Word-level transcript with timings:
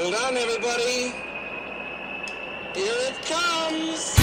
Hold 0.00 0.14
on, 0.14 0.36
everybody. 0.36 1.12
Here 2.76 2.98
it 3.08 3.16
comes. 3.26 4.14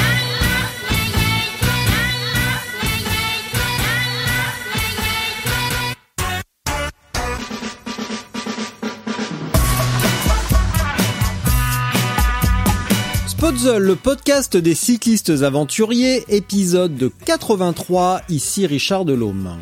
Le 13.65 13.95
podcast 13.95 14.57
des 14.57 14.75
cyclistes 14.75 15.29
aventuriers, 15.29 16.23
épisode 16.29 17.11
83, 17.25 18.21
ici 18.29 18.65
Richard 18.65 19.05
Delhomme. 19.05 19.57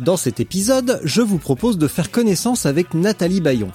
Dans 0.00 0.16
cet 0.16 0.40
épisode, 0.40 1.00
je 1.04 1.22
vous 1.22 1.38
propose 1.38 1.78
de 1.78 1.86
faire 1.86 2.10
connaissance 2.10 2.66
avec 2.66 2.94
Nathalie 2.94 3.40
Bayon. 3.40 3.70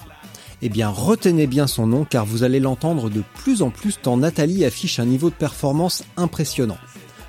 Eh 0.62 0.68
bien, 0.68 0.88
retenez 0.88 1.46
bien 1.46 1.66
son 1.66 1.86
nom 1.86 2.04
car 2.04 2.24
vous 2.24 2.42
allez 2.42 2.60
l'entendre 2.60 3.10
de 3.10 3.22
plus 3.34 3.62
en 3.62 3.70
plus 3.70 3.98
tant 4.00 4.16
Nathalie 4.16 4.64
affiche 4.64 4.98
un 4.98 5.04
niveau 5.04 5.28
de 5.28 5.34
performance 5.34 6.02
impressionnant. 6.16 6.78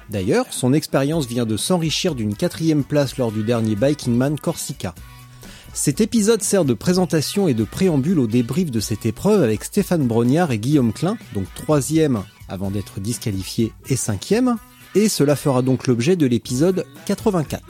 D'ailleurs, 0.09 0.45
son 0.51 0.71
expérience 0.71 1.27
vient 1.27 1.45
de 1.45 1.57
s'enrichir 1.57 2.15
d'une 2.15 2.35
quatrième 2.35 2.85
place 2.85 3.17
lors 3.17 3.33
du 3.33 3.43
dernier 3.43 3.75
Biking 3.75 4.15
Man 4.15 4.39
Corsica. 4.39 4.95
Cet 5.73 5.99
épisode 5.99 6.41
sert 6.41 6.63
de 6.63 6.73
présentation 6.73 7.47
et 7.47 7.53
de 7.53 7.65
préambule 7.65 8.19
au 8.19 8.27
débrief 8.27 8.71
de 8.71 8.79
cette 8.79 9.05
épreuve 9.05 9.43
avec 9.43 9.65
Stéphane 9.65 10.07
Brognard 10.07 10.51
et 10.51 10.59
Guillaume 10.59 10.93
Klein, 10.93 11.17
donc 11.33 11.45
troisième 11.53 12.23
avant 12.47 12.71
d'être 12.71 13.01
disqualifié 13.01 13.73
et 13.89 13.97
cinquième, 13.97 14.55
et 14.95 15.09
cela 15.09 15.35
fera 15.35 15.61
donc 15.61 15.85
l'objet 15.85 16.15
de 16.15 16.25
l'épisode 16.25 16.85
84. 17.05 17.61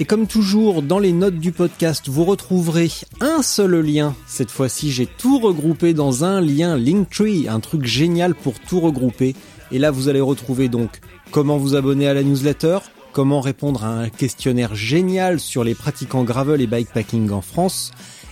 Et 0.00 0.06
comme 0.06 0.26
toujours, 0.26 0.80
dans 0.80 0.98
les 0.98 1.12
notes 1.12 1.38
du 1.38 1.52
podcast, 1.52 2.08
vous 2.08 2.24
retrouverez 2.24 2.90
un 3.20 3.42
seul 3.42 3.80
lien. 3.80 4.16
Cette 4.26 4.50
fois-ci, 4.50 4.90
j'ai 4.90 5.04
tout 5.04 5.38
regroupé 5.38 5.92
dans 5.92 6.24
un 6.24 6.40
lien 6.40 6.78
Linktree, 6.78 7.48
un 7.48 7.60
truc 7.60 7.84
génial 7.84 8.34
pour 8.34 8.58
tout 8.60 8.80
regrouper. 8.80 9.36
Et 9.70 9.78
là, 9.78 9.90
vous 9.90 10.08
allez 10.08 10.22
retrouver 10.22 10.70
donc 10.70 11.00
comment 11.32 11.58
vous 11.58 11.76
abonner 11.76 12.08
à 12.08 12.14
la 12.14 12.22
newsletter, 12.22 12.78
comment 13.12 13.42
répondre 13.42 13.84
à 13.84 13.90
un 13.90 14.08
questionnaire 14.08 14.74
génial 14.74 15.38
sur 15.38 15.64
les 15.64 15.74
pratiquants 15.74 16.24
gravel 16.24 16.62
et 16.62 16.66
bikepacking 16.66 17.30
en 17.30 17.42
France. 17.42 17.90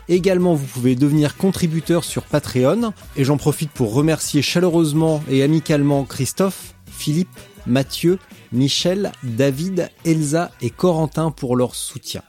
Également, 0.09 0.55
vous 0.55 0.65
pouvez 0.65 0.95
devenir 0.95 1.37
contributeur 1.37 2.03
sur 2.03 2.23
Patreon. 2.23 2.95
Et 3.15 3.25
j'en 3.25 3.37
profite 3.37 3.73
pour 3.73 3.93
remercier 3.93 4.41
chaleureusement 4.41 5.23
et 5.31 5.43
amicalement 5.43 6.05
Christophe, 6.05 6.73
Philippe, 6.87 7.29
Mathieu, 7.67 8.19
Michel, 8.53 9.13
David, 9.23 9.91
Elsa 10.05 10.51
et 10.61 10.71
Corentin 10.71 11.31
pour 11.31 11.57
leur 11.57 11.75
soutien. 11.75 12.23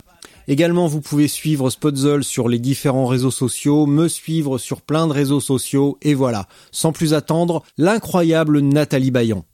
Également, 0.47 0.87
vous 0.87 0.99
pouvez 0.99 1.27
suivre 1.27 1.69
Spotzol 1.69 2.23
sur 2.23 2.49
les 2.49 2.57
différents 2.57 3.05
réseaux 3.05 3.29
sociaux, 3.29 3.85
me 3.85 4.07
suivre 4.07 4.57
sur 4.57 4.81
plein 4.81 5.05
de 5.05 5.13
réseaux 5.13 5.39
sociaux, 5.39 5.99
et 6.01 6.15
voilà, 6.15 6.47
sans 6.71 6.91
plus 6.91 7.13
attendre, 7.13 7.63
l'incroyable 7.77 8.59
Nathalie 8.59 9.11
Bayon. 9.11 9.45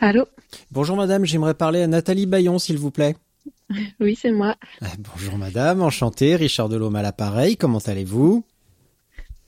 Allô? 0.00 0.24
Bonjour 0.70 0.96
madame, 0.96 1.24
j'aimerais 1.26 1.54
parler 1.54 1.82
à 1.82 1.86
Nathalie 1.86 2.26
Bayon, 2.26 2.58
s'il 2.58 2.78
vous 2.78 2.90
plaît. 2.90 3.14
Oui, 4.00 4.18
c'est 4.20 4.32
moi. 4.32 4.56
Ah, 4.80 4.86
Bonjour 4.98 5.36
madame, 5.36 5.82
enchanté, 5.82 6.36
Richard 6.36 6.68
Delhomme 6.68 6.96
à 6.96 7.02
l'appareil, 7.02 7.56
comment 7.56 7.78
allez-vous? 7.78 8.44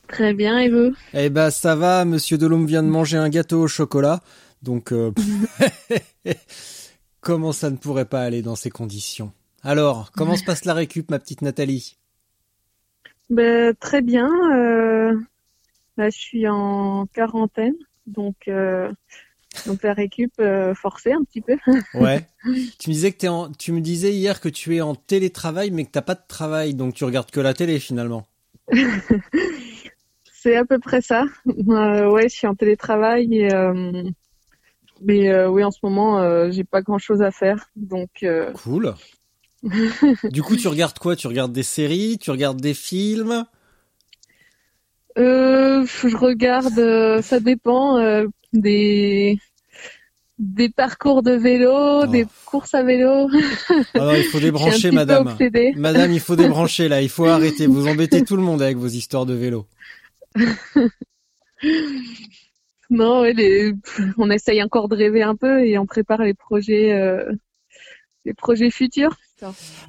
Très 0.08 0.34
bien, 0.34 0.58
et 0.58 0.68
vous? 0.68 0.94
Eh 1.14 1.30
ben 1.30 1.50
ça 1.50 1.74
va, 1.76 2.04
monsieur 2.04 2.38
Delhomme 2.38 2.66
vient 2.66 2.82
de 2.82 2.88
manger 2.88 3.16
un 3.16 3.28
gâteau 3.28 3.62
au 3.62 3.68
chocolat, 3.68 4.20
donc 4.62 4.92
euh, 4.92 5.10
comment 7.20 7.52
ça 7.52 7.70
ne 7.70 7.76
pourrait 7.76 8.04
pas 8.04 8.22
aller 8.22 8.42
dans 8.42 8.56
ces 8.56 8.70
conditions? 8.70 9.32
Alors, 9.62 10.12
comment 10.12 10.36
se 10.36 10.44
passe 10.44 10.64
la 10.66 10.74
récup, 10.74 11.10
ma 11.10 11.18
petite 11.18 11.40
Nathalie? 11.42 11.96
Ben, 13.30 13.74
Très 13.80 14.02
bien. 14.02 14.28
euh, 14.52 15.18
Là, 15.96 16.10
je 16.10 16.18
suis 16.18 16.46
en 16.48 17.06
quarantaine, 17.14 17.74
donc, 18.06 18.34
euh, 18.48 18.92
donc 19.66 19.82
la 19.84 19.94
récup 19.94 20.32
euh, 20.40 20.74
forcée 20.74 21.12
un 21.12 21.22
petit 21.22 21.40
peu. 21.40 21.56
Ouais. 21.94 22.26
tu 22.78 22.90
me 22.90 22.94
disais 22.94 23.12
que 23.12 23.18
t'es 23.18 23.28
en... 23.28 23.50
tu 23.52 23.72
me 23.72 23.80
disais 23.80 24.12
hier 24.12 24.40
que 24.40 24.48
tu 24.50 24.76
es 24.76 24.80
en 24.80 24.94
télétravail, 24.96 25.70
mais 25.70 25.84
que 25.84 25.92
t'as 25.92 26.02
pas 26.02 26.14
de 26.16 26.20
travail, 26.28 26.74
donc 26.74 26.94
tu 26.94 27.04
regardes 27.04 27.30
que 27.30 27.40
la 27.40 27.54
télé 27.54 27.78
finalement. 27.78 28.26
C'est 30.44 30.56
à 30.56 30.66
peu 30.66 30.78
près 30.78 31.00
ça. 31.00 31.24
Euh, 31.48 32.10
ouais, 32.10 32.28
je 32.28 32.34
suis 32.34 32.46
en 32.46 32.54
télétravail, 32.54 33.34
et, 33.34 33.54
euh, 33.54 34.02
mais 35.02 35.30
euh, 35.30 35.48
oui, 35.48 35.64
en 35.64 35.70
ce 35.70 35.78
moment, 35.82 36.20
euh, 36.20 36.50
j'ai 36.50 36.64
pas 36.64 36.82
grand-chose 36.82 37.22
à 37.22 37.30
faire, 37.30 37.70
donc 37.76 38.26
Cool. 38.62 38.94
du 40.30 40.42
coup, 40.42 40.56
tu 40.56 40.68
regardes 40.68 40.98
quoi? 40.98 41.16
Tu 41.16 41.26
regardes 41.28 41.52
des 41.52 41.62
séries? 41.62 42.18
Tu 42.20 42.30
regardes 42.30 42.60
des 42.60 42.74
films? 42.74 43.46
Euh, 45.16 45.86
je 45.86 46.14
regarde. 46.16 47.22
ça 47.22 47.40
dépend 47.40 47.98
des 48.52 49.38
des 50.38 50.68
parcours 50.68 51.22
de 51.22 51.30
vélo, 51.30 52.02
Oh. 52.02 52.06
des 52.06 52.26
courses 52.44 52.74
à 52.74 52.82
vélo. 52.82 53.28
Ah 53.94 54.00
non, 54.00 54.14
il 54.14 54.24
faut 54.24 54.40
débrancher, 54.50 54.90
madame. 54.90 55.36
Madame, 55.76 56.12
il 56.12 56.20
faut 56.20 56.36
débrancher 56.36 56.88
là. 56.88 57.00
Il 57.00 57.08
faut 57.08 57.24
arrêter. 57.24 57.66
Vous 57.66 57.86
embêtez 57.86 58.24
tout 58.24 58.36
le 58.36 58.42
monde 58.42 58.60
avec 58.60 58.76
vos 58.76 58.88
histoires 58.88 59.24
de 59.24 59.34
vélo. 59.34 59.66
Non, 62.90 63.24
on 64.18 64.30
essaye 64.30 64.62
encore 64.62 64.88
de 64.88 64.96
rêver 64.96 65.22
un 65.22 65.36
peu 65.36 65.66
et 65.66 65.78
on 65.78 65.86
prépare 65.86 66.22
les 66.22 66.34
projets, 66.34 66.92
euh, 66.92 67.32
les 68.24 68.34
projets 68.34 68.70
futurs. 68.70 69.16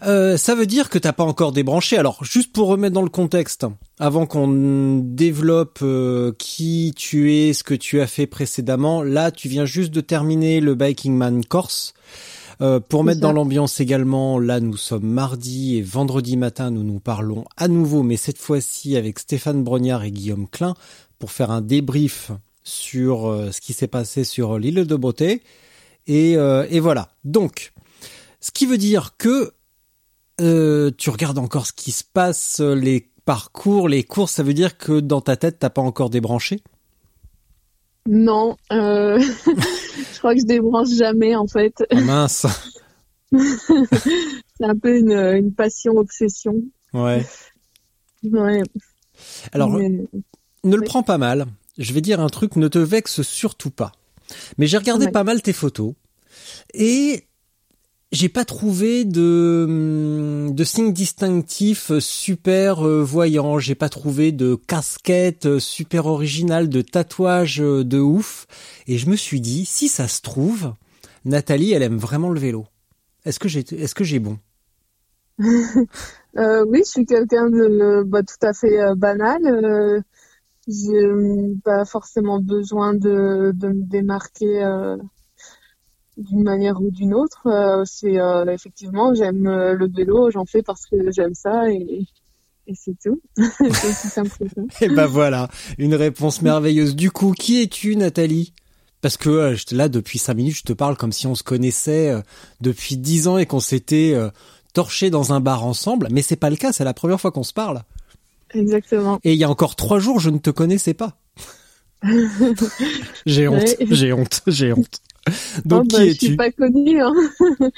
Euh, 0.03 0.37
ça 0.37 0.55
veut 0.55 0.65
dire 0.65 0.89
que 0.89 0.97
t'as 0.97 1.13
pas 1.13 1.23
encore 1.23 1.51
débranché. 1.51 1.97
Alors, 1.97 2.23
juste 2.23 2.51
pour 2.51 2.67
remettre 2.67 2.93
dans 2.93 3.01
le 3.01 3.09
contexte, 3.09 3.65
avant 3.99 4.25
qu'on 4.25 5.01
développe 5.03 5.79
euh, 5.81 6.33
qui 6.37 6.93
tu 6.95 7.33
es, 7.33 7.53
ce 7.53 7.63
que 7.63 7.73
tu 7.73 8.01
as 8.01 8.07
fait 8.07 8.27
précédemment, 8.27 9.03
là, 9.03 9.31
tu 9.31 9.47
viens 9.47 9.65
juste 9.65 9.93
de 9.93 10.01
terminer 10.01 10.59
le 10.59 10.75
Biking 10.75 11.15
Man 11.15 11.45
Corse. 11.45 11.93
Euh, 12.61 12.79
pour 12.79 13.03
mettre 13.03 13.19
ça. 13.19 13.27
dans 13.27 13.33
l'ambiance 13.33 13.79
également, 13.79 14.39
là, 14.39 14.59
nous 14.59 14.77
sommes 14.77 15.07
mardi 15.07 15.77
et 15.77 15.81
vendredi 15.81 16.37
matin, 16.37 16.71
nous 16.71 16.83
nous 16.83 16.99
parlons 16.99 17.45
à 17.57 17.67
nouveau, 17.67 18.03
mais 18.03 18.17
cette 18.17 18.37
fois-ci 18.37 18.95
avec 18.95 19.19
Stéphane 19.19 19.63
Brognard 19.63 20.03
et 20.03 20.11
Guillaume 20.11 20.47
Klein, 20.47 20.75
pour 21.19 21.31
faire 21.31 21.51
un 21.51 21.61
débrief 21.61 22.31
sur 22.63 23.27
euh, 23.27 23.51
ce 23.51 23.61
qui 23.61 23.73
s'est 23.73 23.87
passé 23.87 24.23
sur 24.23 24.57
l'île 24.57 24.85
de 24.85 24.95
Beauté. 24.95 25.41
Et, 26.07 26.37
euh, 26.37 26.65
et 26.69 26.79
voilà. 26.79 27.09
Donc, 27.23 27.73
ce 28.39 28.51
qui 28.51 28.65
veut 28.65 28.77
dire 28.77 29.15
que 29.17 29.53
euh, 30.41 30.91
tu 30.97 31.09
regardes 31.09 31.37
encore 31.37 31.65
ce 31.65 31.73
qui 31.73 31.91
se 31.91 32.03
passe, 32.03 32.59
euh, 32.59 32.75
les 32.75 33.09
parcours, 33.25 33.87
les 33.89 34.03
courses, 34.03 34.33
ça 34.33 34.43
veut 34.43 34.53
dire 34.53 34.77
que 34.77 34.99
dans 34.99 35.21
ta 35.21 35.37
tête, 35.37 35.59
t'as 35.59 35.69
pas 35.69 35.81
encore 35.81 36.09
débranché? 36.09 36.61
Non, 38.07 38.57
euh, 38.71 39.19
je 40.13 40.17
crois 40.19 40.33
que 40.35 40.41
je 40.41 40.45
débranche 40.45 40.89
jamais 40.89 41.35
en 41.35 41.47
fait. 41.47 41.83
Ah 41.91 42.01
mince 42.01 42.45
C'est 43.31 44.63
un 44.65 44.77
peu 44.77 44.97
une, 44.97 45.11
une 45.11 45.53
passion 45.53 45.97
obsession. 45.97 46.55
Ouais. 46.93 47.25
Ouais. 48.23 48.61
Alors, 49.51 49.69
mais- 49.71 50.07
ne 50.63 50.75
le 50.75 50.83
prends 50.83 51.03
pas 51.03 51.17
mal. 51.17 51.45
Je 51.77 51.91
vais 51.93 52.01
dire 52.01 52.19
un 52.21 52.27
truc, 52.29 52.55
ne 52.55 52.67
te 52.67 52.79
vexe 52.79 53.21
surtout 53.21 53.69
pas. 53.71 53.91
Mais 54.57 54.67
j'ai 54.67 54.77
regardé 54.77 55.05
Ouais. 55.05 55.11
pas 55.11 55.23
mal 55.23 55.41
tes 55.41 55.53
photos 55.53 55.93
et 56.73 57.25
j'ai 58.15 58.29
pas 58.29 58.45
trouvé 58.45 59.03
de 59.03 59.65
hum, 59.67 60.55
de 60.55 60.63
signes 60.63 60.93
distinctifs 60.93 61.91
super 61.99 62.87
euh, 62.87 63.03
voyants. 63.03 63.59
J'ai 63.59 63.75
pas 63.75 63.89
trouvé 63.89 64.31
de 64.31 64.55
casquette 64.55 65.45
euh, 65.45 65.59
super 65.59 66.05
originale, 66.05 66.69
de 66.69 66.81
tatouage 66.81 67.61
euh, 67.61 67.83
de 67.83 67.99
ouf. 67.99 68.47
Et 68.87 68.97
je 68.97 69.09
me 69.09 69.17
suis 69.17 69.41
dit, 69.41 69.65
si 69.65 69.89
ça 69.89 70.07
se 70.07 70.21
trouve, 70.21 70.73
Nathalie, 71.25 71.73
elle 71.73 71.83
aime 71.83 71.97
vraiment 71.97 72.29
le 72.29 72.39
vélo. 72.39 72.65
Est-ce 73.25 73.39
que 73.39 74.03
j'ai 74.03 74.19
bon? 74.19 74.37
Oui, 76.37 76.79
je 76.85 76.89
suis 76.89 77.05
quelqu'un 77.05 77.49
de 77.49 78.03
bah, 78.03 78.21
tout 78.23 78.45
à 78.45 78.53
fait 78.53 78.77
banal. 78.95 79.41
Euh, 79.45 80.01
j'ai 80.67 81.05
pas 81.63 81.85
forcément 81.85 82.41
besoin 82.41 82.93
de, 82.93 83.51
de 83.53 83.67
me 83.69 83.83
démarquer 83.83 84.63
d'une 86.17 86.43
manière 86.43 86.81
ou 86.81 86.89
d'une 86.91 87.13
autre. 87.13 87.47
Euh, 87.47 87.83
c'est 87.85 88.19
euh, 88.19 88.45
effectivement, 88.47 89.13
j'aime 89.13 89.47
euh, 89.47 89.73
le 89.73 89.87
vélo, 89.87 90.29
j'en 90.31 90.45
fais 90.45 90.61
parce 90.61 90.85
que 90.85 91.11
j'aime 91.11 91.33
ça 91.33 91.69
et, 91.71 92.05
et 92.67 92.73
c'est 92.75 92.95
tout. 93.03 93.21
c'est 93.37 93.67
aussi 93.67 94.07
simple 94.07 94.29
que 94.39 94.45
ça. 94.49 94.85
Et 94.85 94.89
ben 94.89 95.05
voilà, 95.05 95.49
une 95.77 95.95
réponse 95.95 96.41
merveilleuse. 96.41 96.95
Du 96.95 97.11
coup, 97.11 97.33
qui 97.33 97.61
es-tu, 97.61 97.95
Nathalie? 97.95 98.53
Parce 99.01 99.17
que 99.17 99.55
là, 99.71 99.87
depuis 99.87 100.17
cinq 100.17 100.33
minutes, 100.35 100.55
je 100.57 100.63
te 100.63 100.73
parle 100.73 100.97
comme 100.97 101.11
si 101.11 101.27
on 101.27 101.35
se 101.35 101.43
connaissait 101.43 102.11
depuis 102.59 102.97
dix 102.97 103.27
ans 103.27 103.37
et 103.37 103.45
qu'on 103.45 103.59
s'était 103.59 104.15
torché 104.73 105.11
dans 105.11 105.31
un 105.31 105.41
bar 105.41 105.63
ensemble. 105.63 106.07
Mais 106.09 106.23
c'est 106.23 106.35
pas 106.37 106.49
le 106.49 106.55
cas, 106.55 106.73
c'est 106.73 106.83
la 106.83 106.95
première 106.95 107.21
fois 107.21 107.31
qu'on 107.31 107.43
se 107.43 107.53
parle. 107.53 107.83
Exactement. 108.55 109.19
Et 109.23 109.33
il 109.33 109.37
y 109.37 109.43
a 109.43 109.49
encore 109.49 109.75
trois 109.75 109.99
jours, 109.99 110.19
je 110.19 110.31
ne 110.31 110.39
te 110.39 110.49
connaissais 110.49 110.95
pas. 110.95 111.17
j'ai 113.25 113.47
honte, 113.47 113.61
Ouais. 113.61 113.77
j'ai 113.91 114.13
honte, 114.13 114.41
j'ai 114.47 114.73
honte. 114.73 115.01
Donc 115.65 115.85
Oh, 115.85 115.97
bah, 115.97 116.03
qui 116.05 116.09
je 116.09 116.13
suis 116.13 116.25
es-tu 116.27 116.35
pas 116.35 116.51
connue. 116.51 117.01
Hein. 117.01 117.13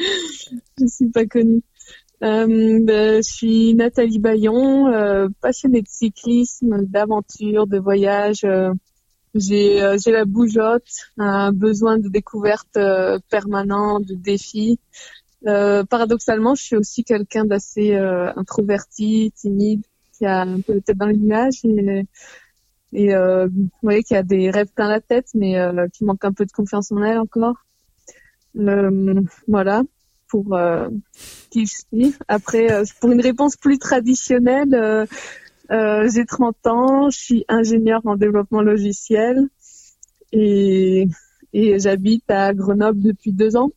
je 0.79 0.85
suis 0.87 1.09
pas 1.09 1.25
connue. 1.25 1.61
Euh, 2.23 2.79
bah, 2.83 3.17
je 3.17 3.21
suis 3.21 3.73
Nathalie 3.75 4.19
Bayon, 4.19 4.87
euh, 4.87 5.27
passionnée 5.41 5.81
de 5.81 5.87
cyclisme, 5.87 6.83
d'aventure, 6.85 7.67
de 7.67 7.77
voyage. 7.77 8.43
euh, 8.43 8.73
j'ai 9.35 9.83
euh, 9.83 9.97
j'ai 10.03 10.11
la 10.11 10.25
bougeotte, 10.25 11.11
un 11.17 11.51
besoin 11.51 11.99
de 11.99 12.09
découverte 12.09 12.79
permanent, 13.29 13.99
de 13.99 14.15
défis. 14.15 14.79
Euh, 15.45 15.83
paradoxalement, 15.83 16.55
je 16.55 16.63
suis 16.63 16.75
aussi 16.75 17.03
quelqu'un 17.03 17.45
d'assez 17.45 17.95
introverti, 17.95 19.31
timide, 19.35 19.83
qui 20.17 20.25
a 20.25 20.41
un 20.41 20.59
peu 20.61 20.73
la 20.73 20.81
tête 20.81 20.97
dans 20.97 21.05
le 21.05 21.13
nuage 21.13 21.63
et, 21.63 22.05
et 22.97 23.13
euh, 23.13 23.47
vous 23.47 23.69
voyez 23.83 24.01
qui 24.01 24.15
a 24.15 24.23
des 24.23 24.49
rêves 24.49 24.73
plein 24.75 24.89
la 24.89 24.99
tête, 24.99 25.27
mais 25.35 25.59
euh, 25.59 25.87
qui 25.93 26.03
manque 26.03 26.25
un 26.25 26.33
peu 26.33 26.45
de 26.45 26.51
confiance 26.51 26.91
en 26.91 27.03
elle 27.03 27.19
encore. 27.19 27.57
Euh, 28.57 29.21
voilà 29.47 29.83
pour 30.27 30.55
euh, 30.55 30.89
qui 31.51 31.67
je 31.67 31.73
suis. 31.75 32.15
Après, 32.27 32.71
euh, 32.71 32.85
pour 32.99 33.11
une 33.11 33.21
réponse 33.21 33.55
plus 33.55 33.77
traditionnelle, 33.77 35.07
j'ai 35.69 36.25
30 36.25 36.67
ans, 36.67 37.09
je 37.11 37.17
suis 37.19 37.45
ingénieur 37.47 38.01
en 38.05 38.15
développement 38.15 38.63
logiciel 38.63 39.47
et, 40.31 41.07
et 41.53 41.79
j'habite 41.79 42.29
à 42.31 42.51
Grenoble 42.55 43.03
depuis 43.03 43.31
deux 43.31 43.55
ans. 43.57 43.69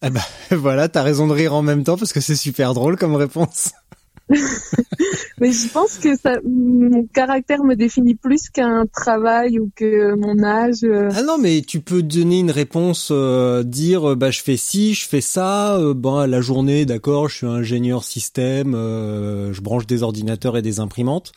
Eh 0.00 0.08
ben, 0.08 0.22
voilà, 0.56 0.88
t'as 0.88 1.02
raison 1.02 1.26
de 1.26 1.34
rire 1.34 1.52
en 1.52 1.60
même 1.60 1.84
temps 1.84 1.98
parce 1.98 2.14
que 2.14 2.22
c'est 2.22 2.36
super 2.36 2.72
drôle 2.72 2.96
comme 2.96 3.16
réponse. 3.16 3.72
Mais 5.40 5.52
je 5.52 5.68
pense 5.72 5.98
que 5.98 6.16
ça, 6.16 6.34
mon 6.44 7.04
caractère 7.06 7.64
me 7.64 7.74
définit 7.74 8.14
plus 8.14 8.50
qu'un 8.50 8.86
travail 8.86 9.58
ou 9.58 9.70
que 9.74 10.14
mon 10.14 10.42
âge. 10.42 10.84
euh. 10.84 11.08
Ah 11.14 11.22
non, 11.22 11.38
mais 11.38 11.62
tu 11.62 11.80
peux 11.80 12.02
donner 12.02 12.40
une 12.40 12.50
réponse, 12.50 13.08
euh, 13.10 13.62
dire 13.62 14.10
euh, 14.10 14.16
bah 14.16 14.30
je 14.30 14.42
fais 14.42 14.56
ci, 14.56 14.94
je 14.94 15.06
fais 15.08 15.20
ça, 15.20 15.76
euh, 15.76 15.94
bon 15.94 16.28
la 16.28 16.40
journée, 16.40 16.84
d'accord, 16.84 17.28
je 17.28 17.36
suis 17.38 17.46
ingénieur 17.46 18.04
système, 18.04 18.74
euh, 18.74 19.52
je 19.52 19.60
branche 19.62 19.86
des 19.86 20.02
ordinateurs 20.02 20.56
et 20.56 20.62
des 20.62 20.80
imprimantes. 20.80 21.32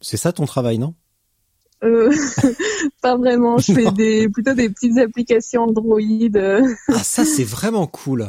C'est 0.00 0.16
ça 0.16 0.32
ton 0.32 0.46
travail, 0.46 0.78
non? 0.78 0.94
Euh, 1.82 2.10
pas 3.02 3.16
vraiment. 3.16 3.58
Je 3.58 3.72
fais 3.72 3.90
des, 3.92 4.28
plutôt 4.28 4.54
des 4.54 4.68
petites 4.70 4.98
applications 4.98 5.64
Android. 5.64 6.00
Ah 6.88 7.02
ça 7.04 7.24
c'est 7.24 7.44
vraiment 7.44 7.86
cool. 7.86 8.28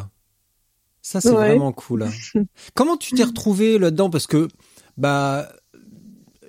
Ça 1.08 1.22
c'est 1.22 1.30
Ouais. 1.30 1.50
vraiment 1.50 1.72
cool. 1.72 2.08
Comment 2.74 2.98
tu 2.98 3.14
t'es 3.14 3.24
retrouvé 3.24 3.78
là-dedans? 3.78 4.10
Parce 4.10 4.26
que 4.26 4.48
bah 4.98 5.48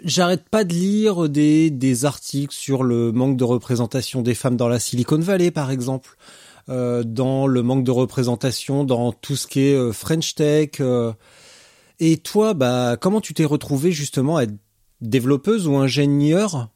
j'arrête 0.03 0.49
pas 0.49 0.64
de 0.64 0.73
lire 0.73 1.29
des 1.29 1.69
des 1.70 2.06
articles 2.06 2.55
sur 2.55 2.82
le 2.82 3.12
manque 3.12 3.37
de 3.37 3.44
représentation 3.44 4.23
des 4.23 4.32
femmes 4.35 4.56
dans 4.56 4.69
la 4.69 4.79
Silicon 4.81 5.19
Valley 5.19 5.50
par 5.50 5.70
exemple, 5.70 6.17
euh, 6.70 7.03
dans 7.05 7.47
le 7.47 7.62
manque 7.62 7.85
de 7.85 7.91
représentation 7.91 8.85
dans 8.85 9.12
tout 9.12 9.37
ce 9.37 9.47
qui 9.47 9.61
est 9.61 9.75
euh, 9.75 9.93
French 9.93 10.35
Tech. 10.37 10.70
euh. 10.81 11.12
et 12.00 12.17
toi 12.17 12.55
bah 12.55 12.97
comment 12.99 13.20
tu 13.20 13.35
t'es 13.35 13.44
retrouvé 13.44 13.93
justement 13.93 14.38
à 14.38 14.44
être 14.44 14.55
développeuse 15.03 15.67
ou 15.67 15.76
ingénieure? 15.76 16.70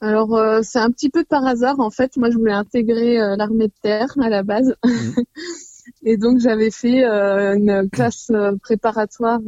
Alors 0.00 0.36
euh, 0.36 0.60
c'est 0.62 0.78
un 0.78 0.90
petit 0.90 1.08
peu 1.08 1.24
par 1.24 1.46
hasard 1.46 1.80
en 1.80 1.90
fait. 1.90 2.16
Moi 2.16 2.30
je 2.30 2.36
voulais 2.36 2.52
intégrer 2.52 3.20
euh, 3.20 3.36
l'armée 3.36 3.68
de 3.68 3.72
terre 3.80 4.14
à 4.20 4.28
la 4.28 4.42
base, 4.42 4.74
et 6.04 6.16
donc 6.18 6.38
j'avais 6.38 6.70
fait 6.70 7.04
euh, 7.04 7.56
une 7.56 7.88
classe 7.90 8.30
préparatoire 8.62 9.40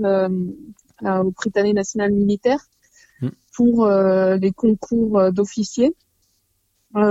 au 1.03 1.31
Britannique 1.33 1.75
national 1.75 2.13
militaire 2.13 2.61
Mm. 3.21 3.29
pour 3.57 3.89
les 3.89 4.53
concours 4.53 5.33
d'officiers. 5.33 5.93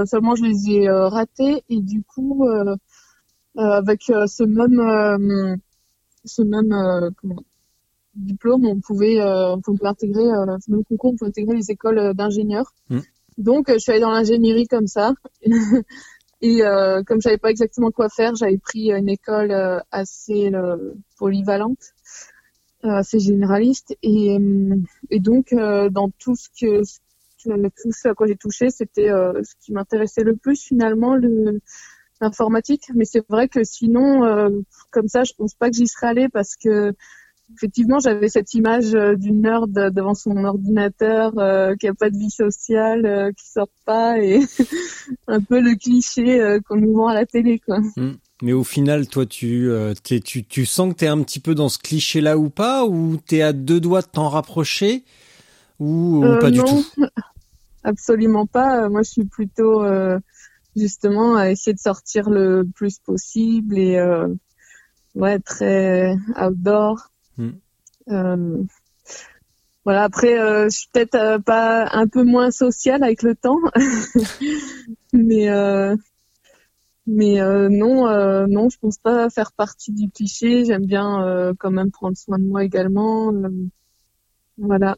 Seulement 0.06 0.36
je 0.36 0.44
les 0.44 0.72
ai 0.72 0.90
ratés 0.90 1.64
et 1.70 1.82
du 1.82 2.02
coup 2.04 2.48
avec 3.58 4.04
ce 4.04 4.44
même 4.44 5.58
ce 6.24 6.42
même 6.44 7.12
comment, 7.18 7.44
diplôme 8.16 8.66
on 8.66 8.80
pouvait 8.80 9.22
on 9.22 9.60
pouvait 9.60 9.88
intégrer 9.88 10.24
ce 10.66 10.72
même 10.72 10.86
concours 10.86 11.12
on 11.12 11.18
pouvait 11.18 11.30
intégrer 11.30 11.58
les 11.58 11.72
écoles 11.72 12.14
d'ingénieurs. 12.14 12.74
Mm. 12.90 13.00
Donc, 13.38 13.70
euh, 13.70 13.74
je 13.74 13.80
suis 13.80 13.92
allée 13.92 14.02
dans 14.02 14.12
l'ingénierie 14.12 14.68
comme 14.68 14.88
ça. 14.88 15.14
Et 16.42 16.64
euh, 16.64 17.02
comme 17.04 17.18
je 17.20 17.24
savais 17.24 17.38
pas 17.38 17.50
exactement 17.50 17.92
quoi 17.92 18.10
faire, 18.10 18.36
j'avais 18.36 18.58
pris 18.60 18.92
une 18.92 19.10
école 19.10 19.52
euh, 19.52 19.80
assez 19.92 20.54
euh, 20.54 20.94
polyvalente, 21.18 21.94
euh, 22.86 22.90
assez 22.90 23.20
généraliste. 23.20 23.96
Et, 24.04 24.38
et 25.10 25.20
donc, 25.20 25.54
dans 25.54 26.10
tout 26.20 26.36
ce 26.36 26.50
que 26.50 26.82
tout 27.42 27.92
ce 27.92 28.08
à 28.08 28.14
quoi 28.14 28.28
j'ai 28.28 28.36
touché, 28.36 28.70
c'était 28.70 29.08
ce 29.10 29.54
qui 29.62 29.72
m'intéressait 29.72 30.24
le 30.24 30.36
plus 30.36 30.62
finalement, 30.62 31.16
le 31.16 31.62
l'informatique. 32.20 32.86
Mais 32.96 33.06
c'est 33.06 33.26
vrai 33.30 33.48
que 33.48 33.64
sinon, 33.64 34.64
comme 34.92 35.08
ça, 35.08 35.24
je 35.24 35.34
pense 35.38 35.54
pas 35.54 35.70
que 35.70 35.76
j'y 35.76 35.88
serais 35.88 36.08
allée 36.08 36.30
parce 36.30 36.56
que 36.56 36.94
effectivement, 37.56 38.00
j'avais 38.00 38.30
cette 38.30 38.54
image 38.54 38.94
euh, 38.94 39.16
d'une 39.16 39.42
nerd 39.42 39.72
devant 39.72 40.14
son 40.14 40.44
ordinateur, 40.44 41.38
euh, 41.38 41.76
qui 41.76 41.88
a 41.88 41.94
pas 41.94 42.10
de 42.10 42.18
vie 42.18 42.30
sociale, 42.30 43.06
euh, 43.06 43.32
qui 43.32 43.48
sort 43.48 43.70
pas, 43.86 44.20
et 44.20 44.40
un 45.28 45.42
peu 45.42 45.60
le 45.60 45.76
cliché 45.76 46.42
euh, 46.42 46.60
qu'on 46.68 46.78
nous 46.78 46.94
vend 46.94 47.08
à 47.08 47.14
la 47.14 47.26
télé, 47.26 47.60
quoi. 47.60 47.80
Hmm. 47.96 48.14
Mais 48.44 48.54
au 48.54 48.64
final, 48.64 49.08
toi, 49.08 49.26
tu, 49.26 49.70
euh, 49.70 49.94
t'es- 49.96 50.20
tu, 50.20 50.44
tu 50.44 50.66
sens 50.66 50.94
que 50.94 51.00
t'es 51.00 51.08
un 51.08 51.22
petit 51.24 51.40
peu 51.40 51.56
dans 51.56 51.70
ce 51.70 51.80
cliché-là 51.80 52.38
ou 52.38 52.50
pas, 52.50 52.86
ou 52.86 53.18
t'es 53.18 53.42
à 53.42 53.54
deux 53.54 53.80
doigts 53.80 54.02
de 54.02 54.08
t'en 54.08 54.30
rapprocher, 54.30 55.04
ou, 55.80 56.18
ou 56.18 56.24
Euh, 56.24 56.40
pas 56.40 56.52
du 56.52 56.60
non, 56.60 56.66
tout? 56.66 56.86
Absolument 57.84 58.46
pas. 58.46 58.90
Moi, 58.90 59.02
je 59.04 59.10
suis 59.12 59.26
plutôt 59.26 59.84
euh, 59.84 60.20
justement 60.76 61.36
à 61.36 61.50
essayer 61.50 61.74
de 61.74 61.80
sortir 61.80 62.30
le 62.30 62.64
plus 62.76 63.00
possible 63.00 63.78
et 63.78 63.98
euh, 63.98 64.28
ouais, 65.16 65.40
très 65.40 66.16
outdoor. 66.40 67.10
Hmm. 67.38 67.52
Euh, 68.10 68.64
voilà. 69.86 70.04
Après, 70.04 70.40
euh, 70.40 70.66
je 70.66 70.78
suis 70.78 70.90
peut-être 70.92 71.16
euh, 71.16 71.40
pas 71.40 71.88
un 71.92 72.08
peu 72.08 72.24
moins 72.24 72.52
sociale 72.52 73.04
avec 73.04 73.24
le 73.24 73.36
temps, 73.36 73.60
mais 75.14 75.50
euh, 75.50 75.96
mais 77.06 77.40
euh, 77.40 77.70
non, 77.70 78.08
euh, 78.08 78.46
non, 78.48 78.70
je 78.70 78.78
pense 78.80 78.98
pas 78.98 79.30
faire 79.30 79.54
partie 79.54 79.94
du 79.94 80.10
cliché. 80.10 80.66
J'aime 80.66 80.86
bien 80.86 81.54
quand 81.60 81.72
même 81.72 81.92
prendre 81.92 82.18
soin 82.18 82.38
de 82.38 82.44
moi 82.44 82.64
également. 82.64 83.32
Voilà. 84.60 84.98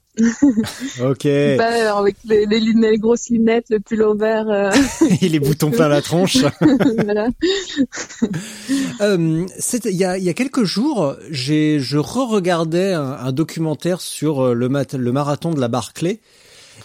Ok. 1.04 1.24
Pas 1.24 1.28
euh, 1.28 1.94
avec 1.96 2.16
les, 2.25 2.46
les 2.46 2.60
lunettes, 2.60 2.92
les 2.92 2.98
grosses 2.98 3.30
lunettes, 3.30 3.66
le 3.70 3.80
pull 3.80 4.04
vert. 4.18 4.48
euh, 4.50 4.72
Et 5.22 5.28
les 5.30 5.39
boutons 5.39 5.70
plein 5.72 5.88
la 5.89 6.01
tronche. 6.01 6.38
voilà. 7.04 7.28
Euh, 9.01 9.46
il 9.86 9.96
y 9.96 10.04
a, 10.06 10.18
y 10.18 10.30
a 10.30 10.34
quelques 10.34 10.63
jours, 10.63 11.16
j'ai, 11.30 11.80
je 11.80 11.98
re-regardais 11.98 12.94
un, 12.94 13.12
un 13.12 13.32
documentaire 13.32 14.01
sur 14.01 14.42
euh, 14.46 14.54
le, 14.54 14.70
mat- 14.70 14.94
le 14.94 15.12
marathon 15.12 15.51
de 15.51 15.60
la 15.60 15.68
Barclay. 15.68 16.20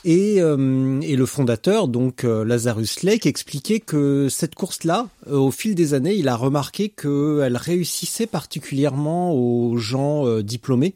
Et, 0.07 0.43
euh, 0.43 1.01
et 1.01 1.17
le 1.17 1.25
fondateur, 1.25 1.89
donc 1.89 2.25
euh, 2.25 2.45
Lazarus 2.45 3.03
Lake, 3.05 3.25
expliquait 3.25 3.81
que 3.81 4.29
cette 4.29 4.55
course-là, 4.55 5.07
euh, 5.29 5.37
au 5.39 5.51
fil 5.51 5.75
des 5.75 5.95
années, 5.95 6.15
il 6.15 6.29
a 6.29 6.37
remarqué 6.37 6.91
qu'elle 6.91 7.57
réussissait 7.57 8.27
particulièrement 8.27 9.33
aux 9.33 9.79
gens 9.79 10.27
euh, 10.27 10.43
diplômés. 10.43 10.95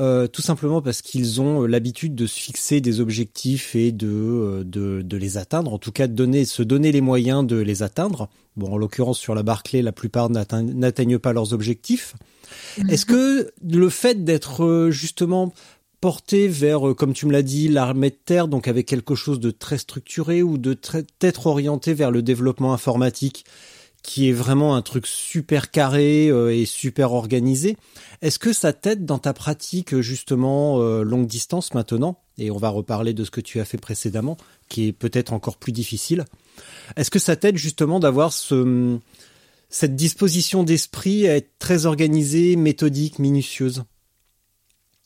Euh, 0.00 0.26
tout 0.26 0.42
simplement 0.42 0.82
parce 0.82 1.02
qu'ils 1.02 1.40
ont 1.40 1.62
euh, 1.62 1.66
l'habitude 1.68 2.16
de 2.16 2.26
se 2.26 2.40
fixer 2.40 2.80
des 2.80 2.98
objectifs 2.98 3.76
et 3.76 3.92
de, 3.92 4.08
euh, 4.08 4.64
de, 4.64 5.02
de 5.02 5.16
les 5.16 5.38
atteindre, 5.38 5.72
en 5.72 5.78
tout 5.78 5.92
cas 5.92 6.08
de 6.08 6.14
donner, 6.14 6.44
se 6.44 6.64
donner 6.64 6.90
les 6.90 7.00
moyens 7.00 7.46
de 7.46 7.56
les 7.56 7.84
atteindre. 7.84 8.28
Bon, 8.56 8.72
en 8.72 8.76
l'occurrence 8.76 9.20
sur 9.20 9.36
la 9.36 9.44
Barclay, 9.44 9.82
la 9.82 9.92
plupart 9.92 10.30
n'atteignent 10.30 11.18
pas 11.20 11.32
leurs 11.32 11.52
objectifs. 11.52 12.16
Est-ce 12.88 13.06
que 13.06 13.52
le 13.64 13.88
fait 13.88 14.24
d'être 14.24 14.64
euh, 14.64 14.90
justement 14.90 15.52
porté 16.00 16.48
vers, 16.48 16.94
comme 16.96 17.14
tu 17.14 17.26
me 17.26 17.32
l'as 17.32 17.42
dit, 17.42 17.68
l'armée 17.68 18.10
de 18.10 18.18
terre, 18.22 18.48
donc 18.48 18.66
avec 18.68 18.86
quelque 18.86 19.14
chose 19.14 19.38
de 19.38 19.50
très 19.50 19.78
structuré 19.78 20.42
ou 20.42 20.58
de 20.58 20.74
très- 20.74 21.04
peut-être 21.04 21.46
orienté 21.46 21.94
vers 21.94 22.10
le 22.10 22.20
développement 22.20 22.74
informatique, 22.74 23.44
qui 24.04 24.28
est 24.28 24.32
vraiment 24.32 24.76
un 24.76 24.82
truc 24.82 25.06
super 25.06 25.70
carré 25.70 26.28
euh, 26.28 26.54
et 26.54 26.66
super 26.66 27.12
organisé, 27.12 27.76
est-ce 28.22 28.38
que 28.38 28.52
ça 28.52 28.74
t'aide 28.74 29.06
dans 29.06 29.18
ta 29.18 29.32
pratique 29.32 29.98
justement 30.00 30.80
euh, 30.80 31.02
longue 31.02 31.26
distance 31.26 31.74
maintenant 31.74 32.20
et 32.36 32.50
on 32.50 32.58
va 32.58 32.68
reparler 32.68 33.14
de 33.14 33.24
ce 33.24 33.30
que 33.30 33.40
tu 33.40 33.60
as 33.60 33.64
fait 33.64 33.78
précédemment, 33.78 34.36
qui 34.68 34.88
est 34.88 34.92
peut-être 34.92 35.32
encore 35.32 35.56
plus 35.56 35.72
difficile. 35.72 36.24
Est-ce 36.96 37.10
que 37.10 37.18
ça 37.18 37.36
t'aide 37.36 37.56
justement 37.56 38.00
d'avoir 38.00 38.32
ce, 38.32 38.98
cette 39.68 39.96
disposition 39.96 40.64
d'esprit 40.64 41.28
à 41.28 41.36
être 41.36 41.52
très 41.58 41.86
organisée, 41.86 42.56
méthodique, 42.56 43.18
minutieuse? 43.18 43.84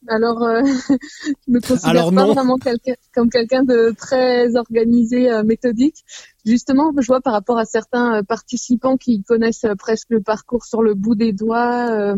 Alors, 0.06 0.42
euh, 0.44 0.62
je 1.46 1.52
me 1.52 1.60
considère 1.60 2.12
pas 2.12 2.26
vraiment 2.26 2.56
comme 3.12 3.30
quelqu'un 3.30 3.64
de 3.64 3.92
très 3.96 4.56
organisé, 4.56 5.30
euh, 5.30 5.42
méthodique. 5.42 6.04
Justement, 6.46 6.92
je 6.96 7.06
vois 7.06 7.20
par 7.20 7.32
rapport 7.32 7.58
à 7.58 7.64
certains 7.64 8.18
euh, 8.18 8.22
participants 8.22 8.96
qui 8.96 9.22
connaissent 9.22 9.66
presque 9.78 10.10
le 10.10 10.20
parcours 10.20 10.64
sur 10.64 10.82
le 10.82 10.94
bout 10.94 11.14
des 11.14 11.32
doigts, 11.32 12.14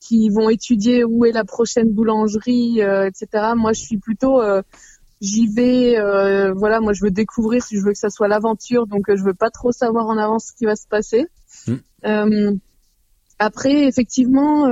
qui 0.00 0.28
vont 0.28 0.48
étudier 0.48 1.04
où 1.04 1.24
est 1.24 1.32
la 1.32 1.44
prochaine 1.44 1.90
boulangerie, 1.90 2.80
etc. 2.80 3.52
Moi, 3.56 3.72
je 3.72 3.80
suis 3.80 3.98
plutôt, 3.98 4.40
j'y 5.20 5.48
vais, 5.48 5.96
voilà, 6.52 6.80
moi 6.80 6.92
je 6.92 7.04
veux 7.04 7.10
découvrir, 7.10 7.62
si 7.62 7.76
je 7.76 7.82
veux 7.82 7.92
que 7.92 7.98
ça 7.98 8.10
soit 8.10 8.28
l'aventure, 8.28 8.86
donc 8.86 9.06
je 9.08 9.22
veux 9.22 9.34
pas 9.34 9.50
trop 9.50 9.72
savoir 9.72 10.06
en 10.06 10.16
avance 10.16 10.46
ce 10.46 10.52
qui 10.52 10.66
va 10.66 10.76
se 10.76 10.86
passer. 10.86 11.26
Mmh. 11.66 12.58
après, 13.38 13.86
effectivement 13.86 14.66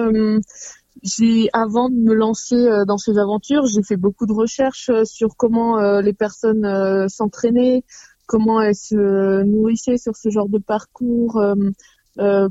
j'ai, 1.02 1.48
avant 1.52 1.88
de 1.88 1.94
me 1.94 2.14
lancer 2.14 2.54
euh, 2.54 2.84
dans 2.84 2.98
ces 2.98 3.18
aventures, 3.18 3.66
j'ai 3.66 3.82
fait 3.82 3.96
beaucoup 3.96 4.26
de 4.26 4.32
recherches 4.32 4.88
euh, 4.88 5.04
sur 5.04 5.36
comment 5.36 5.78
euh, 5.78 6.00
les 6.00 6.12
personnes 6.12 7.08
s'entraînaient, 7.08 7.84
comment 8.26 8.60
elles 8.60 8.74
se 8.74 9.42
nourrissaient 9.42 9.98
sur 9.98 10.16
ce 10.16 10.30
genre 10.30 10.48
de 10.48 10.58
parcours, 10.58 11.40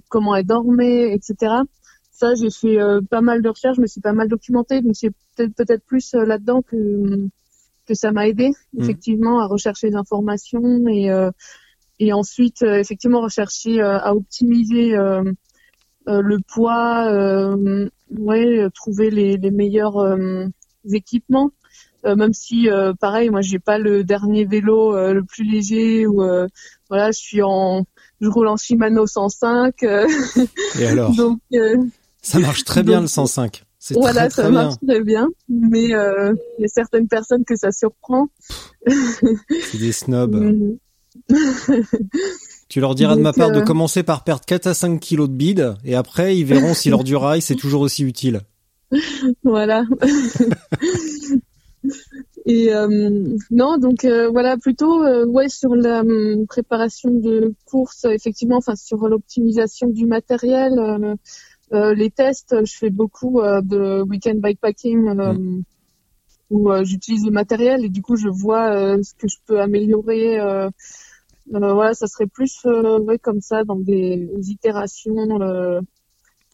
comment 0.09 0.35
elles 0.35 0.45
dormaient, 0.45 1.13
etc. 1.13 1.53
Ça, 2.11 2.33
j'ai 2.35 2.49
fait 2.49 2.77
pas 3.09 3.19
mal 3.19 3.41
de 3.41 3.49
recherches, 3.49 3.75
je 3.75 3.81
me 3.81 3.87
suis 3.87 3.99
pas 3.99 4.13
mal 4.13 4.29
documentée, 4.29 4.81
donc 4.81 4.95
c'est 4.95 5.11
peut-être 5.35 5.53
peut-être 5.53 5.83
plus 5.85 6.13
là-dedans 6.13 6.61
que 6.61 7.27
que 7.87 7.93
ça 7.93 8.11
m'a 8.11 8.27
aidé 8.27 8.49
mmh. 8.49 8.81
effectivement 8.81 9.39
à 9.41 9.47
rechercher 9.47 9.89
des 9.89 9.95
informations 9.95 10.87
et 10.87 11.09
et 11.99 12.13
ensuite 12.13 12.61
effectivement 12.61 13.21
rechercher 13.21 13.81
à 13.81 14.15
optimiser 14.15 14.95
le 16.07 16.37
poids, 16.47 17.07
euh, 17.11 17.89
ouais, 18.11 18.67
trouver 18.73 19.09
les, 19.09 19.37
les 19.37 19.51
meilleurs 19.51 19.97
euh, 19.97 20.45
équipements. 20.91 21.51
même 22.03 22.33
si, 22.33 22.67
pareil, 22.99 23.29
moi, 23.29 23.41
j'ai 23.41 23.59
pas 23.59 23.77
le 23.77 24.03
dernier 24.03 24.45
vélo 24.45 24.93
le 24.93 25.23
plus 25.23 25.43
léger 25.43 26.05
ou 26.05 26.21
voilà, 26.89 27.11
je 27.11 27.17
suis 27.17 27.41
en, 27.41 27.85
je 28.21 28.27
roule 28.27 28.47
en 28.47 28.57
Shimano 28.57 29.07
105. 29.07 29.83
Et 30.79 30.85
alors? 30.85 31.15
Donc, 31.15 31.39
ça 32.21 32.39
marche 32.39 32.63
très 32.63 32.83
bien 32.83 33.01
le 33.01 33.07
105. 33.07 33.63
Voilà, 33.91 34.29
très, 34.29 34.43
ça 34.43 34.49
marche 34.49 34.75
bien. 34.81 34.95
très 34.95 35.03
bien, 35.03 35.27
mais 35.49 35.85
il 35.85 35.89
y 36.59 36.65
a 36.65 36.67
certaines 36.67 37.07
personnes 37.07 37.45
que 37.45 37.55
ça 37.55 37.71
surprend. 37.71 38.29
C'est 38.87 39.77
des 39.79 39.91
snobs. 39.91 40.77
Tu 42.75 42.81
leur 42.81 42.93
diras 42.93 43.15
de 43.15 43.21
ma 43.21 43.31
part 43.31 43.53
de 43.53 43.61
euh, 43.61 43.63
commencer 43.63 44.03
par 44.03 44.25
perdre 44.25 44.43
4 44.45 44.67
à 44.67 44.73
5 44.73 44.99
kilos 44.99 45.29
de 45.29 45.33
bide 45.33 45.75
et 45.85 45.95
après 45.95 46.37
ils 46.37 46.43
verront 46.43 46.73
si 46.73 46.89
leur 46.89 47.05
du 47.05 47.15
rail 47.15 47.41
c'est 47.41 47.55
toujours 47.55 47.79
aussi 47.79 48.03
utile. 48.03 48.41
Voilà. 49.45 49.85
et 52.45 52.73
euh, 52.73 53.29
non, 53.49 53.77
donc 53.77 54.03
euh, 54.03 54.29
voilà, 54.29 54.57
plutôt 54.57 55.05
ouais 55.25 55.47
sur 55.47 55.73
la 55.73 56.01
hum, 56.01 56.45
préparation 56.47 57.11
de 57.11 57.53
courses, 57.63 58.03
effectivement, 58.03 58.57
enfin 58.57 58.75
sur 58.75 59.07
l'optimisation 59.07 59.87
du 59.87 60.05
matériel, 60.05 61.15
les 61.71 62.09
tests, 62.09 62.57
je 62.65 62.77
fais 62.77 62.89
beaucoup 62.89 63.39
de 63.41 64.01
weekend 64.01 64.41
bikepacking. 64.41 65.13
Mm. 65.13 65.63
où 66.49 66.69
j'utilise 66.83 67.23
le 67.23 67.31
matériel 67.31 67.85
et 67.85 67.89
du 67.89 68.01
coup 68.01 68.17
je 68.17 68.27
vois 68.27 68.97
ce 69.01 69.13
que 69.13 69.29
je 69.29 69.37
peux 69.45 69.61
améliorer 69.61 70.41
euh, 71.53 71.73
voilà, 71.73 71.93
ça 71.93 72.07
serait 72.07 72.27
plus 72.27 72.59
euh, 72.65 72.99
ouais, 72.99 73.19
comme 73.19 73.41
ça 73.41 73.63
dans 73.63 73.75
des 73.75 74.29
itérations 74.47 75.41
euh, 75.41 75.79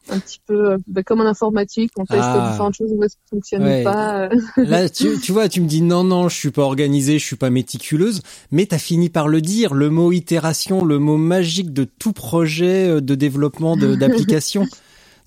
un 0.09 0.19
petit 0.19 0.41
peu 0.45 0.77
bah, 0.87 1.03
comme 1.03 1.21
en 1.21 1.25
informatique, 1.25 1.91
on 1.97 2.05
teste 2.05 2.21
ah. 2.23 2.49
différentes 2.51 2.73
choses 2.73 2.91
où 2.91 3.01
ça 3.01 3.15
fonctionne 3.29 3.83
pas. 3.83 4.29
Là, 4.57 4.89
tu, 4.89 5.19
tu 5.23 5.31
vois, 5.31 5.47
tu 5.47 5.61
me 5.61 5.67
dis 5.67 5.81
non, 5.81 6.03
non, 6.03 6.27
je 6.27 6.35
suis 6.35 6.51
pas 6.51 6.63
organisée, 6.63 7.19
je 7.19 7.25
suis 7.25 7.35
pas 7.35 7.49
méticuleuse, 7.49 8.21
mais 8.51 8.65
t'as 8.65 8.79
fini 8.79 9.09
par 9.09 9.27
le 9.27 9.41
dire, 9.41 9.73
le 9.73 9.89
mot 9.89 10.11
itération, 10.11 10.83
le 10.83 10.99
mot 10.99 11.17
magique 11.17 11.71
de 11.71 11.85
tout 11.85 12.13
projet 12.13 12.99
de 12.99 13.15
développement 13.15 13.77
d'application. 13.97 14.65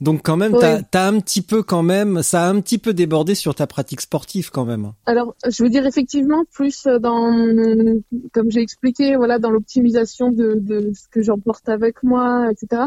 Donc 0.01 0.23
quand 0.23 0.37
même, 0.37 0.53
t'as 0.59 0.81
as 0.93 1.09
un 1.09 1.21
petit 1.21 1.43
peu 1.43 1.63
quand 1.63 1.83
même, 1.83 2.23
ça 2.23 2.47
a 2.47 2.51
un 2.51 2.61
petit 2.61 2.79
peu 2.79 2.93
débordé 2.93 3.35
sur 3.35 3.55
ta 3.55 3.67
pratique 3.67 4.01
sportive 4.01 4.51
quand 4.51 4.65
même. 4.65 4.93
Alors, 5.07 5.35
je 5.49 5.63
veux 5.63 5.71
dire 5.71 5.87
effectivement 5.87 6.45
plus 6.53 6.85
dans, 6.85 7.33
comme 8.33 8.51
j'ai 8.51 8.61
expliqué, 8.61 9.17
voilà, 9.17 9.39
dans 9.39 9.51
l'optimisation 9.51 10.31
de, 10.31 10.55
de, 10.61 10.93
ce 10.95 11.09
que 11.09 11.23
j'emporte 11.23 11.69
avec 11.69 12.03
moi, 12.03 12.51
etc. 12.51 12.83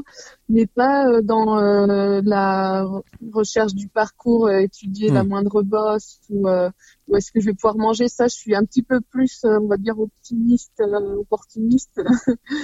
Mais 0.49 0.65
pas 0.65 1.07
euh, 1.07 1.21
dans 1.21 1.59
euh, 1.59 2.21
la 2.23 2.85
recherche 3.33 3.73
du 3.73 3.87
parcours, 3.87 4.47
euh, 4.47 4.59
étudier 4.59 5.09
la 5.09 5.23
hmm. 5.23 5.27
moindre 5.27 5.61
bosse 5.63 6.19
ou 6.29 6.47
où 7.07 7.15
est-ce 7.15 7.31
que 7.31 7.39
je 7.39 7.45
vais 7.47 7.53
pouvoir 7.53 7.77
manger. 7.77 8.07
Ça, 8.07 8.27
je 8.27 8.35
suis 8.35 8.55
un 8.55 8.63
petit 8.63 8.83
peu 8.83 8.99
plus, 9.01 9.41
on 9.43 9.67
va 9.67 9.77
dire, 9.77 9.99
optimiste, 9.99 10.81
opportuniste. 11.19 12.01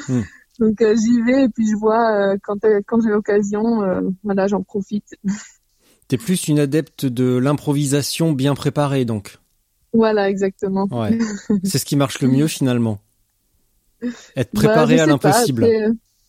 Hmm. 0.07 0.21
Donc 0.59 0.81
euh, 0.81 0.95
j'y 0.95 1.21
vais 1.21 1.45
et 1.45 1.49
puis 1.49 1.67
je 1.67 1.75
vois 1.75 2.11
euh, 2.15 2.37
quand 2.41 2.63
euh, 2.63 2.81
quand 2.85 3.01
j'ai 3.01 3.09
l'occasion, 3.09 3.81
voilà, 4.23 4.47
j'en 4.47 4.61
profite. 4.61 5.15
T'es 6.07 6.17
plus 6.17 6.47
une 6.47 6.59
adepte 6.59 7.05
de 7.05 7.37
l'improvisation 7.37 8.33
bien 8.33 8.55
préparée 8.55 9.05
donc. 9.05 9.37
Voilà, 9.93 10.29
exactement. 10.29 10.87
Ouais. 10.91 11.17
C'est 11.63 11.77
ce 11.77 11.85
qui 11.85 11.95
marche 11.95 12.21
le 12.21 12.27
mieux 12.27 12.47
finalement. 12.47 12.99
Être 14.35 14.53
bah, 14.53 14.61
préparé 14.61 14.99
à 14.99 15.05
l'impossible. 15.05 15.67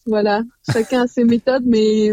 Voilà, 0.07 0.43
chacun 0.71 1.05
a 1.05 1.07
ses 1.07 1.25
méthodes, 1.25 1.65
mais 1.65 2.13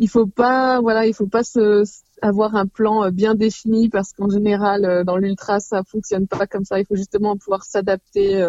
il 0.00 0.08
faut 0.08 0.26
pas, 0.26 0.80
voilà, 0.80 1.06
il 1.06 1.14
faut 1.14 1.28
pas 1.28 1.44
se, 1.44 1.84
avoir 2.20 2.56
un 2.56 2.66
plan 2.66 3.10
bien 3.12 3.36
défini 3.36 3.88
parce 3.88 4.12
qu'en 4.12 4.28
général, 4.28 5.04
dans 5.04 5.16
l'ultra, 5.16 5.60
ça 5.60 5.82
fonctionne 5.84 6.26
pas 6.26 6.48
comme 6.48 6.64
ça. 6.64 6.80
Il 6.80 6.84
faut 6.84 6.96
justement 6.96 7.36
pouvoir 7.36 7.64
s'adapter. 7.64 8.44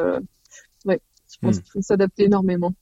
ouais. 0.85 0.99
Je 1.41 1.47
pense 1.47 1.57
hmm. 1.57 1.61
qu'il 1.61 1.71
faut 1.71 1.81
s'adapter 1.81 2.25
énormément. 2.25 2.73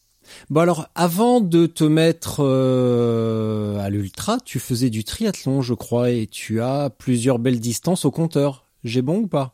Bon 0.49 0.61
alors, 0.61 0.87
avant 0.95 1.41
de 1.41 1.65
te 1.65 1.83
mettre 1.83 2.37
euh, 2.39 3.77
à 3.79 3.89
l'ultra, 3.89 4.39
tu 4.43 4.59
faisais 4.59 4.89
du 4.89 5.03
triathlon, 5.03 5.61
je 5.61 5.73
crois, 5.73 6.09
et 6.11 6.27
tu 6.27 6.61
as 6.61 6.89
plusieurs 6.89 7.39
belles 7.39 7.59
distances 7.59 8.05
au 8.05 8.11
compteur. 8.11 8.65
J'ai 8.83 9.01
bon 9.01 9.21
ou 9.21 9.27
pas? 9.27 9.51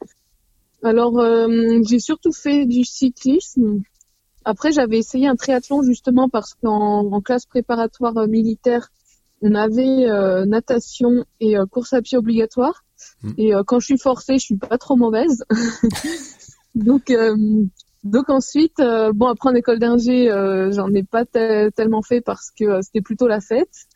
Alors, 0.84 1.20
euh, 1.20 1.48
j'ai 1.88 2.00
surtout 2.00 2.31
fait 2.31 2.65
du 2.65 2.84
cyclisme. 2.84 3.81
Après, 4.43 4.72
j'avais 4.72 4.98
essayé 4.98 5.27
un 5.27 5.36
triathlon 5.36 5.84
justement 5.84 6.27
parce 6.27 6.55
qu'en 6.55 7.22
classe 7.22 7.46
préparatoire 7.46 8.17
euh, 8.17 8.27
militaire, 8.27 8.89
on 9.43 9.55
avait 9.55 10.05
natation 10.46 11.25
et 11.39 11.55
course 11.72 11.93
à 11.93 12.01
pied 12.03 12.15
obligatoire. 12.15 12.84
Hmm. 13.24 13.31
Et 13.39 13.53
quand 13.65 13.79
je 13.79 13.86
suis 13.86 13.98
forcée, 13.98 14.34
je 14.34 14.46
suis 14.46 14.58
pas 14.58 14.77
trop 14.77 14.96
mauvaise. 14.96 15.43
Donc, 16.75 17.12
donc 18.03 18.29
ensuite, 18.29 18.79
euh, 18.79 19.12
bon 19.13 19.27
après 19.27 19.50
en 19.50 19.55
école 19.55 19.79
d'ingé, 19.79 20.31
euh, 20.31 20.72
j'en 20.72 20.91
ai 20.93 21.03
pas 21.03 21.25
tellement 21.25 22.01
fait 22.01 22.22
parce 22.22 22.51
que 22.51 22.65
euh, 22.65 22.81
c'était 22.81 23.01
plutôt 23.01 23.27
la 23.27 23.41
fête. 23.41 23.88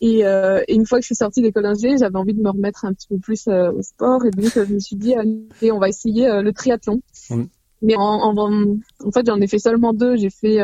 Et, 0.00 0.22
et, 0.22 0.74
une 0.74 0.84
fois 0.84 0.98
que 0.98 1.02
je 1.02 1.06
suis 1.06 1.14
sortie 1.14 1.42
d'école 1.42 1.62
d'ingé, 1.62 1.96
j'avais 1.96 2.16
envie 2.16 2.34
de 2.34 2.42
me 2.42 2.50
remettre 2.50 2.84
un 2.84 2.92
petit 2.92 3.06
peu 3.06 3.18
plus 3.18 3.46
au 3.46 3.82
sport 3.82 4.26
et 4.26 4.30
donc 4.30 4.50
je 4.52 4.74
me 4.74 4.80
suis 4.80 4.96
dit 4.96 5.14
allez, 5.14 5.70
on 5.70 5.78
va 5.78 5.88
essayer 5.88 6.28
le 6.42 6.52
triathlon. 6.52 7.00
Mais 7.82 7.94
en, 7.96 8.36
en, 8.36 9.12
fait, 9.12 9.24
j'en 9.24 9.40
ai 9.40 9.46
fait 9.46 9.60
seulement 9.60 9.92
deux. 9.92 10.16
J'ai 10.16 10.30
fait 10.30 10.58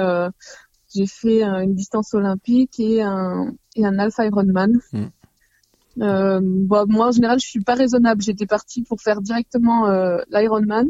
j'ai 0.92 1.06
fait 1.06 1.44
une 1.44 1.76
distance 1.76 2.14
olympique 2.14 2.80
et 2.80 3.00
un 3.02 3.54
et 3.76 3.86
un 3.86 3.96
Alpha 4.00 4.26
Ironman. 4.26 4.80
Mm. 4.92 5.04
Euh, 6.00 6.40
bon, 6.42 6.86
moi, 6.88 7.08
en 7.08 7.12
général, 7.12 7.38
je 7.40 7.46
suis 7.46 7.60
pas 7.60 7.74
raisonnable. 7.74 8.22
J'étais 8.22 8.46
partie 8.46 8.82
pour 8.82 9.00
faire 9.00 9.20
directement 9.20 9.88
euh, 9.88 10.18
l'Ironman. 10.30 10.88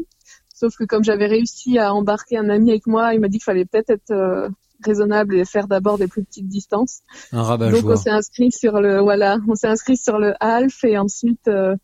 Sauf 0.59 0.75
que 0.75 0.83
comme 0.83 1.05
j'avais 1.05 1.27
réussi 1.27 1.77
à 1.77 1.93
embarquer 1.93 2.37
un 2.37 2.49
ami 2.49 2.71
avec 2.71 2.85
moi, 2.85 3.13
il 3.13 3.21
m'a 3.21 3.29
dit 3.29 3.37
qu'il 3.37 3.45
fallait 3.45 3.63
peut-être 3.63 3.91
être, 3.91 4.11
euh, 4.11 4.49
raisonnable 4.83 5.35
et 5.35 5.45
faire 5.45 5.67
d'abord 5.67 5.97
des 5.97 6.07
plus 6.07 6.23
petites 6.23 6.47
distances. 6.47 6.99
Un 7.31 7.43
rabat 7.43 7.71
Donc 7.71 7.85
on 7.85 7.95
s'est 7.95 8.09
inscrit 8.09 8.51
sur 8.51 8.81
le 8.81 8.99
voilà, 8.99 9.37
on 9.47 9.55
s'est 9.55 9.67
inscrit 9.67 9.97
sur 9.97 10.19
le 10.19 10.33
half 10.39 10.83
et 10.83 10.97
ensuite 10.97 11.47
euh, 11.47 11.75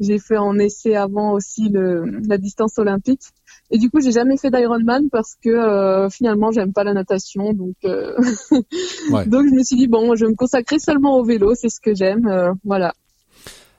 j'ai 0.00 0.18
fait 0.18 0.36
en 0.36 0.58
essai 0.58 0.96
avant 0.96 1.32
aussi 1.32 1.68
le, 1.68 2.04
la 2.26 2.38
distance 2.38 2.78
olympique. 2.78 3.22
Et 3.70 3.78
du 3.78 3.90
coup, 3.90 4.00
j'ai 4.00 4.12
jamais 4.12 4.36
fait 4.36 4.50
d'Ironman 4.50 5.08
parce 5.10 5.36
que 5.42 5.48
euh, 5.48 6.10
finalement, 6.10 6.50
j'aime 6.50 6.72
pas 6.72 6.84
la 6.84 6.92
natation, 6.92 7.52
donc 7.52 7.76
euh, 7.84 8.16
donc 8.50 9.46
je 9.46 9.54
me 9.54 9.62
suis 9.62 9.76
dit 9.76 9.86
bon, 9.86 10.14
je 10.16 10.24
vais 10.24 10.30
me 10.30 10.36
consacrer 10.36 10.78
seulement 10.78 11.16
au 11.16 11.24
vélo, 11.24 11.54
c'est 11.54 11.70
ce 11.70 11.80
que 11.80 11.94
j'aime, 11.94 12.54
voilà. 12.64 12.92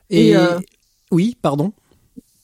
Et, 0.10 0.32
et 0.32 0.38
oui, 1.12 1.38
pardon. 1.42 1.72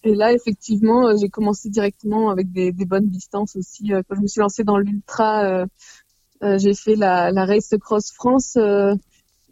Et 0.03 0.15
là, 0.15 0.33
effectivement, 0.33 1.07
euh, 1.07 1.15
j'ai 1.19 1.29
commencé 1.29 1.69
directement 1.69 2.29
avec 2.29 2.51
des, 2.51 2.71
des, 2.71 2.85
bonnes 2.85 3.07
distances 3.07 3.55
aussi. 3.55 3.93
Euh, 3.93 4.01
quand 4.07 4.15
je 4.15 4.21
me 4.21 4.27
suis 4.27 4.41
lancée 4.41 4.63
dans 4.63 4.77
l'ultra, 4.77 5.45
euh, 5.45 6.57
j'ai 6.57 6.73
fait 6.73 6.95
la, 6.95 7.31
la 7.31 7.45
Race 7.45 7.73
Cross 7.79 8.11
France 8.13 8.57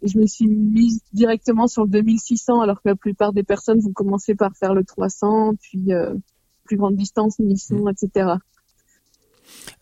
je 0.02 0.18
me 0.18 0.26
suis 0.26 0.46
mise 0.46 1.02
directement 1.12 1.66
sur 1.66 1.84
le 1.84 1.90
2600 1.90 2.60
alors 2.60 2.76
que 2.82 2.88
la 2.88 2.96
plupart 2.96 3.32
des 3.32 3.42
personnes 3.42 3.80
vont 3.80 3.92
commencer 3.92 4.34
par 4.34 4.56
faire 4.56 4.74
le 4.74 4.84
300 4.84 5.54
puis 5.60 5.92
euh, 5.92 6.14
plus 6.64 6.76
grande 6.76 6.96
distance 6.96 7.38
1100 7.38 7.88
etc. 7.88 8.34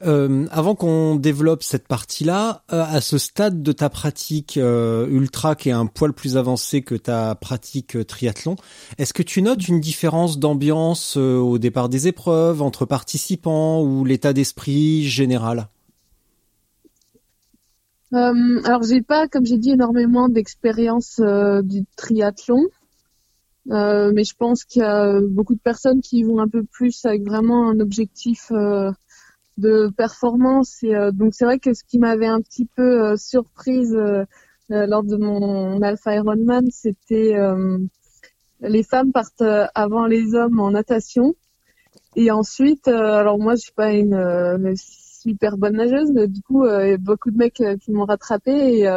Euh, 0.07 0.47
avant 0.51 0.75
qu'on 0.77 1.17
développe 1.17 1.63
cette 1.63 1.89
partie-là, 1.89 2.63
euh, 2.73 2.85
à 2.85 3.01
ce 3.01 3.19
stade 3.19 3.63
de 3.63 3.73
ta 3.73 3.91
pratique 3.91 4.57
euh, 4.57 5.09
ultra 5.09 5.57
qui 5.57 5.71
est 5.71 5.73
un 5.73 5.87
poil 5.87 6.13
plus 6.13 6.37
avancé 6.37 6.83
que 6.83 6.95
ta 6.95 7.35
pratique 7.35 8.07
triathlon, 8.07 8.57
est-ce 8.99 9.13
que 9.13 9.25
tu 9.25 9.43
notes 9.43 9.67
une 9.67 9.81
différence 9.81 10.39
d'ambiance 10.39 11.17
au 11.17 11.59
départ 11.59 11.89
des 11.89 12.07
épreuves 12.07 12.63
entre 12.63 12.85
participants 12.85 13.83
ou 13.83 14.05
l'état 14.05 14.33
d'esprit 14.33 15.05
général? 15.05 15.69
Alors 18.13 18.83
j'ai 18.85 19.03
pas, 19.03 19.29
comme 19.29 19.45
j'ai 19.45 19.59
dit, 19.59 19.73
énormément 19.73 20.29
d'expérience 20.29 21.21
du 21.63 21.85
triathlon. 21.97 22.63
mais 23.67 24.25
je 24.25 24.35
pense 24.39 24.65
qu'il 24.65 24.81
y 24.81 24.85
a 24.85 25.21
beaucoup 25.21 25.55
de 25.55 25.61
personnes 25.61 26.01
qui 26.01 26.23
vont 26.23 26.39
un 26.39 26.49
peu 26.49 26.63
plus 26.63 27.05
avec 27.05 27.23
vraiment 27.25 27.69
un 27.69 27.81
objectif 27.81 28.51
de 29.59 29.91
performance. 29.97 30.83
Et 30.83 30.95
euh, 30.95 31.11
donc 31.11 31.35
c'est 31.35 31.45
vrai 31.45 31.59
que 31.59 31.75
ce 31.75 31.85
qui 31.85 31.99
m'avait 31.99 32.27
un 32.27 32.41
petit 32.41 32.65
peu 32.65 33.05
euh, 33.05 33.17
surprise 33.17 33.95
euh, 33.95 34.25
lors 34.71 35.03
de 35.03 35.17
mon 35.17 35.83
Alpha 35.83 36.15
Ironman, 36.15 36.67
c'était 36.71 37.35
les 38.61 38.83
femmes 38.83 39.13
partent 39.13 39.43
avant 39.75 40.05
les 40.05 40.35
hommes 40.35 40.61
en 40.61 40.73
natation. 40.73 41.35
Et 42.17 42.31
ensuite, 42.31 42.87
alors 42.87 43.39
moi 43.39 43.55
je 43.55 43.63
suis 43.63 43.73
pas 43.73 43.93
une, 43.93 44.75
super 44.77 45.57
bonne 45.57 45.77
nageuse, 45.77 46.13
mais 46.13 46.29
du 46.29 46.43
coup 46.43 46.67
beaucoup 46.99 47.31
de 47.31 47.39
mecs 47.39 47.63
qui 47.81 47.93
m'ont 47.93 48.05
rattrapé 48.05 48.81
et 48.81 48.91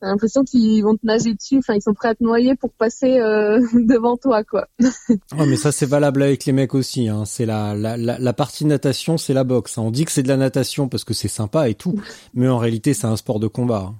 T'as 0.00 0.06
l'impression 0.06 0.44
qu'ils 0.44 0.82
vont 0.82 0.96
te 0.96 1.04
nager 1.04 1.34
dessus, 1.34 1.58
enfin 1.58 1.74
ils 1.74 1.82
sont 1.82 1.92
prêts 1.92 2.08
à 2.08 2.14
te 2.14 2.24
noyer 2.24 2.54
pour 2.54 2.70
passer 2.72 3.18
euh, 3.18 3.60
devant 3.74 4.16
toi 4.16 4.44
quoi. 4.44 4.66
oh, 5.10 5.44
mais 5.46 5.56
ça 5.56 5.72
c'est 5.72 5.86
valable 5.86 6.22
avec 6.22 6.46
les 6.46 6.52
mecs 6.52 6.74
aussi. 6.74 7.08
Hein. 7.08 7.24
C'est 7.26 7.44
la, 7.44 7.74
la, 7.74 7.96
la, 7.96 8.32
partie 8.32 8.64
natation, 8.64 9.18
c'est 9.18 9.34
la 9.34 9.44
boxe. 9.44 9.76
Hein. 9.76 9.82
On 9.82 9.90
dit 9.90 10.06
que 10.06 10.12
c'est 10.12 10.22
de 10.22 10.28
la 10.28 10.38
natation 10.38 10.88
parce 10.88 11.04
que 11.04 11.12
c'est 11.12 11.28
sympa 11.28 11.68
et 11.68 11.74
tout, 11.74 12.00
mais 12.32 12.48
en 12.48 12.56
réalité 12.56 12.94
c'est 12.94 13.06
un 13.06 13.16
sport 13.16 13.40
de 13.40 13.46
combat. 13.46 13.90
Hein. 13.90 13.94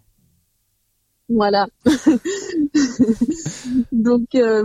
Voilà. 1.28 1.68
donc, 3.92 4.34
euh, 4.34 4.64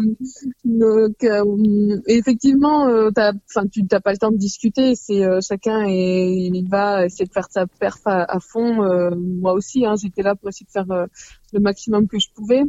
donc 0.64 1.24
euh, 1.24 2.02
effectivement, 2.08 2.88
euh, 2.88 3.10
enfin, 3.18 3.68
tu 3.68 3.84
n'as 3.90 4.00
pas 4.00 4.12
le 4.12 4.18
temps 4.18 4.32
de 4.32 4.38
discuter. 4.38 4.96
C'est 4.96 5.24
chacun 5.42 5.86
et 5.88 6.50
il 6.54 6.68
va 6.70 7.06
essayer 7.06 7.26
de 7.26 7.32
faire 7.32 7.48
sa 7.50 7.68
perf 7.68 8.02
à, 8.06 8.40
fond. 8.40 9.16
moi 9.16 9.54
aussi, 9.54 9.86
hein, 9.86 9.96
j'étais 10.02 10.22
là 10.22 10.36
pour 10.36 10.50
essayer 10.50 10.66
de 10.66 10.72
faire 10.72 11.08
le 11.54 11.60
maximum 11.60 12.08
que 12.08 12.20
je 12.20 12.28
pouvais. 12.34 12.64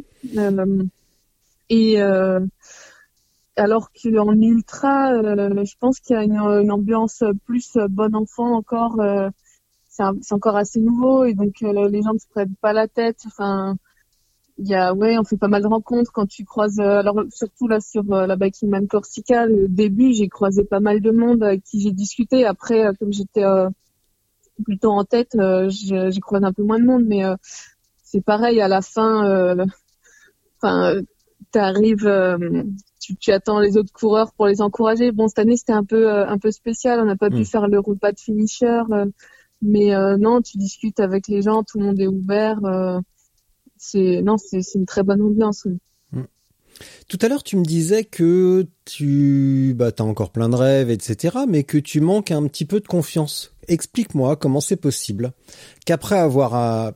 et 1.69 1.99
alors 3.59 3.89
qu'en 3.91 4.39
ultra, 4.39 5.11
je 5.21 5.75
pense 5.79 5.99
qu'il 5.99 6.15
y 6.15 6.19
a 6.19 6.23
une, 6.23 6.37
une, 6.37 6.71
ambiance 6.71 7.23
plus 7.45 7.77
bon 7.89 8.15
enfant 8.15 8.55
encore. 8.55 8.97
c'est 9.89 10.33
encore 10.33 10.55
assez 10.55 10.79
nouveau 10.79 11.25
et 11.25 11.33
donc 11.33 11.59
les 11.61 12.01
gens 12.01 12.13
ne 12.13 12.19
se 12.19 12.27
prennent 12.29 12.55
pas 12.61 12.73
la 12.73 12.87
tête. 12.87 13.23
Enfin 13.25 13.77
il 14.59 14.67
y 14.67 14.75
a 14.75 14.93
ouais 14.93 15.17
on 15.17 15.23
fait 15.23 15.37
pas 15.37 15.47
mal 15.47 15.61
de 15.61 15.67
rencontres 15.67 16.11
quand 16.11 16.25
tu 16.25 16.43
croises 16.43 16.79
euh, 16.79 16.99
alors 16.99 17.21
surtout 17.31 17.67
là 17.67 17.79
sur 17.79 18.11
euh, 18.11 18.25
la 18.25 18.35
Biking 18.35 18.69
Man 18.69 18.87
Corsica 18.87 19.45
le 19.45 19.67
début 19.67 20.13
j'ai 20.13 20.29
croisé 20.29 20.63
pas 20.63 20.79
mal 20.79 20.99
de 21.01 21.11
monde 21.11 21.43
avec 21.43 21.63
qui 21.63 21.81
j'ai 21.81 21.91
discuté. 21.91 22.45
Après 22.45 22.85
euh, 22.85 22.93
comme 22.99 23.13
j'étais 23.13 23.43
plutôt 24.63 24.91
en 24.91 25.03
tête 25.05 25.37
j'ai 25.69 26.19
croisé 26.19 26.45
un 26.45 26.53
peu 26.53 26.63
moins 26.63 26.79
de 26.79 26.85
monde 26.85 27.05
mais 27.05 27.23
c'est 28.03 28.21
pareil 28.21 28.59
à 28.59 28.67
la 28.67 28.81
fin 28.81 29.67
enfin 30.57 31.01
t'arrives 31.51 32.09
tu, 32.99 33.15
tu 33.15 33.31
attends 33.31 33.59
les 33.59 33.77
autres 33.77 33.93
coureurs 33.93 34.33
pour 34.33 34.47
les 34.47 34.61
encourager. 34.61 35.11
Bon 35.11 35.27
cette 35.27 35.39
année 35.39 35.57
c'était 35.57 35.73
un 35.73 35.83
peu 35.83 36.09
un 36.09 36.39
peu 36.39 36.49
spécial. 36.49 36.99
On 36.99 37.05
n'a 37.05 37.15
pas 37.15 37.29
pu 37.29 37.41
mm. 37.41 37.45
faire 37.45 37.67
le 37.67 37.79
repas 37.79 38.11
de 38.11 38.19
finisher 38.19 38.81
mais 39.61 39.91
non 40.17 40.41
tu 40.41 40.57
discutes 40.57 40.99
avec 40.99 41.27
les 41.27 41.43
gens 41.43 41.61
tout 41.61 41.77
le 41.77 41.85
monde 41.85 41.99
est 41.99 42.07
ouvert 42.07 42.59
c'est 43.79 44.21
non, 44.21 44.37
c'est 44.37 44.61
une 44.75 44.85
très 44.85 45.03
bonne 45.03 45.21
ambiance. 45.21 45.67
Mm. 46.11 46.23
Tout 47.07 47.17
à 47.21 47.27
l'heure, 47.27 47.43
tu 47.43 47.57
me 47.57 47.65
disais 47.65 48.03
que 48.03 48.67
tu 48.85 49.73
bah, 49.75 49.91
as 49.97 50.03
encore 50.03 50.31
plein 50.31 50.49
de 50.49 50.55
rêves, 50.55 50.89
etc., 50.89 51.37
mais 51.47 51.63
que 51.63 51.77
tu 51.77 52.01
manques 52.01 52.31
un 52.31 52.45
petit 52.47 52.65
peu 52.65 52.79
de 52.79 52.87
confiance. 52.87 53.53
Explique-moi 53.67 54.35
comment 54.35 54.61
c'est 54.61 54.77
possible 54.77 55.33
qu'après 55.85 56.17
avoir 56.17 56.93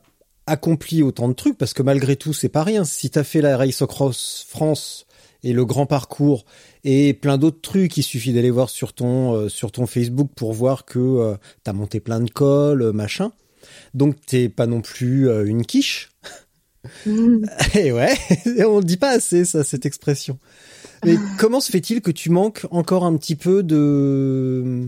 accompli 0.48 1.04
autant 1.04 1.28
de 1.30 1.34
trucs, 1.34 1.58
parce 1.58 1.74
que 1.74 1.84
malgré 1.84 2.16
tout, 2.16 2.34
c'est 2.34 2.50
pas 2.50 2.64
rien. 2.64 2.84
Si 2.84 3.10
t'as 3.10 3.24
fait 3.24 3.42
la 3.42 3.58
Race 3.58 3.84
Cross 3.88 4.46
France 4.48 5.06
et 5.44 5.54
le 5.54 5.66
grand 5.66 5.86
parcours 5.86 6.46
et 6.84 7.14
plein 7.14 7.38
d'autres 7.38 7.62
trucs, 7.62 7.98
il 7.98 8.04
suffit 8.04 8.34
d'aller 8.34 8.52
voir 8.52 8.70
sur 8.70 8.94
ton 8.94 9.34
euh, 9.34 9.50
sur 9.50 9.72
ton 9.72 9.86
Facebook 9.88 10.30
pour 10.36 10.54
voir 10.54 10.86
que 10.86 10.94
tu 10.94 11.00
euh, 11.00 11.36
t'as 11.64 11.74
monté 11.74 12.00
plein 12.00 12.20
de 12.20 12.30
cols, 12.30 12.82
euh, 12.82 12.94
machin. 12.94 13.32
Donc 13.94 14.16
t'es 14.26 14.50
pas 14.50 14.68
non 14.68 14.82
plus 14.82 15.30
une 15.46 15.66
quiche. 15.66 16.10
Et 17.76 17.92
ouais, 17.92 18.14
on 18.66 18.78
ne 18.78 18.84
dit 18.84 18.98
pas 18.98 19.12
assez 19.12 19.46
ça, 19.46 19.64
cette 19.64 19.86
expression. 19.86 20.40
Mais 21.06 21.16
comment 21.40 21.60
se 21.60 21.72
fait-il 21.72 22.02
que 22.02 22.12
tu 22.12 22.30
manques 22.30 22.66
encore 22.72 23.06
un 23.06 23.16
petit 23.18 23.36
peu 23.36 23.64
de, 23.64 24.88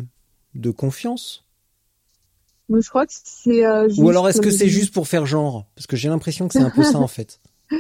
de 0.56 0.72
confiance? 0.72 1.46
Je 2.70 2.90
crois 2.90 3.06
que 3.06 3.14
c'est. 3.24 3.66
Euh, 3.66 3.90
Ou 3.98 4.10
alors 4.10 4.28
est-ce 4.30 4.42
que 4.42 4.50
c'est 4.50 4.70
juste 4.70 4.94
pour 4.94 5.08
faire 5.08 5.26
genre? 5.26 5.66
Parce 5.76 5.86
que 5.86 5.96
j'ai 5.96 6.10
l'impression 6.10 6.48
que 6.48 6.54
c'est 6.54 6.60
un 6.60 6.70
peu 6.70 6.84
ça 6.84 7.00
en 7.00 7.08
fait. 7.08 7.40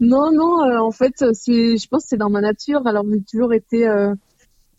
Non, 0.00 0.32
non, 0.32 0.64
euh, 0.64 0.78
en 0.80 0.90
fait, 0.90 1.14
je 1.20 1.86
pense 1.86 2.02
que 2.02 2.08
c'est 2.08 2.16
dans 2.16 2.28
ma 2.28 2.40
nature. 2.40 2.84
Alors 2.84 3.04
j'ai 3.08 3.22
toujours 3.22 3.52
été. 3.54 3.86
Euh, 3.86 4.12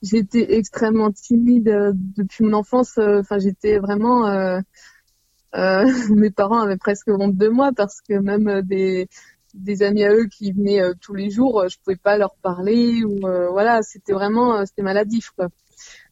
j'étais 0.04 0.58
extrêmement 0.58 1.10
timide 1.10 1.74
depuis 2.18 2.44
mon 2.44 2.52
enfance. 2.52 2.98
Enfin, 2.98 3.40
j'étais 3.40 3.80
vraiment 3.80 4.26
euh, 5.56 5.86
mes 6.16 6.32
parents 6.32 6.60
avaient 6.62 6.78
presque 6.78 7.08
honte 7.10 7.36
de 7.36 7.48
moi 7.48 7.72
parce 7.76 8.02
que 8.02 8.14
même 8.14 8.48
euh, 8.48 8.62
des, 8.62 9.08
des 9.54 9.84
amis 9.84 10.04
à 10.04 10.14
eux 10.14 10.26
qui 10.26 10.52
venaient 10.52 10.82
euh, 10.82 10.94
tous 11.00 11.14
les 11.14 11.30
jours, 11.30 11.68
je 11.70 11.78
pouvais 11.84 11.96
pas 11.96 12.18
leur 12.18 12.36
parler 12.36 13.04
ou 13.04 13.20
voilà, 13.52 13.82
c'était 13.82 14.14
vraiment 14.14 14.66
c'était 14.66 14.82
maladif 14.82 15.32
quoi. 15.32 15.48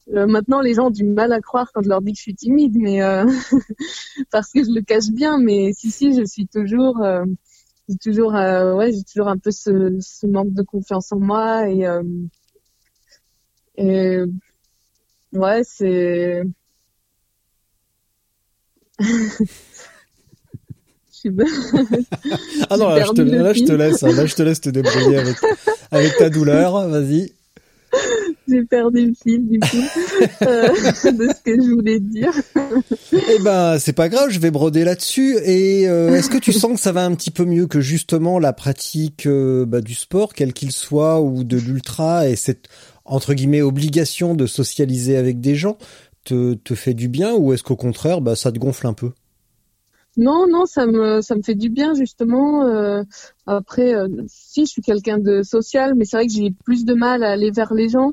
maintenant, 0.08 0.62
les 0.62 0.74
gens 0.76 0.88
ont 0.88 0.92
du 0.92 1.04
mal 1.04 1.34
à 1.34 1.42
croire 1.42 1.72
quand 1.74 1.82
je 1.84 1.90
leur 1.90 2.02
dis 2.02 2.14
que 2.14 2.18
je 2.18 2.24
suis 2.24 2.36
timide, 2.36 2.76
mais 2.78 3.02
parce 4.32 4.52
que 4.52 4.64
je 4.64 4.72
le 4.72 4.82
cache 4.82 5.10
bien. 5.12 5.38
Mais 5.40 5.74
si, 5.74 5.92
si, 5.92 6.16
je 6.18 6.24
suis 6.26 6.48
toujours, 6.48 7.04
j'ai 7.90 7.98
toujours, 7.98 8.34
ouais, 8.34 8.92
j'ai 8.94 9.04
toujours 9.04 9.28
un 9.28 9.38
peu 9.38 9.52
ce, 9.52 9.98
ce, 10.00 10.28
manque 10.28 10.54
de 10.54 10.64
confiance 10.64 11.12
en 11.12 11.20
moi 11.20 11.70
et, 11.70 11.86
et 13.78 14.20
ouais, 15.34 15.62
c'est, 15.64 16.44
ah 22.70 22.78
non, 22.78 22.90
là 22.90 23.06
je, 23.06 23.12
te, 23.14 23.22
là 23.22 23.54
je, 23.54 23.64
te, 23.64 23.72
laisse, 23.72 24.04
hein. 24.04 24.12
là 24.12 24.26
je 24.26 24.36
te 24.36 24.44
laisse 24.44 24.60
te 24.60 24.70
débrouiller 24.70 25.18
avec, 25.18 25.38
avec 25.92 26.18
ta 26.18 26.30
douleur, 26.30 26.88
vas-y. 26.90 27.32
J'ai 28.48 28.64
perdu 28.64 29.06
le 29.08 29.14
fil 29.14 29.48
du 29.48 29.60
coup 29.60 29.78
euh, 30.42 30.68
de 31.12 31.28
ce 31.30 31.42
que 31.44 31.56
je 31.56 31.74
voulais 31.74 32.00
dire. 32.00 32.32
Eh 33.14 33.40
ben, 33.42 33.80
c'est 33.80 33.94
pas 33.94 34.10
grave, 34.10 34.32
je 34.32 34.40
vais 34.40 34.52
broder 34.52 34.84
là-dessus. 34.84 35.38
Et 35.46 35.88
euh, 35.88 36.14
est-ce 36.14 36.30
que 36.30 36.38
tu 36.38 36.52
sens 36.52 36.74
que 36.74 36.80
ça 36.80 36.92
va 36.92 37.06
un 37.06 37.16
petit 37.16 37.32
peu 37.32 37.46
mieux 37.46 37.68
que 37.68 37.80
justement 37.80 38.40
la 38.40 38.52
pratique 38.52 39.28
euh, 39.28 39.66
bah, 39.66 39.80
du 39.80 39.96
sport, 39.96 40.34
quel 40.34 40.52
qu'il 40.52 40.74
soit, 40.74 41.22
ou 41.22 41.44
de 41.44 41.58
l'ultra, 41.58 42.28
et 42.28 42.36
cette 42.36 42.68
entre 43.06 43.34
guillemets 43.34 43.62
obligation 43.62 44.34
de 44.36 44.46
socialiser 44.46 45.16
avec 45.16 45.40
des 45.40 45.56
gens? 45.56 45.78
Te, 46.24 46.54
te 46.54 46.76
fait 46.76 46.94
du 46.94 47.08
bien 47.08 47.34
ou 47.36 47.54
est-ce 47.54 47.64
qu'au 47.64 47.76
contraire, 47.76 48.22
bah, 48.22 48.36
ça 48.36 48.52
te 48.52 48.60
gonfle 48.60 48.88
un 48.88 48.94
peu? 48.94 49.12
Non, 50.16 50.46
non, 50.48 50.66
ça 50.66 50.86
me 50.86 51.22
ça 51.22 51.36
me 51.36 51.42
fait 51.42 51.56
du 51.56 51.70
bien 51.70 51.96
justement. 51.96 52.68
Euh, 52.68 53.04
après, 53.48 53.96
euh, 53.96 54.08
si 54.28 54.66
je 54.66 54.72
suis 54.72 54.82
quelqu'un 54.82 55.18
de 55.18 55.42
social, 55.42 55.96
mais 55.96 56.06
c'est 56.06 56.18
vrai 56.18 56.28
que 56.28 56.34
j'ai 56.34 56.52
plus 56.64 56.86
de 56.86 56.94
mal 56.94 57.24
à 57.24 57.32
aller 57.32 57.50
vers 57.50 57.74
les 57.74 57.90
gens. 57.90 58.12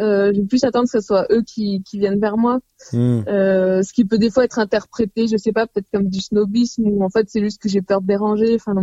Euh, 0.00 0.32
j'ai 0.34 0.42
plus 0.42 0.64
attendre 0.64 0.84
que 0.84 0.90
ce 0.90 1.00
soit 1.00 1.26
eux 1.30 1.42
qui, 1.42 1.82
qui 1.82 1.98
viennent 1.98 2.20
vers 2.20 2.36
moi. 2.36 2.58
Hmm. 2.92 3.22
Euh, 3.28 3.82
ce 3.82 3.92
qui 3.92 4.04
peut 4.04 4.18
des 4.18 4.30
fois 4.30 4.44
être 4.44 4.58
interprété, 4.58 5.26
je 5.28 5.36
sais 5.36 5.52
pas, 5.52 5.66
peut-être 5.66 5.90
comme 5.92 6.08
du 6.08 6.20
snobisme 6.20 6.86
ou 6.86 7.04
en 7.04 7.08
fait 7.08 7.28
c'est 7.28 7.40
juste 7.40 7.60
que 7.62 7.68
j'ai 7.68 7.82
peur 7.82 8.00
de 8.00 8.06
déranger. 8.06 8.56
Enfin 8.56 8.74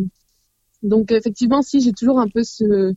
Donc 0.81 1.11
effectivement, 1.11 1.61
si 1.61 1.81
j'ai 1.81 1.93
toujours 1.93 2.19
un 2.19 2.27
peu 2.27 2.43
ce 2.43 2.93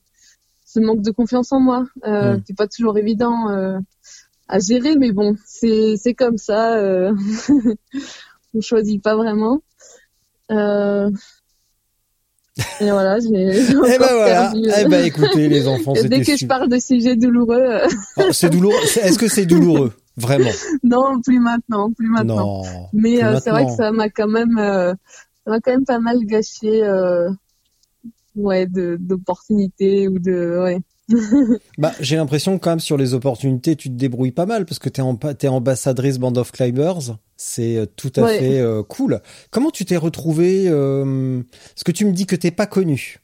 ce 0.64 0.80
manque 0.80 1.00
de 1.02 1.10
confiance 1.10 1.50
en 1.52 1.60
moi, 1.60 1.86
euh, 2.04 2.36
hmm. 2.36 2.42
c'est 2.46 2.56
pas 2.56 2.68
toujours 2.68 2.96
évident. 2.98 3.50
Euh, 3.50 3.78
à 4.48 4.58
gérer, 4.58 4.96
mais 4.96 5.12
bon, 5.12 5.36
c'est 5.44 5.96
c'est 5.96 6.14
comme 6.14 6.38
ça. 6.38 6.76
Euh... 6.76 7.14
on 8.54 8.60
choisit 8.60 9.02
pas 9.02 9.16
vraiment. 9.16 9.62
Euh... 10.50 11.10
Et 12.80 12.90
voilà, 12.90 13.18
j'ai. 13.20 13.28
Eh 13.28 13.98
ben 13.98 13.98
voilà. 13.98 14.52
Eh 14.54 14.88
ben 14.88 15.04
écoutez, 15.04 15.48
les 15.48 15.68
enfants, 15.68 15.92
dès 15.92 16.22
que 16.22 16.36
je 16.36 16.46
parle 16.46 16.68
de 16.68 16.78
sujets 16.78 17.16
douloureux. 17.16 17.60
Euh, 17.60 17.88
oh, 18.16 18.32
c'est 18.32 18.50
douloureux. 18.50 18.76
Est-ce 18.82 19.18
que 19.18 19.28
c'est 19.28 19.46
douloureux 19.46 19.92
Vraiment? 20.16 20.50
Non, 20.82 21.20
plus 21.20 21.38
maintenant, 21.38 21.92
plus 21.92 22.08
maintenant. 22.08 22.64
Non, 22.64 22.88
Mais 22.92 23.22
euh, 23.22 23.38
c'est 23.40 23.50
vrai 23.50 23.66
que 23.66 23.72
ça 23.72 23.92
m'a 23.92 24.08
quand 24.08 24.26
même. 24.26 24.58
Euh, 24.58 24.92
ça 25.44 25.52
m'a 25.52 25.60
quand 25.60 25.70
même 25.70 25.84
pas 25.84 26.00
mal 26.00 26.18
gâché, 26.24 26.82
euh, 26.82 27.30
ouais, 28.34 28.66
d'opportunités 28.66 30.08
ou 30.08 30.18
de, 30.18 30.58
ouais. 30.62 30.80
bah, 31.78 31.92
j'ai 32.00 32.16
l'impression 32.16 32.58
quand 32.58 32.70
même 32.70 32.80
sur 32.80 32.96
les 32.96 33.14
opportunités, 33.14 33.76
tu 33.76 33.88
te 33.88 33.94
débrouilles 33.94 34.32
pas 34.32 34.46
mal 34.46 34.66
parce 34.66 34.78
que 34.78 34.88
t'es 34.88 35.02
en, 35.02 35.18
es 35.40 35.48
ambassadrice 35.48 36.18
Band 36.18 36.34
of 36.36 36.52
Climbers. 36.52 37.16
C'est 37.36 37.76
euh, 37.76 37.86
tout 37.86 38.12
à 38.16 38.26
fait 38.28 38.58
euh, 38.58 38.82
cool. 38.82 39.20
Comment 39.50 39.70
tu 39.70 39.84
t'es 39.84 39.96
retrouvée 39.96 40.64
euh, 40.66 41.42
Parce 41.74 41.84
que 41.84 41.92
tu 41.92 42.04
me 42.04 42.12
dis 42.12 42.26
que 42.26 42.36
t'es 42.36 42.50
pas 42.50 42.66
connue, 42.66 43.20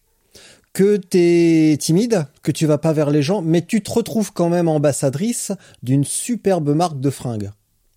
que 0.72 0.96
t'es 0.96 1.76
timide, 1.78 2.26
que 2.42 2.52
tu 2.52 2.66
vas 2.66 2.78
pas 2.78 2.92
vers 2.92 3.10
les 3.10 3.22
gens, 3.22 3.42
mais 3.42 3.62
tu 3.62 3.82
te 3.82 3.90
retrouves 3.90 4.32
quand 4.32 4.48
même 4.48 4.68
ambassadrice 4.68 5.52
d'une 5.82 6.04
superbe 6.04 6.74
marque 6.74 7.00
de 7.00 7.10
fringues. 7.10 7.50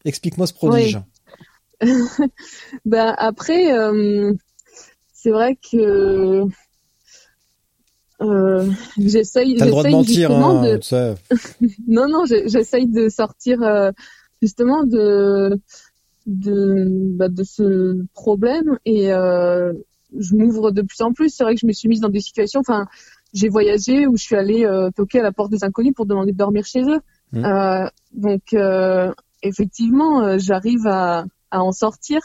Explique-moi 0.06 0.48
ce 0.48 0.54
prodige. 0.54 1.00
bah 2.86 3.14
après, 3.18 3.72
c'est 5.14 5.30
vrai 5.30 5.56
que 5.56 6.46
euh, 8.22 8.66
j'essaye. 8.98 9.56
T'as 9.56 9.66
le 9.66 9.72
droit 9.72 9.84
de 9.84 9.90
mentir, 9.90 10.32
hein, 10.32 10.64
de... 10.64 10.80
non, 11.88 12.08
non, 12.08 12.26
j'essaye 12.26 12.88
de 12.88 13.10
sortir 13.10 13.62
euh, 13.62 13.92
justement 14.42 14.84
de 14.84 15.60
de 16.26 16.86
bah, 17.16 17.30
de 17.30 17.44
ce 17.44 18.04
problème 18.14 18.80
et 18.86 19.14
euh, 19.14 19.72
je 20.18 20.36
m'ouvre 20.36 20.72
de 20.72 20.82
plus 20.82 21.02
en 21.02 21.14
plus. 21.14 21.30
C'est 21.30 21.44
vrai 21.44 21.54
que 21.54 21.62
je 21.62 21.68
me 21.68 21.74
suis 21.74 21.88
mise 21.88 22.00
dans 22.00 22.10
des 22.10 22.20
situations. 22.20 22.60
Enfin, 22.60 22.88
j'ai 23.34 23.50
voyagé 23.50 24.08
où 24.08 24.18
je 24.18 24.24
suis 24.24 24.36
allée 24.36 24.66
euh, 24.66 24.90
toquer 24.90 25.20
à 25.20 25.24
la 25.24 25.32
porte 25.32 25.52
des 25.52 25.64
inconnus 25.64 25.94
pour 25.96 26.08
demander 26.08 26.32
de 26.32 26.38
dormir 26.38 26.66
chez 26.66 26.82
eux. 26.82 27.00
Mmh. 27.34 27.46
Euh, 27.46 27.88
donc 28.14 28.56
effectivement, 29.44 30.40
j'arrive 30.40 30.88
à, 30.88 31.26
à 31.52 31.62
en 31.62 31.72
sortir. 31.72 32.20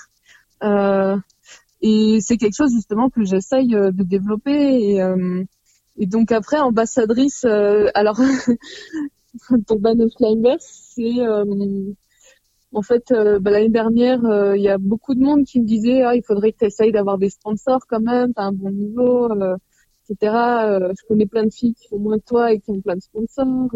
et 0.62 2.18
c'est 2.20 2.36
quelque 2.38 2.56
chose 2.56 2.72
justement 2.72 3.10
que 3.10 3.24
j'essaye 3.24 3.68
de 3.68 4.02
développer 4.02 4.94
et 4.94 5.02
et 5.98 6.06
donc 6.06 6.32
après, 6.32 6.58
ambassadrice, 6.58 7.44
euh, 7.44 7.88
alors 7.94 8.18
pour 9.66 9.78
Band 9.78 9.98
of 10.00 10.12
Climbers, 10.14 10.56
c'est 10.60 11.20
euh, 11.20 11.44
en 12.72 12.82
fait 12.82 13.12
euh, 13.12 13.38
bah, 13.38 13.50
l'année 13.50 13.68
dernière, 13.68 14.20
il 14.56 14.62
y 14.62 14.68
a 14.68 14.78
beaucoup 14.78 15.14
de 15.14 15.20
monde 15.20 15.44
qui 15.44 15.60
me 15.60 15.66
disait 15.66 16.02
ah, 16.02 16.14
il 16.16 16.22
faudrait 16.22 16.52
que 16.52 16.58
tu 16.58 16.64
essayes 16.66 16.92
d'avoir 16.92 17.18
des 17.18 17.30
sponsors 17.30 17.86
quand 17.86 18.00
même, 18.00 18.32
t'as 18.32 18.44
un 18.44 18.52
bon 18.52 18.70
niveau, 18.70 19.28
etc. 20.08 20.16
je 20.22 21.06
connais 21.06 21.26
plein 21.26 21.44
de 21.44 21.52
filles 21.52 21.74
qui 21.74 21.88
font 21.88 21.98
moins 21.98 22.18
que 22.18 22.24
toi 22.24 22.52
et 22.52 22.60
qui 22.60 22.70
ont 22.70 22.80
plein 22.80 22.96
de 22.96 23.02
sponsors. 23.02 23.68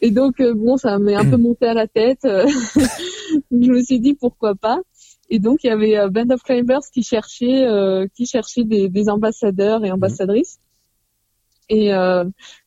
et 0.00 0.10
donc 0.12 0.40
bon, 0.40 0.76
ça 0.76 0.98
m'est 1.00 1.16
un 1.16 1.28
peu 1.28 1.36
monté 1.36 1.66
à 1.66 1.74
la 1.74 1.88
tête. 1.88 2.20
je 2.24 3.40
me 3.50 3.82
suis 3.82 3.98
dit 3.98 4.14
pourquoi 4.14 4.54
pas. 4.54 4.80
Et 5.28 5.40
donc 5.40 5.64
il 5.64 5.68
y 5.68 5.70
avait 5.70 6.08
Band 6.08 6.30
of 6.30 6.42
Climbers 6.44 6.86
qui 6.92 7.02
cherchait 7.02 7.66
qui 8.14 8.26
cherchait 8.26 8.64
des, 8.64 8.88
des 8.88 9.08
ambassadeurs 9.08 9.84
et 9.84 9.90
ambassadrices. 9.90 10.60
Et, 11.72 11.94
euh, 11.94 12.24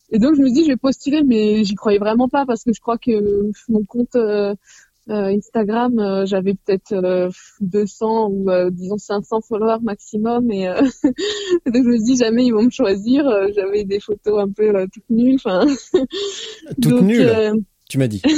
et 0.10 0.18
donc 0.18 0.36
je 0.36 0.42
me 0.42 0.50
dis 0.50 0.64
je 0.64 0.70
vais 0.70 0.78
postuler, 0.78 1.22
mais 1.24 1.64
j'y 1.64 1.76
croyais 1.76 2.00
vraiment 2.00 2.28
pas 2.28 2.46
parce 2.46 2.64
que 2.64 2.74
je 2.74 2.82
crois 2.82 2.98
que 2.98 3.52
mon 3.70 3.84
compte 3.86 4.16
euh, 4.16 4.56
euh 5.10 5.38
Instagram, 5.38 6.26
j'avais 6.26 6.56
peut-être 6.56 7.30
200 7.62 8.30
ou 8.32 8.50
disons 8.72 8.98
500 8.98 9.42
followers 9.42 9.84
maximum 9.84 10.52
et 10.52 10.66
donc 11.68 11.84
je 11.84 11.90
me 11.90 12.04
dis 12.04 12.18
jamais 12.18 12.46
ils 12.46 12.52
vont 12.52 12.64
me 12.64 12.72
choisir. 12.72 13.26
j'avais 13.54 13.84
des 13.84 14.00
photos 14.00 14.42
un 14.42 14.50
peu 14.50 14.74
toutes 14.92 15.10
nulles, 15.12 15.36
enfin. 15.46 15.68
toutes 16.82 17.02
nulles. 17.02 17.64
Tu 17.88 17.98
m'as 18.00 18.08
dit. 18.08 18.22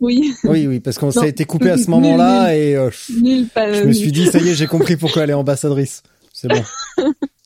Oui. 0.00 0.32
Oui, 0.44 0.66
oui, 0.66 0.80
parce 0.80 0.96
qu'on 0.96 1.10
s'est 1.10 1.28
été 1.28 1.44
coupé 1.44 1.68
à 1.68 1.76
ce 1.76 1.90
moment-là 1.90 2.56
et 2.56 2.72
je 2.72 3.84
me 3.84 3.92
suis 3.92 4.12
dit 4.12 4.24
ça 4.24 4.38
y 4.38 4.48
est, 4.48 4.54
j'ai 4.54 4.66
compris 4.66 4.96
pourquoi 4.96 5.24
elle 5.24 5.30
est 5.30 5.34
ambassadrice. 5.34 6.02
C'est 6.32 6.48
bon. 6.48 6.62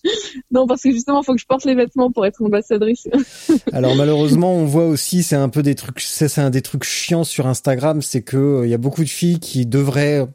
non, 0.51 0.67
parce 0.67 0.83
que 0.83 0.91
justement, 0.91 1.23
il 1.23 1.25
faut 1.25 1.35
que 1.35 1.41
je 1.41 1.47
porte 1.47 1.65
les 1.65 1.75
vêtements 1.75 2.11
pour 2.11 2.27
être 2.27 2.43
ambassadrice. 2.43 3.09
Alors 3.73 3.97
malheureusement, 3.97 4.55
on 4.55 4.65
voit 4.65 4.87
aussi, 4.87 5.23
c'est 5.23 5.37
un 5.37 5.49
peu 5.49 5.63
des 5.63 5.75
trucs, 5.75 6.01
c'est 6.01 6.39
un 6.39 6.51
des 6.51 6.63
trucs 6.63 6.85
chiants 6.85 7.25
sur 7.25 7.47
Instagram, 7.47 8.03
c'est 8.03 8.23
que 8.23 8.37
il 8.37 8.67
euh, 8.67 8.67
y 8.67 8.75
a 8.75 8.79
beaucoup 8.79 9.05
de 9.05 9.09
filles 9.09 9.41
qui 9.41 9.67
devraient 9.67 10.27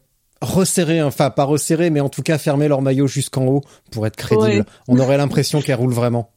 resserrer, 0.41 1.01
enfin 1.01 1.29
pas 1.29 1.43
resserrer, 1.43 1.89
mais 1.89 1.99
en 1.99 2.09
tout 2.09 2.21
cas 2.21 2.37
fermer 2.37 2.67
leur 2.67 2.81
maillot 2.81 3.07
jusqu'en 3.07 3.45
haut 3.47 3.61
pour 3.91 4.05
être 4.05 4.15
crédible. 4.15 4.65
On 4.87 4.99
aurait 4.99 5.17
l'impression 5.17 5.61
qu'elles 5.61 5.75
roulent 5.75 5.93
vraiment. 5.93 6.29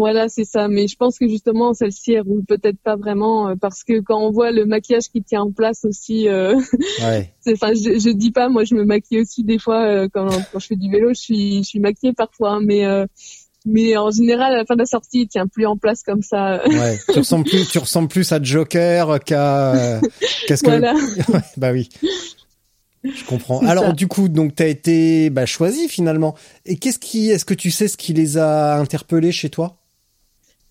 Voilà, 0.00 0.30
c'est 0.30 0.46
ça. 0.46 0.66
Mais 0.66 0.88
je 0.88 0.96
pense 0.96 1.18
que 1.18 1.28
justement, 1.28 1.74
celle-ci, 1.74 2.14
elle 2.14 2.22
roule 2.22 2.42
peut-être 2.42 2.78
pas 2.82 2.96
vraiment 2.96 3.48
euh, 3.48 3.54
parce 3.60 3.84
que 3.84 4.00
quand 4.00 4.18
on 4.18 4.30
voit 4.30 4.50
le 4.50 4.64
maquillage 4.64 5.10
qui 5.12 5.22
tient 5.22 5.42
en 5.42 5.52
place 5.52 5.84
aussi, 5.84 6.26
euh, 6.26 6.54
ouais. 7.02 7.34
enfin, 7.46 7.74
je, 7.74 7.98
je 7.98 8.08
dis 8.08 8.30
pas, 8.30 8.48
moi, 8.48 8.64
je 8.64 8.74
me 8.74 8.86
maquille 8.86 9.20
aussi 9.20 9.44
des 9.44 9.58
fois 9.58 9.84
euh, 9.84 10.08
quand, 10.10 10.30
quand 10.52 10.58
je 10.58 10.68
fais 10.68 10.76
du 10.76 10.90
vélo, 10.90 11.10
je 11.10 11.20
suis, 11.20 11.58
je 11.58 11.68
suis 11.68 11.80
maquillée 11.80 12.14
parfois, 12.14 12.52
hein, 12.52 12.60
mais 12.64 12.86
euh, 12.86 13.04
mais 13.66 13.94
en 13.98 14.10
général, 14.10 14.54
à 14.54 14.56
la 14.56 14.64
fin 14.64 14.72
de 14.72 14.78
la 14.78 14.86
sortie, 14.86 15.20
il 15.20 15.28
tient 15.28 15.46
plus 15.46 15.66
en 15.66 15.76
place 15.76 16.02
comme 16.02 16.22
ça. 16.22 16.62
Ouais, 16.66 16.98
tu 17.12 17.18
ressembles 17.18 17.44
plus, 17.44 17.68
tu 17.68 17.78
ressembles 17.78 18.08
plus 18.08 18.32
à 18.32 18.42
Joker 18.42 19.22
qu'à 19.22 20.00
qu'est-ce 20.46 20.62
que 20.62 20.68
voilà. 20.68 20.94
bah 21.58 21.72
oui. 21.72 21.90
Je 23.04 23.24
comprends. 23.26 23.60
Alors 23.66 23.92
du 23.92 24.08
coup, 24.08 24.30
donc 24.30 24.54
t'as 24.54 24.68
été 24.68 25.28
bah, 25.28 25.44
choisi 25.44 25.88
finalement. 25.88 26.34
Et 26.64 26.76
qu'est-ce 26.76 26.98
qui, 26.98 27.28
est-ce 27.28 27.44
que 27.44 27.52
tu 27.52 27.70
sais 27.70 27.86
ce 27.86 27.98
qui 27.98 28.14
les 28.14 28.38
a 28.38 28.76
interpellés 28.78 29.32
chez 29.32 29.50
toi? 29.50 29.76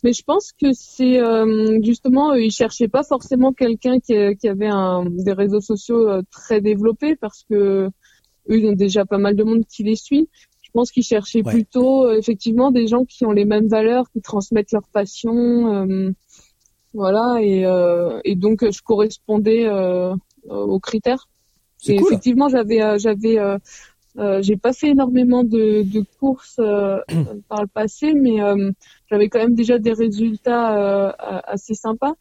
Mais 0.03 0.13
je 0.13 0.23
pense 0.23 0.53
que 0.53 0.71
c'est 0.71 1.19
euh, 1.19 1.79
justement, 1.83 2.31
euh, 2.31 2.39
ils 2.39 2.51
cherchaient 2.51 2.87
pas 2.87 3.03
forcément 3.03 3.51
quelqu'un 3.51 3.99
qui, 3.99 4.13
qui, 4.37 4.47
avait 4.47 4.69
un, 4.69 5.05
des 5.05 5.33
réseaux 5.33 5.59
sociaux 5.59 6.07
euh, 6.07 6.21
très 6.31 6.61
développés 6.61 7.15
parce 7.15 7.43
que 7.49 7.89
eux, 8.49 8.57
ils 8.57 8.67
ont 8.67 8.73
déjà 8.73 9.05
pas 9.05 9.17
mal 9.17 9.35
de 9.35 9.43
monde 9.43 9.65
qui 9.67 9.83
les 9.83 9.97
suit. 9.97 10.29
Je 10.61 10.71
pense 10.71 10.91
qu'ils 10.91 11.03
cherchaient 11.03 11.43
plutôt 11.43 12.05
euh, 12.05 12.17
effectivement 12.17 12.71
des 12.71 12.87
gens 12.87 13.03
qui 13.03 13.25
ont 13.25 13.31
les 13.31 13.45
mêmes 13.45 13.67
valeurs, 13.67 14.09
qui 14.11 14.21
transmettent 14.21 14.71
leur 14.71 14.87
passion, 14.87 16.13
voilà. 16.93 17.37
Et, 17.41 17.65
et, 18.23 18.35
donc 18.35 18.63
je 18.69 18.81
correspondais 18.81 19.69
aux 20.49 20.79
critères. 20.79 21.27
Et 21.87 21.95
effectivement, 21.95 22.49
j'avais 22.49 22.97
j'avais 22.99 23.37
euh, 24.17 24.41
j'ai 24.41 24.57
pas 24.57 24.73
fait 24.73 24.89
énormément 24.89 25.43
de, 25.43 25.83
de 25.83 26.03
courses 26.19 26.57
euh, 26.59 26.99
par 27.47 27.61
le 27.61 27.67
passé, 27.67 28.13
mais 28.13 28.41
euh, 28.41 28.71
j'avais 29.09 29.29
quand 29.29 29.39
même 29.39 29.55
déjà 29.55 29.77
des 29.77 29.93
résultats 29.93 31.09
assez 31.47 31.73
sympas. 31.73 32.15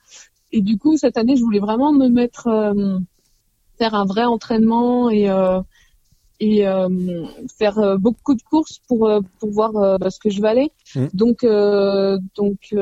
Et 0.52 0.60
du 0.60 0.78
coup, 0.78 0.96
cette 0.96 1.16
année, 1.16 1.36
je 1.36 1.42
voulais 1.42 1.60
vraiment 1.60 1.92
me 1.92 2.08
mettre 2.08 2.48
faire 3.78 3.94
un 3.94 4.04
vrai 4.04 4.24
entraînement 4.24 5.10
et 5.10 5.28
et 6.40 6.64
faire 7.58 7.98
beaucoup 7.98 8.34
de 8.34 8.42
courses 8.42 8.80
pour 8.88 9.10
pour 9.38 9.50
voir 9.50 9.72
ce 10.10 10.18
que 10.18 10.30
je 10.30 10.40
valais. 10.40 10.70
Mmh. 10.94 11.06
Donc 11.12 11.44
donc 12.34 12.72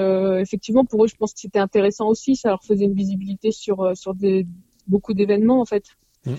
effectivement 0.40 0.84
pour 0.84 1.04
eux, 1.04 1.08
je 1.08 1.16
pense 1.16 1.32
que 1.32 1.40
c'était 1.40 1.58
intéressant 1.58 2.06
aussi. 2.06 2.36
Ça 2.36 2.50
leur 2.50 2.62
faisait 2.62 2.84
une 2.84 2.94
visibilité 2.94 3.50
sur 3.50 3.96
sur 3.96 4.14
des 4.14 4.46
beaucoup 4.86 5.12
d'événements 5.12 5.60
en 5.60 5.64
fait. 5.64 5.84
Mmh 6.24 6.34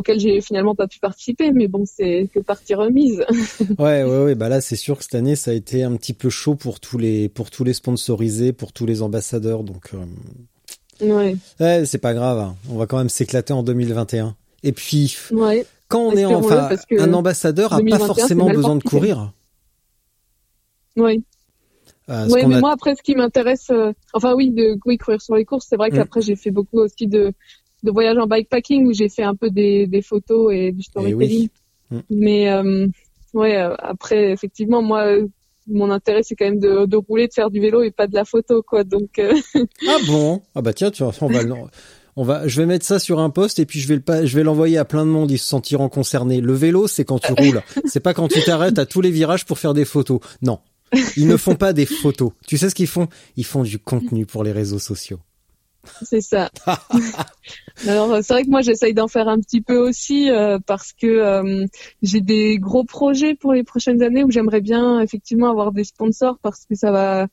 auquel 0.00 0.18
j'ai 0.18 0.40
finalement 0.40 0.74
pas 0.74 0.88
pu 0.88 0.98
participer, 0.98 1.52
mais 1.52 1.68
bon, 1.68 1.84
c'est 1.86 2.28
que 2.34 2.40
partie 2.40 2.74
remise. 2.74 3.24
ouais, 3.78 4.02
ouais, 4.02 4.24
ouais, 4.24 4.34
bah 4.34 4.48
là, 4.48 4.60
c'est 4.60 4.76
sûr 4.76 4.98
que 4.98 5.04
cette 5.04 5.14
année, 5.14 5.36
ça 5.36 5.52
a 5.52 5.54
été 5.54 5.82
un 5.82 5.94
petit 5.96 6.12
peu 6.12 6.30
chaud 6.30 6.54
pour 6.54 6.80
tous 6.80 6.98
les, 6.98 7.28
pour 7.28 7.50
tous 7.50 7.64
les 7.64 7.72
sponsorisés, 7.72 8.52
pour 8.52 8.72
tous 8.72 8.86
les 8.86 9.02
ambassadeurs, 9.02 9.62
donc. 9.62 9.90
Euh... 9.94 10.04
Ouais. 11.02 11.36
ouais 11.60 11.86
c'est 11.86 11.98
pas 11.98 12.12
grave. 12.12 12.38
Hein. 12.38 12.56
On 12.70 12.76
va 12.76 12.86
quand 12.86 12.98
même 12.98 13.08
s'éclater 13.08 13.54
en 13.54 13.62
2021. 13.62 14.36
Et 14.62 14.72
puis, 14.72 15.16
ouais. 15.30 15.64
quand 15.88 16.00
on 16.00 16.12
est 16.12 16.26
enfin, 16.26 16.68
un 16.98 17.14
ambassadeur 17.14 17.72
a 17.72 17.80
pas 17.80 17.98
forcément 17.98 18.50
besoin 18.50 18.76
de 18.76 18.82
courir. 18.82 19.32
Oui. 20.96 21.24
Euh, 22.10 22.26
oui, 22.28 22.44
mais 22.46 22.60
moi 22.60 22.72
après, 22.72 22.96
ce 22.96 23.02
qui 23.02 23.14
m'intéresse, 23.14 23.70
euh, 23.70 23.92
enfin 24.12 24.34
oui, 24.34 24.50
de 24.50 24.76
oui, 24.84 24.98
courir 24.98 25.22
sur 25.22 25.36
les 25.36 25.44
courses, 25.44 25.66
c'est 25.68 25.76
vrai 25.76 25.90
mm. 25.90 25.94
qu'après 25.94 26.20
j'ai 26.20 26.34
fait 26.34 26.50
beaucoup 26.50 26.80
aussi 26.80 27.06
de 27.06 27.32
de 27.82 27.90
voyage 27.90 28.18
en 28.18 28.26
bikepacking 28.26 28.86
où 28.86 28.92
j'ai 28.92 29.08
fait 29.08 29.22
un 29.22 29.34
peu 29.34 29.50
des, 29.50 29.86
des 29.86 30.02
photos 30.02 30.52
et 30.54 30.72
du 30.72 30.82
storytelling. 30.82 31.48
Eh 31.90 31.94
mm. 31.94 32.02
Mais 32.10 32.50
euh, 32.50 32.86
ouais, 33.34 33.56
euh, 33.56 33.74
après 33.78 34.30
effectivement 34.32 34.82
moi 34.82 35.06
mon 35.66 35.90
intérêt 35.90 36.22
c'est 36.22 36.34
quand 36.34 36.46
même 36.46 36.58
de, 36.58 36.86
de 36.86 36.96
rouler, 36.96 37.28
de 37.28 37.32
faire 37.32 37.50
du 37.50 37.60
vélo 37.60 37.82
et 37.82 37.90
pas 37.90 38.06
de 38.06 38.14
la 38.14 38.24
photo 38.24 38.62
quoi. 38.62 38.84
Donc 38.84 39.18
euh, 39.18 39.34
ah 39.88 39.96
bon? 40.06 40.42
Ah 40.54 40.62
bah 40.62 40.72
tiens 40.72 40.90
tu 40.90 41.02
on 41.02 41.10
va 41.10 41.40
on 42.16 42.24
va 42.24 42.48
je 42.48 42.60
vais 42.60 42.66
mettre 42.66 42.84
ça 42.84 42.98
sur 42.98 43.20
un 43.20 43.30
poste 43.30 43.58
et 43.58 43.66
puis 43.66 43.80
je 43.80 43.88
vais 43.88 43.96
le 43.96 44.26
je 44.26 44.36
vais 44.36 44.42
l'envoyer 44.42 44.78
à 44.78 44.84
plein 44.84 45.06
de 45.06 45.10
monde 45.10 45.30
ils 45.30 45.38
se 45.38 45.48
sentiront 45.48 45.88
concernés. 45.88 46.40
Le 46.40 46.54
vélo 46.54 46.88
c'est 46.88 47.04
quand 47.04 47.18
tu 47.18 47.32
roules, 47.32 47.62
c'est 47.86 48.00
pas 48.00 48.14
quand 48.14 48.28
tu 48.28 48.42
t'arrêtes 48.42 48.78
à 48.78 48.86
tous 48.86 49.00
les 49.00 49.10
virages 49.10 49.46
pour 49.46 49.58
faire 49.58 49.74
des 49.74 49.84
photos. 49.84 50.20
Non. 50.42 50.58
Ils 51.16 51.28
ne 51.28 51.36
font 51.36 51.54
pas 51.54 51.72
des 51.72 51.86
photos. 51.86 52.32
Tu 52.48 52.58
sais 52.58 52.68
ce 52.68 52.74
qu'ils 52.74 52.88
font? 52.88 53.06
Ils 53.36 53.44
font 53.44 53.62
du 53.62 53.78
contenu 53.78 54.26
pour 54.26 54.42
les 54.42 54.50
réseaux 54.50 54.80
sociaux. 54.80 55.20
C'est 56.02 56.20
ça. 56.20 56.50
Alors 57.88 58.18
c'est 58.22 58.32
vrai 58.34 58.44
que 58.44 58.50
moi 58.50 58.60
j'essaye 58.60 58.94
d'en 58.94 59.08
faire 59.08 59.28
un 59.28 59.38
petit 59.40 59.60
peu 59.60 59.76
aussi 59.78 60.30
euh, 60.30 60.58
parce 60.66 60.92
que 60.92 61.06
euh, 61.06 61.66
j'ai 62.02 62.20
des 62.20 62.58
gros 62.58 62.84
projets 62.84 63.34
pour 63.34 63.52
les 63.54 63.64
prochaines 63.64 64.02
années 64.02 64.22
où 64.24 64.30
j'aimerais 64.30 64.60
bien 64.60 65.00
effectivement 65.00 65.50
avoir 65.50 65.72
des 65.72 65.84
sponsors 65.84 66.38
parce 66.42 66.66
que 66.66 66.74
ça 66.74 66.90
va 66.90 67.26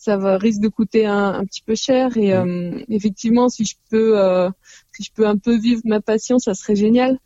ça 0.00 0.16
va 0.16 0.38
risque 0.38 0.60
de 0.60 0.68
coûter 0.68 1.06
un, 1.06 1.34
un 1.34 1.44
petit 1.44 1.62
peu 1.62 1.74
cher 1.74 2.16
et 2.16 2.32
euh, 2.32 2.70
effectivement 2.88 3.48
si 3.48 3.64
je 3.64 3.74
peux 3.90 4.16
euh, 4.18 4.48
si 4.92 5.02
je 5.02 5.10
peux 5.12 5.26
un 5.26 5.36
peu 5.36 5.56
vivre 5.58 5.82
ma 5.84 6.00
passion 6.00 6.38
ça 6.38 6.54
serait 6.54 6.76
génial 6.76 7.18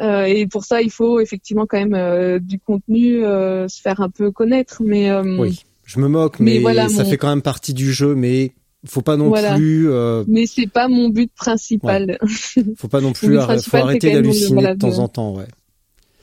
Euh, 0.00 0.24
et 0.24 0.48
pour 0.48 0.64
ça 0.64 0.82
il 0.82 0.90
faut 0.90 1.20
effectivement 1.20 1.66
quand 1.68 1.78
même 1.78 1.94
euh, 1.94 2.40
du 2.40 2.58
contenu 2.58 3.24
euh, 3.24 3.68
se 3.68 3.80
faire 3.80 4.00
un 4.00 4.10
peu 4.10 4.32
connaître 4.32 4.82
mais 4.82 5.08
euh, 5.10 5.22
Oui, 5.38 5.62
je 5.84 6.00
me 6.00 6.08
moque, 6.08 6.40
Mais 6.40 6.54
mais, 6.54 6.58
voilà, 6.60 6.88
ça 6.88 7.04
mon- 7.04 7.10
fait 7.10 7.16
quand 7.16 7.28
même 7.28 7.42
partie 7.42 7.74
du 7.74 7.92
jeu, 7.92 8.16
mais 8.16 8.54
faut 8.86 9.02
pas 9.02 9.16
non 9.16 9.28
Voilà. 9.28 9.54
plus, 9.54 9.90
euh, 9.90 10.24
mais 10.28 10.46
c'est 10.46 10.66
pas 10.66 10.88
mon 10.88 11.08
but 11.08 11.32
principal 11.34 12.18
faut 12.78 12.88
pas 12.88 13.00
non 13.00 13.12
plus, 13.12 13.36
principal, 13.36 13.80
faut 13.80 13.86
arrêter 13.86 14.08
de- 14.10 14.14
d'halluciner 14.14 14.54
voilà, 14.54 14.74
de 14.74 14.78
temps 14.80 14.88
de- 14.90 14.94
en 15.00 15.08
temps, 15.08 15.34
ouais. 15.36 15.46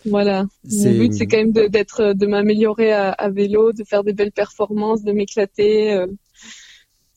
voilà 0.06 0.46
mon 0.72 0.92
but 0.98 1.14
c'est 1.14 1.28
quand 1.28 1.38
même 1.38 1.52
de- 1.52 1.68
d'être 1.68 2.14
de 2.14 2.26
m'améliorer 2.26 2.92
à, 2.92 3.12
à 3.12 3.30
vélo 3.30 3.72
de 3.72 3.84
faire 3.84 4.04
des 4.04 4.14
belles 4.14 4.32
performances 4.32 5.04
de 5.04 5.12
m'éclater 5.12 5.94
euh, 5.94 6.08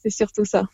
c'est 0.02 0.10
surtout 0.10 0.44
ça 0.44 0.64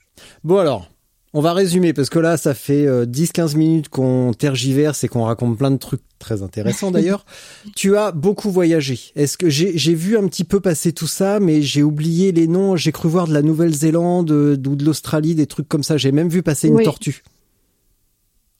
Bon 0.44 0.58
alors, 0.58 0.89
on 1.32 1.40
va 1.40 1.52
résumer 1.52 1.92
parce 1.92 2.10
que 2.10 2.18
là, 2.18 2.36
ça 2.36 2.54
fait 2.54 2.86
euh, 2.86 3.06
10-15 3.06 3.56
minutes 3.56 3.88
qu'on 3.88 4.32
tergiverse 4.36 5.04
et 5.04 5.08
qu'on 5.08 5.22
raconte 5.24 5.56
plein 5.58 5.70
de 5.70 5.76
trucs 5.76 6.00
très 6.18 6.42
intéressants 6.42 6.90
d'ailleurs. 6.90 7.24
tu 7.76 7.96
as 7.96 8.10
beaucoup 8.12 8.50
voyagé. 8.50 8.98
Est-ce 9.14 9.38
que 9.38 9.48
j'ai 9.48 9.94
vu 9.94 10.18
un 10.18 10.26
petit 10.26 10.44
peu 10.44 10.60
passer 10.60 10.92
tout 10.92 11.06
ça, 11.06 11.38
mais 11.40 11.62
j'ai 11.62 11.82
oublié 11.82 12.32
les 12.32 12.46
noms. 12.48 12.74
J'ai 12.76 12.92
cru 12.92 13.08
voir 13.08 13.26
de 13.28 13.32
la 13.32 13.42
Nouvelle-Zélande 13.42 14.30
euh, 14.32 14.56
ou 14.66 14.76
de 14.76 14.84
l'Australie, 14.84 15.34
des 15.34 15.46
trucs 15.46 15.68
comme 15.68 15.82
ça. 15.84 15.96
J'ai 15.96 16.12
même 16.12 16.28
vu 16.28 16.42
passer 16.42 16.68
une 16.68 16.74
Oui. 16.76 16.84
tortue. 16.84 17.22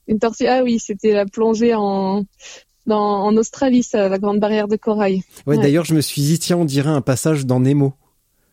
Une 0.09 0.19
tortue, 0.19 0.47
ah 0.47 0.63
oui, 0.65 0.79
c'était 0.81 1.13
la 1.13 1.25
plongée 1.27 1.75
en, 1.75 2.25
dans, 2.87 3.25
en 3.27 3.37
Australie, 3.37 3.83
ça, 3.83 4.09
la 4.09 4.19
grande 4.19 4.41
barrière 4.41 4.67
de 4.69 4.77
corail. 4.77 5.23
Ouais, 5.47 5.57
Ouais. 5.57 5.63
d'ailleurs, 5.63 5.85
je 5.85 5.95
me 5.95 6.01
suis 6.01 6.23
dit 6.23 6.39
tiens, 6.39 6.57
on 6.57 6.65
dirait 6.65 6.91
un 6.91 7.01
passage 7.01 7.47
dans 7.47 7.61
Nemo. 7.61 7.95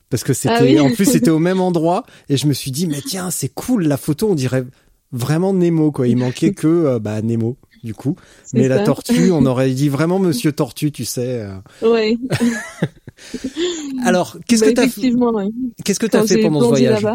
Parce 0.09 0.23
que 0.23 0.33
c'était 0.33 0.53
Ah 0.57 0.63
oui. 0.63 0.79
en 0.79 0.89
plus 0.91 1.05
c'était 1.05 1.29
au 1.31 1.39
même 1.39 1.59
endroit 1.61 2.05
et 2.29 2.37
je 2.37 2.47
me 2.47 2.53
suis 2.53 2.71
dit 2.71 2.87
mais 2.87 3.01
tiens, 3.01 3.29
c'est 3.31 3.49
cool 3.49 3.83
la 3.87 3.97
photo, 3.97 4.29
on 4.31 4.35
dirait 4.35 4.65
vraiment 5.11 5.53
Nemo 5.53 5.91
quoi. 5.91 6.07
Il 6.07 6.17
manquait 6.17 6.53
que 6.53 6.67
euh, 6.67 6.99
bah 6.99 7.21
Nemo 7.21 7.57
du 7.83 7.93
coup. 7.93 8.15
Mais 8.53 8.67
la 8.67 8.79
tortue, 8.83 9.31
on 9.31 9.45
aurait 9.45 9.69
dit 9.69 9.87
vraiment 9.87 10.17
Monsieur 10.19 10.51
Tortue, 10.51 10.91
tu 10.91 11.05
sais. 11.05 11.45
euh. 11.83 11.87
Ouais. 11.87 12.17
Alors, 14.05 14.37
qu'est-ce 14.47 14.61
Bah, 14.63 14.69
que 14.71 14.75
t'as 14.75 14.87
fait, 14.87 15.13
ouais. 15.13 15.45
qu'est-ce 15.83 15.99
que 15.99 16.05
t'as 16.05 16.25
fait 16.25 16.39
pendant 16.41 16.61
ce 16.61 16.65
voyage. 16.65 17.05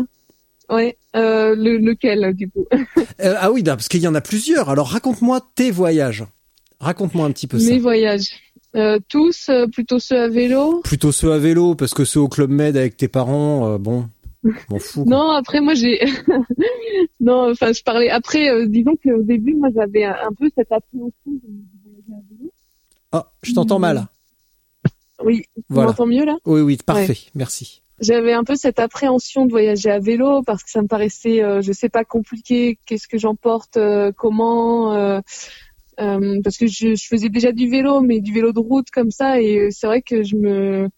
Ouais, 0.71 0.97
euh, 1.17 1.55
le, 1.57 1.79
lequel, 1.79 2.33
du 2.35 2.49
coup? 2.49 2.65
Euh, 3.21 3.35
Ah 3.39 3.51
oui, 3.53 3.63
bah, 3.63 3.77
parce 3.77 3.89
qu'il 3.89 4.01
y 4.01 4.09
en 4.09 4.15
a 4.15 4.21
plusieurs. 4.21 4.71
Alors 4.71 4.89
raconte-moi 4.89 5.41
tes 5.55 5.71
voyages. 5.71 6.25
Raconte-moi 6.81 7.27
un 7.27 7.31
petit 7.33 7.47
peu 7.47 7.59
Mes 7.59 7.63
ça. 7.65 7.79
voyages. 7.79 8.29
Euh, 8.75 8.99
tous, 9.09 9.49
euh, 9.51 9.67
plutôt 9.67 9.99
ceux 9.99 10.19
à 10.19 10.29
vélo. 10.29 10.81
Plutôt 10.83 11.13
ceux 11.13 11.33
à 11.33 11.39
vélo, 11.39 11.75
parce 11.75 11.93
que 11.93 12.05
ceux 12.05 12.21
au 12.21 12.29
club 12.29 12.51
med 12.51 12.77
avec 12.77 12.97
tes 12.97 13.09
parents, 13.09 13.69
euh, 13.75 13.79
bon, 13.79 14.09
m'en 14.71 14.79
fous. 14.79 15.05
Non, 15.07 15.31
après, 15.33 15.61
moi, 15.61 15.75
j'ai, 15.75 16.01
non, 17.21 17.51
enfin, 17.51 17.73
je 17.73 17.83
parlais, 17.83 18.09
après, 18.09 18.49
euh, 18.51 18.67
disons 18.67 18.97
qu'au 19.03 19.23
début, 19.23 19.55
moi, 19.55 19.69
j'avais 19.75 20.05
un, 20.05 20.13
un 20.27 20.33
peu 20.33 20.49
cette 20.57 20.73
appréhension 20.73 21.13
de 21.27 21.41
voyager 21.85 22.13
à 22.13 22.21
vélo. 22.39 22.51
Ah, 23.13 23.31
je 23.43 23.53
t'entends 23.53 23.79
mal. 23.79 24.07
Oui, 25.23 25.43
tu 25.55 25.63
Voilà. 25.69 25.91
m'entends 25.91 26.07
mieux, 26.07 26.25
là? 26.25 26.37
Oui, 26.47 26.63
oui, 26.63 26.79
parfait. 26.85 27.19
Merci. 27.35 27.83
j'avais 28.01 28.33
un 28.33 28.43
peu 28.43 28.57
cette 28.57 28.81
appréhension 28.81 29.45
de 29.45 29.51
voyager 29.51 29.91
à 29.91 29.99
vélo 30.01 30.43
parce 30.43 30.65
que 30.65 30.71
ça 30.71 30.81
me 30.83 30.89
paraissait, 30.89 31.43
je 31.63 31.73
sais 31.73 31.89
pas, 31.91 32.05
compliqué. 32.05 32.79
Qu'est-ce 32.87 33.07
que 33.07 33.19
j'emporte, 33.19 33.79
comment 34.17 35.21
euh, 36.03 36.41
Parce 36.45 36.57
que 36.59 36.67
je, 36.67 36.95
je 36.95 37.07
faisais 37.07 37.29
déjà 37.29 37.53
du 37.53 37.69
vélo, 37.69 38.01
mais 38.01 38.21
du 38.21 38.33
vélo 38.33 38.53
de 38.53 38.59
route 38.61 38.91
comme 38.91 39.11
ça, 39.11 39.41
et 39.41 39.59
euh, 39.59 39.69
c'est 39.71 39.87
vrai 39.87 40.03
que 40.03 40.23
je 40.23 40.37
me, 40.37 40.89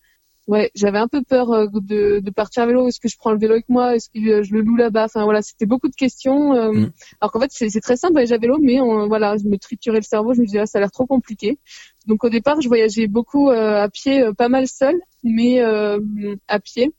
ouais, 0.46 0.70
j'avais 0.74 0.98
un 0.98 1.08
peu 1.08 1.22
peur 1.22 1.52
euh, 1.52 1.66
de, 1.72 2.20
de 2.20 2.30
partir 2.30 2.62
à 2.64 2.66
vélo. 2.66 2.88
Est-ce 2.88 3.00
que 3.00 3.08
je 3.08 3.16
prends 3.16 3.32
le 3.32 3.38
vélo 3.38 3.52
avec 3.52 3.68
moi? 3.68 3.94
Est-ce 3.94 4.08
que 4.10 4.42
je 4.42 4.52
le 4.52 4.60
loue 4.62 4.76
là-bas? 4.76 5.04
Enfin 5.04 5.24
voilà, 5.24 5.42
c'était 5.42 5.66
beaucoup 5.66 5.88
de 5.88 5.96
questions. 6.04 6.54
euh, 6.54 6.72
Mm. 6.72 6.92
Alors 7.20 7.30
qu'en 7.32 7.40
fait, 7.40 7.50
c'est 7.52 7.80
très 7.80 7.96
simple 7.96 8.14
voyager 8.14 8.34
à 8.34 8.38
vélo, 8.38 8.58
mais 8.60 8.80
on, 8.80 9.06
voilà, 9.08 9.36
je 9.36 9.44
me 9.48 9.58
triturais 9.58 9.98
le 9.98 10.02
cerveau. 10.02 10.34
Je 10.34 10.40
me 10.40 10.46
disais, 10.46 10.60
ah, 10.60 10.66
ça 10.66 10.78
a 10.78 10.80
l'air 10.80 10.90
trop 10.90 11.06
compliqué. 11.06 11.58
Donc 12.06 12.24
au 12.24 12.30
départ, 12.30 12.60
je 12.60 12.68
voyageais 12.68 13.06
beaucoup 13.06 13.50
euh, 13.50 13.82
à 13.84 13.88
pied, 13.88 14.24
pas 14.36 14.48
mal 14.48 14.66
seul, 14.66 14.96
mais 15.22 15.60
à 15.60 16.58
pied. 16.60 16.92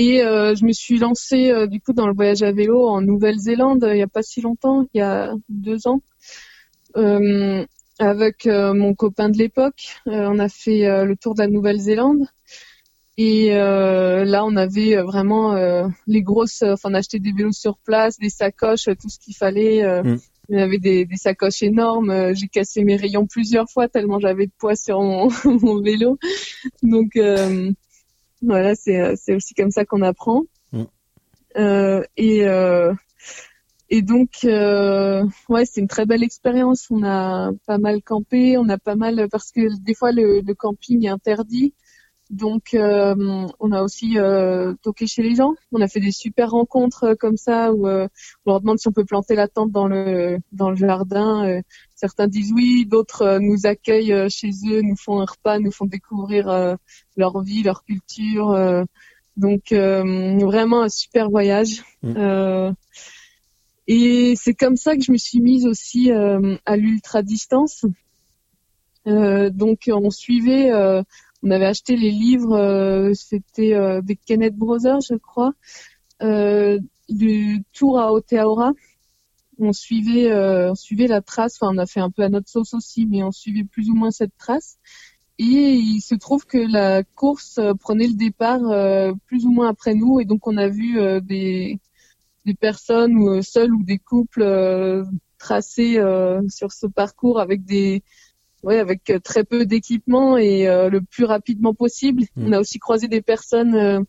Et 0.00 0.22
euh, 0.22 0.54
je 0.54 0.64
me 0.64 0.72
suis 0.72 0.96
lancée 0.96 1.50
euh, 1.50 1.66
du 1.66 1.80
coup 1.80 1.92
dans 1.92 2.06
le 2.06 2.14
voyage 2.14 2.44
à 2.44 2.52
vélo 2.52 2.86
en 2.86 3.00
Nouvelle-Zélande 3.00 3.82
euh, 3.82 3.96
il 3.96 3.98
y 3.98 4.02
a 4.02 4.06
pas 4.06 4.22
si 4.22 4.40
longtemps, 4.40 4.86
il 4.94 4.98
y 4.98 5.00
a 5.00 5.34
deux 5.48 5.88
ans, 5.88 6.02
avec 7.98 8.46
euh, 8.46 8.74
mon 8.74 8.94
copain 8.94 9.28
de 9.28 9.38
l'époque. 9.38 9.96
Euh, 10.06 10.28
on 10.30 10.38
a 10.38 10.48
fait 10.48 10.86
euh, 10.86 11.04
le 11.04 11.16
tour 11.16 11.34
de 11.34 11.40
la 11.40 11.48
Nouvelle-Zélande. 11.48 12.26
Et 13.20 13.56
euh, 13.56 14.24
là, 14.24 14.44
on 14.44 14.54
avait 14.54 14.96
euh, 14.96 15.02
vraiment 15.02 15.54
euh, 15.56 15.88
les 16.06 16.22
grosses. 16.22 16.62
euh, 16.62 16.74
Enfin, 16.74 16.90
on 16.90 16.94
a 16.94 16.98
acheté 16.98 17.18
des 17.18 17.32
vélos 17.32 17.50
sur 17.52 17.76
place, 17.78 18.16
des 18.18 18.30
sacoches, 18.30 18.86
euh, 18.88 18.94
tout 18.94 19.08
ce 19.08 19.18
qu'il 19.18 19.34
fallait. 19.34 19.82
euh, 19.82 20.02
Mm. 20.04 20.18
Il 20.50 20.58
y 20.58 20.62
avait 20.62 20.78
des, 20.78 21.04
des 21.04 21.16
sacoches 21.16 21.62
énormes. 21.62 22.10
euh, 22.10 22.32
J'ai 22.34 22.46
cassé 22.48 22.82
mes 22.84 22.96
rayons 22.96 23.26
plusieurs 23.26 23.68
fois 23.68 23.86
tellement 23.88 24.18
j'avais 24.18 24.46
de 24.46 24.52
poids 24.58 24.76
sur 24.76 25.02
mon, 25.02 25.28
mon 25.44 25.82
vélo. 25.82 26.16
Donc 26.82 27.16
euh, 27.16 27.70
voilà, 28.40 28.74
c'est 28.74 28.98
euh, 29.00 29.36
aussi 29.36 29.52
comme 29.54 29.70
ça 29.72 29.84
qu'on 29.84 30.00
apprend. 30.02 30.44
Mm. 30.72 30.84
Euh, 31.56 32.02
et 32.16 32.46
euh, 32.46 32.94
et 33.90 34.02
donc 34.02 34.30
euh, 34.44 35.24
ouais, 35.48 35.64
c'est 35.64 35.80
une 35.80 35.88
très 35.88 36.06
belle 36.06 36.22
expérience. 36.22 36.86
On 36.90 37.02
a 37.02 37.50
pas 37.66 37.78
mal 37.78 38.02
campé, 38.02 38.58
on 38.58 38.68
a 38.68 38.78
pas 38.78 38.96
mal 38.96 39.28
parce 39.30 39.50
que 39.52 39.60
des 39.82 39.94
fois 39.94 40.12
le, 40.12 40.40
le 40.40 40.54
camping 40.54 41.04
est 41.06 41.08
interdit. 41.08 41.74
Donc, 42.30 42.74
euh, 42.74 43.14
on 43.58 43.72
a 43.72 43.82
aussi 43.82 44.18
euh, 44.18 44.74
toqué 44.82 45.06
chez 45.06 45.22
les 45.22 45.34
gens. 45.34 45.54
On 45.72 45.80
a 45.80 45.88
fait 45.88 46.00
des 46.00 46.10
super 46.12 46.50
rencontres 46.50 47.04
euh, 47.04 47.14
comme 47.18 47.38
ça 47.38 47.72
où 47.72 47.88
euh, 47.88 48.06
on 48.44 48.50
leur 48.50 48.60
demande 48.60 48.78
si 48.78 48.86
on 48.86 48.92
peut 48.92 49.06
planter 49.06 49.34
la 49.34 49.48
tente 49.48 49.70
dans 49.72 49.86
le 49.86 50.38
dans 50.52 50.68
le 50.68 50.76
jardin. 50.76 51.48
Euh, 51.48 51.62
certains 51.94 52.28
disent 52.28 52.52
oui, 52.54 52.84
d'autres 52.86 53.38
nous 53.40 53.64
accueillent 53.64 54.28
chez 54.28 54.50
eux, 54.70 54.82
nous 54.82 54.96
font 54.96 55.20
un 55.20 55.24
repas, 55.24 55.58
nous 55.58 55.72
font 55.72 55.86
découvrir 55.86 56.50
euh, 56.50 56.74
leur 57.16 57.40
vie, 57.42 57.62
leur 57.62 57.82
culture. 57.84 58.50
euh. 58.50 58.84
donc, 59.38 59.72
euh, 59.72 60.38
vraiment 60.44 60.82
un 60.82 60.88
super 60.90 61.30
voyage. 61.30 61.82
Mm. 62.02 62.74
Et 63.90 64.34
c'est 64.36 64.52
comme 64.52 64.76
ça 64.76 64.96
que 64.96 65.02
je 65.02 65.10
me 65.10 65.16
suis 65.16 65.40
mise 65.40 65.66
aussi 65.66 66.12
euh, 66.12 66.56
à 66.66 66.76
l'ultra 66.76 67.22
distance. 67.22 67.86
Euh, 69.06 69.48
donc, 69.48 69.90
on 69.90 70.10
suivait. 70.10 70.70
euh, 70.70 71.02
on 71.42 71.50
avait 71.50 71.64
acheté 71.66 71.96
les 71.96 72.10
livres, 72.10 73.12
c'était 73.14 74.02
des 74.02 74.16
Kenneth 74.16 74.56
Brothers, 74.56 75.00
je 75.02 75.14
crois, 75.14 75.52
du 77.08 77.64
Tour 77.72 78.00
à 78.00 78.08
Aotearoa. 78.08 78.72
On 79.60 79.72
suivait, 79.72 80.34
on 80.34 80.74
suivait 80.74 81.06
la 81.06 81.20
trace. 81.22 81.56
Enfin, 81.60 81.72
on 81.72 81.78
a 81.78 81.86
fait 81.86 82.00
un 82.00 82.10
peu 82.10 82.24
à 82.24 82.28
notre 82.28 82.48
sauce 82.48 82.74
aussi, 82.74 83.06
mais 83.06 83.22
on 83.22 83.30
suivait 83.30 83.62
plus 83.62 83.88
ou 83.88 83.94
moins 83.94 84.10
cette 84.10 84.36
trace. 84.36 84.78
Et 85.38 85.44
il 85.76 86.00
se 86.00 86.16
trouve 86.16 86.44
que 86.44 86.58
la 86.58 87.04
course 87.04 87.60
prenait 87.78 88.08
le 88.08 88.16
départ 88.16 88.60
plus 89.26 89.46
ou 89.46 89.52
moins 89.52 89.68
après 89.68 89.94
nous, 89.94 90.18
et 90.18 90.24
donc 90.24 90.44
on 90.48 90.56
a 90.56 90.66
vu 90.66 90.98
des 91.22 91.78
des 92.48 92.54
personnes 92.54 93.16
ou 93.16 93.28
euh, 93.28 93.42
seuls 93.42 93.72
ou 93.74 93.82
des 93.82 93.98
couples 93.98 94.42
euh, 94.42 95.04
tracés 95.38 95.98
euh, 95.98 96.40
sur 96.48 96.72
ce 96.72 96.86
parcours 96.86 97.40
avec 97.40 97.64
des 97.64 98.02
ouais, 98.62 98.78
avec 98.78 99.12
très 99.22 99.44
peu 99.44 99.66
d'équipement 99.66 100.36
et 100.36 100.66
le 100.66 101.00
plus 101.00 101.24
rapidement 101.24 101.74
possible. 101.74 102.24
Mm. 102.34 102.46
On 102.46 102.52
a 102.52 102.60
aussi 102.60 102.78
croisé 102.78 103.06
des 103.06 103.22
personnes 103.22 104.04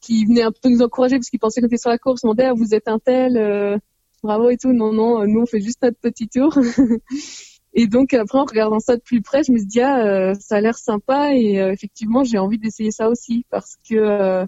qui 0.00 0.26
venaient 0.26 0.42
un 0.42 0.52
peu 0.52 0.68
nous 0.68 0.82
encourager 0.82 1.16
parce 1.16 1.30
qu'ils 1.30 1.40
pensaient 1.40 1.62
qu'on 1.62 1.68
était 1.68 1.78
sur 1.78 1.90
la 1.90 1.98
course. 1.98 2.20
On 2.24 2.28
demandait, 2.28 2.44
ah, 2.44 2.52
vous 2.54 2.74
êtes 2.74 2.88
un 2.88 2.98
tel, 2.98 3.80
bravo 4.22 4.50
et 4.50 4.58
tout. 4.58 4.72
Non, 4.74 4.92
non, 4.92 5.26
nous 5.26 5.40
on 5.40 5.46
fait 5.46 5.62
juste 5.62 5.82
notre 5.82 5.98
petit 5.98 6.28
tour. 6.28 6.58
et 7.72 7.86
donc 7.86 8.12
après, 8.12 8.38
en 8.38 8.44
regardant 8.44 8.80
ça 8.80 8.96
de 8.96 9.00
plus 9.00 9.22
près, 9.22 9.42
je 9.44 9.52
me 9.52 9.56
suis 9.56 9.66
dit, 9.66 9.80
ah, 9.80 10.04
euh, 10.04 10.34
ça 10.34 10.56
a 10.56 10.60
l'air 10.60 10.76
sympa 10.76 11.34
et 11.34 11.58
euh, 11.60 11.72
effectivement, 11.72 12.22
j'ai 12.22 12.38
envie 12.38 12.58
d'essayer 12.58 12.90
ça 12.90 13.08
aussi 13.08 13.46
parce 13.50 13.76
que 13.88 13.94
euh, 13.94 14.46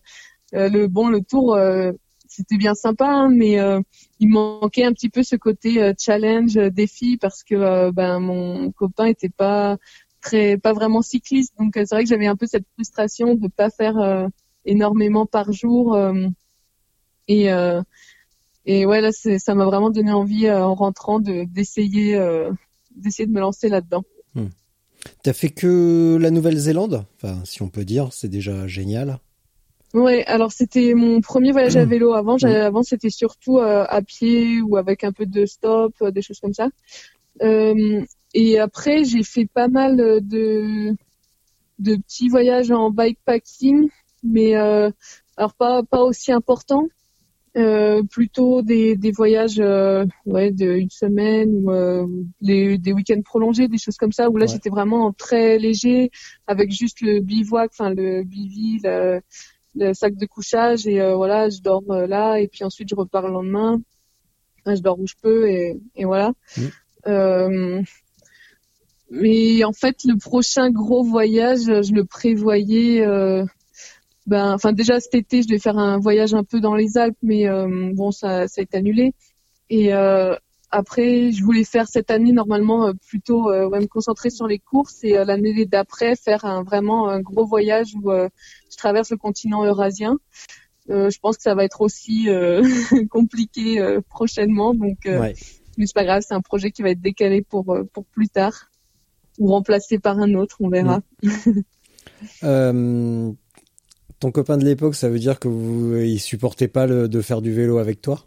le 0.53 0.89
bon, 0.89 1.09
le 1.09 1.23
tour, 1.23 1.59
c'était 2.39 2.57
bien 2.57 2.75
sympa, 2.75 3.07
hein, 3.07 3.31
mais 3.31 3.59
euh, 3.59 3.81
il 4.21 4.29
manquait 4.29 4.85
un 4.85 4.93
petit 4.93 5.09
peu 5.09 5.25
ce 5.25 5.35
côté 5.35 5.83
euh, 5.83 5.93
challenge, 5.99 6.57
euh, 6.57 6.71
défi, 6.71 7.17
parce 7.17 7.43
que 7.43 7.91
ben 7.91 8.21
mon 8.21 8.71
copain 8.71 9.07
était 9.07 9.29
pas 9.29 9.77
très, 10.21 10.57
pas 10.57 10.73
vraiment 10.73 11.03
cycliste, 11.03 11.55
donc 11.59 11.73
c'est 11.75 11.91
vrai 11.91 12.05
que 12.05 12.09
j'avais 12.09 12.29
un 12.29 12.37
peu 12.37 12.47
cette 12.47 12.67
frustration 12.75 13.35
de 13.35 13.49
pas 13.49 13.71
faire 13.71 14.29
énormément 14.65 15.27
par 15.27 15.53
jour, 15.53 15.99
et 17.27 17.49
et 18.67 18.87
ouais 18.87 19.01
là 19.01 19.11
ça 19.13 19.55
m'a 19.55 19.65
vraiment 19.65 19.91
donné 19.91 20.13
envie 20.13 20.51
en 20.51 20.75
rentrant 20.75 21.19
de 21.21 21.45
d'essayer 21.45 22.19
d'essayer 22.95 23.27
de 23.27 23.33
me 23.33 23.41
lancer 23.41 23.69
là-dedans. 23.69 24.05
T'as 25.23 25.33
fait 25.33 25.51
que 25.51 26.19
la 26.21 26.31
Nouvelle-Zélande? 26.31 27.05
Enfin, 27.17 27.41
si 27.45 27.63
on 27.63 27.69
peut 27.69 27.85
dire, 27.85 28.13
c'est 28.13 28.29
déjà 28.29 28.67
génial. 28.67 29.19
Ouais, 29.95 30.25
alors 30.27 30.53
c'était 30.53 30.93
mon 30.95 31.21
premier 31.21 31.51
voyage 31.53 31.77
à 31.77 31.85
vélo. 31.87 32.13
Avant, 32.13 32.37
j'avais- 32.37 32.57
avant 32.61 32.83
c'était 32.83 33.09
surtout 33.11 33.59
euh, 33.59 33.85
à 33.89 34.03
pied 34.03 34.61
ou 34.61 34.77
avec 34.77 35.03
un 35.05 35.13
peu 35.13 35.25
de 35.27 35.47
stop, 35.47 35.95
euh, 36.03 36.11
des 36.11 36.21
choses 36.23 36.41
comme 36.41 36.53
ça. 36.53 36.69
Euh, 37.43 38.03
et 38.35 38.59
après, 38.59 39.05
j'ai 39.05 39.23
fait 39.23 39.47
pas 39.47 39.69
mal 39.69 39.97
de 39.97 40.95
de 41.79 41.97
petits 41.97 42.29
voyages 42.29 42.71
en 42.73 42.91
bikepacking 42.91 43.89
mais 44.25 44.55
alors 44.57 45.55
pas 45.57 45.83
pas 45.85 46.03
aussi 46.03 46.33
important. 46.33 46.87
Euh, 47.57 48.03
plutôt 48.05 48.63
des, 48.63 48.95
des 48.95 49.11
voyages 49.11 49.59
euh, 49.59 50.05
ouais, 50.27 50.53
d'une 50.53 50.91
semaine 50.91 51.51
ou 51.65 51.73
euh, 51.73 52.07
des, 52.41 52.79
des 52.79 52.93
week-ends 52.93 53.21
prolongés, 53.25 53.67
des 53.69 53.79
choses 53.79 53.97
comme 53.97 54.13
ça, 54.13 54.29
où 54.31 54.37
là 54.37 54.47
j'étais 54.47 54.69
vraiment 54.71 55.13
très 55.13 55.59
léger 55.59 56.11
avec 56.47 56.71
juste 56.71 57.01
le 57.01 57.21
bivouac, 57.21 57.71
enfin 57.73 57.91
le 57.93 58.23
bivy, 58.23 58.81
le, 58.85 59.21
le, 59.79 59.95
sac 59.95 60.15
de 60.17 60.27
couchage 60.27 60.87
et 60.87 61.01
euh, 61.01 61.15
voilà, 61.15 61.49
je 61.49 61.61
dors 61.61 61.83
là 61.89 62.39
et 62.39 62.49
puis 62.49 62.65
ensuite 62.65 62.89
je 62.89 62.95
repars 62.95 63.27
le 63.27 63.33
lendemain. 63.33 63.81
je 64.67 64.81
dors 64.81 64.99
où 64.99 65.07
je 65.07 65.15
peux 65.21 65.49
et, 65.49 65.81
et 65.97 66.05
voilà. 66.05 66.33
Mmh. 67.07 67.83
mais 69.11 69.65
en 69.65 69.73
fait, 69.73 70.05
le 70.05 70.19
prochain 70.19 70.71
gros 70.71 71.03
voyage, 71.03 71.63
je 71.65 71.93
le 71.93 72.05
prévoyais 72.05 73.03
ben, 74.29 74.53
enfin 74.53 74.73
déjà 74.73 75.01
cet 75.01 75.15
été, 75.15 75.43
je 75.43 75.49
devais 75.49 75.59
faire 75.59 75.79
un 75.79 75.99
voyage 75.99 76.35
un 76.35 76.45
peu 76.45 76.61
dans 76.61 76.75
les 76.75 76.99
Alpes, 76.99 77.17
mais 77.23 77.49
euh, 77.49 77.91
bon, 77.95 78.11
ça, 78.11 78.47
ça 78.47 78.61
a 78.61 78.63
été 78.63 78.77
annulé. 78.77 79.15
Et 79.71 79.95
euh, 79.95 80.37
après, 80.71 81.33
je 81.33 81.43
voulais 81.43 81.65
faire 81.65 81.89
cette 81.89 82.11
année 82.11 82.33
normalement 82.33 82.89
euh, 82.89 82.93
plutôt 83.07 83.51
ouais, 83.51 83.81
me 83.81 83.87
concentrer 83.87 84.31
sur 84.31 84.47
les 84.47 84.59
courses 84.59 85.03
et 85.03 85.13
l'année 85.25 85.65
d'après 85.67 86.17
faire 86.17 86.45
un 86.45 86.63
vraiment 86.63 87.09
un 87.09 87.21
gros 87.21 87.47
voyage 87.47 87.95
où 87.95 88.11
je 88.11 88.77
traverse 88.77 89.11
le 89.11 89.17
continent 89.17 89.65
eurasien. 89.65 90.19
je 90.89 91.19
pense 91.19 91.37
que 91.37 91.43
ça 91.43 91.55
va 91.55 91.65
être 91.65 91.81
aussi 91.81 92.29
compliqué 93.11 93.99
prochainement, 94.09 94.75
donc 94.75 94.99
ouais. 95.07 95.35
mais 95.77 95.87
c'est 95.87 95.95
pas 95.95 96.05
grave, 96.05 96.23
c'est 96.27 96.35
un 96.35 96.43
projet 96.43 96.71
qui 96.71 96.83
va 96.83 96.91
être 96.91 97.01
décalé 97.01 97.43
pour 97.43 97.77
pour 97.93 98.05
plus 98.05 98.29
tard 98.29 98.69
ou 99.39 99.49
remplacé 99.49 99.99
par 99.99 100.19
un 100.19 100.35
autre, 100.35 100.57
on 100.61 100.69
verra. 100.69 101.01
euh, 102.43 103.33
ton 104.19 104.31
copain 104.33 104.59
de 104.59 104.65
l'époque, 104.65 104.95
ça 104.95 105.09
veut 105.09 105.19
dire 105.19 105.39
que 105.39 105.49
vous, 105.49 105.97
il 105.97 106.19
supportait 106.19 106.69
pas 106.69 106.87
le, 106.87 107.09
de 107.09 107.21
faire 107.21 107.41
du 107.41 107.53
vélo 107.53 107.79
avec 107.79 108.01
toi? 108.01 108.27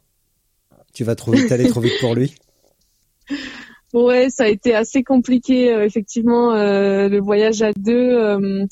Tu 0.94 1.04
vas 1.04 1.16
trop 1.16 1.32
vite 1.32 1.52
aller 1.52 1.68
trop 1.70 1.82
vite 1.82 2.00
pour 2.00 2.16
lui 2.16 2.36
Ouais, 3.94 4.30
ça 4.30 4.44
a 4.44 4.48
été 4.48 4.74
assez 4.74 5.04
compliqué 5.04 5.74
euh, 5.74 5.84
effectivement 5.84 6.54
euh, 6.54 7.10
le 7.10 7.20
voyage 7.20 7.62
à 7.62 7.74
deux. 7.74 7.92
Euh, 7.94 8.66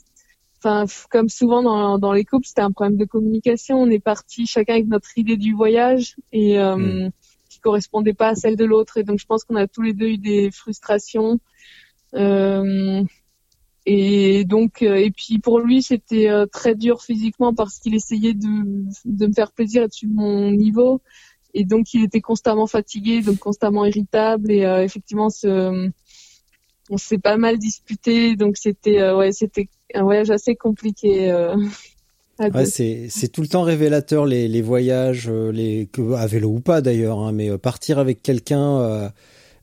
enfin, 0.60 0.86
comme 1.10 1.28
souvent 1.28 1.62
dans, 1.62 2.00
dans 2.00 2.14
les 2.14 2.24
couples, 2.24 2.48
c'était 2.48 2.62
un 2.62 2.72
problème 2.72 2.98
de 2.98 3.04
communication. 3.04 3.82
On 3.82 3.90
est 3.90 4.00
parti 4.00 4.46
chacun 4.46 4.76
avec 4.76 4.88
notre 4.88 5.18
idée 5.18 5.36
du 5.36 5.54
voyage 5.54 6.16
et 6.32 6.58
hmm. 6.58 7.10
qui 7.50 7.60
correspondait 7.60 8.14
pas 8.14 8.30
à 8.30 8.36
celle 8.36 8.56
de 8.56 8.64
l'autre. 8.64 8.98
Et 8.98 9.04
donc 9.04 9.20
je 9.20 9.26
pense 9.26 9.44
qu'on 9.44 9.58
a 9.58 9.68
tous 9.68 9.82
les 9.82 9.94
deux 9.94 10.08
eu 10.08 10.18
des 10.18 10.52
frustrations. 10.52 11.40
Et 13.86 14.46
donc, 14.46 14.82
et 14.84 15.12
puis 15.12 15.40
pour 15.40 15.60
lui, 15.60 15.82
c'était 15.82 16.30
très 16.52 16.76
dur 16.76 17.02
physiquement 17.02 17.54
parce 17.54 17.80
qu'il 17.80 17.96
essayait 17.96 18.36
de, 18.36 18.86
de 19.06 19.28
me 19.28 19.34
faire 19.34 19.52
plaisir 19.52 19.84
et 19.84 19.88
de 19.88 19.94
suivre 19.94 20.14
mon 20.16 20.52
niveau. 20.52 21.02
Et 21.54 21.66
donc, 21.66 21.94
il 21.94 22.04
était 22.04 22.22
constamment 22.22 22.68
fatigué, 22.68 23.22
donc 23.22 23.40
constamment 23.40 23.86
irritable. 23.86 24.52
Et 24.52 24.66
euh, 24.66 24.84
effectivement, 24.84 25.30
ce, 25.30 25.90
on 26.90 26.98
s'est 26.98 27.18
pas 27.18 27.38
mal 27.38 27.58
disputé. 27.58 28.36
Donc, 28.36 28.58
c'était 28.58 29.12
ouais, 29.12 29.32
c'était 29.32 29.68
un 29.94 30.04
voyage 30.04 30.30
assez 30.32 30.56
compliqué. 30.56 31.32
Ouais, 32.40 32.66
c'est 32.66 33.32
tout 33.34 33.42
le 33.42 33.48
temps 33.48 33.64
révélateur 33.64 34.26
les 34.26 34.48
les 34.48 34.62
voyages, 34.62 35.30
les 35.30 35.90
à 36.16 36.26
vélo 36.26 36.50
ou 36.50 36.60
pas 36.62 36.80
d'ailleurs, 36.80 37.20
hein, 37.20 37.34
mais 37.34 37.58
partir 37.58 38.00
avec 38.00 38.22
quelqu'un 38.22 39.12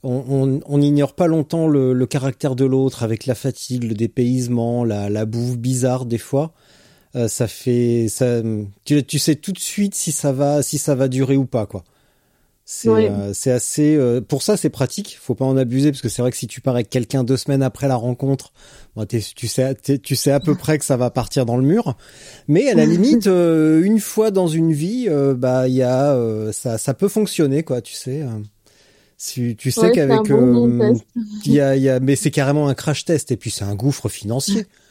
on 0.09 0.79
n'ignore 0.79 1.15
pas 1.15 1.27
longtemps 1.27 1.69
le, 1.69 2.07
caractère 2.07 2.55
de 2.55 2.65
l'autre 2.65 3.03
avec 3.03 3.27
la 3.27 3.35
fatigue, 3.35 3.85
le 3.85 3.95
dépaysement, 3.95 4.85
la, 4.85 5.09
la 5.11 5.25
bouffe 5.25 5.57
bizarre 5.57 6.07
des 6.07 6.19
fois. 6.19 6.53
Euh, 7.17 7.29
ça 7.29 7.49
fait, 7.49 8.09
ça, 8.09 8.43
tu, 8.85 9.19
sais 9.19 9.37
tout 9.37 9.53
de 9.53 9.59
suite 9.59 9.95
si 9.95 10.13
ça 10.13 10.33
va, 10.33 10.63
si 10.63 10.77
ça 10.77 10.95
va 10.95 11.09
durer 11.09 11.37
ou 11.37 11.47
pas 11.47 11.65
quoi. 11.65 11.83
C'est 12.69 12.89
euh, 12.89 13.31
assez. 13.55 13.95
Euh, 13.95 14.21
pour 14.21 14.43
ça, 14.43 14.57
c'est 14.57 14.71
pratique. 14.71 15.19
Faut 15.23 15.37
pas 15.37 15.45
en 15.45 15.57
abuser 15.57 15.93
parce 15.93 16.03
que 16.03 16.09
c'est 16.09 16.21
vrai 16.21 16.33
que 16.33 16.37
si 16.37 16.49
tu 16.49 16.61
pars 16.61 16.75
avec 16.75 16.91
quelqu'un 16.91 17.23
deux 17.23 17.37
semaines 17.37 17.63
après 17.63 17.87
la 17.87 17.95
rencontre, 17.95 18.53
tu 19.09 19.47
sais, 19.47 19.77
tu 20.03 20.17
sais 20.17 20.33
à 20.33 20.41
peu 20.41 20.55
près 20.59 20.77
que 20.79 20.85
ça 20.85 20.97
va 20.97 21.11
partir 21.11 21.47
dans 21.47 21.57
le 21.57 21.63
mur. 21.63 21.97
Mais 22.49 22.69
à 22.69 22.75
la 22.75 22.85
limite, 22.87 23.27
une 23.27 24.01
fois 24.01 24.33
dans 24.33 24.49
une 24.49 24.73
vie, 24.73 25.09
bah 25.37 25.69
il 25.69 25.75
y 25.75 25.85
a 25.85 26.19
ça, 26.53 26.77
ça 26.77 26.93
peut 26.93 27.09
fonctionner 27.09 27.63
quoi. 27.63 27.81
Tu 27.81 27.95
sais. 27.95 28.25
Tu, 29.17 29.57
tu 29.57 29.71
sais 29.71 29.93
qu'avec 29.93 30.29
il 31.47 31.53
y, 31.53 31.61
a, 31.61 31.75
y 31.77 31.89
a, 31.89 32.01
mais 32.01 32.17
c'est 32.17 32.31
carrément 32.31 32.69
un 32.69 32.75
crash 32.75 33.07
test 33.07 33.31
et 33.31 33.39
puis 33.39 33.51
c'est 33.51 33.65
un 33.65 33.75
gouffre 33.75 34.11
financier. 34.11 34.67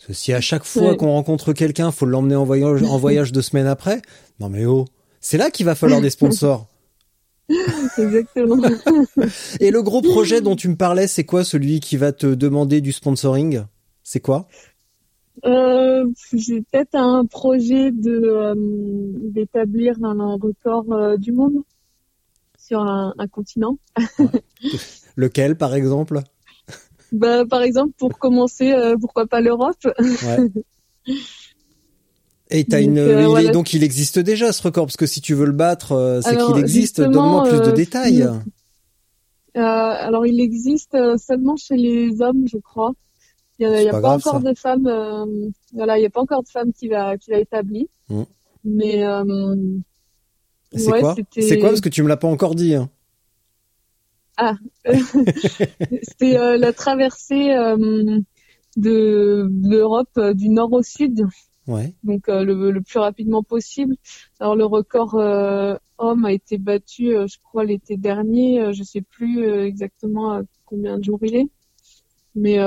Parce 0.00 0.06
que 0.06 0.12
si 0.14 0.32
à 0.32 0.40
chaque 0.40 0.64
fois 0.64 0.96
qu'on 0.96 1.10
rencontre 1.10 1.52
quelqu'un, 1.52 1.90
faut 1.90 2.06
l'emmener 2.06 2.34
en 2.34 2.44
voyage, 2.44 2.82
en 2.82 2.96
voyage 2.96 3.32
deux 3.32 3.42
semaines 3.42 3.66
après, 3.66 4.00
non 4.40 4.48
mais 4.48 4.64
oh, 4.64 4.86
c'est 5.20 5.36
là 5.36 5.50
qu'il 5.50 5.66
va 5.66 5.74
falloir 5.74 6.00
des 6.00 6.08
sponsors. 6.08 6.68
Exactement. 7.98 8.56
et 9.60 9.70
le 9.70 9.82
gros 9.82 10.00
projet 10.00 10.40
dont 10.40 10.56
tu 10.56 10.70
me 10.70 10.76
parlais, 10.76 11.06
c'est 11.06 11.24
quoi 11.24 11.44
celui 11.44 11.80
qui 11.80 11.98
va 11.98 12.12
te 12.12 12.26
demander 12.26 12.80
du 12.80 12.92
sponsoring? 12.92 13.64
C'est 14.02 14.20
quoi? 14.20 14.48
Euh, 15.44 16.06
J'ai 16.32 16.62
peut-être 16.62 16.94
un 16.94 17.26
projet 17.26 17.90
de 17.90 18.22
euh, 18.22 18.54
d'établir 18.56 20.02
un 20.02 20.36
record 20.36 20.90
euh, 20.92 21.18
du 21.18 21.32
monde 21.32 21.62
sur 22.58 22.80
un, 22.80 23.12
continent. 23.30 23.78
Lequel, 25.16 25.56
par 25.56 25.74
exemple? 25.74 26.22
Bah, 27.12 27.44
Par 27.46 27.62
exemple, 27.62 27.92
pour 27.98 28.18
commencer, 28.18 28.72
euh, 28.72 28.96
pourquoi 29.00 29.26
pas 29.26 29.40
l'Europe? 29.40 29.86
Et 32.52 32.64
t'as 32.64 32.82
une, 32.82 32.98
euh, 32.98 33.52
donc 33.52 33.74
il 33.74 33.84
existe 33.84 34.18
déjà 34.18 34.50
ce 34.52 34.60
record 34.62 34.86
parce 34.86 34.96
que 34.96 35.06
si 35.06 35.20
tu 35.20 35.34
veux 35.34 35.46
le 35.46 35.52
battre, 35.52 35.92
euh, 35.92 36.20
c'est 36.20 36.36
qu'il 36.36 36.58
existe. 36.58 37.00
Donne-moi 37.00 37.44
plus 37.44 37.60
de 37.60 37.70
détails. 37.70 38.28
alors 39.54 40.26
il 40.26 40.40
existe 40.40 40.96
seulement 41.16 41.56
chez 41.56 41.76
les 41.76 42.20
hommes, 42.20 42.46
je 42.48 42.58
crois. 42.58 42.92
Il 43.60 43.68
n'y 43.68 43.88
a, 43.88 44.00
pas, 44.00 44.16
encore 44.16 44.40
de 44.40 44.54
femmes. 44.54 44.90
voilà, 45.74 45.98
il 45.98 46.00
n'y 46.00 46.06
a 46.06 46.10
pas 46.10 46.22
encore 46.22 46.42
de 46.42 46.48
femmes 46.48 46.72
qui 46.72 46.88
l'a 46.88 47.16
qui 47.18 47.30
l'a 47.30 47.38
établi. 47.38 47.88
Mm. 48.08 48.22
Mais 48.64 49.04
c'est 50.74 50.90
quoi? 50.90 51.14
C'est 51.30 51.58
quoi? 51.58 51.68
Parce 51.68 51.80
que 51.80 51.88
tu 51.88 52.02
me 52.02 52.08
l'as 52.08 52.16
pas 52.16 52.28
encore 52.28 52.56
dit. 52.56 52.74
Hein. 52.74 52.90
Ah, 54.42 54.56
c'était 56.02 56.38
euh, 56.38 56.56
la 56.56 56.72
traversée 56.72 57.50
euh, 57.50 58.20
de 58.74 59.50
l'Europe 59.62 60.08
euh, 60.16 60.32
du 60.32 60.48
nord 60.48 60.72
au 60.72 60.82
sud. 60.82 61.26
Ouais. 61.66 61.92
Donc 62.04 62.22
le, 62.28 62.80
plus 62.80 62.98
rapidement 62.98 63.42
possible. 63.42 63.96
Alors 64.40 64.56
le 64.56 64.64
record 64.64 65.14
homme 65.98 66.24
a 66.24 66.32
été 66.32 66.56
battu, 66.56 67.10
je 67.10 67.36
crois 67.44 67.64
l'été 67.64 67.98
dernier. 67.98 68.72
je 68.72 68.82
sais 68.82 69.02
plus 69.02 69.46
exactement 69.46 70.40
combien 70.64 70.98
de 70.98 71.04
jours 71.04 71.20
il 71.22 71.36
est, 71.36 71.48
mais 72.34 72.58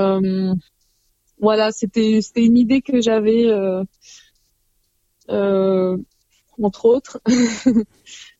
voilà, 1.38 1.70
c'était 1.70 2.22
c'était 2.22 2.46
une 2.46 2.56
idée 2.56 2.80
que 2.80 3.02
j'avais 3.02 3.52
entre 5.28 6.84
autres. 6.86 7.20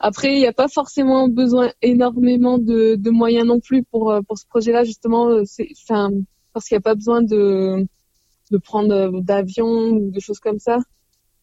Après, 0.00 0.34
il 0.34 0.38
n'y 0.38 0.46
a 0.46 0.52
pas 0.52 0.68
forcément 0.68 1.28
besoin 1.28 1.72
énormément 1.82 2.58
de, 2.58 2.94
de 2.94 3.10
moyens 3.10 3.46
non 3.46 3.60
plus 3.60 3.82
pour 3.82 4.12
euh, 4.12 4.20
pour 4.22 4.38
ce 4.38 4.46
projet-là. 4.46 4.84
Justement, 4.84 5.28
euh, 5.28 5.42
c'est 5.44 5.68
parce 6.52 6.66
qu'il 6.66 6.76
n'y 6.76 6.78
a 6.78 6.82
pas 6.82 6.94
besoin 6.94 7.22
de 7.22 7.86
de 8.50 8.58
prendre 8.58 9.20
d'avion 9.20 9.90
ou 9.90 10.10
de 10.10 10.20
choses 10.20 10.40
comme 10.40 10.58
ça. 10.58 10.78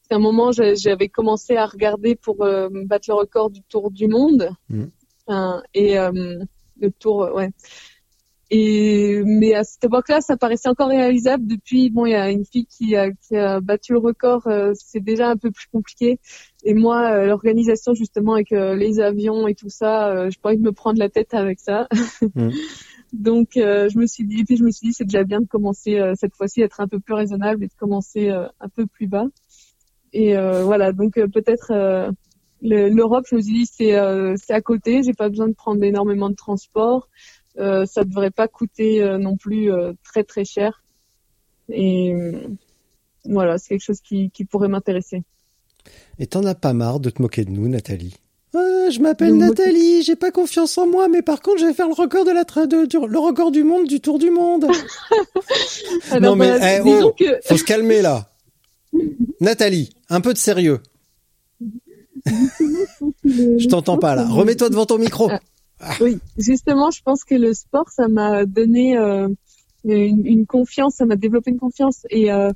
À 0.10 0.16
un 0.16 0.20
moment, 0.20 0.52
j'avais 0.52 1.10
commencé 1.10 1.56
à 1.56 1.66
regarder 1.66 2.16
pour 2.16 2.44
euh, 2.44 2.70
battre 2.86 3.06
le 3.10 3.16
record 3.16 3.50
du 3.50 3.62
Tour 3.64 3.92
du 3.92 4.08
Monde. 4.08 4.50
Mmh. 4.70 4.86
et 5.74 5.96
le 5.96 6.92
Tour, 7.00 7.30
ouais. 7.34 7.50
Et 8.52 9.24
mais 9.26 9.56
à 9.56 9.64
cette 9.64 9.84
époque-là, 9.86 10.22
ça 10.22 10.38
paraissait 10.38 10.70
encore 10.70 10.90
réalisable. 10.90 11.48
Depuis, 11.48 11.90
bon, 11.90 12.06
il 12.06 12.12
y 12.12 12.16
a 12.16 12.30
une 12.30 12.46
fille 12.46 12.68
qui 12.68 12.96
a, 12.96 13.12
qui 13.12 13.36
a 13.36 13.60
battu 13.60 13.94
le 13.94 14.00
record. 14.00 14.46
Euh, 14.48 14.74
c'est 14.76 15.00
déjà 15.00 15.30
un 15.30 15.38
peu 15.38 15.50
plus 15.50 15.68
compliqué. 15.72 16.20
Et 16.64 16.76
moi, 16.76 17.10
euh, 17.10 17.26
l'organisation 17.26 17.96
justement 17.96 18.34
avec 18.34 18.52
euh, 18.52 18.76
les 18.76 19.00
avions 19.00 19.48
et 19.48 19.56
tout 19.56 19.70
ça, 19.70 20.30
je 20.30 20.38
pas 20.38 20.50
envie 20.50 20.60
de 20.60 20.64
me 20.64 20.72
prendre 20.72 21.00
la 21.00 21.10
tête 21.10 21.34
avec 21.34 21.60
ça. 21.60 21.88
Mm. 22.36 22.50
Donc, 23.14 23.52
je 23.56 23.98
me 23.98 24.08
suis 24.08 24.26
dit, 24.26 24.42
et 24.42 24.44
puis 24.44 24.58
je 24.58 24.64
me 24.64 24.72
suis 24.72 24.88
dit, 24.90 24.94
c'est 24.94 25.06
déjà 25.06 25.24
bien 25.24 25.40
de 25.40 25.48
commencer 25.48 26.02
cette 26.16 26.36
fois-ci 26.36 26.62
à 26.62 26.66
être 26.66 26.82
un 26.82 26.88
peu 26.88 27.00
plus 27.00 27.14
raisonnable 27.14 27.64
et 27.64 27.68
de 27.68 27.74
commencer 27.80 28.30
un 28.30 28.70
peu 28.76 28.86
plus 28.88 29.08
bas. 29.08 29.28
Et 30.12 30.36
voilà, 30.36 30.92
donc 30.92 31.14
peut-être 31.14 32.12
l'Europe, 32.62 33.26
je 33.30 33.36
me 33.38 33.42
suis 33.42 33.54
dit, 33.54 33.66
c'est 33.66 33.96
c'est 34.36 34.54
à 34.54 34.60
côté. 34.60 35.02
J'ai 35.02 35.14
pas 35.14 35.30
besoin 35.30 35.48
de 35.48 35.54
prendre 35.54 35.82
énormément 35.82 36.30
de 36.30 36.36
transport. 36.36 37.08
Euh, 37.58 37.86
ça 37.86 38.04
devrait 38.04 38.32
pas 38.32 38.48
coûter 38.48 39.02
euh, 39.02 39.18
non 39.18 39.38
plus 39.38 39.72
euh, 39.72 39.94
très 40.04 40.24
très 40.24 40.44
cher. 40.44 40.84
Et 41.70 42.14
voilà, 43.26 43.58
c'est 43.58 43.70
quelque 43.70 43.84
chose 43.84 44.02
qui, 44.02 44.30
qui 44.30 44.46
pourrait 44.46 44.68
m'intéresser. 44.68 45.24
Et 46.20 46.28
t'en 46.28 46.44
as 46.46 46.54
pas 46.56 46.74
marre 46.74 47.00
de 47.00 47.10
te 47.10 47.22
moquer 47.22 47.44
de 47.44 47.52
nous, 47.52 47.68
Nathalie? 47.68 48.16
Ah, 48.54 48.90
Je 48.90 49.00
m'appelle 49.00 49.36
Nathalie, 49.36 50.04
j'ai 50.04 50.16
pas 50.16 50.32
confiance 50.32 50.78
en 50.78 50.88
moi, 50.88 51.08
mais 51.08 51.22
par 51.22 51.42
contre, 51.42 51.60
je 51.60 51.66
vais 51.66 51.74
faire 51.74 51.88
le 51.88 51.94
record 51.94 52.24
de 52.24 52.32
la 52.32 52.44
de, 52.44 53.08
le 53.08 53.20
record 53.20 53.52
du 53.52 53.64
monde 53.64 53.88
du 53.88 54.00
tour 54.00 54.20
du 54.20 54.30
monde. 54.30 54.68
non 56.22 56.36
mais 56.36 56.60
bah, 56.60 56.78
eh, 56.78 57.02
oh, 57.04 57.14
faut 57.46 57.58
se 57.58 57.64
calmer 57.64 58.02
là. 58.02 58.32
Nathalie, 59.42 59.90
un 60.10 60.22
peu 60.22 60.34
de 60.34 60.38
sérieux. 60.38 60.82
je 62.26 63.68
t'entends 63.68 63.98
pas 63.98 64.16
là. 64.16 64.26
Remets-toi 64.28 64.70
devant 64.70 64.86
ton 64.86 65.00
micro. 65.00 65.30
Ah, 65.80 65.94
oui, 66.02 66.20
justement, 66.38 66.90
je 66.92 67.02
pense 67.02 67.24
que 67.24 67.36
le 67.36 67.54
sport, 67.54 67.90
ça 67.90 68.08
m'a 68.08 68.46
donné 68.46 68.98
euh, 68.98 69.28
une, 69.84 70.26
une, 70.26 70.46
confiance, 70.46 70.96
ça 70.96 71.06
m'a 71.06 71.16
développé 71.16 71.52
une 71.52 71.60
confiance 71.60 72.06
et 72.10 72.32
euh, 72.32 72.52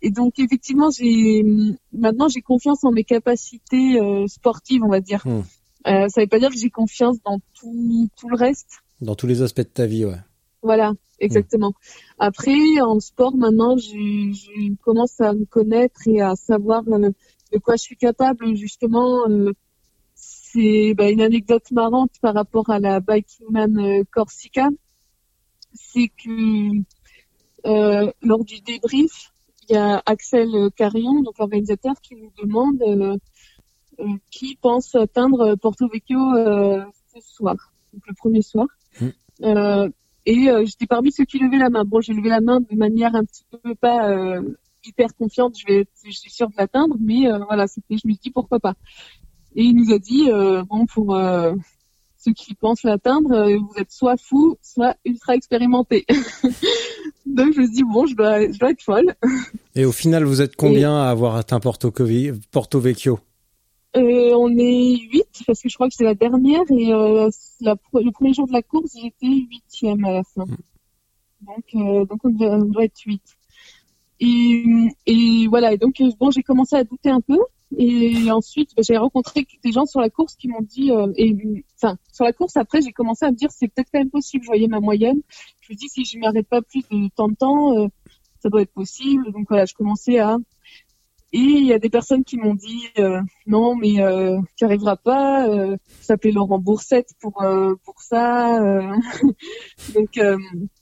et 0.00 0.10
donc 0.10 0.38
effectivement, 0.38 0.90
j'ai 0.90 1.44
maintenant 1.92 2.28
j'ai 2.28 2.40
confiance 2.40 2.84
en 2.84 2.92
mes 2.92 3.04
capacités 3.04 4.00
euh, 4.00 4.26
sportives, 4.26 4.82
on 4.82 4.88
va 4.88 5.00
dire. 5.00 5.26
Hmm. 5.26 5.42
Ça 5.84 6.20
veut 6.20 6.28
pas 6.28 6.38
dire 6.38 6.50
que 6.50 6.56
j'ai 6.56 6.70
confiance 6.70 7.16
dans 7.24 7.40
tout, 7.54 8.08
tout 8.16 8.28
le 8.28 8.36
reste. 8.36 8.82
Dans 9.00 9.16
tous 9.16 9.26
les 9.26 9.42
aspects 9.42 9.58
de 9.58 9.64
ta 9.64 9.86
vie, 9.86 10.04
ouais. 10.04 10.18
Voilà, 10.62 10.92
exactement. 11.18 11.72
Après, 12.20 12.80
en 12.80 13.00
sport, 13.00 13.36
maintenant, 13.36 13.76
je, 13.76 14.32
je, 14.32 14.74
commence 14.84 15.20
à 15.20 15.32
me 15.32 15.44
connaître 15.44 16.00
et 16.06 16.20
à 16.20 16.36
savoir 16.36 16.84
de 16.84 17.58
quoi 17.60 17.74
je 17.74 17.82
suis 17.82 17.96
capable. 17.96 18.54
Justement, 18.54 19.26
c'est 20.52 20.94
bah, 20.94 21.10
une 21.10 21.20
anecdote 21.20 21.70
marrante 21.70 22.12
par 22.20 22.34
rapport 22.34 22.70
à 22.70 22.78
la 22.78 23.00
Bikeman 23.00 23.78
euh, 23.78 24.02
Corsica. 24.10 24.68
C'est 25.72 26.08
que 26.08 26.82
euh, 27.66 28.12
lors 28.22 28.44
du 28.44 28.60
débrief, 28.60 29.32
il 29.68 29.74
y 29.74 29.78
a 29.78 30.02
Axel 30.04 30.50
Carillon, 30.76 31.22
donc 31.22 31.34
organisateur, 31.38 31.94
qui 32.02 32.16
nous 32.16 32.32
demande 32.42 32.82
euh, 32.82 33.16
qui 34.30 34.56
pense 34.56 34.94
atteindre 34.94 35.54
Porto 35.54 35.88
Vecchio 35.88 36.18
ce 37.14 37.20
soir, 37.20 37.56
donc 37.92 38.02
le 38.06 38.14
premier 38.14 38.42
soir. 38.42 38.66
Mmh. 39.00 39.90
et 40.26 40.48
j'étais 40.64 40.86
parmi 40.86 41.12
ceux 41.12 41.24
qui 41.24 41.38
levaient 41.38 41.58
la 41.58 41.70
main. 41.70 41.84
Bon, 41.84 42.00
j'ai 42.00 42.12
levé 42.12 42.28
la 42.28 42.40
main 42.40 42.60
de 42.60 42.76
manière 42.76 43.14
un 43.14 43.24
petit 43.24 43.44
peu 43.50 43.74
pas 43.76 44.40
hyper 44.84 45.14
confiante, 45.14 45.56
je 45.58 45.72
vais, 45.72 45.86
je 46.04 46.10
suis 46.10 46.30
sûre 46.30 46.48
de 46.48 46.54
l'atteindre, 46.58 46.96
mais 46.98 47.28
voilà, 47.46 47.66
c'était, 47.68 47.96
je 47.96 48.08
me 48.08 48.14
dis 48.14 48.30
pourquoi 48.30 48.58
pas. 48.58 48.74
Et 49.54 49.64
il 49.64 49.76
nous 49.76 49.92
a 49.92 49.98
dit, 49.98 50.30
euh, 50.30 50.62
bon, 50.64 50.86
pour 50.86 51.14
euh, 51.14 51.54
ceux 52.18 52.32
qui 52.32 52.54
pensent 52.54 52.84
l'atteindre, 52.84 53.32
euh, 53.32 53.58
vous 53.58 53.74
êtes 53.78 53.90
soit 53.90 54.16
fou, 54.16 54.56
soit 54.62 54.96
ultra 55.04 55.34
expérimenté. 55.34 56.06
Donc 57.26 57.52
je 57.54 57.60
me 57.60 57.72
dis, 57.72 57.82
bon, 57.84 58.06
je 58.06 58.14
dois, 58.14 58.50
je 58.50 58.58
dois 58.58 58.70
être 58.70 58.82
folle. 58.82 59.14
Et 59.74 59.84
au 59.84 59.92
final, 59.92 60.24
vous 60.24 60.40
êtes 60.40 60.56
combien 60.56 60.96
à 60.96 61.10
avoir 61.10 61.36
atteint 61.36 61.60
Porto, 61.60 61.92
Porto 62.50 62.80
Vecchio? 62.80 63.20
Euh, 63.96 64.34
On 64.34 64.56
est 64.56 64.98
8, 65.12 65.24
parce 65.46 65.60
que 65.60 65.68
je 65.68 65.74
crois 65.74 65.88
que 65.88 65.94
c'est 65.94 66.04
la 66.04 66.14
dernière, 66.14 66.62
et 66.70 66.86
la, 67.60 67.76
le 67.92 68.10
premier 68.10 68.32
jour 68.32 68.46
de 68.46 68.52
la 68.52 68.62
course, 68.62 68.92
j'étais 68.94 69.26
huitième 69.26 70.04
à 70.04 70.12
la 70.12 70.22
fin. 70.24 70.44
Hmm. 70.46 70.56
Donc, 71.42 72.08
donc 72.08 72.20
on 72.24 72.30
doit, 72.30 72.54
on 72.54 72.64
doit 72.64 72.84
être 72.84 73.00
8. 73.04 73.20
Et, 74.20 74.64
et 75.06 75.46
voilà, 75.48 75.72
et 75.72 75.78
donc 75.78 76.00
bon, 76.18 76.30
j'ai 76.30 76.42
commencé 76.42 76.76
à 76.76 76.84
douter 76.84 77.10
un 77.10 77.20
peu. 77.20 77.38
Et 77.78 78.30
ensuite, 78.30 78.70
bah, 78.76 78.82
j'ai 78.86 78.96
rencontré 78.96 79.46
des 79.64 79.72
gens 79.72 79.86
sur 79.86 80.00
la 80.00 80.10
course 80.10 80.34
qui 80.36 80.48
m'ont 80.48 80.62
dit, 80.62 80.90
euh, 80.90 81.12
et 81.16 81.34
enfin 81.76 81.96
sur 82.12 82.24
la 82.24 82.32
course 82.32 82.56
après, 82.56 82.82
j'ai 82.82 82.92
commencé 82.92 83.24
à 83.24 83.30
me 83.30 83.36
dire 83.36 83.50
c'est 83.50 83.68
peut-être 83.68 83.88
quand 83.92 84.00
même 84.00 84.10
possible. 84.10 84.44
Je 84.44 84.48
voyais 84.48 84.68
ma 84.68 84.80
moyenne. 84.80 85.20
Je 85.60 85.72
me 85.72 85.76
dis 85.76 85.88
si 85.88 86.04
je 86.04 86.18
m'arrête 86.18 86.48
pas 86.48 86.62
plus 86.62 86.82
de 86.90 87.08
temps 87.14 87.28
de 87.28 87.34
temps, 87.34 87.78
euh, 87.78 87.88
ça 88.40 88.50
doit 88.50 88.62
être 88.62 88.72
possible. 88.72 89.32
Donc 89.32 89.46
voilà, 89.48 89.64
je 89.64 89.74
commençais 89.74 90.18
à. 90.18 90.36
Et 91.34 91.38
il 91.38 91.66
y 91.66 91.72
a 91.72 91.78
des 91.78 91.88
personnes 91.88 92.24
qui 92.24 92.36
m'ont 92.36 92.54
dit 92.54 92.88
euh, 92.98 93.20
non 93.46 93.74
mais 93.74 94.02
euh, 94.02 94.38
tu 94.56 94.64
arriveras 94.64 94.96
pas. 94.96 95.48
Euh, 95.48 95.76
s'appelait 96.00 96.32
Laurent 96.32 96.58
Boursette 96.58 97.08
pour 97.20 97.42
pour 97.84 98.02
ça. 98.02 98.60
Donc 99.94 100.20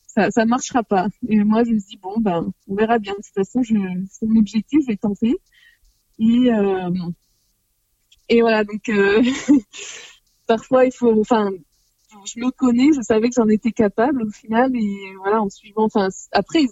ça 0.09 0.31
ça 0.31 0.45
marchera 0.45 0.83
pas. 0.83 1.07
Et 1.29 1.45
moi 1.45 1.63
je 1.63 1.71
me 1.71 1.79
dis 1.79 1.99
bon 2.03 2.19
ben 2.19 2.53
on 2.69 2.75
verra 2.75 2.99
bien. 2.99 3.13
De 3.13 3.19
toute 3.19 3.35
façon, 3.35 3.63
je, 3.63 3.75
c'est 4.11 4.27
mon 4.27 4.41
objectif, 4.41 4.81
je 4.83 4.87
vais 4.89 4.97
tenter. 4.97 5.37
Et, 6.21 6.53
euh, 6.53 6.91
et 8.29 8.41
voilà, 8.43 8.63
donc 8.63 8.89
euh, 8.89 9.23
parfois 10.47 10.85
il 10.85 10.93
faut, 10.93 11.19
enfin, 11.21 11.51
je 12.25 12.41
me 12.41 12.51
connais, 12.51 12.93
je 12.95 13.03
savais 13.03 13.29
que 13.29 13.35
j'en 13.37 13.49
étais 13.49 13.73
capable 13.73 14.23
au 14.23 14.31
final, 14.31 14.71
et 14.77 15.15
voilà, 15.19 15.43
en 15.43 15.49
suivant, 15.49 15.85
enfin, 15.85 16.09
après, 16.33 16.67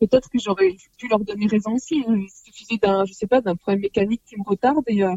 peut-être 0.00 0.28
que 0.30 0.38
j'aurais 0.38 0.76
pu 0.98 1.08
leur 1.08 1.20
donner 1.20 1.46
raison 1.46 1.74
aussi. 1.74 2.02
Hein. 2.06 2.16
Il 2.16 2.28
suffisait 2.30 2.78
d'un, 2.78 3.04
je 3.04 3.12
sais 3.12 3.26
pas, 3.26 3.40
d'un 3.40 3.54
problème 3.54 3.82
mécanique 3.82 4.22
qui 4.26 4.36
me 4.36 4.44
retarde 4.44 4.82
et, 4.88 5.04
euh, 5.04 5.14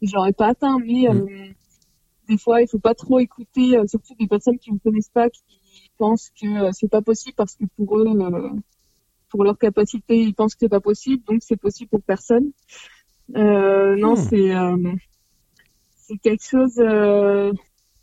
j'aurais 0.00 0.32
pas 0.32 0.48
atteint. 0.48 0.78
Mais 0.80 1.08
mm. 1.08 1.16
euh, 1.16 1.48
des 2.28 2.38
fois, 2.38 2.62
il 2.62 2.68
faut 2.68 2.78
pas 2.78 2.94
trop 2.94 3.18
écouter, 3.20 3.76
euh, 3.76 3.86
surtout 3.86 4.14
des 4.18 4.26
personnes 4.26 4.58
qui 4.58 4.72
ne 4.72 4.78
connaissent 4.78 5.10
pas, 5.10 5.28
qui 5.30 5.42
pensent 5.98 6.30
que 6.40 6.72
c'est 6.72 6.88
pas 6.88 7.02
possible 7.02 7.34
parce 7.36 7.54
que 7.54 7.64
pour 7.76 7.98
eux, 7.98 8.06
pour 9.28 9.44
leur 9.44 9.58
capacité, 9.58 10.20
ils 10.20 10.34
pensent 10.34 10.54
que 10.54 10.60
c'est 10.60 10.68
pas 10.68 10.80
possible, 10.80 11.22
donc 11.24 11.42
c'est 11.42 11.56
possible 11.56 11.90
pour 11.90 12.02
personne. 12.02 12.52
Euh, 13.36 13.96
non, 13.96 14.14
hmm. 14.14 14.26
c'est 14.28 14.54
euh, 14.54 14.92
c'est 15.96 16.16
quelque 16.18 16.44
chose. 16.44 16.78
Euh, 16.78 17.52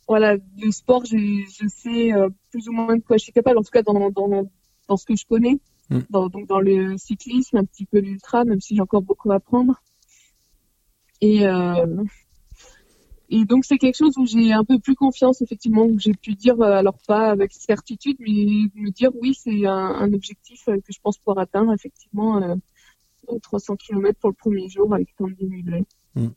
voilà, 0.07 0.37
le 0.57 0.71
sport, 0.71 1.05
je, 1.05 1.17
je 1.17 1.67
sais 1.67 2.13
euh, 2.13 2.29
plus 2.51 2.67
ou 2.67 2.71
moins 2.71 2.95
de 2.95 3.03
quoi 3.03 3.17
je 3.17 3.23
suis 3.23 3.31
capable. 3.31 3.59
En 3.59 3.63
tout 3.63 3.71
cas, 3.71 3.83
dans 3.83 4.09
dans 4.09 4.49
dans 4.87 4.97
ce 4.97 5.05
que 5.05 5.15
je 5.15 5.25
connais, 5.25 5.59
hmm. 5.89 5.99
dans, 6.09 6.29
donc 6.29 6.47
dans 6.47 6.59
le 6.59 6.97
cyclisme, 6.97 7.57
un 7.57 7.65
petit 7.65 7.85
peu 7.85 7.99
l'ultra, 7.99 8.43
même 8.43 8.59
si 8.59 8.75
j'ai 8.75 8.81
encore 8.81 9.03
beaucoup 9.03 9.31
à 9.31 9.35
apprendre. 9.35 9.81
Et 11.21 11.45
euh, 11.45 12.03
et 13.31 13.45
donc 13.45 13.65
c'est 13.65 13.77
quelque 13.77 13.97
chose 13.97 14.17
où 14.17 14.25
j'ai 14.25 14.51
un 14.53 14.63
peu 14.63 14.79
plus 14.79 14.95
confiance 14.95 15.41
effectivement, 15.43 15.83
où 15.83 15.99
j'ai 15.99 16.13
pu 16.13 16.33
dire 16.33 16.59
alors 16.61 16.97
pas 17.07 17.29
avec 17.29 17.51
certitude, 17.53 18.17
mais 18.19 18.31
me 18.73 18.89
dire 18.89 19.11
oui 19.21 19.35
c'est 19.35 19.67
un, 19.67 19.75
un, 19.75 20.11
objectif 20.13 20.65
que 20.65 20.91
je 20.91 20.99
pense 21.03 21.19
pouvoir 21.19 21.37
atteindre 21.37 21.71
effectivement 21.73 22.57
300 23.41 23.75
km 23.75 24.17
pour 24.19 24.29
le 24.29 24.35
premier 24.35 24.69
jour 24.69 24.93
avec 24.93 25.15
tant 25.17 25.27
de 25.27 25.33
dénivelé. 25.33 25.83
Hmm. 26.15 26.29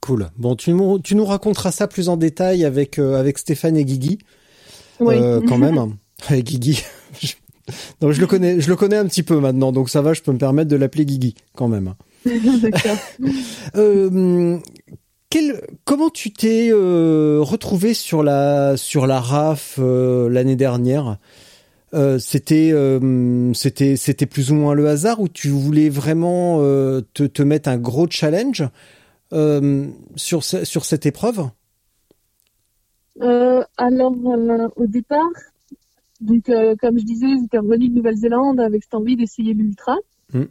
Cool. 0.00 0.28
Bon, 0.36 0.54
tu 0.54 0.72
nous, 0.72 0.98
tu 0.98 1.14
nous 1.14 1.24
raconteras 1.24 1.72
ça 1.72 1.88
plus 1.88 2.08
en 2.08 2.16
détail 2.16 2.64
avec, 2.64 2.98
euh, 2.98 3.18
avec 3.18 3.38
Stéphane 3.38 3.76
et 3.76 3.84
Guigui. 3.84 4.18
Oui. 5.00 5.14
Euh, 5.16 5.40
quand 5.46 5.58
même. 5.58 5.76
avec 6.28 6.44
Guigui. 6.44 6.82
donc 8.00 8.12
je 8.12 8.20
le 8.20 8.26
connais, 8.26 8.60
je 8.60 8.68
le 8.68 8.76
connais 8.76 8.96
un 8.96 9.06
petit 9.06 9.22
peu 9.22 9.40
maintenant, 9.40 9.72
donc 9.72 9.88
ça 9.88 10.02
va, 10.02 10.12
je 10.12 10.22
peux 10.22 10.32
me 10.32 10.38
permettre 10.38 10.68
de 10.68 10.76
l'appeler 10.76 11.06
Guigui 11.06 11.34
quand 11.56 11.68
même. 11.68 11.94
D'accord. 12.26 12.96
euh, 13.76 14.58
quel, 15.30 15.62
comment 15.84 16.10
tu 16.10 16.32
t'es 16.32 16.68
euh, 16.70 17.38
retrouvé 17.40 17.94
sur 17.94 18.22
la 18.22 18.76
sur 18.76 19.06
la 19.06 19.20
RAF 19.20 19.78
l'année 19.78 20.56
dernière? 20.56 21.18
Euh, 21.94 22.18
c'était 22.18 22.70
euh, 22.72 23.52
c'était 23.52 23.94
c'était 23.94 24.26
plus 24.26 24.50
ou 24.50 24.56
moins 24.56 24.74
le 24.74 24.88
hasard 24.88 25.20
ou 25.20 25.28
tu 25.28 25.48
voulais 25.48 25.88
vraiment 25.88 26.58
euh, 26.60 27.02
te, 27.14 27.22
te 27.22 27.42
mettre 27.42 27.68
un 27.68 27.78
gros 27.78 28.08
challenge 28.10 28.64
sur 30.16 30.44
sur 30.44 30.84
cette 30.84 31.06
épreuve? 31.06 31.48
Alors 33.76 34.14
au 34.76 34.86
départ, 34.86 35.30
donc 36.20 36.50
comme 36.80 36.98
je 36.98 37.04
disais, 37.04 37.26
j'étais 37.40 37.58
revenu 37.58 37.88
de 37.88 37.94
Nouvelle-Zélande 37.94 38.60
avec 38.60 38.82
cette 38.84 38.94
envie 38.94 39.16
d'essayer 39.16 39.54
l'ultra. 39.54 39.96
Hmm. 40.32 40.44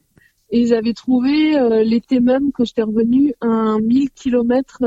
Et 0.50 0.68
j'avais 0.68 0.94
trouvé 0.94 1.58
l'été 1.86 2.20
même 2.20 2.52
que 2.52 2.66
j'étais 2.66 2.84
revenu 2.84 3.34
un 3.42 3.80
1000 3.80 4.12
km, 4.12 4.80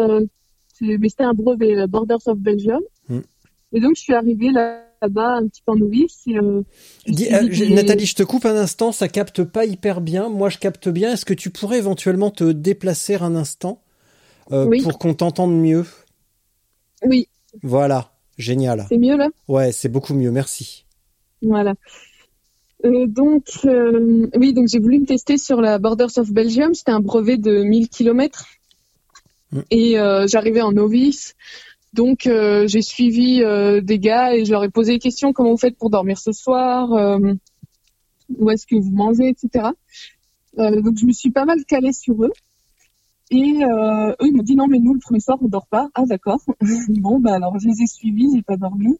mais 0.80 1.08
c'était 1.08 1.24
un 1.24 1.32
brevet, 1.32 1.86
Borders 1.86 2.26
of 2.26 2.38
Belgium. 2.38 2.82
Hmm. 3.08 3.20
Et 3.72 3.80
donc 3.80 3.96
je 3.96 4.02
suis 4.02 4.14
arrivée 4.14 4.50
là 4.52 4.85
là-bas 5.02 5.36
un 5.36 5.48
petit 5.48 5.62
peu 5.64 5.72
en 5.72 5.76
novice. 5.76 6.24
Euh, 6.28 6.62
euh, 7.08 7.74
Nathalie, 7.74 8.06
je 8.06 8.14
te 8.14 8.22
coupe 8.22 8.44
un 8.46 8.56
instant, 8.56 8.92
ça 8.92 9.08
capte 9.08 9.44
pas 9.44 9.64
hyper 9.64 10.00
bien. 10.00 10.28
Moi, 10.28 10.48
je 10.48 10.58
capte 10.58 10.88
bien. 10.88 11.12
Est-ce 11.12 11.24
que 11.24 11.34
tu 11.34 11.50
pourrais 11.50 11.78
éventuellement 11.78 12.30
te 12.30 12.44
déplacer 12.44 13.16
un 13.16 13.34
instant 13.34 13.82
euh, 14.52 14.70
pour 14.82 14.98
qu'on 14.98 15.14
t'entende 15.14 15.52
mieux? 15.58 15.84
Oui. 17.04 17.28
Voilà, 17.62 18.12
génial. 18.38 18.86
C'est 18.88 18.98
mieux 18.98 19.16
là? 19.16 19.28
Ouais, 19.48 19.72
c'est 19.72 19.88
beaucoup 19.88 20.14
mieux. 20.14 20.30
Merci. 20.30 20.84
Voilà. 21.42 21.74
donc, 22.84 23.44
oui, 23.64 24.52
donc 24.52 24.68
j'ai 24.68 24.78
voulu 24.78 25.00
me 25.00 25.06
tester 25.06 25.38
sur 25.38 25.60
la 25.60 25.78
Borders 25.78 26.16
of 26.18 26.30
Belgium. 26.30 26.74
C'était 26.74 26.92
un 26.92 27.00
brevet 27.00 27.36
de 27.36 27.62
1000 27.62 27.88
km. 27.88 28.46
Mm. 29.52 29.60
Et 29.70 29.96
j'arrivais 30.26 30.62
en 30.62 30.72
novice. 30.72 31.34
Donc 31.96 32.26
euh, 32.26 32.68
j'ai 32.68 32.82
suivi 32.82 33.42
euh, 33.42 33.80
des 33.80 33.98
gars 33.98 34.34
et 34.34 34.44
je 34.44 34.52
leur 34.52 34.62
ai 34.62 34.68
posé 34.68 34.92
des 34.92 34.98
questions 34.98 35.32
comment 35.32 35.52
vous 35.52 35.56
faites 35.56 35.78
pour 35.78 35.88
dormir 35.88 36.18
ce 36.18 36.30
soir, 36.30 36.92
euh, 36.92 37.32
où 38.38 38.50
est-ce 38.50 38.66
que 38.66 38.76
vous 38.76 38.90
mangez, 38.90 39.28
etc. 39.28 39.70
donc 40.58 40.96
je 40.98 41.06
me 41.06 41.12
suis 41.12 41.30
pas 41.30 41.46
mal 41.46 41.64
calée 41.64 41.94
sur 41.94 42.22
eux. 42.22 42.32
Et 43.30 43.62
eux 43.62 44.26
ils 44.26 44.36
m'ont 44.36 44.42
dit 44.42 44.56
non 44.56 44.66
mais 44.68 44.78
nous 44.78 44.92
le 44.92 45.00
premier 45.00 45.20
soir 45.20 45.38
on 45.40 45.48
dort 45.48 45.66
pas. 45.68 45.88
Ah 45.94 46.04
d'accord. 46.04 46.40
bon 46.88 47.18
bah 47.18 47.34
alors 47.34 47.58
je 47.58 47.66
les 47.66 47.82
ai 47.82 47.86
suivis, 47.86 48.28
j'ai 48.34 48.42
pas 48.42 48.58
dormi, 48.58 48.98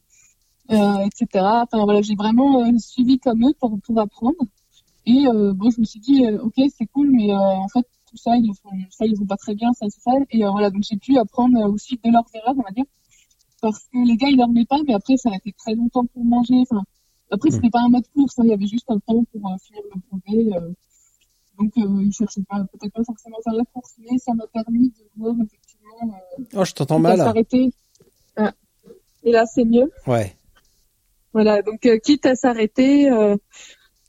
etc. 0.71 1.27
Enfin 1.35 1.85
voilà 1.85 2.01
j'ai 2.01 2.15
vraiment 2.15 2.67
suivi 2.79 3.19
comme 3.19 3.47
eux 3.47 3.53
pour 3.61 3.79
pour 3.85 4.01
apprendre. 4.01 4.43
Et 5.05 5.27
bon 5.55 5.71
je 5.71 5.81
me 5.81 5.85
suis 5.85 6.01
dit 6.01 6.25
ok 6.41 6.55
c'est 6.77 6.87
cool 6.87 7.11
mais 7.11 7.31
en 7.35 7.69
fait 7.69 7.87
tout 8.17 8.23
ça, 8.23 8.37
ils 8.37 8.53
font, 8.63 8.71
ça, 8.91 9.05
ils 9.07 9.17
vont 9.17 9.27
pas 9.27 9.37
très 9.37 9.55
bien, 9.55 9.73
ça, 9.73 9.87
c'est 9.89 10.01
ça. 10.01 10.13
Et 10.31 10.45
euh, 10.45 10.51
voilà, 10.51 10.71
donc 10.71 10.83
j'ai 10.83 10.97
pu 10.97 11.19
apprendre 11.19 11.59
aussi 11.71 11.99
de 12.03 12.11
leurs 12.11 12.25
erreurs, 12.35 12.55
on 12.57 12.63
va 12.63 12.71
dire. 12.71 12.85
Parce 13.61 13.79
que 13.93 14.07
les 14.07 14.17
gars, 14.17 14.29
ils 14.29 14.37
dormaient 14.37 14.65
pas, 14.65 14.79
mais 14.87 14.95
après, 14.95 15.17
ça 15.17 15.31
a 15.31 15.37
été 15.37 15.53
très 15.53 15.75
longtemps 15.75 16.07
pour 16.07 16.25
manger. 16.25 16.55
Enfin, 16.63 16.85
après, 17.31 17.51
c'était 17.51 17.71
pas 17.71 17.81
un 17.81 17.89
mode 17.89 18.07
course, 18.15 18.39
hein, 18.39 18.43
il 18.45 18.51
y 18.51 18.55
avait 18.55 18.67
juste 18.67 18.91
un 18.91 18.99
temps 18.99 19.25
pour 19.33 19.51
euh, 19.51 19.57
finir 19.63 19.83
le. 19.93 20.57
Euh. 20.57 20.73
donc 21.59 21.73
il 21.77 22.13
cherchait 22.13 22.43
pas 22.49 22.65
peut-être 22.65 22.93
pas 22.93 23.05
forcément 23.05 23.39
faire 23.43 23.55
la 23.55 23.65
course, 23.65 23.95
mais 23.99 24.19
ça 24.19 24.35
m'a 24.35 24.47
permis 24.47 24.91
de 24.91 25.05
voir 25.17 25.35
effectivement. 25.43 26.19
oh, 26.55 26.65
je 26.65 26.73
t'entends 26.73 26.99
mal. 26.99 27.19
S'arrêter. 27.19 27.73
Ah. 28.37 28.53
Et 29.25 29.33
là, 29.33 29.47
c'est 29.47 29.65
mieux. 29.65 29.91
Ouais. 30.07 30.37
Voilà, 31.33 31.63
donc 31.63 31.87
quitte 32.03 32.25
à 32.27 32.35
s'arrêter, 32.35 33.11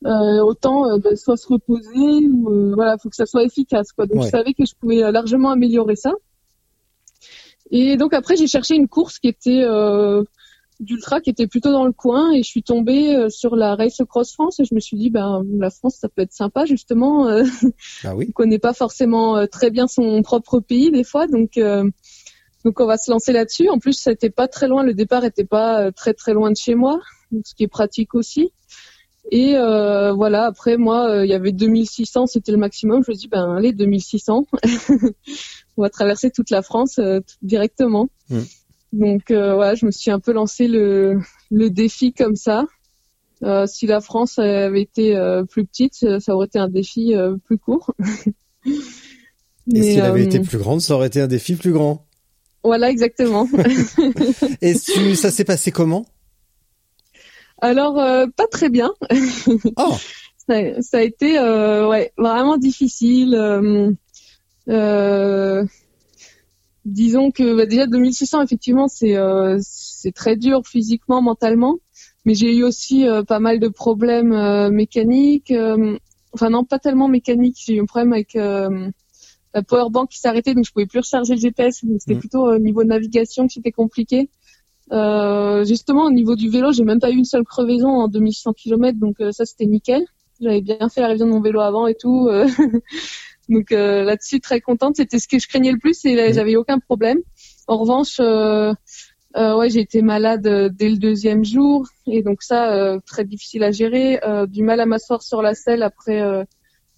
euh, 0.07 0.41
autant 0.41 0.89
euh, 0.89 0.97
bah, 0.99 1.15
soit 1.15 1.37
se 1.37 1.47
reposer 1.47 2.27
ou 2.27 2.49
euh, 2.49 2.73
voilà, 2.75 2.97
faut 2.97 3.09
que 3.09 3.15
ça 3.15 3.25
soit 3.25 3.43
efficace 3.43 3.91
quoi. 3.91 4.05
Donc 4.05 4.23
je 4.23 4.29
savais 4.29 4.53
que 4.53 4.65
je 4.65 4.73
pouvais 4.79 5.03
euh, 5.03 5.11
largement 5.11 5.51
améliorer 5.51 5.95
ça. 5.95 6.13
Et 7.71 7.97
donc 7.97 8.13
après 8.13 8.37
j'ai 8.37 8.47
cherché 8.47 8.75
une 8.75 8.87
course 8.87 9.19
qui 9.19 9.27
était 9.27 9.65
d'ultra 10.79 11.19
qui 11.19 11.31
était 11.31 11.47
plutôt 11.47 11.71
dans 11.71 11.85
le 11.85 11.91
coin 11.91 12.31
et 12.31 12.43
je 12.43 12.47
suis 12.47 12.63
tombée 12.63 13.29
sur 13.29 13.57
la 13.57 13.75
Race 13.75 14.01
Cross 14.07 14.31
France 14.31 14.59
et 14.61 14.63
je 14.63 14.73
me 14.73 14.79
suis 14.79 14.95
dit 14.95 15.09
ben 15.09 15.43
la 15.59 15.69
France 15.69 15.97
ça 15.99 16.07
peut 16.07 16.21
être 16.21 16.31
sympa 16.31 16.63
justement. 16.65 17.27
ah 18.05 18.15
oui. 18.15 18.27
on 18.29 18.31
connaît 18.31 18.59
pas 18.59 18.73
forcément 18.73 19.45
très 19.47 19.69
bien 19.69 19.87
son 19.87 20.21
propre 20.21 20.61
pays 20.61 20.91
des 20.91 21.03
fois 21.03 21.27
donc 21.27 21.59
donc 22.63 22.79
on 22.79 22.85
va 22.85 22.97
se 22.97 23.11
lancer 23.11 23.33
là-dessus. 23.33 23.67
En 23.67 23.79
plus 23.79 23.99
c'était 23.99 24.29
pas 24.29 24.47
très 24.47 24.69
loin, 24.69 24.83
le 24.83 24.93
départ 24.93 25.25
était 25.25 25.43
pas 25.43 25.91
très 25.91 26.13
très 26.13 26.33
loin 26.33 26.51
de 26.51 26.55
chez 26.55 26.75
moi, 26.75 27.01
ce 27.43 27.53
qui 27.53 27.63
est 27.63 27.67
pratique 27.67 28.15
aussi. 28.15 28.53
Et 29.31 29.55
euh, 29.55 30.13
voilà, 30.13 30.45
après 30.45 30.77
moi, 30.77 31.09
euh, 31.09 31.25
il 31.25 31.29
y 31.29 31.33
avait 31.33 31.51
2600, 31.51 32.27
c'était 32.27 32.51
le 32.51 32.57
maximum. 32.57 33.03
Je 33.05 33.11
me 33.11 33.15
dis, 33.15 33.27
ben 33.27 33.55
allez, 33.57 33.73
2600, 33.73 34.45
on 35.77 35.81
va 35.81 35.89
traverser 35.89 36.31
toute 36.31 36.49
la 36.49 36.61
France 36.61 36.97
euh, 36.99 37.19
directement. 37.41 38.09
Mm. 38.29 38.39
Donc 38.93 39.31
euh, 39.31 39.55
voilà, 39.55 39.75
je 39.75 39.85
me 39.85 39.91
suis 39.91 40.11
un 40.11 40.19
peu 40.19 40.31
lancé 40.31 40.67
le, 40.67 41.19
le 41.51 41.69
défi 41.69 42.13
comme 42.13 42.37
ça. 42.37 42.65
si 43.67 43.85
la 43.85 43.99
France 43.99 44.39
avait 44.39 44.81
été 44.81 45.13
plus 45.49 45.65
petite, 45.65 46.19
ça 46.19 46.33
aurait 46.33 46.47
été 46.47 46.57
un 46.57 46.69
défi 46.69 47.13
plus 47.45 47.57
court. 47.57 47.93
Et 49.73 49.83
si 49.83 49.89
elle 49.97 50.05
avait 50.05 50.23
été 50.23 50.39
plus 50.39 50.57
grande, 50.57 50.79
ça 50.79 50.95
aurait 50.95 51.07
été 51.07 51.19
un 51.19 51.27
défi 51.27 51.55
plus 51.55 51.73
grand. 51.73 52.05
Voilà, 52.63 52.89
exactement. 52.89 53.47
Et 54.61 54.73
ça 54.73 55.31
s'est 55.31 55.43
passé 55.43 55.71
comment? 55.71 56.05
Alors, 57.61 57.99
euh, 57.99 58.27
pas 58.35 58.47
très 58.47 58.69
bien. 58.69 58.91
Oh. 59.77 59.95
ça, 60.37 60.81
ça, 60.81 60.97
a 60.97 61.01
été 61.01 61.37
euh, 61.37 61.87
ouais, 61.87 62.11
vraiment 62.17 62.57
difficile. 62.57 63.35
Euh, 63.35 63.91
euh 64.69 65.65
disons 66.85 67.31
que 67.31 67.55
bah, 67.55 67.65
déjà 67.65 67.85
2600, 67.85 68.43
effectivement, 68.43 68.87
c'est 68.87 69.15
c'est 69.59 70.13
très 70.13 70.35
dur 70.37 70.61
physiquement, 70.65 71.21
mentalement. 71.21 71.79
Mais 72.25 72.33
j'ai 72.33 72.55
eu 72.55 72.63
aussi 72.63 73.05
pas 73.27 73.39
mal 73.39 73.59
de 73.59 73.67
problèmes 73.67 74.69
mécaniques. 74.69 75.53
enfin 76.33 76.49
non, 76.49 76.63
pas 76.63 76.79
tellement 76.79 77.07
mécaniques. 77.09 77.57
J'ai 77.65 77.75
eu 77.75 77.81
un 77.81 77.85
problème 77.85 78.13
avec 78.13 78.35
la 78.35 79.63
powerbank 79.63 80.09
qui 80.09 80.19
s'arrêtait, 80.19 80.53
donc 80.53 80.65
je 80.65 80.71
pouvais 80.71 80.85
plus 80.85 80.99
recharger 80.99 81.35
le 81.35 81.41
GPS. 81.41 81.83
Donc 81.83 81.99
c'était 81.99 82.15
mm. 82.15 82.19
plutôt 82.19 82.47
au 82.47 82.57
niveau 82.57 82.83
de 82.83 82.89
navigation 82.89 83.47
que 83.47 83.53
c'était 83.53 83.71
compliqué. 83.73 84.29
Euh, 84.91 85.65
justement, 85.65 86.05
au 86.05 86.11
niveau 86.11 86.35
du 86.35 86.49
vélo, 86.49 86.71
j'ai 86.71 86.83
même 86.83 86.99
pas 86.99 87.11
eu 87.11 87.15
une 87.15 87.25
seule 87.25 87.43
crevaison 87.43 87.89
en 87.89 88.07
2100 88.07 88.53
km, 88.53 88.97
donc 88.97 89.19
euh, 89.19 89.31
ça 89.31 89.45
c'était 89.45 89.65
nickel. 89.65 90.05
J'avais 90.39 90.61
bien 90.61 90.89
fait 90.89 91.01
la 91.01 91.07
révision 91.07 91.25
de 91.25 91.31
mon 91.31 91.41
vélo 91.41 91.59
avant 91.59 91.87
et 91.87 91.95
tout. 91.95 92.27
Euh. 92.29 92.47
donc 93.49 93.71
là-dessus, 93.71 94.39
très 94.39 94.61
contente. 94.61 94.97
C'était 94.97 95.19
ce 95.19 95.27
que 95.27 95.39
je 95.39 95.47
craignais 95.47 95.71
le 95.71 95.79
plus 95.79 96.05
et 96.05 96.33
j'avais 96.33 96.55
aucun 96.55 96.79
problème. 96.79 97.19
En 97.67 97.77
revanche, 97.77 98.19
ouais, 98.19 99.69
j'ai 99.69 99.79
été 99.79 100.01
malade 100.01 100.43
dès 100.75 100.89
le 100.89 100.97
deuxième 100.97 101.43
jour 101.43 101.87
et 102.05 102.21
donc 102.21 102.43
ça, 102.43 102.97
très 103.05 103.25
difficile 103.25 103.63
à 103.63 103.71
gérer. 103.71 104.19
du 104.47 104.63
mal 104.63 104.79
à 104.79 104.85
m'asseoir 104.85 105.23
sur 105.23 105.41
la 105.41 105.55
selle 105.55 105.81
après 105.81 106.21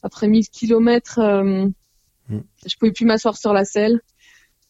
après 0.04 0.28
1000 0.28 0.50
km. 0.50 1.20
Mm. 1.22 2.40
Je 2.66 2.76
pouvais 2.78 2.92
plus 2.92 3.06
m'asseoir 3.06 3.38
sur 3.38 3.54
la 3.54 3.64
selle. 3.64 4.02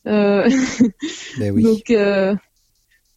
Ben 0.05 0.51
oui. 1.39 1.63
Donc 1.63 1.89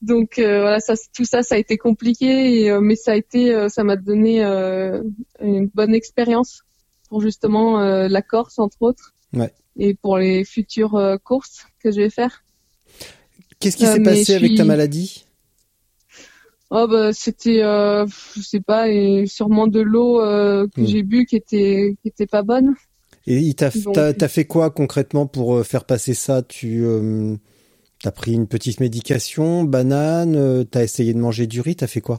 donc 0.02 0.40
euh, 0.40 0.60
voilà, 0.60 0.80
ça, 0.80 0.94
tout 1.14 1.24
ça, 1.24 1.44
ça 1.44 1.54
a 1.54 1.58
été 1.58 1.78
compliqué, 1.78 2.68
euh, 2.70 2.80
mais 2.80 2.96
ça 2.96 3.12
a 3.12 3.14
été, 3.14 3.54
euh, 3.54 3.68
ça 3.68 3.84
m'a 3.84 3.96
donné 3.96 4.42
une 4.42 5.68
bonne 5.72 5.94
expérience 5.94 6.62
pour 7.08 7.20
justement 7.20 7.78
la 7.80 8.22
Corse 8.22 8.58
entre 8.58 8.82
autres, 8.82 9.14
ouais. 9.32 9.52
et 9.76 9.94
pour 9.94 10.18
les 10.18 10.44
futures 10.44 11.18
courses 11.22 11.66
que 11.82 11.92
je 11.92 12.00
vais 12.00 12.10
faire. 12.10 12.42
Qu'est-ce 13.60 13.76
qui 13.76 13.86
s'est 13.86 14.02
passé 14.02 14.34
avec 14.34 14.56
ta 14.56 14.64
maladie? 14.64 15.24
Oh 16.70 16.88
bah 16.88 17.12
c'était, 17.12 17.60
je 17.60 18.40
sais 18.40 18.60
pas, 18.60 18.88
et 18.88 19.26
sûrement 19.26 19.66
de 19.66 19.80
l'eau 19.80 20.18
que 20.18 20.80
hmm. 20.80 20.86
j'ai 20.86 21.02
bu 21.02 21.26
qui 21.26 21.36
était 21.36 21.96
qui 22.02 22.08
était 22.08 22.26
pas 22.26 22.42
bonne. 22.42 22.74
Et 23.26 23.38
il 23.38 23.54
t'a 23.54 23.70
fait 23.70 24.46
quoi 24.46 24.70
concrètement 24.70 25.26
pour 25.26 25.64
faire 25.64 25.84
passer 25.84 26.14
ça? 26.14 26.42
Tu 26.42 26.84
T'as 28.02 28.10
pris 28.10 28.32
une 28.32 28.48
petite 28.48 28.80
médication, 28.80 29.62
banane, 29.62 30.34
euh, 30.34 30.64
t'as 30.64 30.82
essayé 30.82 31.14
de 31.14 31.20
manger 31.20 31.46
du 31.46 31.60
riz, 31.60 31.76
t'as 31.76 31.86
fait 31.86 32.00
quoi? 32.00 32.18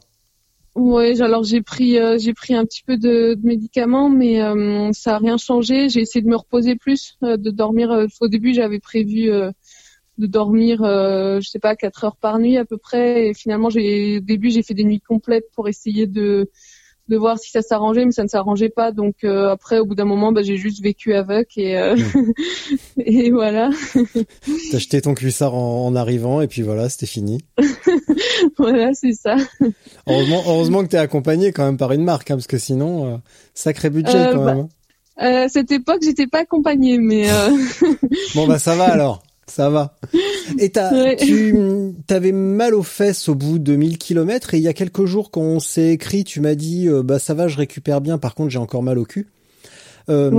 Ouais, 0.75 1.21
alors 1.21 1.43
j'ai 1.43 1.61
pris 1.61 1.99
euh, 1.99 2.17
j'ai 2.17 2.33
pris 2.33 2.55
un 2.55 2.63
petit 2.65 2.83
peu 2.83 2.95
de, 2.97 3.37
médicaments, 3.43 4.09
mais 4.09 4.41
euh, 4.41 4.91
ça 4.93 5.15
a 5.15 5.17
rien 5.17 5.35
changé. 5.35 5.89
J'ai 5.89 5.99
essayé 5.99 6.23
de 6.23 6.29
me 6.29 6.37
reposer 6.37 6.77
plus, 6.77 7.17
de 7.21 7.51
dormir. 7.51 8.07
au 8.21 8.27
début, 8.29 8.53
j'avais 8.53 8.79
prévu 8.79 9.27
de 9.27 10.25
dormir, 10.25 10.79
je 10.81 11.47
sais 11.47 11.59
pas, 11.59 11.75
quatre 11.75 12.05
heures 12.05 12.15
par 12.15 12.39
nuit 12.39 12.57
à 12.57 12.63
peu 12.63 12.77
près. 12.77 13.27
Et 13.27 13.33
finalement, 13.33 13.67
au 13.67 13.71
début 14.21 14.51
j'ai 14.51 14.63
fait 14.63 14.73
des 14.73 14.85
nuits 14.85 15.01
complètes 15.01 15.51
pour 15.53 15.67
essayer 15.67 16.07
de 16.07 16.49
de 17.09 17.17
voir 17.17 17.37
si 17.37 17.51
ça 17.51 17.61
s'arrangeait, 17.61 18.05
mais 18.05 18.11
ça 18.11 18.23
ne 18.23 18.29
s'arrangeait 18.29 18.69
pas. 18.69 18.91
Donc 18.91 19.23
euh, 19.23 19.49
après, 19.49 19.79
au 19.79 19.85
bout 19.85 19.95
d'un 19.95 20.05
moment, 20.05 20.31
bah, 20.31 20.41
j'ai 20.41 20.57
juste 20.57 20.81
vécu 20.81 21.13
avec 21.13 21.57
et 21.57 21.77
euh, 21.77 21.95
et 22.97 23.31
voilà. 23.31 23.69
T'as 24.71 24.77
acheté 24.77 25.01
ton 25.01 25.13
cuissard 25.13 25.53
en, 25.53 25.95
arrivant 25.95 26.41
et 26.41 26.47
puis 26.47 26.61
voilà, 26.61 26.89
c'était 26.89 27.05
fini. 27.05 27.43
voilà, 28.57 28.93
c'est 28.93 29.13
ça. 29.13 29.35
Heureusement, 30.07 30.43
heureusement 30.47 30.83
que 30.83 30.89
t'es 30.89 30.97
accompagné 30.97 31.51
quand 31.51 31.65
même 31.65 31.77
par 31.77 31.91
une 31.91 32.03
marque, 32.03 32.31
hein, 32.31 32.35
parce 32.35 32.47
que 32.47 32.57
sinon, 32.57 33.13
euh, 33.13 33.17
sacré 33.53 33.89
budget 33.89 34.29
quand 34.31 34.45
même. 34.45 34.67
Hein. 35.17 35.43
à 35.43 35.49
cette 35.49 35.71
époque, 35.71 36.01
j'étais 36.03 36.27
pas 36.27 36.39
accompagnée, 36.39 36.97
mais. 36.97 37.27
bon 38.35 38.47
bah 38.47 38.59
ça 38.59 38.75
va 38.75 38.85
alors. 38.85 39.23
Ça 39.55 39.69
va. 39.69 39.95
Et 40.57 40.71
t'as, 40.71 41.15
tu 41.15 41.93
avais 42.09 42.31
mal 42.31 42.73
aux 42.73 42.81
fesses 42.81 43.29
au 43.29 43.35
bout 43.35 43.59
de 43.59 43.75
1000 43.75 43.99
km 43.99 44.55
et 44.55 44.57
il 44.57 44.63
y 44.63 44.67
a 44.67 44.73
quelques 44.73 45.05
jours 45.05 45.29
quand 45.29 45.41
on 45.41 45.59
s'est 45.59 45.91
écrit, 45.91 46.23
tu 46.23 46.41
m'as 46.41 46.55
dit 46.55 46.87
euh, 46.87 47.03
bah 47.03 47.19
ça 47.19 47.35
va, 47.35 47.47
je 47.47 47.57
récupère 47.57 48.01
bien. 48.01 48.17
Par 48.17 48.33
contre, 48.33 48.49
j'ai 48.49 48.57
encore 48.57 48.81
mal 48.81 48.97
au 48.97 49.05
cul. 49.05 49.27
Euh, 50.09 50.31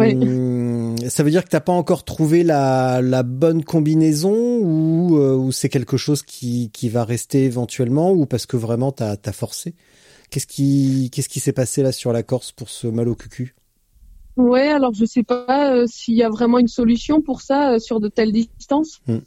Ça 1.09 1.23
veut 1.23 1.31
dire 1.31 1.45
que 1.45 1.49
t'as 1.49 1.61
pas 1.61 1.73
encore 1.73 2.05
trouvé 2.05 2.43
la, 2.43 3.01
la 3.03 3.23
bonne 3.23 3.63
combinaison 3.63 4.35
ou, 4.35 5.17
euh, 5.17 5.37
ou 5.37 5.53
c'est 5.53 5.69
quelque 5.69 5.97
chose 5.97 6.25
qui, 6.25 6.71
qui 6.73 6.89
va 6.89 7.05
rester 7.05 7.45
éventuellement 7.45 8.11
ou 8.11 8.27
parce 8.27 8.47
que 8.47 8.57
vraiment 8.57 8.91
t'as 8.91 9.15
as 9.25 9.33
forcé? 9.33 9.75
Qu'est-ce 10.29 10.49
qui 10.49 11.09
qu'est-ce 11.13 11.29
qui 11.29 11.39
s'est 11.39 11.53
passé 11.53 11.85
là 11.85 11.93
sur 11.93 12.13
la 12.13 12.25
Corse 12.25 12.51
pour 12.51 12.69
ce 12.69 12.89
mal 12.89 13.09
au 13.09 13.15
cul 13.15 13.55
Ouais, 14.37 14.69
alors 14.69 14.93
je 14.95 15.05
sais 15.05 15.23
pas 15.23 15.75
euh, 15.75 15.87
s'il 15.87 16.15
y 16.15 16.23
a 16.23 16.29
vraiment 16.29 16.59
une 16.59 16.69
solution 16.69 17.21
pour 17.21 17.41
ça 17.41 17.75
euh, 17.75 17.79
sur 17.79 18.01
de 18.01 18.09
telles 18.09 18.33
distances. 18.33 19.01
Mm. 19.07 19.19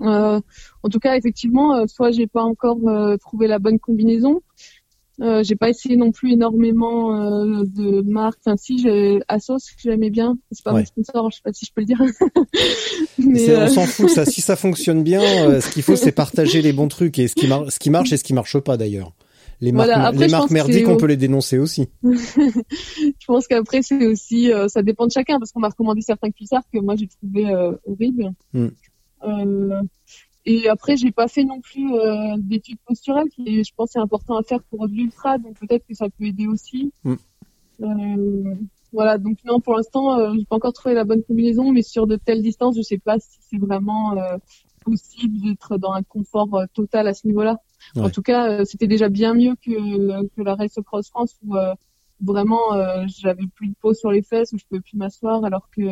Euh, 0.00 0.40
en 0.82 0.88
tout 0.88 0.98
cas, 0.98 1.16
effectivement, 1.16 1.86
soit 1.86 2.10
j'ai 2.10 2.26
pas 2.26 2.42
encore 2.42 2.78
trouvé 3.20 3.46
la 3.46 3.58
bonne 3.58 3.78
combinaison. 3.78 4.40
j'ai 5.18 5.56
pas 5.56 5.68
essayé 5.68 5.98
non 5.98 6.10
plus 6.10 6.32
énormément 6.32 7.12
de 7.64 8.00
marques. 8.00 8.38
Enfin, 8.46 8.56
si 8.56 8.78
j'ai 8.78 9.20
Asos 9.28 9.58
que 9.58 9.82
j'aimais 9.82 10.08
bien. 10.08 10.38
C'est 10.50 10.64
pas 10.64 10.72
mon 10.72 10.86
sponsor, 10.86 11.30
je 11.30 11.36
sais 11.36 11.42
pas 11.44 11.52
si 11.52 11.66
je 11.66 11.72
peux 11.74 11.82
le 11.82 11.86
dire. 11.86 12.00
Mais 13.18 13.54
On 13.58 13.68
s'en 13.68 13.84
fout. 13.84 14.08
Ça, 14.08 14.24
si 14.24 14.40
ça 14.40 14.56
fonctionne 14.56 15.02
bien, 15.02 15.20
ce 15.60 15.70
qu'il 15.70 15.82
faut, 15.82 15.96
c'est 15.96 16.12
partager 16.12 16.62
les 16.62 16.72
bons 16.72 16.88
trucs 16.88 17.18
et 17.18 17.28
ce 17.28 17.34
qui, 17.34 17.46
ce 17.46 17.78
qui 17.78 17.90
marche 17.90 18.10
et 18.10 18.16
ce 18.16 18.24
qui 18.24 18.32
marche 18.32 18.58
pas 18.58 18.78
d'ailleurs 18.78 19.12
les 19.60 19.72
marques, 19.72 20.16
les 20.16 20.28
marques 20.28 20.50
merdiques, 20.50 20.88
on 20.88 20.96
peut 20.96 21.06
les 21.06 21.16
dénoncer 21.16 21.58
aussi. 21.58 21.88
je 22.02 23.26
pense 23.26 23.46
qu'après, 23.46 23.82
c'est 23.82 24.06
aussi, 24.06 24.52
euh, 24.52 24.68
ça 24.68 24.82
dépend 24.82 25.06
de 25.06 25.12
chacun, 25.12 25.38
parce 25.38 25.52
qu'on 25.52 25.60
m'a 25.60 25.68
recommandé 25.68 26.00
certains 26.00 26.30
cuissards 26.30 26.62
que 26.72 26.78
moi 26.78 26.96
j'ai 26.96 27.08
trouvé 27.08 27.50
euh, 27.50 27.72
horribles. 27.86 28.32
Mm. 28.52 28.68
Euh, 29.24 29.82
et 30.46 30.68
après, 30.68 30.96
j'ai 30.96 31.12
pas 31.12 31.28
fait 31.28 31.44
non 31.44 31.60
plus 31.60 31.92
euh, 31.92 32.36
d'études 32.38 32.78
posturales, 32.86 33.28
qui 33.28 33.62
je 33.62 33.70
pense 33.76 33.90
c'est 33.92 33.98
important 33.98 34.36
à 34.38 34.42
faire 34.42 34.62
pour 34.64 34.86
l'ultra, 34.86 35.36
donc 35.36 35.58
peut-être 35.58 35.86
que 35.86 35.94
ça 35.94 36.06
peut 36.08 36.24
aider 36.24 36.46
aussi. 36.46 36.92
Mm. 37.04 37.14
voilà, 38.92 39.18
donc 39.18 39.38
non, 39.44 39.60
pour 39.60 39.74
l'instant, 39.76 40.34
j'ai 40.34 40.44
pas 40.46 40.56
encore 40.56 40.72
trouvé 40.72 40.94
la 40.94 41.04
bonne 41.04 41.22
combinaison, 41.22 41.70
mais 41.70 41.82
sur 41.82 42.06
de 42.06 42.16
telles 42.16 42.42
distances, 42.42 42.76
je 42.76 42.82
sais 42.82 42.98
pas 42.98 43.18
si 43.18 43.38
c'est 43.50 43.58
vraiment 43.58 44.16
possible 44.84 45.40
d'être 45.42 45.78
dans 45.78 45.92
un 45.92 46.02
confort 46.02 46.64
total 46.74 47.08
à 47.08 47.14
ce 47.14 47.26
niveau-là. 47.26 47.58
En 47.96 48.10
tout 48.10 48.22
cas, 48.22 48.48
euh, 48.48 48.64
c'était 48.64 48.86
déjà 48.86 49.08
bien 49.08 49.34
mieux 49.34 49.54
que, 49.64 50.26
que 50.28 50.42
la 50.42 50.54
Race 50.54 50.78
Cross 50.84 51.08
France 51.08 51.36
où 51.44 51.56
euh, 51.56 51.74
vraiment 52.20 52.74
euh, 52.74 53.04
j'avais 53.08 53.46
plus 53.54 53.68
de 53.68 53.74
peau 53.80 53.94
sur 53.94 54.10
les 54.10 54.22
fesses, 54.22 54.52
où 54.52 54.58
je 54.58 54.64
pouvais 54.66 54.80
plus 54.80 54.96
m'asseoir, 54.96 55.44
alors 55.44 55.68
que 55.76 55.82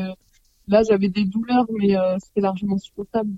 là 0.68 0.82
j'avais 0.82 1.09
des 1.09 1.24
douleurs, 1.24 1.66
mais 1.78 1.97
c'était 2.20 2.41
largement 2.41 2.78
supportable. 2.78 3.30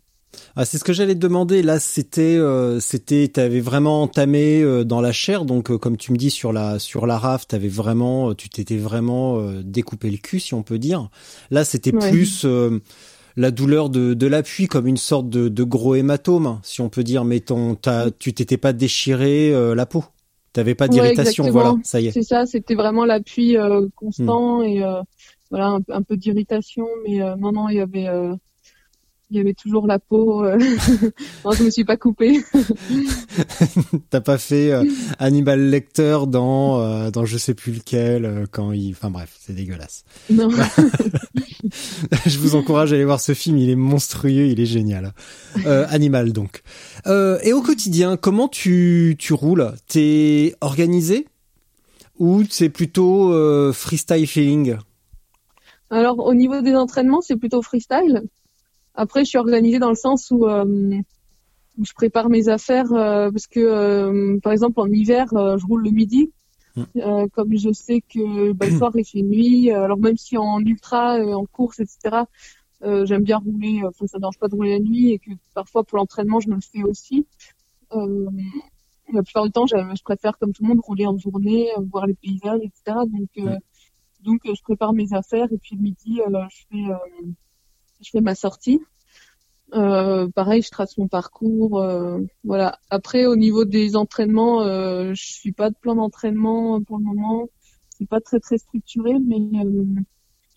Ah, 0.57 0.65
c'est 0.65 0.79
ce 0.79 0.85
que 0.85 0.93
j'allais 0.93 1.15
te 1.15 1.21
demander. 1.21 1.63
Là, 1.63 1.81
c'était, 1.81 2.37
euh, 2.37 2.81
c'était, 2.81 3.29
t'avais 3.29 3.61
vraiment 3.61 4.03
entamé 4.03 4.63
euh, 4.63 4.85
dans 4.85 5.01
la 5.01 5.13
chair, 5.13 5.45
donc 5.45 5.71
euh, 5.71 5.79
comme 5.79 5.97
tu 5.97 6.13
me 6.13 6.17
dis 6.17 6.31
sur 6.31 6.53
la 6.53 6.79
sur 6.79 7.07
la 7.07 7.19
raf, 7.19 7.47
t'avais 7.47 7.69
vraiment, 7.69 8.35
tu 8.35 8.49
t'étais 8.49 8.77
vraiment 8.77 9.41
découpé 9.63 10.11
le 10.11 10.19
cul, 10.19 10.41
si 10.41 10.55
on 10.55 10.63
peut 10.63 10.79
dire. 10.79 11.09
Là, 11.51 11.65
c'était 11.65 11.93
plus 11.93 12.47
la 13.37 13.51
douleur 13.51 13.91
de, 13.91 14.15
de 14.15 14.27
l'appui, 14.27 14.67
comme 14.67 14.87
une 14.87 14.97
sorte 14.97 15.29
de, 15.29 15.49
de, 15.49 15.65
gros 15.65 15.95
hématome, 15.95 16.61
si 16.63 16.81
on 16.81 16.89
peut 16.89 17.05
dire. 17.05 17.25
Mais 17.25 17.41
ton, 17.41 17.77
tu 18.19 18.33
t'étais 18.33 18.57
pas 18.57 18.73
déchiré 18.73 19.53
la 19.75 19.87
peau. 19.87 20.05
T'avais 20.53 20.75
pas 20.75 20.89
d'irritation, 20.89 21.49
voilà, 21.51 21.77
ça 21.85 22.01
y 22.01 22.09
est. 22.09 22.11
C'est 22.13 22.23
ça, 22.23 22.45
c'était 22.45 22.75
vraiment 22.75 23.05
l'appui 23.05 23.57
constant 23.95 24.61
hmm. 24.61 24.65
et 24.65 24.85
voilà 25.51 25.67
un, 25.69 25.81
un 25.89 26.03
peu 26.03 26.17
d'irritation, 26.17 26.87
mais 27.07 27.19
non 27.39 27.53
non, 27.53 27.69
il 27.69 27.77
y 27.77 27.81
avait 27.81 28.09
il 29.31 29.37
y 29.37 29.41
avait 29.41 29.55
toujours 29.55 29.87
la 29.87 29.99
peau. 29.99 30.45
Euh... 30.45 30.59
non, 31.45 31.53
je 31.53 31.63
me 31.65 31.71
suis 31.71 31.85
pas 31.85 31.97
coupée. 31.97 32.41
T'as 34.11 34.21
pas 34.21 34.39
fait 34.39 34.73
euh, 34.73 34.85
Animal 35.19 35.71
Lecter 35.71 36.19
dans 36.27 36.81
euh, 36.81 37.11
dans 37.11 37.25
je 37.25 37.39
sais 37.39 37.55
plus 37.55 37.73
lequel 37.73 38.25
euh, 38.25 38.47
quand 38.51 38.73
il. 38.73 38.91
Enfin 38.91 39.11
bref, 39.11 39.37
c'est 39.39 39.55
dégueulasse. 39.55 40.05
Non. 40.31 40.51
je 42.27 42.39
vous 42.39 42.55
encourage 42.55 42.93
à 42.93 42.97
aller 42.97 43.05
voir 43.05 43.21
ce 43.21 43.35
film. 43.35 43.59
Il 43.59 43.71
est 43.71 43.77
monstrueux, 43.77 44.47
il 44.47 44.61
est 44.61 44.67
génial. 44.67 45.13
Animal 45.65 46.33
donc. 46.33 46.63
et 47.07 47.53
au 47.53 47.63
quotidien, 47.63 48.17
comment 48.17 48.49
tu 48.49 49.17
tu 49.19 49.33
roules? 49.33 49.73
T'es 49.89 50.55
organisé? 50.61 51.27
Ou 52.19 52.45
c'est 52.49 52.69
plutôt 52.69 53.33
freestyle 53.73 54.27
feeling? 54.27 54.77
Alors 55.91 56.21
au 56.21 56.35
niveau 56.35 56.61
des 56.61 56.75
entraînements, 56.75 57.21
c'est 57.21 57.37
plutôt 57.37 57.63
freestyle. 57.63 58.23
Après, 58.95 59.25
je 59.25 59.31
suis 59.31 59.39
organisée 59.39 59.79
dans 59.79 59.89
le 59.89 59.97
sens 59.97 60.31
où, 60.31 60.47
euh, 60.47 60.95
je 61.83 61.93
prépare 61.95 62.29
mes 62.29 62.49
affaires 62.49 62.93
euh, 62.93 63.31
parce 63.31 63.47
que, 63.47 63.61
euh, 63.61 64.39
par 64.43 64.53
exemple, 64.53 64.81
en 64.81 64.87
hiver, 64.87 65.29
je 65.31 65.67
roule 65.67 65.83
le 65.83 65.91
midi. 65.91 66.33
Mm. 66.77 67.27
comme 67.33 67.57
je 67.57 67.73
sais 67.73 68.01
que 68.01 68.53
bah, 68.53 68.67
le 68.67 68.77
soir 68.77 68.93
il 68.95 69.05
fait 69.05 69.23
nuit, 69.23 69.71
alors 69.71 69.99
même 69.99 70.17
si 70.17 70.37
en 70.37 70.61
ultra, 70.61 71.19
en 71.19 71.47
course, 71.47 71.81
etc., 71.81 72.25
j'aime 72.83 73.25
bien 73.25 73.39
rouler, 73.39 73.83
enfin, 73.85 74.07
ça 74.07 74.19
ne 74.19 74.21
dérange 74.21 74.39
pas 74.39 74.49
de 74.49 74.55
rouler 74.55 74.79
la 74.79 74.79
nuit 74.79 75.13
et 75.13 75.19
que 75.19 75.31
parfois 75.55 75.85
pour 75.85 75.99
l'entraînement 75.99 76.41
je 76.41 76.49
me 76.49 76.55
le 76.55 76.61
fais 76.61 76.83
aussi. 76.83 77.27
la 77.93 79.23
plupart 79.23 79.45
du 79.45 79.51
temps, 79.51 79.67
je, 79.67 80.03
préfère 80.03 80.39
comme 80.39 80.53
tout 80.53 80.63
le 80.63 80.69
monde 80.69 80.81
rouler 80.81 81.07
en 81.07 81.19
journée, 81.19 81.69
voir 81.91 82.07
les 82.07 82.15
paysages, 82.15 82.61
etc. 82.63 82.99
Donc, 83.07 83.61
donc 84.23 84.41
je 84.45 84.63
prépare 84.63 84.93
mes 84.93 85.13
affaires 85.13 85.53
et 85.53 85.59
puis 85.59 85.77
le 85.77 85.83
midi, 85.83 86.21
je 86.51 86.65
fais 86.71 86.95
je 88.03 88.11
fais 88.11 88.21
ma 88.21 88.35
sortie. 88.35 88.81
Euh, 89.75 90.29
pareil, 90.29 90.63
je 90.63 90.71
trace 90.71 90.99
mon 90.99 91.09
parcours. 91.09 91.81
Euh, 91.81 92.21
voilà. 92.45 92.79
Après, 92.91 93.27
au 93.27 93.37
niveau 93.37 93.65
des 93.65 93.97
entraînements, 93.97 94.63
euh, 94.63 95.13
je 95.15 95.25
suis 95.25 95.53
pas 95.53 95.71
de 95.71 95.77
plan 95.77 95.95
d'entraînement 95.95 96.83
pour 96.83 96.99
le 96.99 97.05
moment. 97.05 97.49
C'est 97.91 98.09
pas 98.09 98.21
très 98.21 98.41
très 98.41 98.59
structuré, 98.59 99.15
mais 99.25 99.37
euh, 99.65 99.85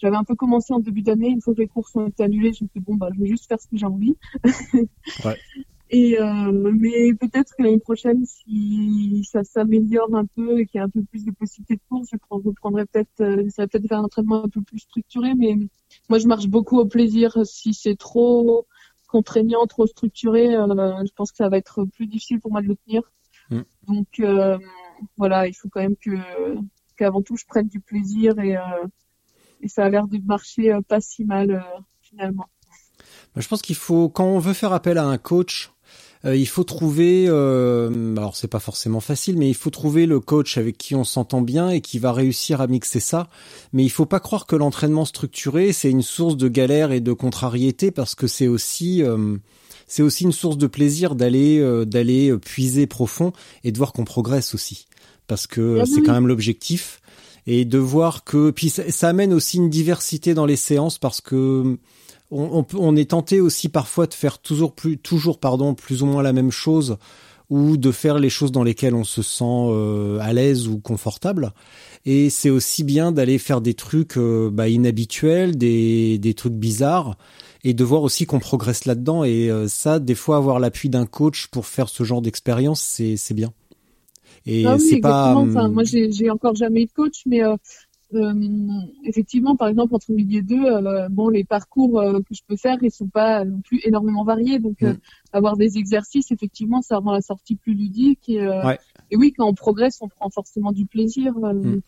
j'avais 0.01 0.15
un 0.15 0.23
peu 0.23 0.35
commencé 0.35 0.73
en 0.73 0.79
début 0.79 1.01
d'année. 1.01 1.29
Une 1.29 1.41
fois 1.41 1.53
que 1.53 1.59
les 1.61 1.67
courses 1.67 1.95
ont 1.95 2.07
été 2.07 2.23
annulées, 2.23 2.53
je 2.53 2.63
me 2.63 2.69
suis 2.69 2.79
dit, 2.79 2.85
bon 2.85 2.95
bah 2.95 3.09
je 3.13 3.19
vais 3.19 3.27
juste 3.27 3.47
faire 3.47 3.59
ce 3.59 3.67
que 3.67 3.77
j'ai 3.77 3.85
envie. 3.85 4.15
ouais. 5.25 5.37
Et 5.89 6.19
euh, 6.19 6.51
mais 6.51 7.13
peut-être 7.13 7.53
que 7.55 7.61
l'année 7.61 7.79
prochaine, 7.79 8.25
si 8.25 9.23
ça 9.31 9.43
s'améliore 9.43 10.15
un 10.15 10.25
peu 10.25 10.59
et 10.59 10.65
qu'il 10.65 10.79
y 10.79 10.81
a 10.81 10.85
un 10.85 10.89
peu 10.89 11.03
plus 11.03 11.23
de 11.23 11.29
possibilités 11.29 11.75
de 11.75 11.81
course, 11.87 12.07
je 12.11 12.17
reprendrai 12.29 12.87
peut-être, 12.87 13.21
euh, 13.21 13.47
ça 13.49 13.63
va 13.63 13.67
peut-être 13.67 13.87
faire 13.87 13.99
un 13.99 14.05
entraînement 14.05 14.43
un 14.43 14.49
peu 14.49 14.61
plus 14.63 14.79
structuré. 14.79 15.35
Mais 15.35 15.55
moi, 16.09 16.17
je 16.17 16.27
marche 16.27 16.47
beaucoup 16.47 16.79
au 16.79 16.85
plaisir. 16.85 17.37
Si 17.45 17.75
c'est 17.75 17.95
trop 17.95 18.65
contraignant, 19.13 19.67
trop 19.67 19.85
structuré, 19.85 20.55
euh, 20.55 20.65
je 21.05 21.13
pense 21.15 21.31
que 21.31 21.37
ça 21.37 21.47
va 21.47 21.57
être 21.57 21.85
plus 21.85 22.07
difficile 22.07 22.39
pour 22.39 22.51
moi 22.51 22.61
de 22.63 22.67
le 22.67 22.75
tenir. 22.75 23.03
Mm. 23.51 23.61
Donc 23.87 24.07
euh, 24.19 24.57
voilà, 25.17 25.47
il 25.47 25.53
faut 25.53 25.69
quand 25.69 25.81
même 25.81 25.95
que 25.95 26.17
qu'avant 26.97 27.21
tout, 27.21 27.37
je 27.37 27.45
prenne 27.45 27.67
du 27.67 27.79
plaisir 27.79 28.39
et, 28.39 28.57
et 29.61 29.67
ça 29.67 29.85
a 29.85 29.89
l'air 29.89 30.07
de 30.07 30.17
marcher 30.25 30.75
pas 30.87 30.99
si 30.99 31.25
mal 31.25 31.63
finalement. 32.01 32.47
Bah, 33.35 33.41
je 33.41 33.47
pense 33.47 33.61
qu'il 33.61 33.75
faut, 33.75 34.09
quand 34.09 34.25
on 34.25 34.39
veut 34.39 34.53
faire 34.53 34.73
appel 34.73 34.97
à 34.97 35.05
un 35.05 35.17
coach, 35.17 35.72
euh, 36.25 36.37
il 36.37 36.47
faut 36.47 36.63
trouver, 36.63 37.25
euh, 37.27 38.15
alors 38.15 38.35
c'est 38.35 38.47
pas 38.47 38.59
forcément 38.59 39.01
facile, 39.01 39.37
mais 39.37 39.49
il 39.49 39.55
faut 39.55 39.69
trouver 39.69 40.05
le 40.05 40.21
coach 40.21 40.57
avec 40.57 40.77
qui 40.77 40.95
on 40.95 41.03
s'entend 41.03 41.41
bien 41.41 41.69
et 41.69 41.81
qui 41.81 41.99
va 41.99 42.13
réussir 42.13 42.61
à 42.61 42.67
mixer 42.67 43.01
ça. 43.01 43.27
Mais 43.73 43.83
il 43.83 43.89
faut 43.89 44.05
pas 44.05 44.21
croire 44.21 44.45
que 44.45 44.55
l'entraînement 44.55 45.03
structuré 45.05 45.73
c'est 45.73 45.89
une 45.89 46.01
source 46.01 46.37
de 46.37 46.47
galère 46.47 46.91
et 46.91 47.01
de 47.01 47.11
contrariété 47.11 47.91
parce 47.91 48.15
que 48.15 48.27
c'est 48.27 48.47
aussi 48.47 49.03
euh, 49.03 49.35
c'est 49.87 50.01
aussi 50.01 50.23
une 50.23 50.31
source 50.31 50.57
de 50.57 50.67
plaisir 50.67 51.15
d'aller 51.15 51.59
euh, 51.59 51.83
d'aller 51.83 52.35
puiser 52.37 52.87
profond 52.87 53.33
et 53.65 53.73
de 53.73 53.77
voir 53.77 53.91
qu'on 53.91 54.05
progresse 54.05 54.55
aussi. 54.55 54.87
Parce 55.27 55.45
que 55.45 55.79
ah 55.81 55.85
c'est 55.85 56.01
quand 56.01 56.13
même 56.13 56.27
l'objectif. 56.27 57.01
Et 57.45 57.65
de 57.65 57.77
voir 57.77 58.23
que 58.23 58.51
puis 58.51 58.69
ça, 58.69 58.89
ça, 58.89 59.09
amène 59.09 59.33
aussi 59.33 59.57
une 59.57 59.69
diversité 59.69 60.33
dans 60.33 60.45
les 60.45 60.55
séances 60.55 60.97
parce 60.97 61.19
que 61.19 61.77
on, 62.33 62.95
est 62.95 63.11
tenté 63.11 63.41
aussi 63.41 63.69
parfois 63.69 64.07
de 64.07 64.13
faire 64.13 64.39
toujours 64.39 64.73
plus, 64.73 64.97
toujours 64.97 65.39
pardon, 65.39 65.73
plus 65.73 66.03
ou 66.03 66.05
moins 66.05 66.23
la 66.23 66.33
même 66.33 66.51
chose 66.51 66.97
ou 67.49 67.77
de 67.77 67.91
faire 67.91 68.17
les 68.19 68.29
choses 68.29 68.51
dans 68.51 68.63
lesquelles 68.63 68.95
on 68.95 69.03
se 69.03 69.21
sent 69.21 69.43
euh, 69.45 70.17
à 70.21 70.33
l'aise 70.33 70.67
ou 70.67 70.79
confortable. 70.79 71.53
Et 72.05 72.29
c'est 72.29 72.49
aussi 72.49 72.83
bien 72.83 73.11
d'aller 73.11 73.37
faire 73.37 73.61
des 73.61 73.75
trucs 73.75 74.17
euh, 74.17 74.49
bah, 74.51 74.69
inhabituels, 74.69 75.57
des, 75.57 76.17
des 76.17 76.33
trucs 76.33 76.53
bizarres, 76.53 77.17
et 77.63 77.73
de 77.73 77.83
voir 77.83 78.01
aussi 78.01 78.25
qu'on 78.25 78.39
progresse 78.39 78.85
là-dedans. 78.85 79.23
Et 79.23 79.51
euh, 79.51 79.67
ça, 79.67 79.99
des 79.99 80.15
fois, 80.15 80.37
avoir 80.37 80.59
l'appui 80.59 80.89
d'un 80.89 81.05
coach 81.05 81.47
pour 81.47 81.67
faire 81.67 81.89
ce 81.89 82.03
genre 82.03 82.21
d'expérience, 82.21 82.81
c'est 82.81 83.33
bien. 83.33 83.53
Et 84.45 84.65
ah 84.65 84.77
c'est 84.79 84.99
pas. 84.99 85.35
Enfin, 85.35 85.69
moi, 85.69 85.83
j'ai 85.83 86.29
encore 86.29 86.55
jamais 86.55 86.81
eu 86.81 86.85
de 86.85 86.91
coach, 86.91 87.21
mais 87.25 87.41
effectivement, 89.03 89.55
par 89.55 89.67
exemple, 89.67 89.95
entre 89.95 90.11
midi 90.11 90.37
et 90.37 90.41
deux, 90.41 90.65
euh, 90.65 91.07
bon, 91.09 91.29
les 91.29 91.43
parcours 91.43 91.99
euh, 91.99 92.19
que 92.19 92.33
je 92.33 92.41
peux 92.47 92.57
faire, 92.57 92.77
ils 92.81 92.91
sont 92.91 93.07
pas 93.07 93.45
non 93.45 93.61
plus 93.61 93.81
énormément 93.83 94.23
variés. 94.23 94.59
Donc, 94.59 94.81
mm. 94.81 94.97
avoir 95.31 95.57
des 95.57 95.77
exercices, 95.77 96.31
effectivement, 96.31 96.81
ça 96.81 96.97
rend 96.97 97.11
la 97.11 97.21
sortie 97.21 97.55
plus 97.55 97.73
ludique. 97.73 98.29
Et, 98.29 98.47
et, 99.11 99.17
oui, 99.17 99.33
quand 99.35 99.47
on 99.47 99.53
progresse, 99.53 99.99
on 100.01 100.07
prend 100.07 100.29
forcément 100.29 100.71
du 100.71 100.85
plaisir. 100.85 101.33
Mm. 101.33 101.81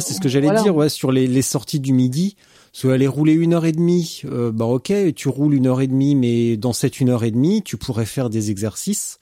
c'est 0.00 0.14
ce 0.14 0.20
que 0.20 0.28
j'allais 0.28 0.54
dire, 0.62 0.76
ouais, 0.76 0.88
sur 0.88 1.12
les, 1.12 1.26
les, 1.26 1.42
sorties 1.42 1.80
du 1.80 1.92
midi. 1.92 2.36
Soit 2.74 2.94
aller 2.94 3.06
rouler 3.06 3.34
une 3.34 3.52
heure 3.52 3.66
et 3.66 3.72
demie, 3.72 4.22
bah 4.24 4.64
ok, 4.64 4.94
tu 5.14 5.28
roules 5.28 5.52
une 5.52 5.66
heure 5.66 5.82
et 5.82 5.86
demie, 5.86 6.14
mais 6.14 6.56
dans 6.56 6.72
cette 6.72 7.00
une 7.00 7.10
heure 7.10 7.22
et 7.22 7.30
demie, 7.30 7.62
tu 7.62 7.76
pourrais 7.76 8.06
faire 8.06 8.30
des 8.30 8.50
exercices 8.50 9.20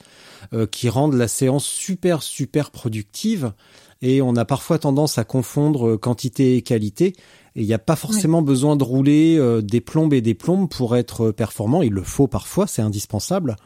qui 0.70 0.88
rendent 0.88 1.14
la 1.14 1.26
séance 1.26 1.64
super 1.64 2.22
super 2.22 2.70
productive 2.70 3.53
et 4.03 4.22
on 4.22 4.34
a 4.36 4.44
parfois 4.44 4.78
tendance 4.78 5.18
à 5.18 5.24
confondre 5.24 5.90
euh, 5.90 5.98
quantité 5.98 6.57
et 6.57 6.62
qualité. 6.62 7.14
Et 7.55 7.62
il 7.62 7.66
n'y 7.66 7.74
a 7.74 7.78
pas 7.78 7.96
forcément 7.96 8.42
besoin 8.42 8.76
de 8.76 8.84
rouler 8.84 9.36
euh, 9.38 9.61
des 9.61 9.80
plombes 9.80 10.14
et 10.14 10.20
des 10.20 10.34
plombes 10.34 10.68
pour 10.68 10.96
être 10.96 11.28
euh, 11.28 11.32
performant. 11.32 11.82
Il 11.82 11.92
le 11.92 12.03
faut 12.03 12.26
parfois, 12.26 12.66
c'est 12.66 12.82
indispensable. 12.82 13.57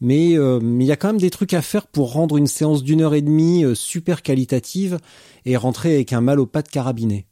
Mais 0.00 0.34
il 0.34 0.82
y 0.84 0.92
a 0.92 0.96
quand 0.96 1.08
même 1.08 1.18
des 1.18 1.30
trucs 1.30 1.54
à 1.54 1.60
faire 1.60 1.88
pour 1.88 2.12
rendre 2.12 2.36
une 2.36 2.46
séance 2.46 2.84
d'une 2.84 3.00
heure 3.00 3.14
et 3.14 3.20
demie 3.20 3.64
super 3.74 4.22
qualitative 4.22 4.98
et 5.44 5.56
rentrer 5.56 5.92
avec 5.92 6.12
un 6.12 6.20
mal 6.20 6.38
au 6.38 6.46
pas 6.46 6.62
de 6.62 6.68
carabinet. 6.68 7.26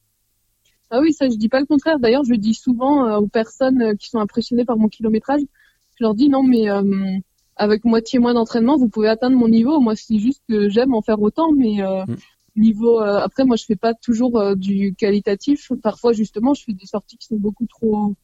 Ah 0.90 0.98
oui, 1.00 1.12
ça 1.12 1.28
je 1.28 1.36
dis 1.36 1.48
pas 1.48 1.60
le 1.60 1.66
contraire. 1.66 2.00
D'ailleurs, 2.00 2.24
je 2.24 2.34
dis 2.34 2.54
souvent 2.54 3.18
aux 3.18 3.28
personnes 3.28 3.96
qui 3.96 4.08
sont 4.08 4.18
impressionnées 4.18 4.64
par 4.64 4.78
mon 4.78 4.88
kilométrage, 4.88 5.42
je 5.94 6.02
leur 6.02 6.16
dis 6.16 6.28
non 6.28 6.42
mais 6.42 6.66
avec 7.54 7.84
moitié 7.84 8.18
moins 8.18 8.34
d'entraînement, 8.34 8.76
vous 8.76 8.88
pouvez 8.88 9.10
atteindre 9.10 9.36
mon 9.36 9.48
niveau. 9.48 9.78
Moi, 9.78 9.94
c'est 9.94 10.18
juste 10.18 10.42
que 10.48 10.68
j'aime 10.68 10.92
en 10.92 11.02
faire 11.02 11.22
autant, 11.22 11.52
mais 11.52 11.82
mm 11.82 12.16
niveau 12.56 13.00
euh, 13.00 13.18
après 13.18 13.44
moi 13.44 13.56
je 13.56 13.64
fais 13.64 13.76
pas 13.76 13.94
toujours 13.94 14.38
euh, 14.38 14.54
du 14.54 14.94
qualitatif. 14.94 15.72
Parfois 15.82 16.12
justement 16.12 16.54
je 16.54 16.64
fais 16.64 16.72
des 16.72 16.86
sorties 16.86 17.16
qui 17.18 17.26
sont 17.26 17.36
beaucoup 17.36 17.66
trop 17.66 18.14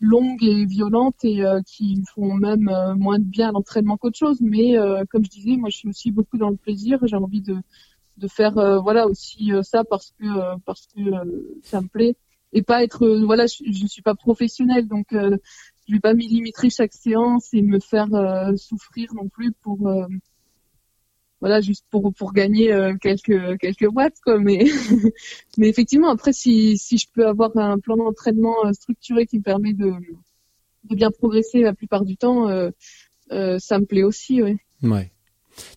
longues 0.00 0.42
et 0.42 0.66
violentes 0.66 1.24
et 1.24 1.44
euh, 1.44 1.60
qui 1.66 2.02
font 2.14 2.34
même 2.34 2.70
moins 2.96 3.18
de 3.18 3.24
bien 3.24 3.48
à 3.50 3.52
l'entraînement 3.52 3.96
qu'autre 3.96 4.18
chose. 4.18 4.38
Mais 4.40 4.74
comme 5.10 5.24
je 5.24 5.30
disais 5.30 5.56
moi 5.56 5.70
je 5.70 5.76
suis 5.78 5.88
aussi 5.88 6.10
beaucoup 6.10 6.38
dans 6.38 6.50
le 6.50 6.56
plaisir. 6.56 6.98
J'ai 7.04 7.16
envie 7.16 7.42
de 7.42 7.56
de 8.16 8.28
faire 8.28 8.54
voilà 8.82 9.06
aussi 9.08 9.50
ça 9.62 9.84
parce 9.84 10.12
que 10.18 10.58
parce 10.64 10.86
que 10.94 11.00
ça 11.62 11.80
me 11.80 11.88
plaît. 11.88 12.16
Et 12.52 12.62
pas 12.62 12.84
être 12.84 13.06
voilà 13.24 13.46
je, 13.46 13.64
je 13.66 13.86
suis 13.86 14.02
pas 14.02 14.14
professionnelle 14.14 14.86
donc 14.86 15.06
je 15.10 15.92
vais 15.92 16.00
pas 16.00 16.14
millimétrer 16.14 16.70
chaque 16.70 16.92
séance 16.92 17.52
et 17.52 17.62
me 17.62 17.80
faire 17.80 18.08
souffrir 18.56 19.12
non 19.14 19.28
plus 19.28 19.52
pour 19.52 19.90
voilà 21.44 21.60
juste 21.60 21.84
pour 21.90 22.10
pour 22.14 22.32
gagner 22.32 22.72
euh, 22.72 22.94
quelques 22.98 23.58
quelques 23.58 23.94
watts 23.94 24.18
quoi 24.24 24.38
mais 24.38 24.64
mais 25.58 25.68
effectivement 25.68 26.08
après 26.08 26.32
si 26.32 26.78
si 26.78 26.96
je 26.96 27.06
peux 27.12 27.26
avoir 27.26 27.54
un 27.58 27.78
plan 27.78 27.98
d'entraînement 27.98 28.64
euh, 28.64 28.72
structuré 28.72 29.26
qui 29.26 29.36
me 29.36 29.42
permet 29.42 29.74
de 29.74 29.92
de 30.84 30.94
bien 30.94 31.10
progresser 31.10 31.60
la 31.60 31.74
plupart 31.74 32.06
du 32.06 32.16
temps 32.16 32.48
euh, 32.48 32.70
ça 33.58 33.78
me 33.78 33.84
plaît 33.84 34.04
aussi 34.04 34.42
oui 34.42 34.56
ouais 34.82 35.10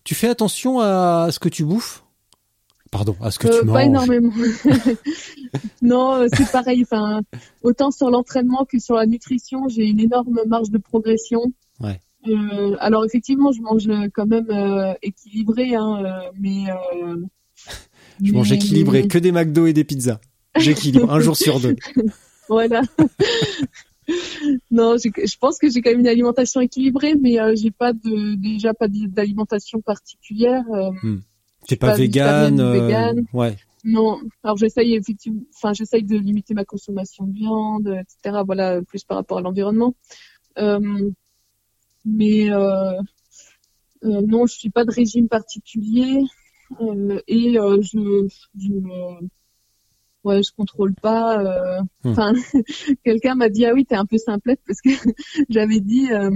tu 0.04 0.14
fais 0.14 0.30
attention 0.30 0.80
à 0.80 1.28
ce 1.30 1.38
que 1.38 1.50
tu 1.50 1.64
bouffes? 1.64 2.02
Pardon, 2.90 3.14
à 3.20 3.30
ce 3.30 3.38
que 3.38 3.46
tu 3.46 3.66
manges 3.66 3.74
Pas 3.74 3.84
énormément. 3.84 4.32
non, 5.82 6.26
c'est 6.32 6.50
pareil. 6.50 6.82
Enfin, 6.82 7.20
autant 7.62 7.92
sur 7.92 8.10
l'entraînement 8.10 8.64
que 8.64 8.80
sur 8.80 8.96
la 8.96 9.06
nutrition, 9.06 9.68
j'ai 9.68 9.84
une 9.84 10.00
énorme 10.00 10.40
marge 10.48 10.70
de 10.70 10.78
progression. 10.78 11.42
Ouais. 11.78 12.00
Euh, 12.26 12.76
alors 12.80 13.04
effectivement, 13.04 13.52
je 13.52 13.62
mange 13.62 13.88
quand 14.14 14.26
même 14.26 14.50
euh, 14.50 14.92
équilibré, 15.02 15.74
hein, 15.74 16.02
euh, 16.04 16.30
mais 16.38 16.64
euh, 16.70 17.16
Je 18.22 18.32
mange 18.32 18.50
mais- 18.50 18.56
équilibré, 18.56 19.06
que 19.06 19.18
des 19.18 19.30
McDo 19.32 19.66
et 19.66 19.72
des 19.72 19.84
pizzas. 19.84 20.18
J'équilibre 20.58 21.12
un 21.12 21.20
jour 21.20 21.36
sur 21.36 21.60
deux. 21.60 21.76
Voilà. 22.48 22.80
non, 24.70 24.96
je 24.96 25.36
pense 25.38 25.58
que 25.58 25.68
j'ai 25.68 25.82
quand 25.82 25.90
même 25.90 26.00
une 26.00 26.08
alimentation 26.08 26.62
équilibrée, 26.62 27.14
mais 27.14 27.38
euh, 27.38 27.54
j'ai 27.56 27.70
pas 27.70 27.92
de 27.92 28.34
déjà 28.36 28.72
pas 28.72 28.88
d'alimentation 28.88 29.80
particulière. 29.82 30.64
euh, 30.72 30.90
T'es 31.66 31.76
pas, 31.76 31.88
pas 31.88 31.92
euh, 31.94 31.96
végane. 31.98 33.26
ouais. 33.34 33.54
non, 33.84 34.18
alors 34.42 34.56
j'essaye 34.56 34.94
effectivement, 34.94 35.42
enfin 35.54 35.74
j'essaye 35.74 36.04
de 36.04 36.16
limiter 36.16 36.54
ma 36.54 36.64
consommation 36.64 37.26
de 37.26 37.34
viande, 37.34 37.88
etc. 38.00 38.40
Voilà, 38.46 38.80
plus 38.80 39.04
par 39.04 39.18
rapport 39.18 39.36
à 39.38 39.42
l'environnement. 39.42 39.94
Euh, 40.58 41.10
mais 42.08 42.50
euh, 42.50 42.92
euh, 44.04 44.22
non, 44.26 44.46
je 44.46 44.54
suis 44.54 44.70
pas 44.70 44.84
de 44.84 44.90
régime 44.92 45.28
particulier 45.28 46.22
euh, 46.80 47.20
et 47.28 47.54
je, 47.54 48.28
je 48.58 48.72
ouais, 50.24 50.42
je 50.42 50.52
contrôle 50.56 50.94
pas. 50.94 51.38
euh, 51.40 51.80
Hmm. 52.04 52.10
Enfin, 52.10 52.32
quelqu'un 53.04 53.34
m'a 53.34 53.48
dit 53.48 53.66
ah 53.66 53.72
oui, 53.74 53.84
t'es 53.84 53.96
un 53.96 54.06
peu 54.06 54.18
simplette 54.18 54.60
parce 54.66 54.80
que 54.80 54.90
j'avais 55.48 55.80
dit. 55.80 56.08
euh, 56.12 56.30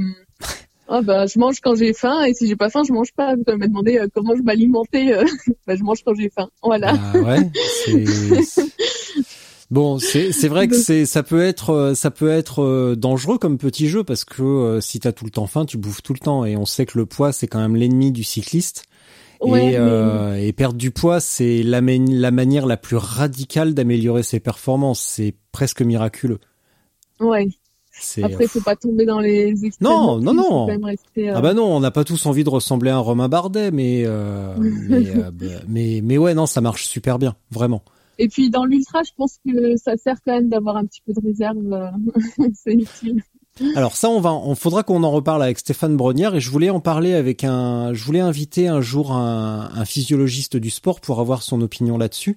ah 0.88 1.00
bah 1.00 1.26
je 1.26 1.38
mange 1.38 1.60
quand 1.60 1.74
j'ai 1.76 1.92
faim 1.94 2.22
et 2.24 2.34
si 2.34 2.46
j'ai 2.48 2.56
pas 2.56 2.68
faim 2.68 2.82
je 2.86 2.92
mange 2.92 3.12
pas. 3.14 3.34
Elle 3.46 3.56
m'a 3.58 3.66
demandé 3.68 3.98
euh, 3.98 4.08
comment 4.12 4.34
je 4.36 4.42
m'alimentais. 4.42 5.14
bah, 5.66 5.76
je 5.76 5.82
mange 5.82 6.02
quand 6.04 6.14
j'ai 6.14 6.28
faim. 6.30 6.48
Voilà. 6.62 6.92
Bah 6.94 7.20
ouais, 7.20 7.50
Bon, 9.72 9.98
c'est 9.98 10.48
vrai 10.48 10.68
que 10.68 10.76
c'est 10.76 11.06
ça 11.06 11.22
peut 11.22 11.40
être 11.42 11.70
euh, 11.70 11.94
ça 11.94 12.10
peut 12.10 12.28
être 12.30 12.62
euh, 12.62 12.94
dangereux 12.94 13.38
comme 13.38 13.56
petit 13.56 13.88
jeu 13.88 14.04
parce 14.04 14.24
que 14.24 14.42
euh, 14.42 14.80
si 14.82 15.00
t'as 15.00 15.12
tout 15.12 15.24
le 15.24 15.30
temps 15.30 15.46
faim, 15.46 15.64
tu 15.64 15.78
bouffes 15.78 16.02
tout 16.02 16.12
le 16.12 16.18
temps 16.18 16.44
et 16.44 16.56
on 16.58 16.66
sait 16.66 16.84
que 16.84 16.98
le 16.98 17.06
poids 17.06 17.32
c'est 17.32 17.46
quand 17.46 17.58
même 17.58 17.74
l'ennemi 17.74 18.12
du 18.12 18.22
cycliste. 18.22 18.84
Ouais, 19.40 19.60
et, 19.64 19.70
mais- 19.70 19.76
euh, 19.78 20.36
et 20.36 20.52
perdre 20.52 20.76
du 20.76 20.90
poids, 20.90 21.20
c'est 21.20 21.62
la, 21.62 21.80
mani- 21.80 22.16
la 22.18 22.30
manière 22.30 22.66
la 22.66 22.76
plus 22.76 22.96
radicale 22.96 23.72
d'améliorer 23.74 24.22
ses 24.22 24.40
performances. 24.40 25.00
C'est 25.00 25.34
presque 25.52 25.80
miraculeux. 25.82 26.38
Ouais. 27.18 27.48
Après, 28.22 28.46
faut 28.46 28.60
pas 28.60 28.76
tomber 28.76 29.04
dans 29.06 29.20
les 29.20 29.64
extrêmes. 29.64 29.88
Non, 29.88 30.18
non, 30.18 30.34
non. 30.34 30.66
rester, 30.84 31.30
euh, 31.30 31.34
Ah 31.36 31.40
bah 31.40 31.54
non, 31.54 31.64
on 31.64 31.80
n'a 31.80 31.90
pas 31.90 32.04
tous 32.04 32.26
envie 32.26 32.44
de 32.44 32.50
ressembler 32.50 32.90
à 32.90 32.96
un 32.96 33.00
Romain 33.00 33.28
Bardet, 33.28 33.70
mais 33.70 34.04
euh, 34.06 34.54
mais, 34.88 35.08
euh, 35.16 35.30
bah, 35.32 35.46
mais 35.66 36.00
mais 36.04 36.18
ouais 36.18 36.34
non, 36.34 36.46
ça 36.46 36.60
marche 36.60 36.86
super 36.86 37.18
bien, 37.18 37.34
vraiment. 37.50 37.82
Et 38.18 38.28
puis 38.28 38.50
dans 38.50 38.64
l'ultra, 38.64 39.02
je 39.02 39.12
pense 39.16 39.38
que 39.46 39.76
ça 39.76 39.96
sert 39.96 40.16
quand 40.24 40.32
même 40.32 40.48
d'avoir 40.48 40.76
un 40.76 40.84
petit 40.84 41.02
peu 41.04 41.12
de 41.12 41.20
réserve. 41.20 41.72
euh, 41.72 42.46
c'est 42.54 42.74
utile. 42.74 43.22
Alors 43.76 43.96
ça, 43.96 44.08
on 44.08 44.20
va, 44.20 44.32
on 44.32 44.54
faudra 44.54 44.82
qu'on 44.82 45.02
en 45.02 45.10
reparle 45.10 45.42
avec 45.42 45.58
Stéphane 45.58 45.96
Brognière 45.96 46.34
et 46.34 46.40
je 46.40 46.50
voulais 46.50 46.70
en 46.70 46.80
parler 46.80 47.12
avec 47.12 47.44
un, 47.44 47.92
je 47.92 48.02
voulais 48.04 48.20
inviter 48.20 48.68
un 48.68 48.80
jour 48.80 49.12
un, 49.12 49.84
physiologiste 49.84 50.56
du 50.56 50.70
sport 50.70 51.00
pour 51.00 51.20
avoir 51.20 51.42
son 51.42 51.60
opinion 51.60 51.98
là-dessus. 51.98 52.36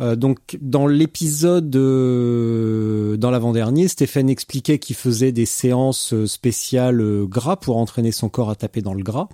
Euh, 0.00 0.16
donc 0.16 0.58
dans 0.60 0.86
l'épisode 0.86 1.74
euh, 1.76 3.16
dans 3.16 3.30
l'avant-dernier, 3.30 3.88
Stéphane 3.88 4.30
expliquait 4.30 4.78
qu'il 4.78 4.96
faisait 4.96 5.32
des 5.32 5.46
séances 5.46 6.14
spéciales 6.24 7.00
euh, 7.00 7.26
gras 7.26 7.56
pour 7.56 7.76
entraîner 7.76 8.12
son 8.12 8.28
corps 8.28 8.50
à 8.50 8.56
taper 8.56 8.80
dans 8.80 8.94
le 8.94 9.02
gras. 9.02 9.28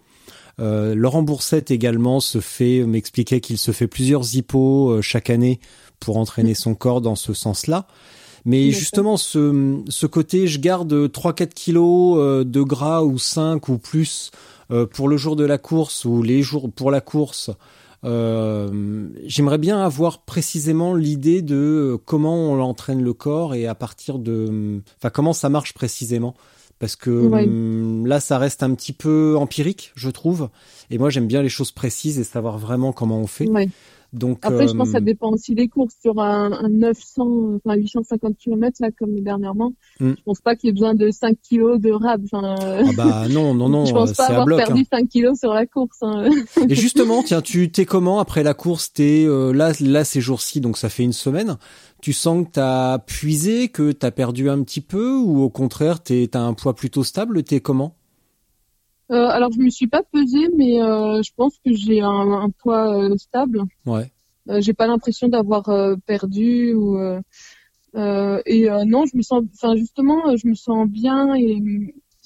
Euh, 0.61 0.95
Laurent 0.95 1.23
Boursette 1.23 1.71
également 1.71 2.21
se 2.21 2.41
fait 2.41 2.85
m'expliquait 2.85 3.41
qu'il 3.41 3.59
se 3.59 3.73
fait 3.73 3.87
plusieurs 3.87 4.35
hippos 4.35 4.91
euh, 4.91 5.03
chaque 5.03 5.31
année 5.31 5.61
pour 6.01 6.17
entraîner 6.17 6.55
son 6.55 6.75
corps 6.75 7.01
dans 7.01 7.17
ce 7.17 7.33
sens-là. 7.33 7.87
Mais 8.45 8.73
justement, 8.73 9.17
ce, 9.17 9.81
ce 9.89 10.07
côté, 10.07 10.49
je 10.49 10.59
garde 10.59 10.93
3-4 10.93 11.51
kilos 11.51 12.19
euh, 12.19 12.45
de 12.45 12.63
gras 12.63 13.03
ou 13.03 13.19
5 13.19 13.69
ou 13.69 13.79
plus 13.79 14.31
pour 14.95 15.07
le 15.07 15.19
jour 15.19 15.37
de 15.37 15.45
la 15.45 15.59
course 15.59 16.07
ou 16.07 16.23
les 16.23 16.41
jours 16.41 16.73
pour 16.73 16.91
la 16.91 17.03
course. 17.03 17.51
Euh, 18.05 19.09
J'aimerais 19.25 19.59
bien 19.59 19.81
avoir 19.83 20.23
précisément 20.23 20.95
l'idée 20.95 21.43
de 21.43 21.99
comment 22.05 22.35
on 22.35 22.61
entraîne 22.61 23.03
le 23.03 23.13
corps 23.13 23.55
et 23.55 23.67
à 23.67 23.75
partir 23.75 24.19
de, 24.19 24.81
enfin 24.99 25.11
comment 25.11 25.33
ça 25.33 25.49
marche 25.49 25.73
précisément. 25.73 26.35
Parce 26.83 26.97
que 26.97 27.11
Ouais. 27.11 27.45
hum, 27.45 28.09
là, 28.09 28.19
ça 28.19 28.39
reste 28.39 28.65
un 28.65 28.75
petit 28.75 28.93
peu 28.93 29.37
empirique, 29.39 29.93
je 29.95 30.11
trouve. 30.11 30.49
Et 30.91 30.99
moi, 30.99 31.11
j'aime 31.11 31.29
bien 31.29 31.41
les 31.41 31.49
choses 31.49 31.71
précises 31.71 32.19
et 32.19 32.25
savoir 32.25 32.59
vraiment 32.59 32.91
comment 32.93 33.21
on 33.21 33.29
fait. 33.29 33.49
Ouais. 33.49 33.69
Donc, 34.13 34.41
Après, 34.43 34.69
je 34.69 34.75
pense 34.75 34.89
que 34.89 34.93
ça 34.93 34.99
euh, 34.99 35.01
dépend 35.01 35.31
aussi 35.31 35.55
des 35.55 35.69
courses. 35.69 35.95
Sur 36.03 36.21
un, 36.21 36.53
un 36.53 36.69
900, 36.69 37.61
enfin 37.65 37.77
850 37.77 38.37
km 38.37 38.77
là, 38.81 38.89
comme 38.99 39.19
dernièrement, 39.21 39.73
Hmm. 40.01 40.13
je 40.19 40.23
pense 40.25 40.41
pas 40.41 40.55
qu'il 40.57 40.69
y 40.69 40.71
ait 40.71 40.73
besoin 40.75 40.95
de 40.95 41.11
5 41.11 41.37
kilos 41.43 41.81
de 41.81 41.91
rab. 41.93 42.23
Enfin, 42.31 42.57
euh, 42.63 42.83
ah 42.87 42.91
bah 42.97 43.29
non, 43.31 43.55
non, 43.55 43.69
non, 43.71 43.85
je 43.87 43.93
pense 43.93 44.11
euh, 44.11 44.15
pas 44.15 44.27
avoir 44.27 44.45
bloc. 44.45 44.61
hein. 44.61 44.65
perdu 44.67 44.85
5 44.91 45.09
kilos 45.09 45.39
sur 45.39 45.55
la 45.55 45.65
course. 45.67 45.99
hein. 46.03 46.29
Et 46.69 46.75
justement, 46.75 47.23
tiens, 47.23 47.41
tu 47.41 47.71
t'es 47.71 47.87
comment 47.87 48.19
après 48.19 48.43
la 48.43 48.53
course? 48.55 48.93
T'es 48.93 49.25
euh, 49.27 49.53
là, 49.53 49.73
là 49.81 50.05
ces 50.05 50.21
jours-ci, 50.21 50.61
donc 50.61 50.77
ça 50.77 50.89
fait 50.91 51.05
une 51.05 51.13
semaine. 51.15 51.57
Tu 52.03 52.13
sens 52.13 52.45
que 52.47 52.51
t'as 52.53 52.99
puisé, 52.99 53.69
que 53.69 53.93
t'as 53.93 54.11
perdu 54.11 54.51
un 54.51 54.63
petit 54.63 54.81
peu, 54.81 55.17
ou 55.17 55.41
au 55.43 55.49
contraire, 55.51 56.03
t'es 56.03 56.29
t'as 56.31 56.41
un 56.41 56.53
poids 56.53 56.75
plutôt 56.75 57.05
stable? 57.05 57.43
T'es 57.45 57.61
comment? 57.61 57.95
Euh, 59.13 59.29
alors, 59.29 59.53
je 59.53 59.61
me 59.61 59.69
suis 59.69 59.89
pas 59.89 60.03
pesée, 60.03 60.49
mais 60.57 60.81
euh, 60.81 61.23
je 61.23 61.31
pense 61.37 61.59
que 61.65 61.73
j'ai 61.73 62.01
un, 62.01 62.33
un 62.33 62.51
poids 62.51 62.97
euh, 62.97 63.17
stable. 63.19 63.63
Ouais. 63.85 64.11
J'ai 64.59 64.73
pas 64.73 64.87
l'impression 64.89 65.29
d'avoir 65.29 65.71
perdu 66.05 66.75
ou 66.75 66.99
et 67.95 68.69
non 68.87 69.07
je 69.07 69.17
me 69.17 69.23
sens 69.23 69.45
enfin 69.55 69.77
justement 69.77 70.37
je 70.37 70.49
me 70.49 70.55
sens 70.55 70.89
bien 70.89 71.37
et 71.37 71.63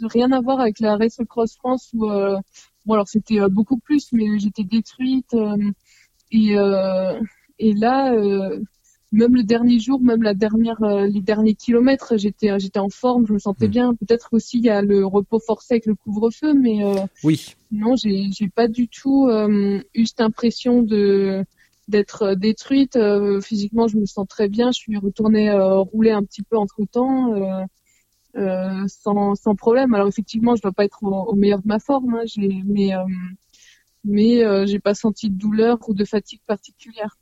rien 0.00 0.32
à 0.32 0.40
voir 0.40 0.60
avec 0.60 0.80
la 0.80 0.96
Race 0.96 1.20
Cross 1.28 1.56
France 1.56 1.90
où 1.92 2.06
bon 2.06 2.94
alors 2.94 3.06
c'était 3.06 3.46
beaucoup 3.50 3.76
plus 3.76 4.08
mais 4.14 4.38
j'étais 4.38 4.64
détruite 4.64 5.36
et 6.32 6.54
et 7.58 7.74
là 7.74 8.14
même 9.16 9.34
le 9.34 9.42
dernier 9.42 9.78
jour 9.80 10.00
même 10.00 10.22
la 10.22 10.34
dernière 10.34 10.82
euh, 10.82 11.06
les 11.06 11.20
derniers 11.20 11.54
kilomètres 11.54 12.16
j'étais 12.16 12.58
j'étais 12.60 12.78
en 12.78 12.88
forme 12.90 13.26
je 13.26 13.32
me 13.32 13.38
sentais 13.38 13.66
Mm. 13.68 13.70
bien 13.70 13.94
peut-être 13.94 14.28
aussi 14.32 14.58
il 14.58 14.64
y 14.64 14.70
a 14.70 14.82
le 14.82 15.04
repos 15.06 15.40
forcé 15.40 15.74
avec 15.74 15.86
le 15.86 15.94
couvre-feu 15.94 16.54
mais 16.54 16.84
euh, 16.84 16.94
Oui. 17.24 17.54
non, 17.70 17.96
j'ai 17.96 18.30
j'ai 18.32 18.48
pas 18.48 18.68
du 18.68 18.88
tout 18.88 19.28
euh, 19.28 19.80
eu 19.94 20.06
cette 20.06 20.20
impression 20.20 20.82
de 20.82 21.44
d'être 21.88 22.22
euh, 22.22 22.34
détruite. 22.34 22.96
Euh, 22.96 23.40
physiquement, 23.40 23.86
je 23.88 23.96
me 23.96 24.06
sens 24.06 24.26
très 24.28 24.48
bien. 24.48 24.72
Je 24.72 24.78
suis 24.80 24.96
retournée 24.96 25.50
euh, 25.50 25.78
rouler 25.78 26.10
un 26.10 26.24
petit 26.24 26.42
peu 26.42 26.56
entre 26.58 26.84
temps, 26.90 27.32
euh, 27.34 27.62
euh, 28.36 28.84
sans 28.88 29.34
sans 29.36 29.54
problème. 29.54 29.94
Alors 29.94 30.08
effectivement, 30.08 30.56
je 30.56 30.62
dois 30.62 30.72
pas 30.72 30.84
être 30.84 31.02
au, 31.04 31.14
au 31.14 31.34
meilleur 31.36 31.60
de 31.62 31.68
ma 31.68 31.78
forme, 31.78 32.14
hein, 32.16 32.22
j'ai 32.26 32.62
mais 32.66 32.94
euh, 32.94 33.04
mais 34.04 34.44
euh, 34.44 34.66
j'ai 34.66 34.78
pas 34.80 34.94
senti 34.94 35.30
de 35.30 35.36
douleur 35.38 35.78
ou 35.88 35.94
de 35.94 36.04
fatigue 36.04 36.40
particulière. 36.46 37.16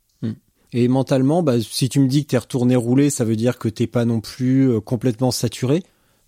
Et 0.77 0.89
mentalement, 0.89 1.41
bah, 1.41 1.61
si 1.61 1.87
tu 1.87 2.01
me 2.01 2.07
dis 2.09 2.25
que 2.25 2.31
t'es 2.31 2.37
retourné 2.37 2.75
rouler, 2.75 3.09
ça 3.09 3.23
veut 3.23 3.37
dire 3.37 3.57
que 3.57 3.69
t'es 3.69 3.87
pas 3.87 4.03
non 4.03 4.19
plus 4.19 4.69
euh, 4.69 4.81
complètement 4.81 5.31
saturé, 5.31 5.83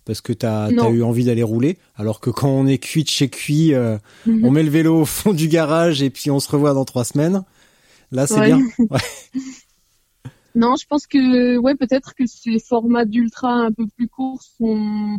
parce 0.06 0.22
que 0.22 0.32
t'as 0.32 0.68
as 0.68 0.88
eu 0.88 1.02
envie 1.02 1.24
d'aller 1.26 1.42
rouler. 1.42 1.76
Alors 1.96 2.18
que 2.18 2.30
quand 2.30 2.48
on 2.48 2.66
est 2.66 2.78
cuit 2.78 3.04
de 3.04 3.10
chez 3.10 3.28
cuit, 3.28 3.74
euh, 3.74 3.98
on 4.26 4.50
met 4.50 4.62
le 4.62 4.70
vélo 4.70 5.02
au 5.02 5.04
fond 5.04 5.34
du 5.34 5.48
garage 5.48 6.00
et 6.02 6.08
puis 6.08 6.30
on 6.30 6.40
se 6.40 6.50
revoit 6.50 6.72
dans 6.72 6.86
trois 6.86 7.04
semaines. 7.04 7.44
Là, 8.10 8.26
c'est 8.26 8.40
Ouais. 8.40 8.46
bien. 8.46 8.60
Non, 10.54 10.76
je 10.76 10.86
pense 10.86 11.06
que 11.06 11.58
ouais, 11.58 11.74
peut-être 11.74 12.14
que 12.14 12.24
ces 12.26 12.58
formats 12.58 13.04
d'ultra 13.04 13.52
un 13.52 13.70
peu 13.70 13.86
plus 13.86 14.08
courts 14.08 14.42
sont 14.42 15.18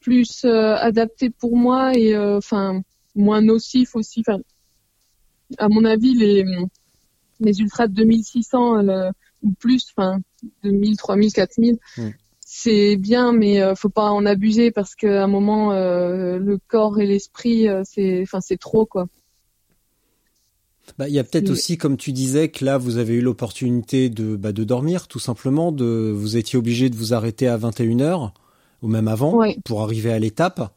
plus 0.00 0.44
euh, 0.44 0.74
adaptés 0.74 1.30
pour 1.30 1.56
moi 1.56 1.96
et 1.96 2.14
euh, 2.14 2.36
enfin 2.36 2.82
moins 3.14 3.40
nocifs 3.40 3.94
aussi. 3.94 4.22
Enfin, 4.26 4.40
à 5.56 5.68
mon 5.68 5.84
avis, 5.84 6.14
les 6.14 6.44
les 7.40 7.60
ultras 7.60 7.88
de 7.88 7.94
2600 7.94 8.88
euh, 8.88 9.10
ou 9.42 9.52
plus, 9.52 9.86
enfin 9.96 10.20
2000, 10.62 10.96
3000, 10.96 11.32
4000, 11.32 11.78
Mm. 11.96 12.08
c'est 12.40 12.96
bien, 12.96 13.32
mais 13.32 13.60
euh, 13.62 13.74
faut 13.74 13.88
pas 13.88 14.10
en 14.10 14.26
abuser 14.26 14.70
parce 14.70 14.94
qu'à 14.94 15.24
un 15.24 15.26
moment, 15.26 15.72
euh, 15.72 16.38
le 16.38 16.58
corps 16.68 17.00
et 17.00 17.06
l'esprit, 17.06 17.68
euh, 17.68 17.82
c'est 17.84 18.20
enfin 18.22 18.40
c'est 18.40 18.58
trop 18.58 18.86
quoi. 18.86 19.06
Bah, 20.98 21.08
il 21.08 21.14
y 21.14 21.18
a 21.18 21.24
peut-être 21.24 21.46
Oui. 21.46 21.52
aussi, 21.52 21.78
comme 21.78 21.96
tu 21.96 22.12
disais, 22.12 22.48
que 22.48 22.64
là, 22.64 22.76
vous 22.76 22.96
avez 22.96 23.14
eu 23.14 23.20
l'opportunité 23.20 24.10
de, 24.10 24.36
bah, 24.36 24.52
de 24.52 24.64
dormir, 24.64 25.06
tout 25.08 25.18
simplement. 25.20 25.72
De, 25.72 26.12
vous 26.14 26.36
étiez 26.36 26.58
obligé 26.58 26.90
de 26.90 26.96
vous 26.96 27.14
arrêter 27.14 27.46
à 27.46 27.56
21h, 27.56 28.32
ou 28.82 28.88
même 28.88 29.08
avant, 29.08 29.40
pour 29.64 29.82
arriver 29.82 30.12
à 30.12 30.18
l'étape. 30.18 30.74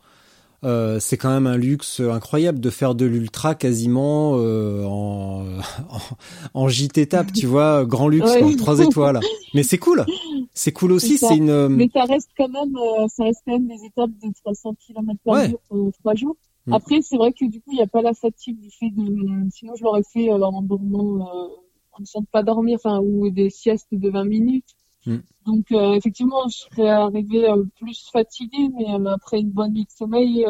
Euh, 0.63 0.99
c'est 0.99 1.17
quand 1.17 1.29
même 1.29 1.47
un 1.47 1.57
luxe 1.57 1.99
incroyable 1.99 2.59
de 2.59 2.69
faire 2.69 2.95
de 2.95 3.05
l'ultra 3.05 3.53
quasiment 3.55 4.35
euh, 4.37 4.85
en, 4.85 5.45
en, 6.53 6.65
en 6.65 6.67
étape, 6.69 7.33
tu 7.33 7.45
vois, 7.45 7.85
grand 7.85 8.07
luxe, 8.07 8.29
Ouais. 8.31 8.41
quoi, 8.41 8.51
trois 8.57 8.79
étoiles. 8.79 9.19
Mais 9.53 9.63
c'est 9.63 9.77
cool, 9.77 10.05
c'est 10.53 10.71
cool 10.71 10.91
aussi, 10.93 11.17
C'est 11.17 11.35
une... 11.37 11.49
euh, 11.49 11.69
Mais 11.69 11.89
ça 11.93 12.03
reste 12.05 12.29
quand 12.37 12.49
même, 12.49 12.75
euh, 12.75 13.07
ça 13.07 13.23
reste 13.25 13.41
quand 13.45 13.53
même 13.53 13.67
des 13.67 13.85
étapes 13.85 14.11
de 14.23 14.33
300 14.43 14.75
km 14.79 15.19
par 15.25 15.35
Ouais. 15.35 15.49
jour 15.49 15.59
pendant 15.69 15.91
trois 15.91 16.15
jours. 16.15 16.35
Mm. 16.65 16.73
Après, 16.73 17.01
c'est 17.01 17.17
vrai 17.17 17.33
que 17.33 17.45
du 17.45 17.59
coup, 17.59 17.71
il 17.71 17.75
n'y 17.77 17.81
a 17.83 17.87
pas 17.87 18.01
la 18.01 18.13
fatigue 18.13 18.59
du 18.59 18.69
fait 18.71 18.89
de, 18.89 19.49
sinon 19.51 19.73
je 19.75 19.83
l'aurais 19.83 20.03
fait 20.03 20.29
euh, 20.31 20.39
en 20.39 20.61
dormant, 20.61 21.17
euh, 21.17 21.49
en 21.91 22.21
de 22.21 22.25
pas 22.31 22.43
dormir, 22.43 22.77
enfin, 22.83 22.99
ou 23.01 23.29
des 23.29 23.49
siestes 23.49 23.87
de 23.91 24.09
20 24.09 24.23
minutes. 24.25 24.69
Mm. 25.05 25.17
Donc 25.45 25.71
euh, 25.71 25.93
effectivement, 25.93 26.47
je 26.47 26.57
serais 26.57 26.89
arrivée 26.89 27.49
euh, 27.49 27.63
plus 27.79 28.09
fatiguée, 28.11 28.69
mais 28.75 28.93
euh, 28.93 29.05
après 29.13 29.39
une 29.39 29.49
bonne 29.51 29.73
nuit 29.73 29.85
de 29.85 29.91
sommeil, 29.91 30.45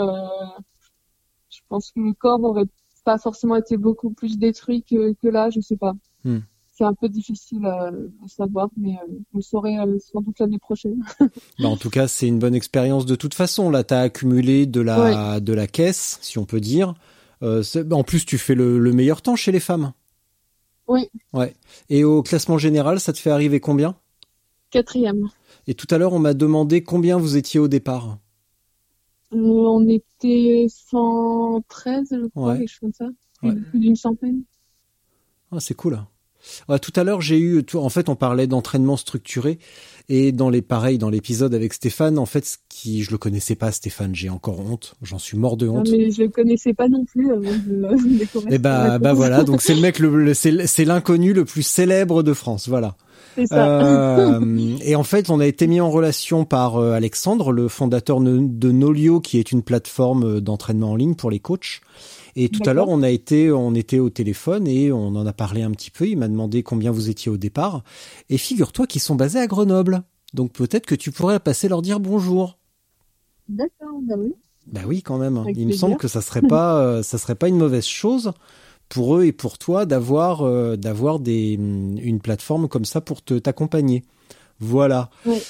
je 1.50 1.60
pense 1.70 1.92
que 1.92 2.00
le 2.00 2.14
corps 2.14 2.44
aurait 2.44 2.68
pas 3.04 3.18
forcément 3.18 3.56
été 3.56 3.78
beaucoup 3.78 4.12
plus 4.12 4.38
détruit 4.38 4.84
que, 4.84 5.14
que 5.14 5.28
là, 5.28 5.50
je 5.50 5.60
sais 5.60 5.78
pas. 5.78 5.94
Mm. 6.24 6.40
C'est 6.76 6.86
un 6.86 6.94
peu 6.94 7.08
difficile 7.08 7.66
à, 7.68 7.88
à 7.90 8.28
savoir, 8.28 8.70
mais 8.78 8.96
saurez 9.42 9.78
euh, 9.78 9.98
sans 10.00 10.22
doute 10.22 10.40
l'année 10.40 10.60
prochaine. 10.60 11.04
Bah, 11.60 11.68
en 11.70 11.78
tout 11.78 11.92
cas, 11.92 12.08
c'est 12.08 12.28
une 12.28 12.40
bonne 12.40 12.56
expérience 12.56 13.06
de 13.06 13.16
toute 13.16 13.36
façon. 13.36 13.70
Là, 13.70 13.84
t'as 13.84 14.02
accumulé 14.02 14.66
de 14.66 14.82
la 14.82 15.40
de 15.40 15.54
la 15.54 15.68
caisse, 15.68 16.18
si 16.22 16.40
on 16.40 16.46
peut 16.46 16.60
dire. 16.60 16.96
C'est- 17.62 17.92
en 17.92 18.04
plus, 18.04 18.26
tu 18.26 18.38
fais 18.38 18.56
le, 18.56 18.80
le 18.80 18.94
meilleur 18.94 19.22
temps 19.22 19.36
chez 19.36 19.52
les 19.52 19.60
femmes. 19.60 19.92
Oui. 20.88 21.10
Ouais. 21.32 21.54
Et 21.90 22.04
au 22.04 22.24
classement 22.24 22.58
général, 22.58 23.00
ça 23.00 23.14
te 23.14 23.20
fait 23.20 23.32
arriver 23.32 23.60
combien? 23.60 23.96
Quatrième. 24.74 25.30
Et 25.68 25.76
tout 25.76 25.86
à 25.92 26.00
l'heure, 26.00 26.14
on 26.14 26.20
m'a 26.20 26.34
demandé 26.34 26.84
combien 26.84 27.18
vous 27.18 27.38
étiez 27.38 27.60
au 27.60 27.68
départ. 27.68 28.18
On 29.32 29.88
était 29.88 30.66
113, 30.68 32.08
je 32.12 32.28
crois, 32.30 32.54
Ouais. 32.54 32.58
quelque 32.60 32.68
chose 32.70 32.80
comme 32.80 32.94
ça. 32.94 33.10
Ouais. 33.44 33.56
Plus 33.70 33.80
d'une 33.80 33.96
centaine. 33.96 34.42
Ah, 35.52 35.60
c'est 35.60 35.76
cool. 35.76 36.00
Ouais, 36.70 36.80
tout 36.80 36.92
à 36.96 37.04
l'heure, 37.04 37.22
j'ai 37.22 37.40
eu, 37.40 37.64
tout- 37.64 37.80
en 37.80 37.90
fait, 37.90 38.10
on 38.10 38.16
parlait 38.16 38.48
d'entraînement 38.48 38.98
structuré 38.98 39.60
et 40.10 40.32
dans 40.32 40.50
les 40.50 40.62
pareils, 40.62 40.98
dans 40.98 41.10
l'épisode 41.10 41.54
avec 41.54 41.74
Stéphane, 41.74 42.20
en 42.20 42.26
fait, 42.26 42.46
ce 42.46 42.58
qui, 42.70 43.04
je 43.04 43.12
le 43.12 43.18
connaissais 43.18 43.56
pas, 43.56 43.72
Stéphane, 43.72 44.14
j'ai 44.14 44.30
encore 44.30 44.60
honte, 44.60 44.96
j'en 45.02 45.20
suis 45.20 45.38
mort 45.38 45.56
de 45.58 45.68
honte. 45.68 45.90
mais 45.92 46.12
je 46.12 46.24
le 46.24 46.30
connaissais 46.30 46.74
pas 46.74 46.90
non 46.90 47.06
plus 47.06 47.32
avant 47.32 47.40
de 47.42 48.04
le 48.10 48.18
découvrir. 48.18 48.52
Et 48.54 48.58
bah, 48.58 49.00
bah 49.00 49.14
voilà, 49.14 49.44
donc 49.46 49.62
c'est 49.62 49.74
le 49.76 49.82
mec, 49.82 50.00
le, 50.00 50.24
le- 50.24 50.34
c'est 50.34 50.86
l'inconnu 50.86 51.32
le 51.34 51.46
plus 51.46 51.64
célèbre 51.64 52.24
de 52.24 52.34
France, 52.34 52.68
voilà. 52.68 52.96
Ça. 53.48 53.80
Euh, 53.82 54.76
et 54.84 54.96
en 54.96 55.04
fait, 55.04 55.30
on 55.32 55.40
a 55.40 55.48
été 55.48 55.66
mis 55.66 55.82
en 55.82 55.90
relation 55.90 56.46
par 56.46 56.76
euh, 56.78 56.92
Alexandre, 56.94 57.52
le 57.52 57.68
fondateur 57.68 58.20
de 58.20 58.72
Nolio, 58.72 59.22
qui 59.22 59.40
est 59.40 59.52
une 59.52 59.64
plateforme 59.64 60.24
euh, 60.38 60.42
d'entraînement 60.42 60.92
en 60.92 60.96
ligne 60.96 61.16
pour 61.16 61.32
les 61.32 61.40
coachs. 61.40 61.82
Et 62.36 62.50
tout 62.50 62.68
à 62.68 62.74
l'heure, 62.74 62.90
on 62.90 63.04
a 63.04 63.10
été, 63.10 63.52
on 63.52 63.76
était 63.76 64.00
au 64.00 64.10
téléphone 64.10 64.68
et 64.68 64.92
on 64.92 65.08
en 65.08 65.26
a 65.26 65.34
parlé 65.34 65.62
un 65.62 65.72
petit 65.72 65.92
peu. 65.92 66.08
Il 66.08 66.18
m'a 66.18 66.28
demandé 66.28 66.64
combien 66.64 66.92
vous 66.92 67.10
étiez 67.10 67.32
au 67.32 67.38
départ. 67.38 67.84
Et 68.30 68.38
figure-toi 68.38 68.88
qu'ils 68.88 69.02
sont 69.02 69.16
basés 69.16 69.40
à 69.40 69.48
Grenoble. 69.48 70.04
Donc 70.34 70.52
peut-être 70.52 70.86
que 70.86 70.96
tu 70.96 71.12
pourrais 71.12 71.40
passer 71.40 71.68
leur 71.68 71.82
dire 71.82 72.00
bonjour. 72.00 72.58
D'accord, 73.48 74.00
bah 74.02 74.16
oui. 74.18 74.34
Bah 74.66 74.82
oui, 74.88 75.02
quand 75.02 75.18
même. 75.18 75.38
Avec 75.38 75.58
Il 75.58 75.68
me 75.68 75.74
semble 75.74 75.98
que 75.98 76.08
ça 76.08 76.22
serait 76.22 76.42
pas, 76.42 76.80
euh, 76.82 77.04
ça 77.04 77.18
serait 77.18 77.36
pas 77.36 77.50
une 77.50 77.58
mauvaise 77.58 77.86
chose 77.86 78.32
pour 78.90 79.18
eux 79.18 79.26
et 79.26 79.32
pour 79.32 79.58
toi 79.58 79.86
d'avoir, 79.86 80.42
euh, 80.42 80.76
d'avoir 80.76 81.20
des, 81.20 81.54
une 81.54 82.20
plateforme 82.20 82.68
comme 82.68 82.86
ça 82.86 83.02
pour 83.02 83.22
te 83.22 83.36
t'accompagner. 83.36 84.04
Voilà. 84.60 85.10
Ouais. 85.26 85.42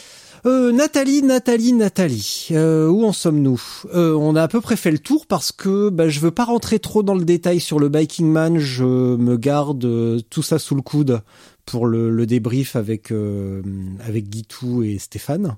Euh, 0.46 0.74
Nathalie, 0.74 1.22
Nathalie, 1.22 1.72
Nathalie, 1.72 2.50
euh, 2.52 2.90
où 2.90 3.06
en 3.06 3.14
sommes-nous? 3.14 3.62
Euh, 3.94 4.14
On 4.14 4.36
a 4.36 4.44
à 4.44 4.48
peu 4.50 4.60
près 4.60 4.76
fait 4.76 4.92
le 4.92 5.00
tour 5.00 5.26
parce 5.26 5.54
que 5.54 5.90
bah, 5.90 6.10
je 6.10 6.20
veux 6.20 6.32
pas 6.32 6.44
rentrer 6.44 6.80
trop 6.80 7.02
dans 7.02 7.16
le 7.16 7.24
détail 7.24 7.62
sur 7.62 7.80
le 7.80 7.88
Biking 7.88 8.28
Man. 8.28 8.58
Je 8.58 8.84
me 8.84 9.38
garde 9.38 9.86
euh, 9.86 10.20
tout 10.30 10.44
ça 10.44 10.60
sous 10.60 10.76
le 10.76 10.82
coude 10.82 11.22
pour 11.66 11.88
le, 11.88 12.10
le 12.10 12.26
débrief 12.26 12.76
avec 12.76 13.12
euh, 13.12 13.62
avec 14.06 14.28
Guitou 14.28 14.84
et 14.84 14.98
Stéphane. 14.98 15.56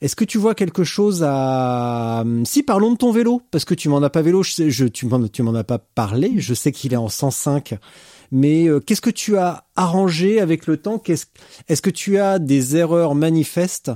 Est-ce 0.00 0.14
que 0.14 0.24
tu 0.24 0.38
vois 0.38 0.54
quelque 0.54 0.84
chose 0.84 1.24
à 1.26 2.24
si 2.44 2.62
parlons 2.62 2.92
de 2.92 2.96
ton 2.96 3.10
vélo 3.10 3.42
parce 3.50 3.64
que 3.64 3.74
tu 3.74 3.88
m'en 3.88 4.02
as 4.02 4.10
pas 4.10 4.22
vélo, 4.22 4.44
je 4.44 4.52
sais, 4.52 4.70
je 4.70 4.84
tu 4.84 5.06
m'en 5.06 5.26
tu 5.26 5.42
m'en 5.42 5.54
as 5.54 5.64
pas 5.64 5.78
parlé. 5.78 6.34
Je 6.36 6.54
sais 6.54 6.70
qu'il 6.70 6.92
est 6.92 6.96
en 6.96 7.08
105, 7.08 7.74
mais 8.32 8.68
euh, 8.68 8.80
qu'est-ce 8.80 9.00
que 9.00 9.10
tu 9.10 9.36
as 9.38 9.64
arrangé 9.76 10.40
avec 10.40 10.66
le 10.66 10.76
temps? 10.78 10.98
Qu'est-ce 10.98 11.26
est-ce 11.68 11.82
que 11.82 11.90
tu 11.90 12.18
as 12.18 12.38
des 12.38 12.76
erreurs 12.76 13.14
manifestes 13.14 13.92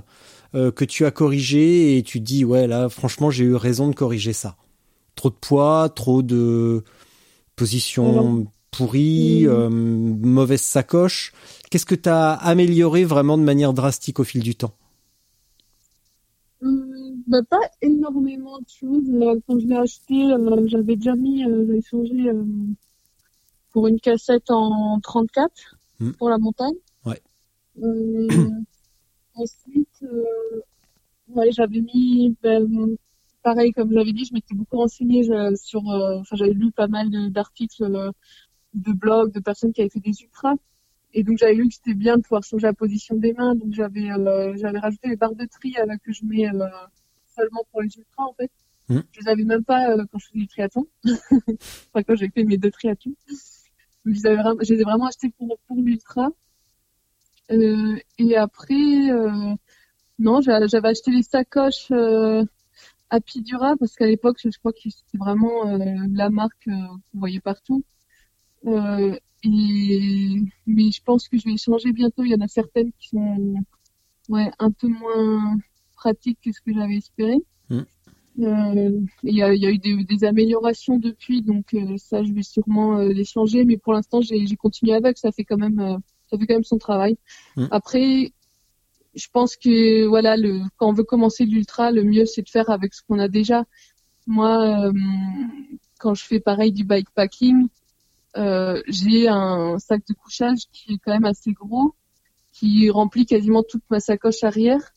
euh, 0.54 0.70
que 0.72 0.84
tu 0.84 1.06
as 1.06 1.10
corrigées 1.10 1.98
et 1.98 2.02
tu 2.02 2.20
dis 2.20 2.44
ouais 2.44 2.66
là 2.66 2.88
franchement 2.88 3.30
j'ai 3.30 3.44
eu 3.44 3.54
raison 3.56 3.88
de 3.88 3.94
corriger 3.94 4.32
ça? 4.32 4.56
Trop 5.16 5.30
de 5.30 5.36
poids, 5.36 5.90
trop 5.94 6.22
de 6.22 6.84
position 7.56 8.46
pourrie, 8.70 9.46
Mm. 9.46 9.48
euh, 9.48 9.68
mauvaise 9.70 10.60
sacoche. 10.62 11.32
Qu'est-ce 11.70 11.86
que 11.86 11.94
tu 11.94 12.08
as 12.08 12.32
amélioré 12.34 13.04
vraiment 13.04 13.38
de 13.38 13.42
manière 13.42 13.72
drastique 13.72 14.20
au 14.20 14.24
fil 14.24 14.42
du 14.42 14.54
temps? 14.56 14.74
Hum, 16.62 17.22
bah, 17.26 17.42
pas 17.48 17.60
énormément 17.82 18.58
de 18.60 18.68
choses. 18.68 19.08
Quand 19.46 19.58
je 19.60 19.66
l'ai 19.66 19.76
acheté, 19.76 20.14
j'avais 20.68 20.96
déjà 20.96 21.14
mis, 21.16 21.42
j'avais 21.42 21.80
changé 21.82 22.30
pour 23.78 23.86
une 23.86 24.00
cassette 24.00 24.50
en 24.50 24.98
34 24.98 25.76
Hmm. 26.00 26.10
pour 26.18 26.28
la 26.30 26.38
montagne. 26.38 26.74
Ouais. 27.06 27.20
Euh, 27.80 28.50
ensuite, 29.34 30.02
euh, 30.02 30.60
ouais, 31.28 31.52
j'avais 31.52 31.80
mis, 31.80 32.36
ben, 32.42 32.66
pareil, 33.44 33.70
comme 33.70 33.92
j'avais 33.92 34.12
dit, 34.12 34.24
je 34.24 34.34
m'étais 34.34 34.54
beaucoup 34.56 34.78
renseignée 34.78 35.22
je- 35.22 35.54
sur, 35.56 35.88
euh, 35.88 36.18
enfin, 36.18 36.34
j'avais 36.34 36.54
lu 36.54 36.72
pas 36.72 36.88
mal 36.88 37.08
d'articles, 37.30 37.84
de 38.74 38.92
blogs, 38.92 39.32
de 39.32 39.38
personnes 39.40 39.72
qui 39.72 39.80
avaient 39.80 39.90
fait 39.90 40.00
des 40.00 40.20
ultras. 40.22 40.54
Et 41.14 41.22
donc 41.22 41.38
j'avais 41.38 41.54
lu 41.54 41.68
que 41.68 41.74
c'était 41.74 41.94
bien 41.94 42.16
de 42.16 42.22
pouvoir 42.22 42.42
changer 42.42 42.66
la 42.66 42.72
position 42.74 43.14
des 43.14 43.32
mains. 43.32 43.54
Donc 43.54 43.72
j'avais 43.72 44.10
euh, 44.10 44.56
j'avais 44.56 44.78
rajouté 44.80 45.08
les 45.08 45.16
barres 45.16 45.34
de 45.36 45.46
tri 45.46 45.74
euh, 45.78 45.96
que 46.04 46.12
je 46.12 46.24
mets 46.24 46.48
euh, 46.48 46.66
seulement 47.36 47.62
pour 47.70 47.82
les 47.82 47.88
ultras 47.96 48.24
en 48.24 48.34
fait. 48.34 48.50
Mhm. 48.88 49.02
Je 49.12 49.20
les 49.20 49.28
avais 49.28 49.44
même 49.44 49.64
pas 49.64 49.96
quand 50.10 50.18
je 50.18 50.26
faisais 50.26 50.38
du 50.40 50.48
triathlon. 50.48 50.86
enfin 51.04 52.02
quand 52.06 52.14
j'ai 52.16 52.28
fait 52.28 52.44
mes 52.44 52.56
deux 52.58 52.70
triathlons. 52.70 53.14
Je 54.08 54.28
les 54.28 54.36
vraiment, 54.36 54.60
ai 54.60 54.82
vraiment 54.82 55.06
achetés 55.06 55.30
pour 55.38 55.58
pour 55.66 55.76
l'ultra. 55.76 56.30
Euh, 57.50 57.96
et 58.18 58.36
après 58.36 59.10
euh, 59.10 59.54
non, 60.18 60.40
j'a- 60.42 60.66
j'avais 60.66 60.88
acheté 60.88 61.10
les 61.12 61.22
sacoches 61.22 61.90
euh, 61.92 62.44
Apidura 63.10 63.76
parce 63.78 63.94
qu'à 63.96 64.06
l'époque 64.06 64.38
je, 64.44 64.58
crois 64.58 64.72
que 64.72 64.80
c'était 64.90 65.18
vraiment 65.18 65.64
la 66.14 66.30
marque 66.30 66.64
qu'on 66.66 67.00
voyait 67.14 67.40
partout. 67.40 67.84
Et 69.44 70.40
mais 70.66 70.90
je 70.90 71.02
pense 71.02 71.28
que 71.28 71.38
je 71.38 71.44
vais 71.48 71.56
changer 71.56 71.92
bientôt. 71.92 72.24
Il 72.24 72.30
y 72.32 72.34
en 72.34 72.40
a 72.40 72.48
certaines 72.48 72.92
qui 72.98 73.08
sont 73.08 73.54
ouais 74.28 74.50
un 74.58 74.70
peu 74.72 74.88
moins 74.88 75.56
pratiques 75.96 76.40
que 76.44 76.52
ce 76.52 76.60
que 76.60 76.72
j'avais 76.74 76.96
espéré. 76.96 77.36
Euh, 78.40 79.00
Il 79.24 79.34
y, 79.34 79.42
a, 79.42 79.52
il 79.52 79.60
y 79.60 79.66
a 79.66 79.70
eu 79.70 79.78
des, 79.78 80.04
des 80.04 80.24
améliorations 80.24 80.98
depuis, 80.98 81.42
donc 81.42 81.74
euh, 81.74 81.96
ça 81.96 82.22
je 82.22 82.32
vais 82.32 82.42
sûrement 82.42 82.98
euh, 82.98 83.08
les 83.08 83.24
changer. 83.24 83.64
Mais 83.64 83.76
pour 83.76 83.92
l'instant 83.92 84.20
j'ai 84.20 84.56
continué 84.56 84.94
avec. 84.94 85.18
Ça 85.18 85.32
fait 85.32 85.44
quand 85.44 85.58
même 85.58 85.98
ça 86.30 86.38
fait 86.38 86.46
quand 86.46 86.54
même 86.54 86.64
son 86.64 86.78
travail. 86.78 87.16
Mm. 87.56 87.66
Après 87.70 88.32
je 89.14 89.26
pense 89.32 89.56
que 89.56 90.06
voilà 90.06 90.36
le 90.36 90.60
quand 90.76 90.88
on 90.88 90.92
veut 90.92 91.04
commencer 91.04 91.44
l'ultra, 91.44 91.90
le 91.90 92.04
mieux 92.04 92.26
c'est 92.26 92.42
de 92.42 92.48
faire 92.48 92.70
avec 92.70 92.94
ce 92.94 93.02
qu'on 93.02 93.18
a 93.18 93.28
déjà. 93.28 93.64
Moi, 94.28 94.88
euh, 94.88 94.92
quand 95.98 96.12
je 96.14 96.22
fais 96.22 96.38
pareil 96.38 96.70
du 96.70 96.84
bikepacking, 96.84 97.68
euh, 98.36 98.82
j'ai 98.86 99.26
un 99.26 99.78
sac 99.78 100.02
de 100.06 100.12
couchage 100.12 100.64
qui 100.70 100.92
est 100.92 100.98
quand 100.98 101.12
même 101.12 101.24
assez 101.24 101.52
gros, 101.52 101.94
qui 102.52 102.90
remplit 102.90 103.24
quasiment 103.24 103.62
toute 103.62 103.82
ma 103.88 104.00
sacoche 104.00 104.44
arrière, 104.44 104.92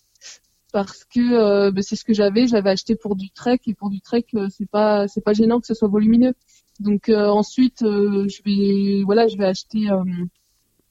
parce 0.72 1.06
que 1.06 1.20
euh, 1.20 1.72
ben, 1.72 1.82
c'est 1.82 1.96
ce 1.96 2.04
que 2.06 2.14
j'avais. 2.14 2.48
J'avais 2.48 2.70
acheté 2.70 2.96
pour 2.96 3.16
du 3.16 3.30
trek 3.32 3.60
et 3.68 3.74
pour 3.74 3.90
du 3.90 4.02
trek, 4.02 4.26
euh, 4.36 4.48
c'est 4.50 4.70
pas 4.70 5.08
c'est 5.08 5.22
pas 5.22 5.34
gênant 5.34 5.60
que 5.60 5.68
ce 5.68 5.74
soit 5.74 5.88
volumineux. 5.88 6.34
Donc 6.80 7.10
euh, 7.10 7.28
ensuite, 7.28 7.80
je 7.82 8.42
vais 8.44 9.04
voilà, 9.04 9.28
je 9.28 9.38
vais 9.38 9.46
acheter 9.46 9.88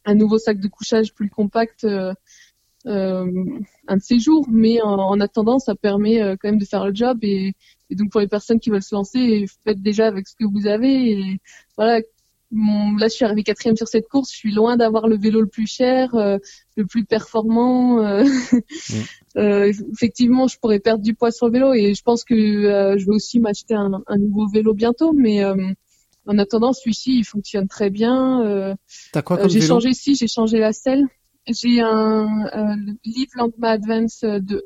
un 0.04 0.14
nouveau 0.14 0.38
sac 0.38 0.58
de 0.60 0.68
couchage 0.68 1.14
plus 1.14 1.30
compact. 1.30 1.84
un 2.86 3.96
de 3.96 4.00
ces 4.00 4.18
jours, 4.18 4.46
mais 4.50 4.80
en, 4.82 4.98
en 4.98 5.20
attendant, 5.20 5.58
ça 5.58 5.74
permet 5.74 6.20
quand 6.38 6.48
même 6.48 6.58
de 6.58 6.64
faire 6.64 6.86
le 6.86 6.94
job 6.94 7.18
et, 7.22 7.54
et 7.90 7.94
donc 7.94 8.10
pour 8.10 8.20
les 8.20 8.28
personnes 8.28 8.60
qui 8.60 8.70
veulent 8.70 8.82
se 8.82 8.94
lancer, 8.94 9.46
faites 9.64 9.82
déjà 9.82 10.06
avec 10.06 10.28
ce 10.28 10.34
que 10.36 10.44
vous 10.44 10.66
avez 10.66 11.12
et 11.12 11.40
voilà. 11.76 12.00
Mon, 12.52 12.96
là, 12.96 13.08
je 13.08 13.14
suis 13.14 13.24
arrivée 13.24 13.42
quatrième 13.42 13.76
sur 13.76 13.88
cette 13.88 14.08
course. 14.08 14.32
Je 14.32 14.36
suis 14.36 14.52
loin 14.52 14.76
d'avoir 14.76 15.06
le 15.06 15.16
vélo 15.16 15.40
le 15.40 15.46
plus 15.46 15.66
cher, 15.66 16.14
euh, 16.14 16.38
le 16.76 16.84
plus 16.84 17.04
performant. 17.04 18.04
euh, 18.04 18.24
euh, 19.36 19.72
effectivement, 19.92 20.48
je 20.48 20.58
pourrais 20.58 20.80
perdre 20.80 21.02
du 21.02 21.14
poids 21.14 21.30
sur 21.30 21.46
le 21.46 21.52
vélo 21.52 21.74
et 21.74 21.94
je 21.94 22.02
pense 22.02 22.24
que 22.24 22.34
je 22.34 23.04
vais 23.04 23.14
aussi 23.14 23.38
m'acheter 23.38 23.74
un, 23.74 24.02
un 24.06 24.16
nouveau 24.16 24.48
vélo 24.48 24.74
bientôt. 24.74 25.12
Mais 25.12 25.44
en 26.26 26.38
attendant, 26.38 26.72
celui-ci, 26.72 27.18
il 27.18 27.24
fonctionne 27.24 27.68
très 27.68 27.90
bien. 27.90 28.76
T'as 29.12 29.22
quoi 29.22 29.38
comme 29.38 29.50
j'ai 29.50 29.60
changé, 29.60 29.92
si, 29.92 30.16
j'ai 30.16 30.28
changé 30.28 30.58
la 30.58 30.72
selle. 30.72 31.06
J'ai 31.46 31.80
un 31.80 32.96
Live 33.04 33.30
Landma 33.36 33.70
Advance 33.70 34.22
euh, 34.24 34.40
2. 34.40 34.62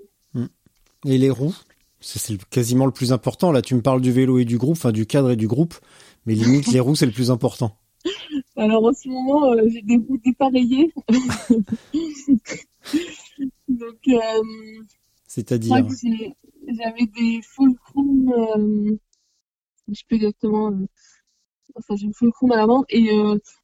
Et 1.07 1.19
les 1.19 1.31
roues 1.31 1.55
C'est 2.01 2.43
quasiment 2.47 2.87
le 2.87 2.93
plus 2.93 3.13
important. 3.13 3.53
Là, 3.53 3.63
tu 3.63 3.75
me 3.75 3.83
parles 3.83 4.01
du 4.01 4.11
vélo 4.13 4.39
et 4.39 4.45
du 4.45 4.59
groupe, 4.59 4.77
enfin 4.77 4.93
du 4.93 5.07
cadre 5.07 5.31
et 5.33 5.37
du 5.37 5.47
groupe, 5.47 5.75
mais 6.27 6.35
limite 6.35 6.69
les 6.69 6.81
roues 6.81 6.97
c'est 6.97 7.07
le 7.07 7.13
plus 7.13 7.31
important. 7.31 7.77
Alors 8.57 8.85
en 8.85 8.93
ce 8.93 9.09
moment, 9.09 9.53
euh, 9.53 9.69
j'ai 9.69 9.83
des 9.83 9.97
roues 9.97 10.21
dépareillées. 10.25 10.93
Donc, 13.69 13.99
euh, 14.09 14.43
C'est-à-dire 15.27 15.87
j'avais 16.67 17.07
des 17.07 17.41
fulcrum, 17.43 18.33
euh, 18.33 18.97
je 19.89 19.95
sais 19.95 20.05
plus 20.09 20.17
exactement, 20.17 20.71
euh, 20.71 20.87
enfin 21.75 21.95
j'ai 21.97 22.07
une 22.07 22.15
fulcrum 22.15 22.53
à 22.53 22.57
l'avant 22.57 22.85
et 22.89 23.11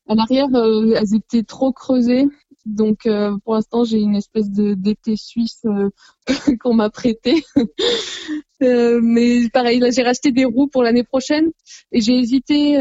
à 0.06 0.14
l'arrière, 0.14 0.48
elles 0.54 1.14
étaient 1.14 1.44
trop 1.44 1.72
creusées 1.72 2.26
Donc 2.66 3.06
euh, 3.06 3.36
pour 3.44 3.54
l'instant 3.54 3.84
j'ai 3.84 3.98
une 3.98 4.16
espèce 4.16 4.50
de 4.50 4.74
d'été 4.74 5.16
suisse 5.16 5.62
euh, 5.64 5.88
qu'on 6.60 6.74
m'a 6.74 6.90
prêté. 6.90 7.44
Euh, 8.62 9.00
mais 9.02 9.48
pareil, 9.48 9.78
là 9.78 9.88
j'ai 9.88 10.02
racheté 10.02 10.32
des 10.32 10.44
roues 10.44 10.68
pour 10.68 10.82
l'année 10.82 11.02
prochaine 11.02 11.50
et 11.92 12.02
j'ai 12.02 12.12
hésité, 12.12 12.76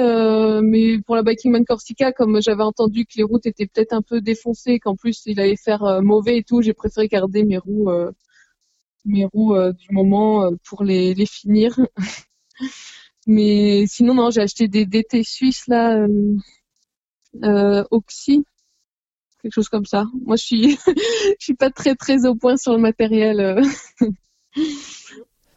mais 0.62 1.00
pour 1.06 1.16
la 1.16 1.24
Biking 1.24 1.54
Man 1.54 1.64
Corsica, 1.64 2.12
comme 2.12 2.42
j'avais 2.42 2.64
entendu 2.64 3.06
que 3.06 3.14
les 3.16 3.24
routes 3.24 3.46
étaient 3.46 3.66
peut-être 3.66 3.94
un 3.94 4.02
peu 4.02 4.20
défoncées, 4.20 4.80
qu'en 4.80 4.98
plus 4.98 5.22
il 5.26 5.40
allait 5.40 5.56
faire 5.56 6.02
mauvais 6.02 6.40
et 6.40 6.44
tout, 6.44 6.62
j'ai 6.62 6.74
préféré 6.74 7.08
garder 7.08 7.46
mes 7.46 7.58
roues, 7.58 7.90
mes 9.06 9.24
roues 9.24 9.56
du 9.72 9.88
moment 9.92 10.52
pour 10.66 10.84
les, 10.84 11.16
finir. 11.26 11.80
mais 13.26 13.86
sinon 13.88 14.16
non, 14.16 14.32
j'ai 14.32 14.42
acheté 14.42 14.68
des 14.68 14.86
DT 14.86 15.24
suisses 15.24 15.66
là, 15.70 16.06
Oxy 17.90 18.44
quelque 19.42 19.54
chose 19.54 19.70
comme 19.70 19.86
ça. 19.86 20.06
Moi, 20.26 20.36
je 20.36 20.44
suis, 20.44 20.78
je 20.88 21.44
suis 21.44 21.56
pas 21.56 21.70
très 21.70 21.96
très 21.96 22.26
au 22.26 22.36
point 22.36 22.58
sur 22.58 22.74
le 22.74 22.80
matériel. 22.80 23.40
Euh. 23.40 24.08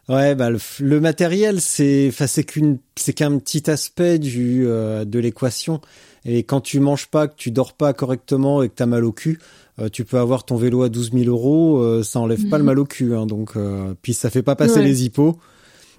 Ouais, 0.09 0.35
bah 0.35 0.49
le, 0.49 0.99
matériel, 0.99 1.61
c'est, 1.61 2.09
enfin, 2.09 2.27
c'est 2.27 2.43
qu'une, 2.43 2.77
c'est 2.97 3.13
qu'un 3.13 3.37
petit 3.37 3.69
aspect 3.69 4.19
du 4.19 4.67
euh, 4.67 5.05
de 5.05 5.17
l'équation. 5.17 5.79
Et 6.25 6.43
quand 6.43 6.59
tu 6.59 6.81
manges 6.81 7.07
pas, 7.07 7.29
que 7.29 7.35
tu 7.37 7.51
dors 7.51 7.71
pas 7.71 7.93
correctement 7.93 8.61
et 8.61 8.67
que 8.67 8.73
t'as 8.75 8.85
mal 8.85 9.05
au 9.05 9.13
cul, 9.13 9.39
euh, 9.79 9.87
tu 9.87 10.03
peux 10.03 10.17
avoir 10.17 10.43
ton 10.43 10.57
vélo 10.57 10.83
à 10.83 10.89
12 10.89 11.13
000 11.13 11.25
euros, 11.29 12.03
ça 12.03 12.19
enlève 12.19 12.49
pas 12.49 12.57
le 12.57 12.63
mhm. 12.63 12.67
mal 12.67 12.79
au 12.79 12.85
cul. 12.85 13.15
Hein, 13.15 13.25
donc, 13.25 13.53
puis 14.01 14.13
ça 14.13 14.29
fait 14.29 14.43
pas 14.43 14.57
passer 14.57 14.81
les 14.83 15.05
hippos. 15.05 15.37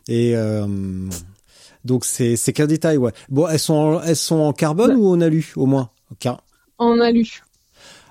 Et 0.09 0.35
donc 1.87 2.05
c'est 2.05 2.37
c'est 2.37 2.53
qu'un 2.53 2.67
détail, 2.67 2.99
ouais. 2.99 3.13
Bon, 3.31 3.49
elles 3.49 3.59
sont 3.59 3.75
en, 3.75 4.03
elles 4.03 4.17
sont 4.17 4.37
en 4.37 4.53
carbone 4.53 4.93
bah. 4.93 4.99
ou 4.99 5.09
en 5.09 5.21
alu 5.23 5.53
au 5.57 5.65
moins? 5.65 5.91
En 6.79 7.01
alu. 7.01 7.44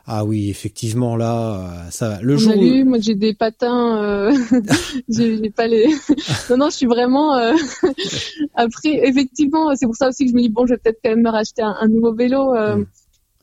Ah 0.06 0.26
oui, 0.26 0.50
effectivement, 0.50 1.16
là, 1.16 1.86
euh, 1.86 1.90
ça 1.90 2.10
va. 2.10 2.22
Le 2.22 2.34
On 2.34 2.38
jour. 2.38 2.52
A 2.52 2.56
lu, 2.56 2.84
moi, 2.84 2.98
j'ai 3.00 3.16
des 3.16 3.34
patins. 3.34 4.04
Euh... 4.04 4.36
j'ai 5.10 5.50
pas 5.50 5.68
les. 5.68 5.88
non, 6.50 6.58
non, 6.58 6.70
je 6.70 6.76
suis 6.76 6.86
vraiment. 6.86 7.36
Euh... 7.36 7.54
Après, 8.56 8.90
effectivement, 9.08 9.74
c'est 9.76 9.86
pour 9.86 9.96
ça 9.96 10.10
aussi 10.10 10.26
que 10.26 10.32
je 10.32 10.36
me 10.36 10.42
dis 10.42 10.50
bon, 10.50 10.66
je 10.66 10.74
vais 10.74 10.78
peut-être 10.78 11.00
quand 11.02 11.12
même 11.12 11.22
me 11.22 11.30
racheter 11.30 11.62
un, 11.62 11.88
nouveau 11.88 12.14
vélo. 12.14 12.54
Euh... 12.54 12.78
Mm. 12.78 12.86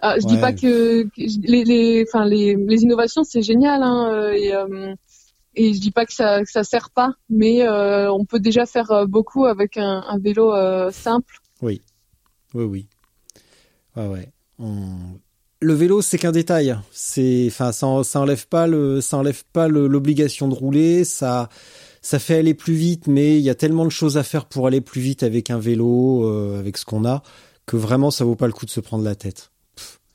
Ah, 0.03 0.19
je 0.19 0.27
dis 0.27 0.39
pas 0.39 0.55
que, 0.55 1.07
les, 1.17 1.65
les, 1.65 2.07
enfin, 2.09 2.25
les, 2.25 2.57
les 2.57 2.83
innovations, 2.83 3.23
c'est 3.23 3.43
génial, 3.43 3.83
hein, 3.83 4.33
et, 4.33 4.55
euh, 4.55 4.95
et 5.55 5.75
je 5.75 5.79
dis 5.79 5.91
pas 5.91 6.07
que 6.07 6.15
ça, 6.15 6.43
que 6.43 6.51
ça 6.51 6.65
sert 6.65 6.89
pas, 6.89 7.13
mais 7.29 7.69
on 7.69 8.25
peut 8.25 8.41
déjà 8.41 8.65
faire 8.65 9.07
beaucoup 9.07 9.45
avec 9.45 9.77
un, 9.77 10.03
un 10.09 10.19
vélo 10.19 10.55
simple. 10.91 11.41
Oui, 11.61 11.83
oui, 12.55 12.65
oui. 12.65 12.87
Ouais, 13.95 14.07
ouais. 14.07 14.33
On 14.59 15.19
le 15.61 15.75
vélo, 15.75 16.01
c'est 16.03 16.19
qu'un 16.19 16.33
détail. 16.33 16.77
C'est, 16.91 17.47
enfin, 17.49 17.73
ça, 17.73 18.03
ça 18.03 18.21
enlève 18.21 18.47
pas 18.49 18.67
le, 18.67 19.01
ça 19.01 19.19
enlève 19.19 19.45
pas 19.53 19.69
l'obligation 19.69 20.49
de 20.49 20.55
rouler. 20.55 21.05
Ça, 21.05 21.49
ça 22.01 22.19
fait 22.19 22.37
aller 22.37 22.55
plus 22.55 22.75
vite, 22.75 23.07
mais 23.07 23.37
il 23.37 23.43
y 23.43 23.51
a 23.51 23.55
tellement 23.55 23.85
de 23.85 23.91
choses 23.91 24.17
à 24.17 24.23
faire 24.23 24.47
pour 24.47 24.67
aller 24.67 24.81
plus 24.81 25.01
vite 25.01 25.23
avec 25.23 25.51
un 25.51 25.59
vélo, 25.59 26.25
euh, 26.25 26.59
avec 26.59 26.79
ce 26.79 26.85
qu'on 26.85 27.05
a, 27.05 27.23
que 27.67 27.77
vraiment, 27.77 28.11
ça 28.11 28.25
vaut 28.25 28.37
pas 28.37 28.47
le 28.47 28.53
coup 28.53 28.65
de 28.65 28.71
se 28.71 28.81
prendre 28.81 29.05
la 29.05 29.15
tête. 29.15 29.51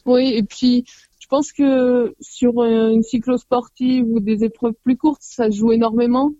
Oui, 0.06 0.34
et 0.36 0.44
puis, 0.44 0.86
je 1.20 1.28
pense 1.28 1.52
que 1.52 2.16
sur 2.20 2.64
une 2.64 3.04
cyclo-sportive 3.04 4.06
ou 4.08 4.20
des 4.20 4.44
épreuves 4.44 4.76
plus 4.84 4.98
courtes, 4.98 5.22
ça 5.24 5.50
joue 5.50 5.72
énormément. 5.72 6.34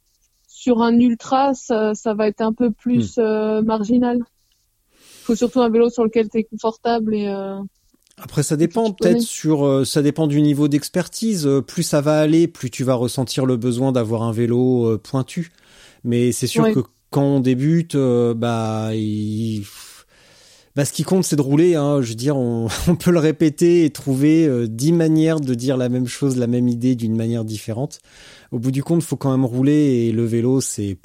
Sur 0.48 0.82
un 0.82 0.98
ultra, 1.00 1.54
ça, 1.54 1.94
ça 1.94 2.14
va 2.16 2.28
être 2.28 2.42
un 2.42 2.54
peu 2.54 2.72
plus 2.72 3.18
hmm. 3.18 3.22
euh, 3.22 3.62
marginal. 3.62 4.18
Il 4.18 5.26
faut 5.26 5.36
surtout 5.36 5.62
un 5.62 5.70
vélo 5.70 5.90
sur 5.90 6.04
lequel 6.04 6.30
tu 6.30 6.40
es 6.40 6.44
confortable 6.44 7.14
et. 7.14 7.28
Euh, 7.28 7.60
après, 8.18 8.44
ça 8.44 8.56
dépend 8.56 8.92
peut-être 8.94 9.22
sur, 9.22 9.66
euh, 9.66 9.84
ça 9.84 10.02
dépend 10.02 10.28
du 10.28 10.42
niveau 10.42 10.68
d'expertise. 10.68 11.46
Euh, 11.46 11.62
plus 11.62 11.84
ça 11.84 12.00
va 12.00 12.20
aller, 12.20 12.48
plus 12.48 12.70
tu 12.70 12.84
vas 12.84 12.96
ressentir 12.96 13.46
le 13.46 13.58
besoin 13.58 13.92
d'avoir 13.92 14.24
un 14.24 14.32
vélo 14.32 14.86
euh, 14.86 14.98
pointu. 14.98 15.52
Mais 16.06 16.32
c'est 16.32 16.48
sûr 16.48 16.72
que 16.72 16.80
quand 17.10 17.24
on 17.24 17.40
débute, 17.40 17.96
bah, 17.96 18.92
bah, 20.76 20.86
ce 20.86 20.94
qui 20.94 21.04
compte, 21.04 21.24
c'est 21.24 21.36
de 21.36 21.42
rouler. 21.42 21.76
Hein. 21.76 22.02
Je 22.02 22.10
veux 22.10 22.16
dire, 22.16 22.38
on, 22.38 22.68
on 22.88 22.96
peut 22.96 23.12
le 23.12 23.20
répéter 23.20 23.84
et 23.86 23.90
trouver 23.90 24.68
dix 24.70 24.94
manières 24.94 25.40
de 25.40 25.54
dire 25.54 25.78
la 25.78 25.90
même 25.90 26.08
chose, 26.08 26.38
la 26.38 26.48
même 26.48 26.68
idée 26.68 26.96
d'une 26.96 27.16
manière 27.16 27.44
différente. 27.44 28.00
Au 28.52 28.60
bout 28.60 28.72
du 28.72 28.84
compte, 28.84 29.04
faut 29.04 29.18
quand 29.18 29.32
même 29.32 29.46
rouler 29.46 30.08
et 30.08 30.12
le 30.12 30.26
vélo, 30.26 30.62
c'est 30.62 30.98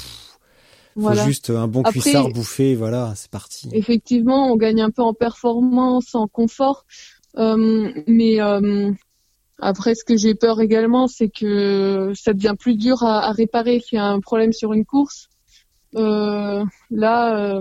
faut 0.95 1.14
juste 1.14 1.51
un 1.51 1.68
bon 1.68 1.82
cuissard 1.82 2.30
bouffé, 2.30 2.74
voilà, 2.74 3.12
c'est 3.16 3.30
parti. 3.30 3.68
Effectivement, 3.72 4.53
on 4.53 4.57
gagne 4.57 4.80
un 4.80 4.91
peu 4.91 5.03
en 5.03 5.14
performance, 5.14 6.14
en 6.14 6.26
confort, 6.26 6.84
euh, 7.36 7.93
mais 8.07 8.41
euh, 8.41 8.91
après, 9.59 9.95
ce 9.95 10.05
que 10.05 10.16
j'ai 10.16 10.34
peur 10.34 10.61
également, 10.61 11.07
c'est 11.07 11.28
que 11.28 12.12
ça 12.14 12.32
devient 12.32 12.55
plus 12.59 12.76
dur 12.76 13.03
à, 13.03 13.26
à 13.28 13.32
réparer 13.32 13.80
s'il 13.80 13.97
y 13.97 14.01
a 14.01 14.07
un 14.07 14.20
problème 14.20 14.53
sur 14.53 14.72
une 14.72 14.84
course. 14.84 15.28
Euh, 15.97 16.64
là, 16.91 17.61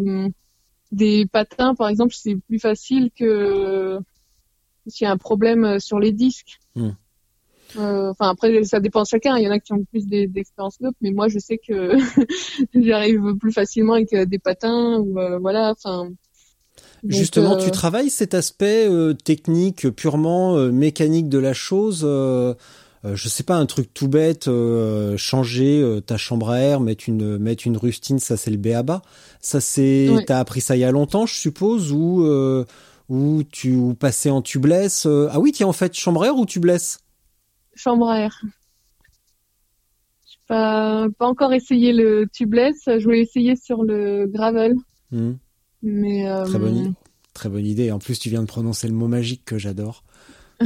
des 0.92 1.26
patins, 1.26 1.76
par 1.76 1.90
exemple, 1.90 2.14
c'est 2.16 2.36
plus 2.36 2.60
facile 2.60 3.12
que 3.16 4.00
s'il 4.88 5.06
y 5.06 5.08
a 5.08 5.12
un 5.12 5.18
problème 5.18 5.80
sur 5.80 6.00
les 6.00 6.12
disques. 6.12 6.60
Hmm. 6.76 6.92
Euh, 7.78 8.10
enfin 8.10 8.30
après 8.30 8.64
ça 8.64 8.80
dépend 8.80 9.04
de 9.04 9.08
chacun. 9.08 9.38
Il 9.38 9.44
y 9.44 9.48
en 9.48 9.52
a 9.52 9.60
qui 9.60 9.74
ont 9.74 9.84
plus 9.84 10.08
d'expérience 10.08 10.78
que 10.78 10.86
d'autres, 10.86 10.98
mais 11.02 11.12
moi 11.12 11.28
je 11.28 11.40
sais 11.40 11.58
que 11.58 11.98
j'arrive 12.76 13.36
plus 13.40 13.52
facilement 13.52 13.94
avec 13.94 14.14
euh, 14.14 14.26
des 14.26 14.40
patins 14.40 14.98
ou 15.00 15.20
euh, 15.20 15.38
voilà. 15.40 15.72
Enfin. 15.72 16.10
Justement, 17.06 17.56
tu 17.56 17.72
travailles 17.72 18.10
cet 18.10 18.34
aspect 18.34 18.90
technique 19.24 19.90
purement 19.90 20.58
mécanique 20.70 21.30
de 21.30 21.38
la 21.38 21.54
chose. 21.54 22.02
je 22.02 23.30
sais 23.30 23.44
pas 23.44 23.56
un 23.56 23.66
truc 23.66 23.94
tout 23.94 24.10
bête, 24.10 24.50
changer 25.16 26.02
ta 26.06 26.18
chambre 26.18 26.50
à 26.50 26.60
air, 26.60 26.82
mettre 26.82 27.06
une 27.08 27.38
mettre 27.38 27.68
une 27.68 27.78
rustine, 27.78 28.20
ça 28.20 28.36
c'est 28.36 28.52
le 28.52 28.58
béaba. 28.58 29.02
Ça 29.40 29.62
c'est 29.62 30.10
t'as 30.28 30.40
appris 30.40 30.60
ça 30.60 30.76
il 30.76 30.80
y 30.80 30.84
a 30.84 30.92
longtemps, 30.92 31.26
je 31.26 31.36
suppose, 31.36 31.94
ou 31.94 32.26
ou 33.08 33.44
tu 33.50 33.76
ou 33.76 33.94
passer 33.94 34.30
en 34.30 34.42
tubeless. 34.42 35.06
ah 35.06 35.40
oui, 35.40 35.54
tiens 35.54 35.68
en 35.68 35.74
fait 35.74 35.94
chambre 35.94 36.24
à 36.24 36.28
air 36.28 36.36
ou 36.36 36.46
tubeless? 36.46 37.00
Chambre 37.80 38.10
à 38.10 38.20
air. 38.20 38.42
Je 40.28 40.36
pas, 40.48 41.08
pas 41.18 41.26
encore 41.28 41.54
essayé 41.54 41.94
le 41.94 42.28
tubeless. 42.32 42.76
Je 42.86 43.04
voulais 43.04 43.22
essayer 43.22 43.56
sur 43.56 43.84
le 43.84 44.28
gravel. 44.28 44.76
Hmm. 45.12 45.34
Mais 45.82 46.30
euh, 46.30 46.46
très 46.46 46.60
bonne 46.60 46.76
idée. 46.76 46.94
Très 47.34 47.50
bonne 47.50 47.66
idée. 47.66 47.92
En 47.92 48.00
plus, 48.00 48.20
tu 48.20 48.30
viens 48.30 48.42
de 48.42 48.48
prononcer 48.48 48.88
le 48.88 48.94
mot 48.94 49.08
magique 49.08 49.46
que 49.46 49.58
j'adore. 49.58 50.04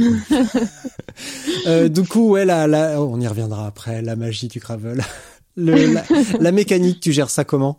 euh, 1.66 1.88
du 1.88 2.02
coup, 2.02 2.30
ouais, 2.30 2.44
la, 2.44 3.00
on 3.00 3.20
y 3.20 3.28
reviendra 3.28 3.66
après. 3.66 4.02
La 4.02 4.16
magie 4.16 4.48
du 4.48 4.58
gravel. 4.58 5.00
Le, 5.56 5.94
la, 6.40 6.50
mécanique, 6.50 6.98
tu 6.98 7.12
gères 7.12 7.30
ça 7.30 7.44
comment? 7.44 7.78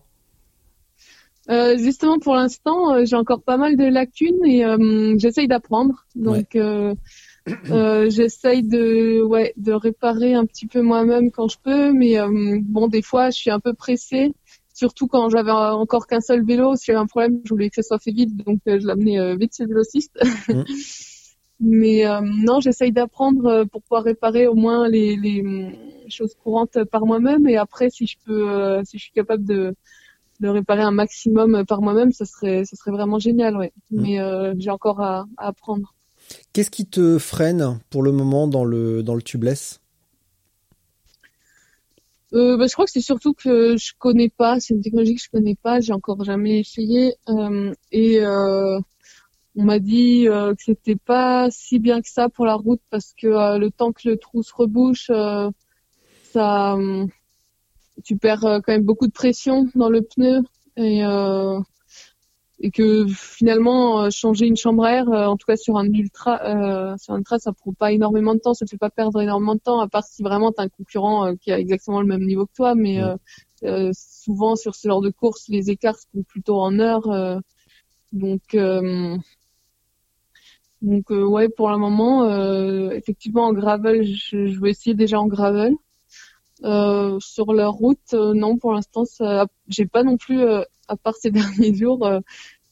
Euh, 1.49 1.77
Justement, 1.77 2.19
pour 2.19 2.33
l'instant, 2.33 3.03
j'ai 3.03 3.17
encore 3.17 3.41
pas 3.41 3.57
mal 3.57 3.75
de 3.75 3.83
lacunes 3.83 4.45
et 4.45 4.63
euh, 4.63 5.15
j'essaye 5.17 5.49
d'apprendre. 5.49 6.05
Donc, 6.15 6.57
euh, 7.69 8.09
j'essaye 8.09 8.63
de 8.63 9.21
ouais 9.21 9.53
de 9.57 9.71
réparer 9.71 10.33
un 10.33 10.45
petit 10.45 10.65
peu 10.65 10.81
moi-même 10.81 11.31
quand 11.31 11.47
je 11.47 11.57
peux, 11.61 11.93
mais 11.93 12.19
euh, 12.19 12.59
bon 12.61 12.87
des 12.87 13.03
fois 13.03 13.29
je 13.29 13.37
suis 13.37 13.51
un 13.51 13.59
peu 13.59 13.73
pressée, 13.73 14.33
surtout 14.73 15.07
quand 15.07 15.29
j'avais 15.29 15.51
encore 15.51 16.07
qu'un 16.07 16.21
seul 16.21 16.43
vélo. 16.43 16.75
Si 16.75 16.85
j'avais 16.87 16.99
un 16.99 17.05
problème, 17.05 17.41
je 17.43 17.49
voulais 17.49 17.69
que 17.69 17.75
ça 17.75 17.83
soit 17.83 17.99
fait 17.99 18.11
vite, 18.11 18.35
donc 18.35 18.61
euh, 18.67 18.79
je 18.79 18.87
l'amenais 18.87 19.35
vite 19.35 19.55
chez 19.55 19.63
le 19.63 19.69
vélociste. 19.69 20.17
Mmh. 20.49 20.63
mais 21.59 22.03
non, 22.21 22.59
j'essaye 22.59 22.91
d'apprendre 22.91 23.65
pour 23.71 23.81
pouvoir 23.83 24.03
réparer 24.03 24.47
au 24.47 24.55
moins 24.55 24.89
les, 24.89 25.15
les 25.15 25.43
choses 26.09 26.35
courantes 26.35 26.83
par 26.85 27.05
moi-même, 27.05 27.47
et 27.47 27.57
après 27.57 27.89
si 27.89 28.07
je 28.07 28.17
peux, 28.25 28.81
si 28.85 28.97
je 28.97 29.03
suis 29.03 29.13
capable 29.13 29.45
de 29.45 29.75
de 30.41 30.49
réparer 30.49 30.81
un 30.81 30.91
maximum 30.91 31.63
par 31.65 31.81
moi-même, 31.81 32.11
ça 32.11 32.25
serait, 32.25 32.65
ça 32.65 32.75
serait 32.75 32.91
vraiment 32.91 33.19
génial, 33.19 33.55
ouais. 33.55 33.71
Mmh. 33.91 34.01
Mais 34.01 34.53
j'ai 34.57 34.69
encore 34.71 34.99
à, 34.99 35.25
à 35.37 35.47
apprendre. 35.47 35.94
Qu'est-ce 36.53 36.71
qui 36.71 36.85
te 36.85 37.17
freine 37.19 37.79
pour 37.89 38.01
le 38.01 38.11
moment 38.11 38.47
dans 38.47 38.63
le, 38.63 39.03
dans 39.03 39.15
le 39.15 39.21
tubeless? 39.21 39.81
Euh, 42.33 42.57
bah, 42.57 42.67
je 42.67 42.73
crois 42.73 42.85
que 42.85 42.91
c'est 42.91 43.01
surtout 43.01 43.33
que 43.33 43.77
je 43.77 43.93
connais 43.97 44.29
pas, 44.29 44.59
c'est 44.59 44.73
une 44.73 44.81
technologie 44.81 45.15
que 45.15 45.21
je 45.21 45.29
connais 45.29 45.55
pas, 45.55 45.79
j'ai 45.79 45.93
encore 45.93 46.23
jamais 46.23 46.59
essayé 46.59 47.15
euh, 47.29 47.73
et 47.91 48.19
euh, 48.25 48.79
on 49.55 49.63
m'a 49.63 49.79
dit 49.79 50.25
que 50.25 50.55
c'était 50.57 50.97
pas 50.97 51.49
si 51.49 51.79
bien 51.79 52.01
que 52.01 52.09
ça 52.09 52.27
pour 52.27 52.45
la 52.45 52.55
route 52.55 52.81
parce 52.89 53.13
que 53.13 53.57
le 53.57 53.71
temps 53.71 53.93
que 53.93 54.09
le 54.09 54.17
trou 54.17 54.43
se 54.43 54.53
rebouche, 54.53 55.09
ça, 56.33 56.77
tu 58.03 58.17
perds 58.17 58.41
quand 58.41 58.67
même 58.67 58.83
beaucoup 58.83 59.07
de 59.07 59.13
pression 59.13 59.69
dans 59.75 59.89
le 59.89 60.01
pneu 60.01 60.41
et 60.75 61.03
et 62.59 62.71
que 62.71 63.05
finalement 63.07 64.03
euh, 64.03 64.09
changer 64.09 64.47
une 64.47 64.55
chambre 64.55 64.85
à 64.85 64.93
air, 64.93 65.09
euh, 65.09 65.25
en 65.25 65.37
tout 65.37 65.45
cas 65.45 65.57
sur 65.57 65.77
un 65.77 65.85
ultra, 65.85 66.41
euh, 66.43 66.97
sur 66.97 67.13
un 67.13 67.19
ultra, 67.19 67.39
ça 67.39 67.51
prend 67.53 67.73
pas 67.73 67.91
énormément 67.91 68.33
de 68.33 68.39
temps, 68.39 68.53
ça 68.53 68.65
te 68.65 68.71
fait 68.71 68.77
pas 68.77 68.89
perdre 68.89 69.21
énormément 69.21 69.55
de 69.55 69.59
temps, 69.59 69.79
à 69.79 69.87
part 69.87 70.05
si 70.05 70.23
vraiment 70.23 70.51
tu 70.51 70.61
as 70.61 70.63
un 70.65 70.69
concurrent 70.69 71.35
qui 71.35 71.51
a 71.51 71.59
exactement 71.59 72.01
le 72.01 72.07
même 72.07 72.25
niveau 72.25 72.45
que 72.45 72.53
toi. 72.55 72.75
Mais 72.75 73.01
souvent 73.93 74.55
sur 74.55 74.75
ce 74.75 74.87
genre 74.87 75.01
de 75.01 75.09
course, 75.09 75.47
les 75.49 75.69
écarts 75.69 75.97
sont 75.97 76.23
plutôt 76.23 76.59
en 76.59 76.79
heure, 76.79 77.41
donc 78.13 78.55
Donc 80.81 81.09
euh, 81.11 81.23
ouais, 81.25 81.49
pour 81.49 81.69
le 81.71 81.77
moment, 81.77 82.25
euh, 82.25 82.91
effectivement 82.91 83.45
en 83.47 83.53
gravel, 83.53 84.03
je, 84.05 84.47
je 84.47 84.59
vais 84.61 84.69
essayer 84.69 84.93
déjà 84.95 85.19
en 85.19 85.27
gravel. 85.27 85.73
Euh, 86.63 87.17
sur 87.19 87.53
la 87.53 87.67
route, 87.67 88.13
euh, 88.13 88.33
non, 88.33 88.57
pour 88.57 88.73
l'instant, 88.73 89.03
j'ai 89.67 89.85
pas 89.87 90.03
non 90.03 90.17
plus, 90.17 90.41
euh, 90.41 90.63
à 90.87 90.95
part 90.95 91.15
ces 91.15 91.31
derniers 91.31 91.73
jours, 91.73 92.05
euh, 92.05 92.19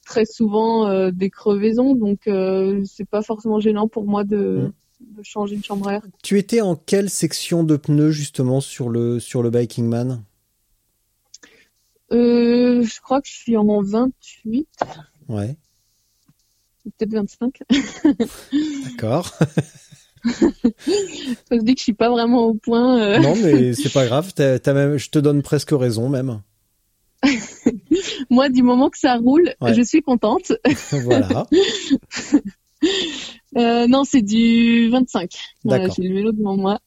très 0.06 0.26
souvent 0.26 0.88
euh, 0.88 1.12
des 1.12 1.30
crevaisons, 1.30 1.96
donc 1.96 2.28
euh, 2.28 2.84
c'est 2.86 3.08
pas 3.08 3.22
forcément 3.22 3.60
gênant 3.60 3.88
pour 3.88 4.06
moi 4.06 4.24
de, 4.24 4.72
de 5.00 5.24
changer 5.24 5.56
une 5.56 5.64
chambre 5.64 5.88
à 5.88 5.94
air. 5.96 6.02
Tu 6.22 6.38
étais 6.38 6.62
en 6.62 6.76
quelle 6.76 7.10
section 7.10 7.64
de 7.64 7.76
pneus 7.78 8.12
justement 8.12 8.60
sur 8.62 8.90
le 8.90 9.20
sur 9.20 9.42
le 9.44 9.50
Biking 9.50 9.88
Man? 9.88 10.24
Euh, 12.12 12.84
je 12.84 13.02
crois 13.02 13.22
que 13.22 13.28
je 13.28 13.34
suis 13.34 13.58
en 13.58 13.82
28, 13.82 14.68
Ouais, 15.30 15.56
ou 16.86 16.90
peut-être 16.98 17.14
25. 17.14 17.60
d'accord. 18.84 19.34
Ça 20.26 21.58
se 21.58 21.64
dit 21.64 21.74
que 21.74 21.80
je 21.80 21.84
suis 21.84 21.94
pas 21.94 22.10
vraiment 22.10 22.46
au 22.46 22.54
point. 22.54 23.00
euh. 23.02 23.20
non, 23.20 23.36
mais 23.42 23.74
c'est 23.74 23.92
pas 23.92 24.06
grave. 24.06 24.32
Même, 24.38 24.98
je 24.98 25.10
te 25.10 25.20
donne 25.20 25.42
presque 25.42 25.72
raison 25.72 26.10
même. 26.10 26.42
Moi, 28.30 28.50
du 28.50 28.64
moment 28.64 28.90
que 28.90 28.98
ça 28.98 29.16
roule, 29.18 29.54
Ouais. 29.62 29.74
je 29.74 29.82
suis 29.82 30.02
contente. 30.02 30.52
voilà. 30.92 31.46
Euh, 33.56 33.88
non, 33.88 34.04
c'est 34.04 34.22
du 34.22 34.90
25. 34.90 35.32
Voilà, 35.64 35.84
D'accord. 35.84 35.96
j'ai 35.98 36.08
le 36.10 36.16
vélo 36.16 36.32
devant 36.34 36.58
moi. 36.58 36.80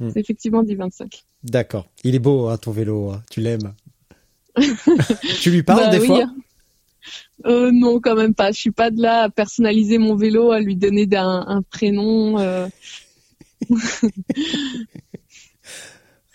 Hmm. 0.00 0.10
C'est 0.10 0.18
effectivement 0.20 0.62
du 0.64 0.74
25. 0.74 1.22
D'accord. 1.44 1.86
Il 2.02 2.14
est 2.16 2.18
beau, 2.18 2.48
hein, 2.48 2.56
ton 2.56 2.72
vélo. 2.72 3.10
hein. 3.12 3.22
Tu 3.30 3.40
l'aimes. 3.40 3.72
tu 5.40 5.50
lui 5.50 5.62
parles 5.62 5.82
Bah 5.84 5.90
des 5.90 6.00
oui. 6.00 6.06
fois 6.08 6.24
Euh, 7.46 7.70
non, 7.72 8.00
quand 8.00 8.16
même 8.16 8.34
pas. 8.34 8.50
Je 8.50 8.58
suis 8.58 8.70
pas 8.72 8.90
de 8.90 9.00
là 9.00 9.24
à 9.24 9.28
personnaliser 9.28 9.98
mon 9.98 10.16
vélo, 10.16 10.50
à 10.50 10.58
lui 10.60 10.74
donner 10.74 11.06
un 11.12 11.62
prénom. 11.70 12.38
euh. 12.40 12.66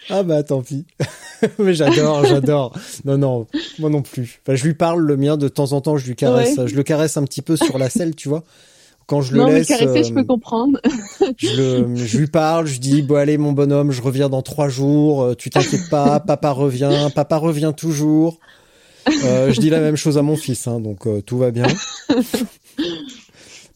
Ah 0.10 0.24
bah 0.24 0.44
tant 0.44 0.62
pis. 0.62 0.86
Mais 1.60 1.74
j'adore, 1.74 2.26
j'adore. 2.26 2.74
Non, 3.06 3.18
non, 3.18 3.48
moi 3.80 3.90
non 3.90 4.02
plus. 4.02 4.42
Enfin, 4.46 4.56
je 4.56 4.64
lui 4.66 4.74
parle 4.74 5.02
le 5.02 5.18
mien 5.18 5.38
de 5.38 5.48
temps 5.48 5.72
en 5.74 5.82
temps, 5.82 5.98
je 5.98 6.06
lui 6.08 6.16
caresse, 6.16 6.58
Ouais. 6.58 6.68
je 6.68 6.76
le 6.76 6.84
caresse 6.84 7.18
un 7.18 7.24
petit 7.24 7.42
peu 7.42 7.56
sur 7.56 7.78
la 7.78 7.90
selle, 7.90 8.16
tu 8.16 8.30
vois. 8.30 8.44
Quand 9.08 9.22
je 9.22 9.34
le 9.34 9.40
non, 9.40 9.48
mais 9.48 9.54
laisse, 9.56 9.68
caresser, 9.68 10.04
je 10.04 10.12
euh, 10.12 10.16
peux 10.16 10.24
comprendre. 10.24 10.80
je, 11.38 11.56
le, 11.58 11.96
je 11.96 12.18
lui 12.20 12.28
parle, 12.28 12.68
je 12.68 12.80
dis 12.80 13.02
bon 13.02 13.16
allez 13.16 13.40
mon 13.40 13.54
bonhomme, 13.54 13.92
je 13.92 14.02
reviens 14.04 14.30
dans 14.30 14.44
trois 14.44 14.70
jours, 14.70 15.24
euh, 15.24 15.36
tu 15.36 15.50
t'inquiètes 15.50 15.90
pas, 15.90 16.20
papa 16.28 16.52
revient, 16.52 17.10
papa 17.16 17.38
revient 17.38 17.74
toujours. 17.76 18.38
Euh, 19.26 19.52
je 19.52 19.60
dis 19.60 19.72
la 19.72 19.80
même 19.80 19.96
chose 19.96 20.20
à 20.20 20.22
mon 20.22 20.36
fils, 20.36 20.68
hein, 20.68 20.80
donc 20.80 21.08
euh, 21.08 21.22
tout 21.22 21.40
va 21.40 21.50
bien. 21.50 21.66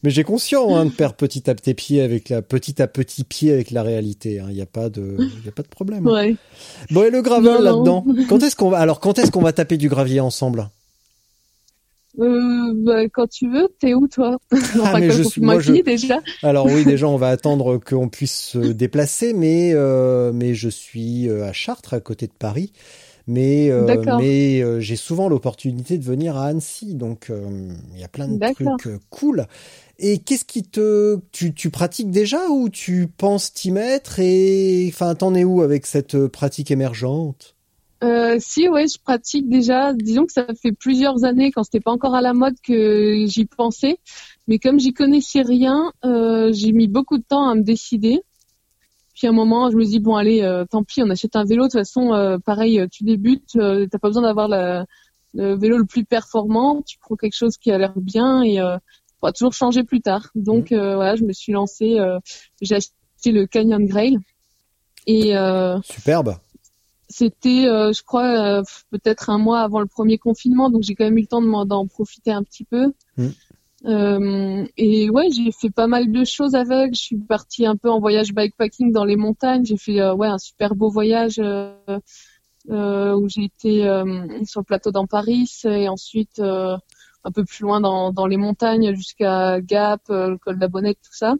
Mais 0.04 0.10
j'ai 0.10 0.22
conscience 0.22 0.70
hein, 0.72 0.84
de 0.84 0.90
perdre 0.90 1.16
petit 1.16 1.48
à 1.48 1.54
petit 1.54 1.72
pied 1.74 2.02
avec 2.02 2.28
la 2.28 2.42
petit 2.42 2.80
à 2.82 2.86
petit 2.86 3.24
pied 3.24 3.50
avec 3.50 3.70
la 3.70 3.82
réalité. 3.82 4.40
Il 4.48 4.54
n'y 4.54 4.60
a 4.60 4.66
pas 4.66 4.90
de, 4.90 5.16
y 5.44 5.48
a 5.48 5.52
pas 5.52 5.62
de 5.62 5.68
problème. 5.68 6.06
Ouais. 6.06 6.36
Bon 6.90 7.02
et 7.04 7.10
le 7.10 7.22
gravel 7.22 7.44
Non, 7.52 7.58
non. 7.58 8.04
là-dedans. 8.04 8.04
Quand 8.28 8.42
est-ce 8.42 8.54
qu'on 8.54 8.68
va 8.68 8.78
alors 8.78 9.00
quand 9.00 9.18
est-ce 9.18 9.30
qu'on 9.30 9.40
va 9.40 9.54
taper 9.54 9.78
du 9.78 9.88
gravier 9.88 10.20
ensemble? 10.20 10.68
Euh, 12.20 12.72
bah, 12.76 13.08
quand 13.08 13.28
tu 13.28 13.50
veux, 13.50 13.66
t'es 13.80 13.94
où 13.94 14.06
toi? 14.06 14.38
Enfin, 14.52 15.00
mais 15.00 15.08
quand 15.08 15.14
je 15.14 15.22
suis- 15.24 15.40
moi, 15.40 15.58
je- 15.58 15.72
déjà. 15.72 16.20
Alors 16.42 16.66
oui, 16.66 16.84
déjà 16.84 17.08
on 17.08 17.16
va 17.16 17.28
attendre 17.30 17.78
qu'on 17.78 18.08
puisse 18.08 18.38
se 18.38 18.58
déplacer, 18.58 19.32
mais 19.32 19.72
euh, 19.74 20.32
mais 20.32 20.54
je 20.54 20.68
suis 20.68 21.28
euh, 21.28 21.44
à 21.48 21.52
Chartres, 21.52 21.94
à 21.94 22.00
côté 22.00 22.26
de 22.26 22.32
Paris. 22.38 22.72
Mais 23.26 23.70
euh, 23.70 23.86
mais 24.18 24.60
euh, 24.62 24.80
j'ai 24.80 24.96
souvent 24.96 25.30
l'opportunité 25.30 25.96
de 25.96 26.04
venir 26.04 26.36
à 26.36 26.44
Annecy, 26.48 26.94
donc 26.94 27.30
euh, 27.30 27.70
il 27.94 28.00
y 28.00 28.04
a 28.04 28.08
plein 28.08 28.28
de 28.28 28.38
trucs 28.52 28.98
cool. 29.08 29.46
Et 29.98 30.18
qu'est-ce 30.18 30.44
qui 30.44 30.62
te 30.62 31.18
tu 31.30 31.54
tu 31.54 31.70
pratiques 31.70 32.10
déjà 32.10 32.48
ou 32.48 32.68
tu 32.68 33.06
penses 33.06 33.52
t'y 33.52 33.70
mettre 33.70 34.18
et 34.18 34.86
enfin 34.88 35.14
t'en 35.14 35.34
es 35.34 35.44
où 35.44 35.62
avec 35.62 35.86
cette 35.86 36.16
euh, 36.16 36.28
pratique 36.28 36.70
émergente? 36.70 37.54
Euh, 38.02 38.36
si, 38.38 38.68
ouais, 38.68 38.86
je 38.86 38.98
pratique 39.02 39.48
déjà. 39.48 39.94
Disons 39.94 40.26
que 40.26 40.32
ça 40.32 40.46
fait 40.60 40.72
plusieurs 40.72 41.24
années, 41.24 41.52
quand 41.52 41.62
c'était 41.64 41.80
pas 41.80 41.92
encore 41.92 42.14
à 42.14 42.20
la 42.20 42.34
mode, 42.34 42.54
que 42.62 43.24
j'y 43.26 43.46
pensais. 43.46 43.98
Mais 44.46 44.58
comme 44.58 44.78
j'y 44.78 44.92
connaissais 44.92 45.42
rien, 45.42 45.92
euh, 46.04 46.52
j'ai 46.52 46.72
mis 46.72 46.88
beaucoup 46.88 47.16
de 47.16 47.24
temps 47.26 47.48
à 47.48 47.54
me 47.54 47.62
décider. 47.62 48.20
Puis 49.14 49.26
à 49.26 49.30
un 49.30 49.32
moment, 49.32 49.70
je 49.70 49.76
me 49.76 49.84
dis 49.84 50.00
bon, 50.00 50.16
allez, 50.16 50.42
tant 50.70 50.82
pis, 50.82 51.02
on 51.02 51.08
achète 51.08 51.36
un 51.36 51.44
vélo. 51.44 51.62
De 51.64 51.68
toute 51.68 51.80
façon, 51.80 52.40
pareil, 52.44 52.84
tu 52.90 53.04
débutes, 53.04 53.56
euh, 53.56 53.86
t'as 53.90 53.98
pas 53.98 54.08
besoin 54.08 54.24
d'avoir 54.24 54.48
le 54.48 55.54
vélo 55.54 55.78
le 55.78 55.86
plus 55.86 56.04
performant. 56.04 56.82
Tu 56.82 56.98
prends 56.98 57.14
quelque 57.14 57.36
chose 57.36 57.56
qui 57.56 57.70
a 57.70 57.78
l'air 57.78 57.92
bien 57.96 58.42
et 58.42 58.58
tu 59.32 59.38
pourras 59.40 59.50
toujours 59.50 59.54
changer 59.54 59.84
plus 59.84 60.00
tard. 60.00 60.28
Donc 60.34 60.72
euh, 60.72 60.96
voilà, 60.96 61.16
je 61.16 61.24
me 61.24 61.32
suis 61.32 61.52
lancée. 61.52 61.98
euh, 61.98 62.18
j'ai 62.60 62.76
acheté 62.76 63.32
le 63.32 63.46
Canyon 63.46 63.84
Grail 63.86 64.18
et 65.06 65.36
euh, 65.36 65.80
Superbe. 65.82 66.36
c'était, 67.08 67.64
je 67.64 68.02
crois, 68.02 68.62
peut-être 68.90 69.30
un 69.30 69.38
mois 69.38 69.60
avant 69.60 69.80
le 69.80 69.86
premier 69.86 70.18
confinement, 70.18 70.70
donc 70.70 70.82
j'ai 70.82 70.94
quand 70.94 71.04
même 71.04 71.18
eu 71.18 71.22
le 71.22 71.26
temps 71.26 71.42
de 71.42 71.64
d'en 71.64 71.86
profiter 71.86 72.32
un 72.32 72.42
petit 72.42 72.64
peu. 72.64 72.92
Mm. 73.16 73.28
Et 74.78 75.10
ouais, 75.10 75.28
j'ai 75.30 75.52
fait 75.52 75.68
pas 75.68 75.86
mal 75.86 76.10
de 76.10 76.24
choses 76.24 76.54
avec. 76.54 76.94
Je 76.94 77.00
suis 77.00 77.18
partie 77.18 77.66
un 77.66 77.76
peu 77.76 77.90
en 77.90 78.00
voyage 78.00 78.32
bikepacking 78.32 78.92
dans 78.92 79.04
les 79.04 79.16
montagnes. 79.16 79.64
J'ai 79.66 79.76
fait 79.76 80.10
ouais 80.10 80.28
un 80.28 80.38
super 80.38 80.74
beau 80.74 80.88
voyage 80.88 81.38
euh, 82.70 83.14
où 83.14 83.28
j'ai 83.28 83.44
été 83.44 83.86
euh, 83.86 84.26
sur 84.46 84.60
le 84.60 84.64
plateau 84.64 84.90
dans 84.90 85.06
Paris 85.06 85.50
et 85.64 85.86
ensuite 85.88 86.38
euh, 86.38 86.76
un 87.24 87.30
peu 87.30 87.44
plus 87.44 87.62
loin 87.62 87.80
dans, 87.80 88.12
dans 88.12 88.26
les 88.26 88.36
montagnes 88.36 88.94
jusqu'à 88.94 89.60
Gap, 89.60 90.02
euh, 90.10 90.30
le 90.30 90.38
col 90.38 90.56
de 90.56 90.60
la 90.60 90.68
Bonnette, 90.68 90.98
tout 91.02 91.16
ça. 91.16 91.34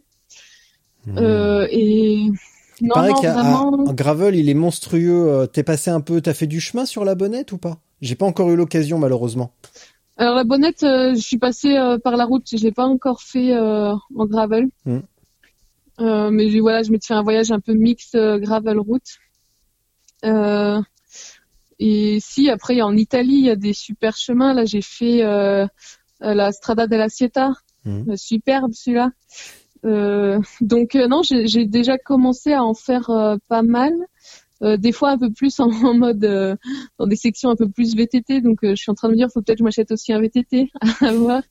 Euh, 1.17 1.67
et 1.69 2.29
non, 2.81 2.93
Pareil 2.95 3.13
non, 3.13 3.21
vraiment. 3.21 3.83
gravel, 3.93 4.35
il 4.35 4.49
est 4.49 4.55
monstrueux. 4.55 5.29
Euh, 5.29 5.45
T'es 5.45 5.63
passé 5.63 5.91
un 5.91 6.01
peu, 6.01 6.19
t'as 6.21 6.33
fait 6.33 6.47
du 6.47 6.59
chemin 6.59 6.85
sur 6.85 7.05
la 7.05 7.13
bonnette 7.13 7.51
ou 7.51 7.57
pas? 7.57 7.77
J'ai 8.01 8.15
pas 8.15 8.25
encore 8.25 8.49
eu 8.49 8.55
l'occasion 8.55 8.97
malheureusement. 8.97 9.51
Alors 10.17 10.35
la 10.35 10.43
bonnette, 10.43 10.83
euh, 10.83 11.13
je 11.13 11.19
suis 11.19 11.37
passée 11.37 11.77
euh, 11.77 11.99
par 11.99 12.17
la 12.17 12.25
route, 12.25 12.47
je 12.51 12.63
l'ai 12.63 12.71
pas 12.71 12.85
encore 12.85 13.21
fait 13.21 13.55
en 13.55 13.99
gravel. 14.25 14.67
Mm. 14.85 14.99
Euh, 16.01 16.29
mais 16.29 16.59
voilà, 16.59 16.83
je 16.83 16.91
m'étais 16.91 17.07
fait 17.07 17.13
un 17.13 17.23
voyage 17.23 17.51
un 17.51 17.59
peu 17.59 17.73
mix 17.73 18.15
euh, 18.15 18.37
gravel 18.37 18.79
route. 18.79 19.19
Et 21.79 22.19
si 22.21 22.49
après 22.49 22.81
en 22.81 22.95
Italie, 22.95 23.35
il 23.35 23.45
y 23.45 23.49
a 23.49 23.55
des 23.55 23.73
super 23.73 24.15
chemins. 24.15 24.53
Là, 24.53 24.65
j'ai 24.65 24.81
fait 24.81 25.23
euh, 25.23 25.67
la 26.21 26.51
Strada 26.51 26.87
della 26.87 27.09
Sieta, 27.09 27.53
Mm. 27.85 28.11
Euh, 28.11 28.15
superbe 28.17 28.71
celui-là. 28.73 29.11
Euh, 29.85 30.39
donc 30.61 30.95
non, 30.95 31.21
j'ai 31.23 31.65
déjà 31.65 31.97
commencé 31.97 32.51
à 32.53 32.63
en 32.63 32.73
faire 32.73 33.11
pas 33.47 33.61
mal. 33.61 33.93
Des 34.61 34.91
fois 34.93 35.11
un 35.11 35.17
peu 35.19 35.31
plus 35.31 35.59
en, 35.59 35.69
en 35.69 35.93
mode 35.93 36.57
dans 36.97 37.05
des 37.05 37.15
sections 37.15 37.51
un 37.51 37.55
peu 37.55 37.69
plus 37.69 37.95
VTT. 37.95 38.41
Donc 38.41 38.59
je 38.63 38.73
suis 38.73 38.89
en 38.89 38.95
train 38.95 39.09
de 39.09 39.13
me 39.13 39.17
dire, 39.17 39.27
faut 39.31 39.41
peut-être 39.41 39.57
que 39.57 39.59
je 39.59 39.63
m'achète 39.63 39.91
aussi 39.91 40.11
un 40.11 40.19
VTT 40.19 40.71
à 41.01 41.13
voir. 41.13 41.43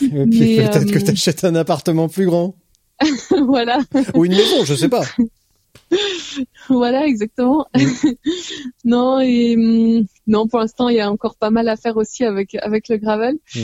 Et 0.00 0.26
puis 0.26 0.56
peut-être 0.56 0.92
que 0.92 0.98
euh, 0.98 1.06
t'achètes 1.06 1.44
un 1.44 1.54
appartement 1.54 2.08
plus 2.08 2.26
grand 2.26 2.54
voilà, 3.46 3.78
ou 4.14 4.24
une 4.24 4.32
maison, 4.32 4.64
je 4.64 4.74
sais 4.74 4.88
pas. 4.88 5.02
voilà 6.68 7.06
exactement. 7.06 7.66
non 8.84 9.20
et 9.20 9.56
hum, 9.56 10.06
non 10.26 10.48
pour 10.48 10.60
l'instant 10.60 10.88
il 10.88 10.96
y 10.96 11.00
a 11.00 11.10
encore 11.10 11.36
pas 11.36 11.50
mal 11.50 11.68
à 11.68 11.76
faire 11.76 11.96
aussi 11.96 12.24
avec 12.24 12.54
avec 12.56 12.88
le 12.88 12.96
gravel. 12.96 13.36
Mm. 13.54 13.60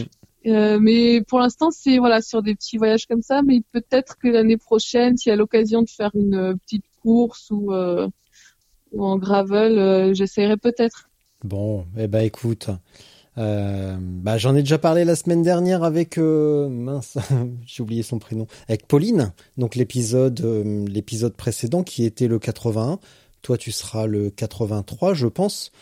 Euh, 0.46 0.78
mais 0.80 1.22
pour 1.22 1.38
l'instant 1.38 1.70
c'est 1.70 1.98
voilà 1.98 2.20
sur 2.20 2.42
des 2.42 2.54
petits 2.54 2.78
voyages 2.78 3.06
comme 3.06 3.22
ça. 3.22 3.42
Mais 3.42 3.62
peut-être 3.72 4.18
que 4.18 4.28
l'année 4.28 4.56
prochaine, 4.56 5.16
s'il 5.16 5.30
y 5.30 5.32
a 5.32 5.36
l'occasion 5.36 5.82
de 5.82 5.90
faire 5.90 6.10
une 6.14 6.34
euh, 6.34 6.54
petite 6.54 6.84
course 7.02 7.50
ou 7.50 7.72
euh, 7.72 8.08
ou 8.92 9.04
en 9.04 9.16
gravel, 9.16 9.78
euh, 9.78 10.14
j'essaierai 10.14 10.56
peut-être. 10.56 11.08
Bon, 11.44 11.86
eh 11.96 12.06
ben 12.06 12.20
écoute, 12.20 12.70
euh, 13.38 13.96
bah 13.98 14.36
j'en 14.36 14.54
ai 14.54 14.60
déjà 14.62 14.78
parlé 14.78 15.04
la 15.04 15.16
semaine 15.16 15.42
dernière 15.42 15.84
avec 15.84 16.18
euh, 16.18 16.68
mince, 16.68 17.16
j'ai 17.66 17.82
oublié 17.82 18.02
son 18.02 18.18
prénom, 18.18 18.46
avec 18.68 18.86
Pauline. 18.86 19.32
Donc 19.56 19.74
l'épisode 19.74 20.40
euh, 20.44 20.86
l'épisode 20.86 21.34
précédent 21.34 21.82
qui 21.82 22.04
était 22.04 22.28
le 22.28 22.38
81. 22.38 22.98
Toi 23.42 23.58
tu 23.58 23.72
seras 23.72 24.06
le 24.06 24.30
83, 24.30 25.14
je 25.14 25.26
pense. 25.26 25.72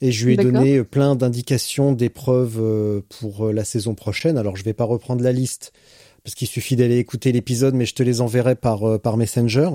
Et 0.00 0.12
je 0.12 0.26
lui 0.26 0.34
ai 0.34 0.36
donné 0.36 0.82
plein 0.82 1.14
d'indications 1.14 1.92
d'épreuves 1.92 2.58
euh, 2.60 3.00
pour 3.20 3.46
euh, 3.46 3.52
la 3.52 3.64
saison 3.64 3.94
prochaine. 3.94 4.36
Alors 4.36 4.56
je 4.56 4.64
vais 4.64 4.74
pas 4.74 4.84
reprendre 4.84 5.22
la 5.22 5.32
liste 5.32 5.72
parce 6.24 6.34
qu'il 6.34 6.48
suffit 6.48 6.74
d'aller 6.74 6.98
écouter 6.98 7.32
l'épisode, 7.32 7.74
mais 7.74 7.84
je 7.84 7.94
te 7.94 8.02
les 8.02 8.20
enverrai 8.20 8.54
par 8.54 8.88
euh, 8.88 8.98
par 8.98 9.16
Messenger. 9.16 9.70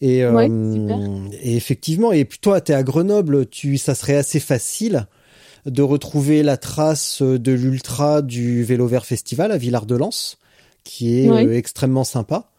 Et, 0.00 0.24
Ouais, 0.24 0.48
euh, 0.50 1.28
et 1.42 1.56
effectivement, 1.56 2.10
et 2.10 2.24
puis 2.24 2.38
toi, 2.38 2.60
t'es 2.62 2.72
à 2.72 2.82
Grenoble, 2.82 3.46
tu, 3.46 3.76
ça 3.76 3.94
serait 3.94 4.16
assez 4.16 4.40
facile 4.40 5.06
de 5.66 5.82
retrouver 5.82 6.42
la 6.42 6.56
trace 6.56 7.22
de 7.22 7.52
l'ultra 7.52 8.22
du 8.22 8.62
Vélo 8.64 8.86
Vert 8.86 9.06
Festival 9.06 9.52
à 9.52 9.58
Villard-de-Lans, 9.58 10.36
qui 10.84 11.18
est 11.20 11.28
euh, 11.46 11.56
extrêmement 11.56 12.04
sympa. 12.04 12.50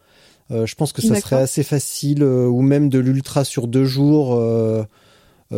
Euh, 0.51 0.65
je 0.65 0.75
pense 0.75 0.93
que 0.93 1.01
ça 1.01 1.15
serait 1.15 1.37
assez 1.37 1.63
facile, 1.63 2.23
euh, 2.23 2.47
ou 2.47 2.61
même 2.61 2.89
de 2.89 2.99
l'ultra 2.99 3.43
sur 3.45 3.67
deux 3.67 3.85
jours. 3.85 4.35
euh, 4.35 4.83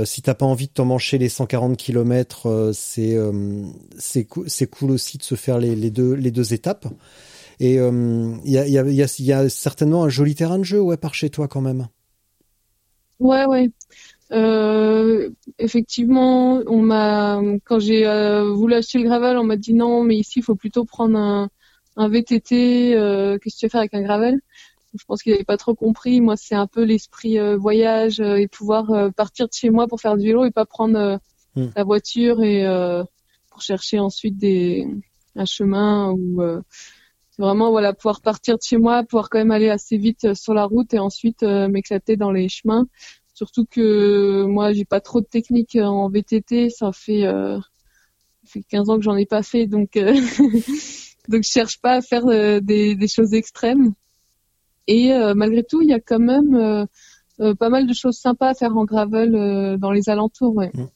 si 0.05 0.21
t'as 0.23 0.33
pas 0.33 0.45
envie 0.47 0.67
de 0.67 0.71
t'emmancher 0.73 1.19
les 1.19 1.29
140 1.29 1.77
km, 1.77 2.71
c'est 2.73 3.15
euh, 3.15 3.63
c'est 3.99 4.23
cou- 4.25 4.45
c'est 4.47 4.67
cool 4.67 4.91
aussi 4.91 5.19
de 5.19 5.23
se 5.23 5.35
faire 5.35 5.59
les, 5.59 5.75
les 5.75 5.91
deux 5.91 6.13
les 6.13 6.31
deux 6.31 6.53
étapes. 6.53 6.87
Et 7.59 7.75
il 7.75 8.51
y 8.51 8.57
a, 8.57 8.67
y, 8.67 8.77
a, 8.79 8.83
y, 9.19 9.31
a, 9.33 9.49
certainement 9.49 10.03
un 10.03 10.09
joli 10.09 10.35
terrain 10.35 10.57
de 10.57 10.63
jeu 10.63 10.81
ouais 10.81 10.97
par 10.97 11.13
chez 11.13 11.29
toi 11.29 11.47
quand 11.47 11.61
même. 11.61 11.87
Ouais 13.19 13.45
ouais. 13.45 13.69
Euh, 14.31 15.29
effectivement, 15.59 16.61
on 16.67 16.81
m'a 16.81 17.41
quand 17.65 17.79
j'ai 17.79 18.03
voulu 18.53 18.73
acheter 18.73 18.97
le 18.99 19.05
gravel, 19.05 19.37
on 19.37 19.43
m'a 19.43 19.57
dit 19.57 19.73
non, 19.73 20.03
mais 20.03 20.15
ici 20.17 20.39
il 20.39 20.43
faut 20.43 20.55
plutôt 20.55 20.85
prendre 20.85 21.17
un, 21.17 21.49
un 21.97 22.09
VTT. 22.09 22.93
Qu'est-ce 23.41 23.55
que 23.55 23.59
tu 23.59 23.65
veux 23.65 23.69
faire 23.69 23.81
avec 23.81 23.93
un 23.93 24.01
gravel 24.01 24.39
je 24.99 25.05
pense 25.05 25.23
qu'il 25.23 25.31
n'avait 25.31 25.43
pas 25.43 25.57
trop 25.57 25.75
compris. 25.75 26.21
Moi, 26.21 26.37
c'est 26.37 26.55
un 26.55 26.67
peu 26.67 26.83
l'esprit 26.83 27.39
euh, 27.39 27.57
voyage 27.57 28.19
euh, 28.19 28.35
et 28.35 28.47
pouvoir 28.47 28.91
euh, 28.91 29.09
partir 29.09 29.47
de 29.47 29.53
chez 29.53 29.69
moi 29.69 29.87
pour 29.87 29.99
faire 29.99 30.17
du 30.17 30.27
vélo 30.27 30.45
et 30.45 30.51
pas 30.51 30.65
prendre 30.65 31.19
hmm. 31.55 31.67
la 31.75 31.83
voiture 31.83 32.43
et 32.43 32.65
pour 33.49 33.61
chercher 33.61 33.99
ensuite 33.99 34.37
des 34.37 34.87
un 35.35 35.45
chemin 35.45 36.11
ou 36.11 36.41
c'est 37.31 37.41
vraiment 37.41 37.71
voilà 37.71 37.93
pouvoir 37.93 38.21
partir 38.21 38.57
de 38.57 38.61
chez 38.63 38.77
moi, 38.77 39.03
pouvoir 39.03 39.29
quand 39.29 39.39
même 39.39 39.51
aller 39.51 39.69
assez 39.69 39.97
vite 39.97 40.35
sur 40.35 40.53
la 40.53 40.65
route 40.65 40.93
et 40.93 40.99
ensuite 40.99 41.41
m'éclater 41.43 42.17
dans 42.17 42.31
les 42.31 42.49
chemins. 42.49 42.85
Surtout 43.34 43.65
que 43.65 44.43
moi, 44.43 44.73
j'ai 44.73 44.85
pas 44.85 45.01
trop 45.01 45.22
de 45.22 45.26
technique 45.26 45.76
en 45.76 46.10
VTT. 46.10 46.69
Ça 46.69 46.91
fait 46.91 47.26
fait 48.45 48.64
15 48.69 48.89
ans 48.89 48.97
que 48.97 49.03
j'en 49.03 49.15
ai 49.15 49.26
pas 49.26 49.41
fait, 49.41 49.68
donc 49.68 49.91
donc 51.30 51.43
je 51.43 51.49
cherche 51.49 51.80
pas 51.80 51.93
à 51.93 52.01
faire 52.01 52.26
des, 52.61 52.95
des 52.95 53.07
choses 53.07 53.34
extrêmes. 53.34 53.93
Et 54.88 55.14
euh, 55.14 55.34
malgré 55.35 55.64
tout, 55.64 55.81
il 55.81 55.89
y 55.89 55.93
a 55.93 55.99
quand 55.99 56.19
même 56.19 56.55
euh, 56.55 56.85
euh, 57.39 57.55
pas 57.55 57.69
mal 57.69 57.88
de 57.88 57.93
choses 57.93 58.18
sympas 58.18 58.49
à 58.49 58.53
faire 58.53 58.76
en 58.76 58.85
gravel 58.85 59.77
dans 59.80 59.91
les 59.91 60.10
alentours. 60.10 60.61
Mmh. 60.61 60.88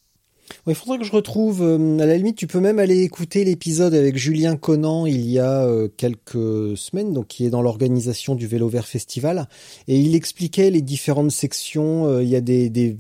Il 0.67 0.75
faudrait 0.75 0.97
que 0.97 1.03
je 1.03 1.11
retrouve. 1.11 1.61
à 1.61 2.05
la 2.05 2.17
limite, 2.17 2.37
tu 2.37 2.47
peux 2.47 2.59
même 2.59 2.79
aller 2.79 3.01
écouter 3.03 3.43
l'épisode 3.43 3.93
avec 3.93 4.17
Julien 4.17 4.55
Conan 4.55 5.05
il 5.05 5.29
y 5.29 5.39
a 5.39 5.67
quelques 5.97 6.77
semaines, 6.77 7.13
donc 7.13 7.27
qui 7.27 7.45
est 7.45 7.49
dans 7.49 7.61
l'organisation 7.61 8.35
du 8.35 8.47
Vélo 8.47 8.67
Vert 8.67 8.87
Festival, 8.87 9.47
et 9.87 9.99
il 9.99 10.15
expliquait 10.15 10.69
les 10.69 10.81
différentes 10.81 11.31
sections. 11.31 12.19
il 12.19 12.27
y 12.27 12.35
a 12.35 12.41
des 12.41 12.69
des 12.69 12.97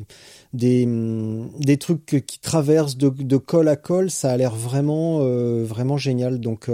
des, 0.53 0.85
mmh, 0.85 1.49
des 1.59 1.77
trucs 1.77 2.23
qui 2.25 2.39
traversent 2.39 2.97
de, 2.97 3.09
de 3.09 3.37
col 3.37 3.67
à 3.67 3.75
col. 3.75 4.09
Ça 4.09 4.31
a 4.31 4.37
l'air 4.37 4.55
vraiment 4.55 5.19
vraiment 5.63 5.97
génial. 5.97 6.39
Donc 6.39 6.69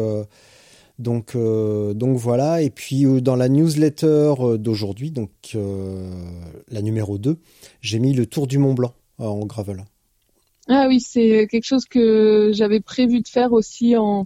donc, 1.00 1.36
euh, 1.36 1.94
donc 1.94 2.18
voilà. 2.18 2.62
Et 2.62 2.70
puis 2.70 3.06
euh, 3.06 3.22
dans 3.22 3.36
la 3.36 3.50
newsletter 3.50 4.34
euh, 4.40 4.58
d'aujourd'hui, 4.58 5.12
donc 5.12 5.32
la 5.54 6.82
numéro 6.82 7.18
2, 7.18 7.38
j'ai 7.82 8.00
mis 8.00 8.14
le 8.14 8.26
Tour 8.26 8.48
du 8.48 8.58
Mont 8.58 8.74
Blanc 8.74 8.94
en 9.18 9.46
gravel. 9.46 9.86
Ah 10.70 10.86
oui, 10.88 11.00
c'est 11.02 11.48
quelque 11.50 11.66
chose 11.66 11.86
que 11.86 12.52
j'avais 12.54 12.80
prévu 12.80 13.22
de 13.22 13.28
faire 13.28 13.52
aussi 13.52 13.98
en, 13.98 14.26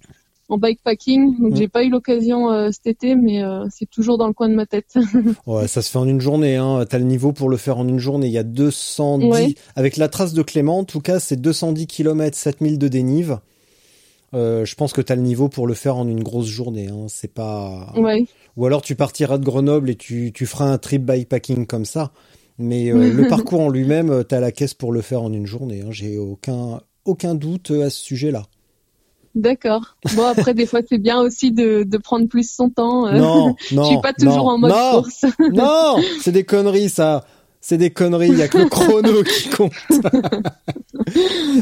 en 0.50 0.58
bikepacking. 0.58 1.40
Donc 1.40 1.56
j'ai 1.56 1.68
pas 1.68 1.84
eu 1.84 1.90
l'occasion 1.90 2.72
cet 2.72 2.88
été, 2.88 3.16
mais 3.16 3.42
c'est 3.72 3.90
toujours 3.90 4.18
dans 4.18 4.28
le 4.28 4.34
coin 4.34 4.48
de 4.48 4.54
ma 4.54 4.66
tête. 4.66 4.98
ouais, 5.48 5.68
ça 5.68 5.82
se 5.82 5.90
fait 5.90 5.98
en 5.98 6.08
une 6.08 6.22
journée. 6.22 6.56
Hein. 6.56 6.86
T'as 6.88 7.00
le 7.00 7.06
niveau 7.06 7.34
pour 7.34 7.50
le 7.50 7.58
faire 7.58 7.80
en 7.80 7.88
une 7.88 8.00
journée. 8.00 8.28
Il 8.28 8.34
y 8.34 8.38
a 8.38 8.44
210 8.44 9.56
avec 9.76 9.98
la 9.98 10.10
trace 10.10 10.34
de 10.34 10.44
Clément. 10.44 10.80
En 10.80 10.84
tout 10.84 11.02
cas, 11.02 11.20
c'est 11.20 11.42
210 11.42 11.88
km, 11.88 12.38
7000 12.38 12.78
de 12.78 12.88
dénive. 12.88 13.40
Euh, 14.34 14.66
je 14.66 14.76
pense 14.76 14.94
que 14.94 15.02
tu 15.02 15.12
as 15.12 15.16
le 15.16 15.22
niveau 15.22 15.48
pour 15.50 15.68
le 15.68 15.74
faire 15.74 15.96
en 15.98 16.08
une 16.08 16.24
grosse 16.24 16.48
journée. 16.48 16.88
Hein. 16.88 17.06
C'est 17.08 17.34
pas. 17.34 17.94
Ou 18.58 18.66
alors 18.66 18.82
tu 18.82 18.96
partiras 18.96 19.38
de 19.38 19.46
Grenoble 19.46 19.90
et 19.90 19.96
tu, 19.96 20.32
tu 20.34 20.46
feras 20.46 20.66
un 20.66 20.78
trip 20.78 21.04
bikepacking 21.06 21.66
comme 21.66 21.86
ça. 21.86 22.12
Mais 22.58 22.90
euh, 22.90 23.12
le 23.12 23.28
parcours 23.30 23.62
en 23.62 23.70
lui-même, 23.70 24.10
euh, 24.10 24.24
tu 24.28 24.36
as 24.36 24.40
la 24.40 24.52
caisse 24.52 24.74
pour 24.74 24.92
le 24.92 25.02
faire 25.02 25.22
en 25.22 25.32
une 25.32 25.46
journée. 25.46 25.82
Hein. 25.82 25.92
J'ai 25.92 26.18
aucun, 26.18 26.82
aucun 27.06 27.36
doute 27.36 27.72
à 27.72 27.90
ce 27.90 28.04
sujet-là. 28.04 28.44
D'accord. 29.36 29.98
Bon, 30.16 30.26
après, 30.26 30.56
des 30.56 30.66
fois, 30.66 30.80
c'est 30.88 30.98
bien 30.98 31.20
aussi 31.20 31.52
de, 31.52 31.84
de 31.84 31.98
prendre 31.98 32.28
plus 32.28 32.50
son 32.50 32.70
temps. 32.70 33.12
Non, 33.12 33.56
non. 33.72 33.84
Je 33.84 33.90
suis 33.90 34.02
pas 34.02 34.14
toujours 34.14 34.48
en 34.48 34.58
mode 34.58 34.72
course. 34.72 35.26
non, 35.54 35.98
c'est 36.22 36.32
des 36.32 36.44
conneries, 36.44 36.90
ça. 36.90 37.24
C'est 37.62 37.78
des 37.78 37.92
conneries, 37.92 38.30
il 38.30 38.38
y 38.38 38.42
a 38.42 38.48
que 38.48 38.60
le 38.60 38.70
chrono 38.70 39.24
qui 39.26 39.50
compte. 39.50 39.74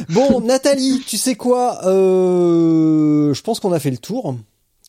bon, 0.09 0.39
Nathalie, 0.41 1.01
tu 1.05 1.17
sais 1.17 1.35
quoi 1.35 1.85
euh, 1.85 3.33
Je 3.33 3.41
pense 3.41 3.59
qu'on 3.59 3.71
a 3.71 3.79
fait 3.79 3.91
le 3.91 3.97
tour. 3.97 4.35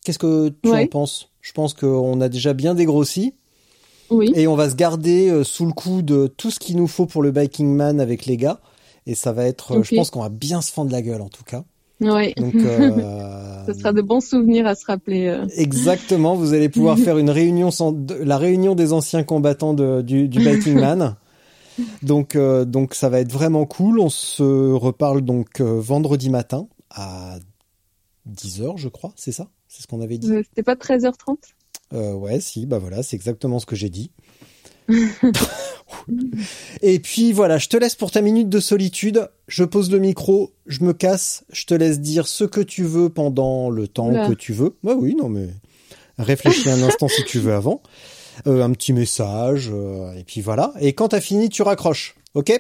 Qu'est-ce 0.05 0.19
que 0.19 0.53
tu 0.63 0.71
en 0.71 0.87
penses? 0.87 1.31
Je 1.41 1.53
pense 1.53 1.75
qu'on 1.75 2.21
a 2.21 2.29
déjà 2.29 2.53
bien 2.53 2.75
dégrossi. 2.75 3.35
Oui. 4.11 4.33
Et 4.35 4.47
on 4.47 4.57
va 4.57 4.71
se 4.71 4.75
garder 4.75 5.29
euh, 5.31 5.45
sous 5.45 5.67
le 5.67 5.73
coup 5.73 6.03
de 6.03 6.27
tout 6.27 6.51
ce 6.51 6.59
qu'il 6.59 6.77
nous 6.77 6.87
faut 6.87 7.07
pour 7.07 7.23
le 7.23 7.31
Biking 7.31 7.75
Man 7.75 8.01
avec 8.01 8.27
les 8.27 8.37
gars. 8.37 8.61
Et 9.07 9.15
ça 9.15 9.33
va 9.33 9.45
être, 9.45 9.83
je 9.83 9.95
pense 9.95 10.11
qu'on 10.11 10.23
va 10.23 10.29
bien 10.29 10.61
se 10.61 10.73
fendre 10.73 10.91
la 10.91 11.03
gueule 11.03 11.23
en 11.23 11.29
tout 11.29 11.45
cas. 11.45 11.65
Oui. 12.01 12.35
Donc, 12.37 12.55
euh... 12.57 13.65
ça 13.67 13.75
sera 13.75 13.93
de 13.93 14.03
bons 14.03 14.21
souvenirs 14.21 14.67
à 14.67 14.75
se 14.75 14.87
rappeler. 14.87 15.29
Euh. 15.29 15.47
Exactement. 15.57 16.35
Vous 16.35 16.53
allez 16.53 16.69
pouvoir 16.69 16.99
faire 17.05 17.19
une 17.19 17.31
réunion, 17.31 17.71
sans... 17.71 17.95
la 18.21 18.39
réunion 18.39 18.75
des 18.75 18.93
anciens 18.93 19.23
combattants 19.23 19.75
de, 19.75 20.03
du, 20.03 20.29
du 20.29 20.39
Biking 20.41 20.79
Man. 20.79 21.17
donc, 22.03 22.37
euh, 22.37 22.65
donc 22.65 22.95
ça 22.95 23.09
va 23.09 23.21
être 23.21 23.33
vraiment 23.33 23.67
cool. 23.67 24.01
On 24.01 24.11
se 24.11 24.73
reparle 24.73 25.23
donc 25.23 25.61
euh, 25.61 25.81
vendredi 25.81 26.31
matin 26.31 26.69
à 26.91 27.39
10h, 28.31 28.77
je 28.77 28.89
crois. 28.89 29.13
C'est 29.17 29.33
ça? 29.33 29.49
C'est 29.69 29.83
ce 29.83 29.87
qu'on 29.87 30.01
avait 30.01 30.19
dit. 30.19 30.29
C'était 30.29 30.63
pas 30.63 30.75
13h30 30.75 31.37
Ouais, 31.93 32.41
si. 32.41 32.67
Bah 32.67 32.79
voilà, 32.79 33.03
c'est 33.03 33.17
exactement 33.17 33.59
ce 33.59 33.67
que 33.67 33.77
j'ai 33.77 33.91
dit. 33.91 34.11
Et 36.83 36.99
puis 36.99 37.33
voilà, 37.33 37.59
je 37.59 37.69
te 37.69 37.77
laisse 37.77 37.95
pour 37.95 38.11
ta 38.11 38.21
minute 38.21 38.49
de 38.49 38.61
solitude. 38.61 39.29
Je 39.49 39.65
pose 39.65 39.91
le 39.91 39.99
micro, 39.99 40.53
je 40.67 40.85
me 40.85 40.93
casse, 40.93 41.45
je 41.53 41.65
te 41.67 41.75
laisse 41.75 42.01
dire 42.01 42.27
ce 42.29 42.45
que 42.45 42.61
tu 42.61 42.85
veux 42.85 43.09
pendant 43.09 43.71
le 43.71 43.89
temps 43.89 44.13
que 44.29 44.35
tu 44.35 44.53
veux. 44.53 44.77
Bah 44.83 44.95
oui, 44.97 45.15
non 45.17 45.29
mais 45.29 45.49
réfléchis 46.19 46.71
un 46.71 46.83
instant 46.83 47.09
si 47.09 47.25
tu 47.25 47.39
veux 47.39 47.55
avant. 47.55 47.83
Euh, 48.47 48.63
un 48.63 48.71
petit 48.73 48.93
message, 48.93 49.71
euh, 49.73 50.13
et 50.15 50.23
puis 50.23 50.43
voilà. 50.43 50.75
Et 50.81 50.93
quand 50.93 51.09
t'as 51.09 51.23
fini, 51.23 51.49
tu 51.49 51.63
raccroches, 51.63 52.17
ok? 52.35 52.53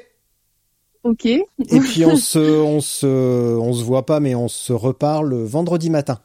Ok. 1.04 1.26
et 1.26 1.44
puis 1.80 2.04
on 2.06 2.16
se, 2.16 2.38
on 2.38 2.80
se, 2.80 3.06
on 3.06 3.72
se 3.74 3.84
voit 3.84 4.06
pas, 4.06 4.18
mais 4.18 4.34
on 4.34 4.48
se 4.48 4.72
reparle 4.72 5.34
vendredi 5.44 5.90
matin. 5.90 6.18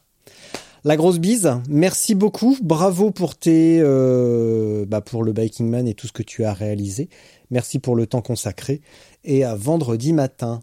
La 0.83 0.95
grosse 0.95 1.19
bise. 1.19 1.59
Merci 1.69 2.15
beaucoup. 2.15 2.57
Bravo 2.61 3.11
pour 3.11 3.35
tes, 3.35 3.79
euh, 3.79 4.83
bah 4.87 5.01
pour 5.01 5.23
le 5.23 5.31
Biking 5.31 5.69
Man 5.69 5.87
et 5.87 5.93
tout 5.93 6.07
ce 6.07 6.11
que 6.11 6.23
tu 6.23 6.43
as 6.43 6.53
réalisé. 6.53 7.07
Merci 7.51 7.77
pour 7.77 7.95
le 7.95 8.07
temps 8.07 8.21
consacré. 8.21 8.81
Et 9.23 9.43
à 9.43 9.53
vendredi 9.53 10.11
matin. 10.11 10.61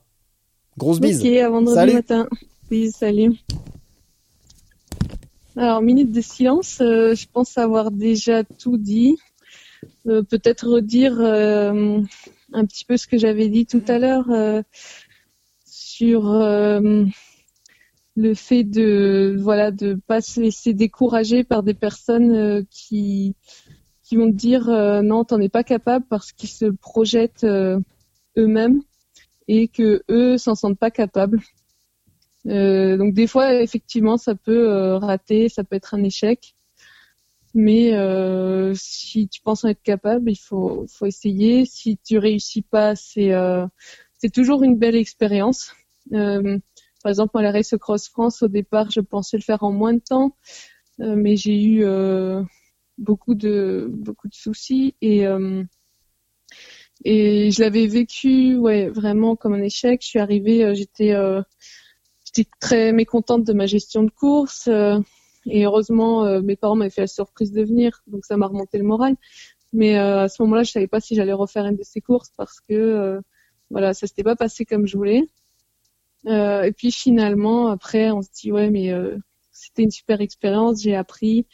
Grosse 0.77 0.99
bise. 0.99 1.21
Ok, 1.21 1.27
à 1.37 1.49
vendredi 1.49 1.95
matin. 1.95 2.29
Oui, 2.71 2.91
salut. 2.91 3.35
Alors, 5.57 5.83
minute 5.83 6.11
de 6.11 6.21
silence. 6.21 6.79
Euh, 6.81 7.15
je 7.15 7.27
pense 7.33 7.57
avoir 7.57 7.93
déjà 7.93 8.43
tout 8.43 8.77
dit. 8.77 9.19
Euh, 10.09 10.23
peut-être 10.23 10.67
redire 10.67 11.21
un 11.21 12.65
petit 12.67 12.85
peu 12.85 12.97
ce 12.97 13.07
que 13.07 13.19
j'avais 13.19 13.49
dit 13.49 13.67
tout 13.67 13.83
à 13.87 13.99
l'heure 14.01 14.27
sur 15.65 16.25
le 18.19 18.35
fait 18.35 18.65
de 18.65 19.37
voilà 19.39 19.71
de 19.71 19.95
pas 19.95 20.21
se 20.21 20.41
laisser 20.41 20.75
décourager 20.75 21.45
par 21.45 21.63
des 21.63 21.73
personnes 21.73 22.33
euh, 22.33 22.63
qui 22.69 23.37
vont 24.11 24.27
te 24.27 24.37
dire 24.37 24.69
euh, 24.69 25.03
non 25.03 25.23
t'en 25.25 25.41
es 25.41 25.49
pas 25.49 25.63
capable 25.63 26.05
parce 26.11 26.33
qu'ils 26.33 26.49
se 26.49 26.65
projettent 26.65 27.45
euh, 27.45 27.79
eux-mêmes 28.37 28.83
et 29.47 29.69
que 29.69 30.03
eux 30.11 30.37
s'en 30.37 30.57
sentent 30.57 30.79
pas 30.79 30.91
capables. 30.91 31.41
Donc 32.45 33.15
des 33.15 33.27
fois 33.27 33.55
effectivement 33.63 34.17
ça 34.17 34.35
peut 34.35 34.95
rater 34.95 35.49
ça 35.49 35.63
peut 35.63 35.77
être 35.77 35.95
un 35.95 36.03
échec. 36.03 36.55
Mais 37.55 37.93
si 38.75 39.29
tu 39.29 39.41
penses 39.43 39.65
en 39.65 39.69
être 39.69 39.83
capable 39.83 40.31
il 40.31 40.37
faut 40.37 40.87
essayer. 41.05 41.67
Si 41.67 41.99
tu 41.99 42.19
réussis 42.19 42.63
pas 42.63 42.95
c'est 42.97 44.33
toujours 44.33 44.63
une 44.65 44.77
belle 44.77 44.97
expérience 44.97 45.73
par 47.09 47.13
exemple, 47.13 47.39
à 47.39 47.43
la 47.43 47.53
Race 47.53 47.75
Cross 47.81 48.11
France, 48.11 48.43
au 48.43 48.49
départ, 48.49 48.91
je 48.91 49.01
pensais 49.01 49.39
le 49.39 49.43
faire 49.43 49.63
en 49.63 49.73
moins 49.73 49.95
de 49.95 49.99
temps, 49.99 50.37
euh, 51.01 51.15
mais 51.17 51.37
j'ai 51.37 51.59
eu 51.59 51.83
euh, 51.83 52.43
beaucoup 52.99 53.35
de 53.35 53.89
beaucoup 53.91 54.29
de 54.29 54.35
soucis 54.35 54.95
et 55.01 55.27
euh, 55.27 55.65
et 57.07 57.51
je 57.51 57.63
l'avais 57.63 57.87
vécu, 57.87 58.57
ouais, 58.57 58.91
vraiment 58.91 59.37
comme 59.37 59.55
un 59.55 59.63
échec. 59.63 60.03
Je 60.03 60.07
suis 60.07 60.19
arrivée, 60.19 60.75
j'étais 60.75 61.15
très 62.61 62.93
mécontente 62.93 63.43
de 63.45 63.55
ma 63.55 63.65
gestion 63.65 64.03
de 64.03 64.11
course 64.11 64.69
et 65.47 65.65
heureusement, 65.65 66.43
mes 66.43 66.57
parents 66.57 66.77
m'avaient 66.77 66.91
fait 66.91 67.01
la 67.01 67.07
surprise 67.07 67.53
de 67.53 67.63
venir, 67.63 68.03
donc 68.07 68.27
ça 68.27 68.37
m'a 68.37 68.49
remonté 68.49 68.77
le 68.77 68.85
moral. 68.85 69.17
Mais 69.73 69.97
à 69.97 70.29
ce 70.29 70.43
moment-là, 70.43 70.63
je 70.63 70.73
savais 70.73 70.89
pas 70.89 71.01
si 71.01 71.15
j'allais 71.15 71.33
refaire 71.33 71.65
une 71.65 71.77
de 71.77 71.85
ces 71.85 72.03
courses 72.03 72.33
parce 72.37 72.61
que 72.61 73.19
voilà, 73.71 73.95
ça 73.95 74.07
s'était 74.07 74.25
pas 74.25 74.37
passé 74.37 74.67
comme 74.67 74.87
je 74.87 74.99
voulais. 74.99 75.23
Euh, 76.27 76.63
et 76.63 76.73
puis 76.73 76.91
finalement, 76.93 77.69
après, 77.69 78.11
on 78.11 78.23
se 78.23 78.29
dit 78.33 78.53
ouais, 78.53 78.71
mais 78.71 78.93
euh, 78.93 79.17
c'était 79.53 79.83
une 79.83 79.91
super 79.91 80.21
expérience, 80.21 80.83
j'ai 80.83 80.97
appris 80.97 81.47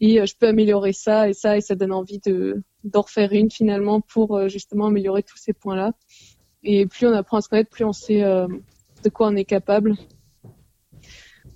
et 0.00 0.20
euh, 0.20 0.26
je 0.26 0.34
peux 0.36 0.48
améliorer 0.48 0.92
ça 0.92 1.28
et 1.28 1.32
ça 1.32 1.56
et 1.56 1.60
ça 1.60 1.74
donne 1.74 1.92
envie 1.92 2.18
de 2.18 2.62
d'en 2.84 3.02
refaire 3.02 3.32
une 3.32 3.50
finalement 3.50 4.00
pour 4.00 4.48
justement 4.48 4.86
améliorer 4.86 5.22
tous 5.22 5.36
ces 5.36 5.52
points-là. 5.52 5.92
Et 6.62 6.86
plus 6.86 7.06
on 7.06 7.12
apprend 7.12 7.38
à 7.38 7.40
se 7.42 7.48
connaître, 7.48 7.70
plus 7.70 7.84
on 7.84 7.92
sait 7.92 8.20
de 8.22 9.08
quoi 9.12 9.28
on 9.28 9.36
est 9.36 9.44
capable. 9.44 9.96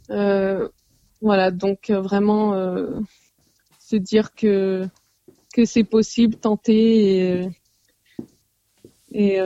voilà, 0.09 1.51
donc 1.51 1.91
vraiment 1.91 2.53
se 3.79 3.97
dire 3.97 4.35
que 4.35 4.87
que 5.55 5.65
c'est 5.65 5.85
possible, 5.85 6.37
tenter 6.37 7.41
et 7.41 7.49
et, 9.13 9.39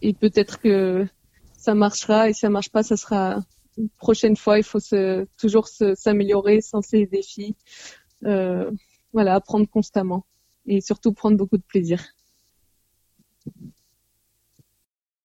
et 0.00 0.14
peut-être 0.14 0.60
que 0.60 1.06
ça 1.58 1.74
marchera 1.74 2.30
et 2.30 2.32
si 2.32 2.40
ça 2.40 2.48
marche 2.48 2.70
pas, 2.70 2.82
ça 2.82 2.96
sera 2.96 3.40
une 3.76 3.90
prochaine 3.90 4.36
fois. 4.36 4.58
Il 4.58 4.64
faut 4.64 4.80
se, 4.80 5.26
toujours 5.36 5.68
s'améliorer, 5.68 6.60
sans 6.60 6.80
ces 6.80 7.06
défis. 7.06 7.56
Euh, 8.24 8.70
voilà, 9.12 9.34
apprendre 9.34 9.68
constamment 9.68 10.24
et 10.66 10.80
surtout 10.80 11.12
prendre 11.12 11.36
beaucoup 11.36 11.56
de 11.56 11.62
plaisir. 11.62 12.02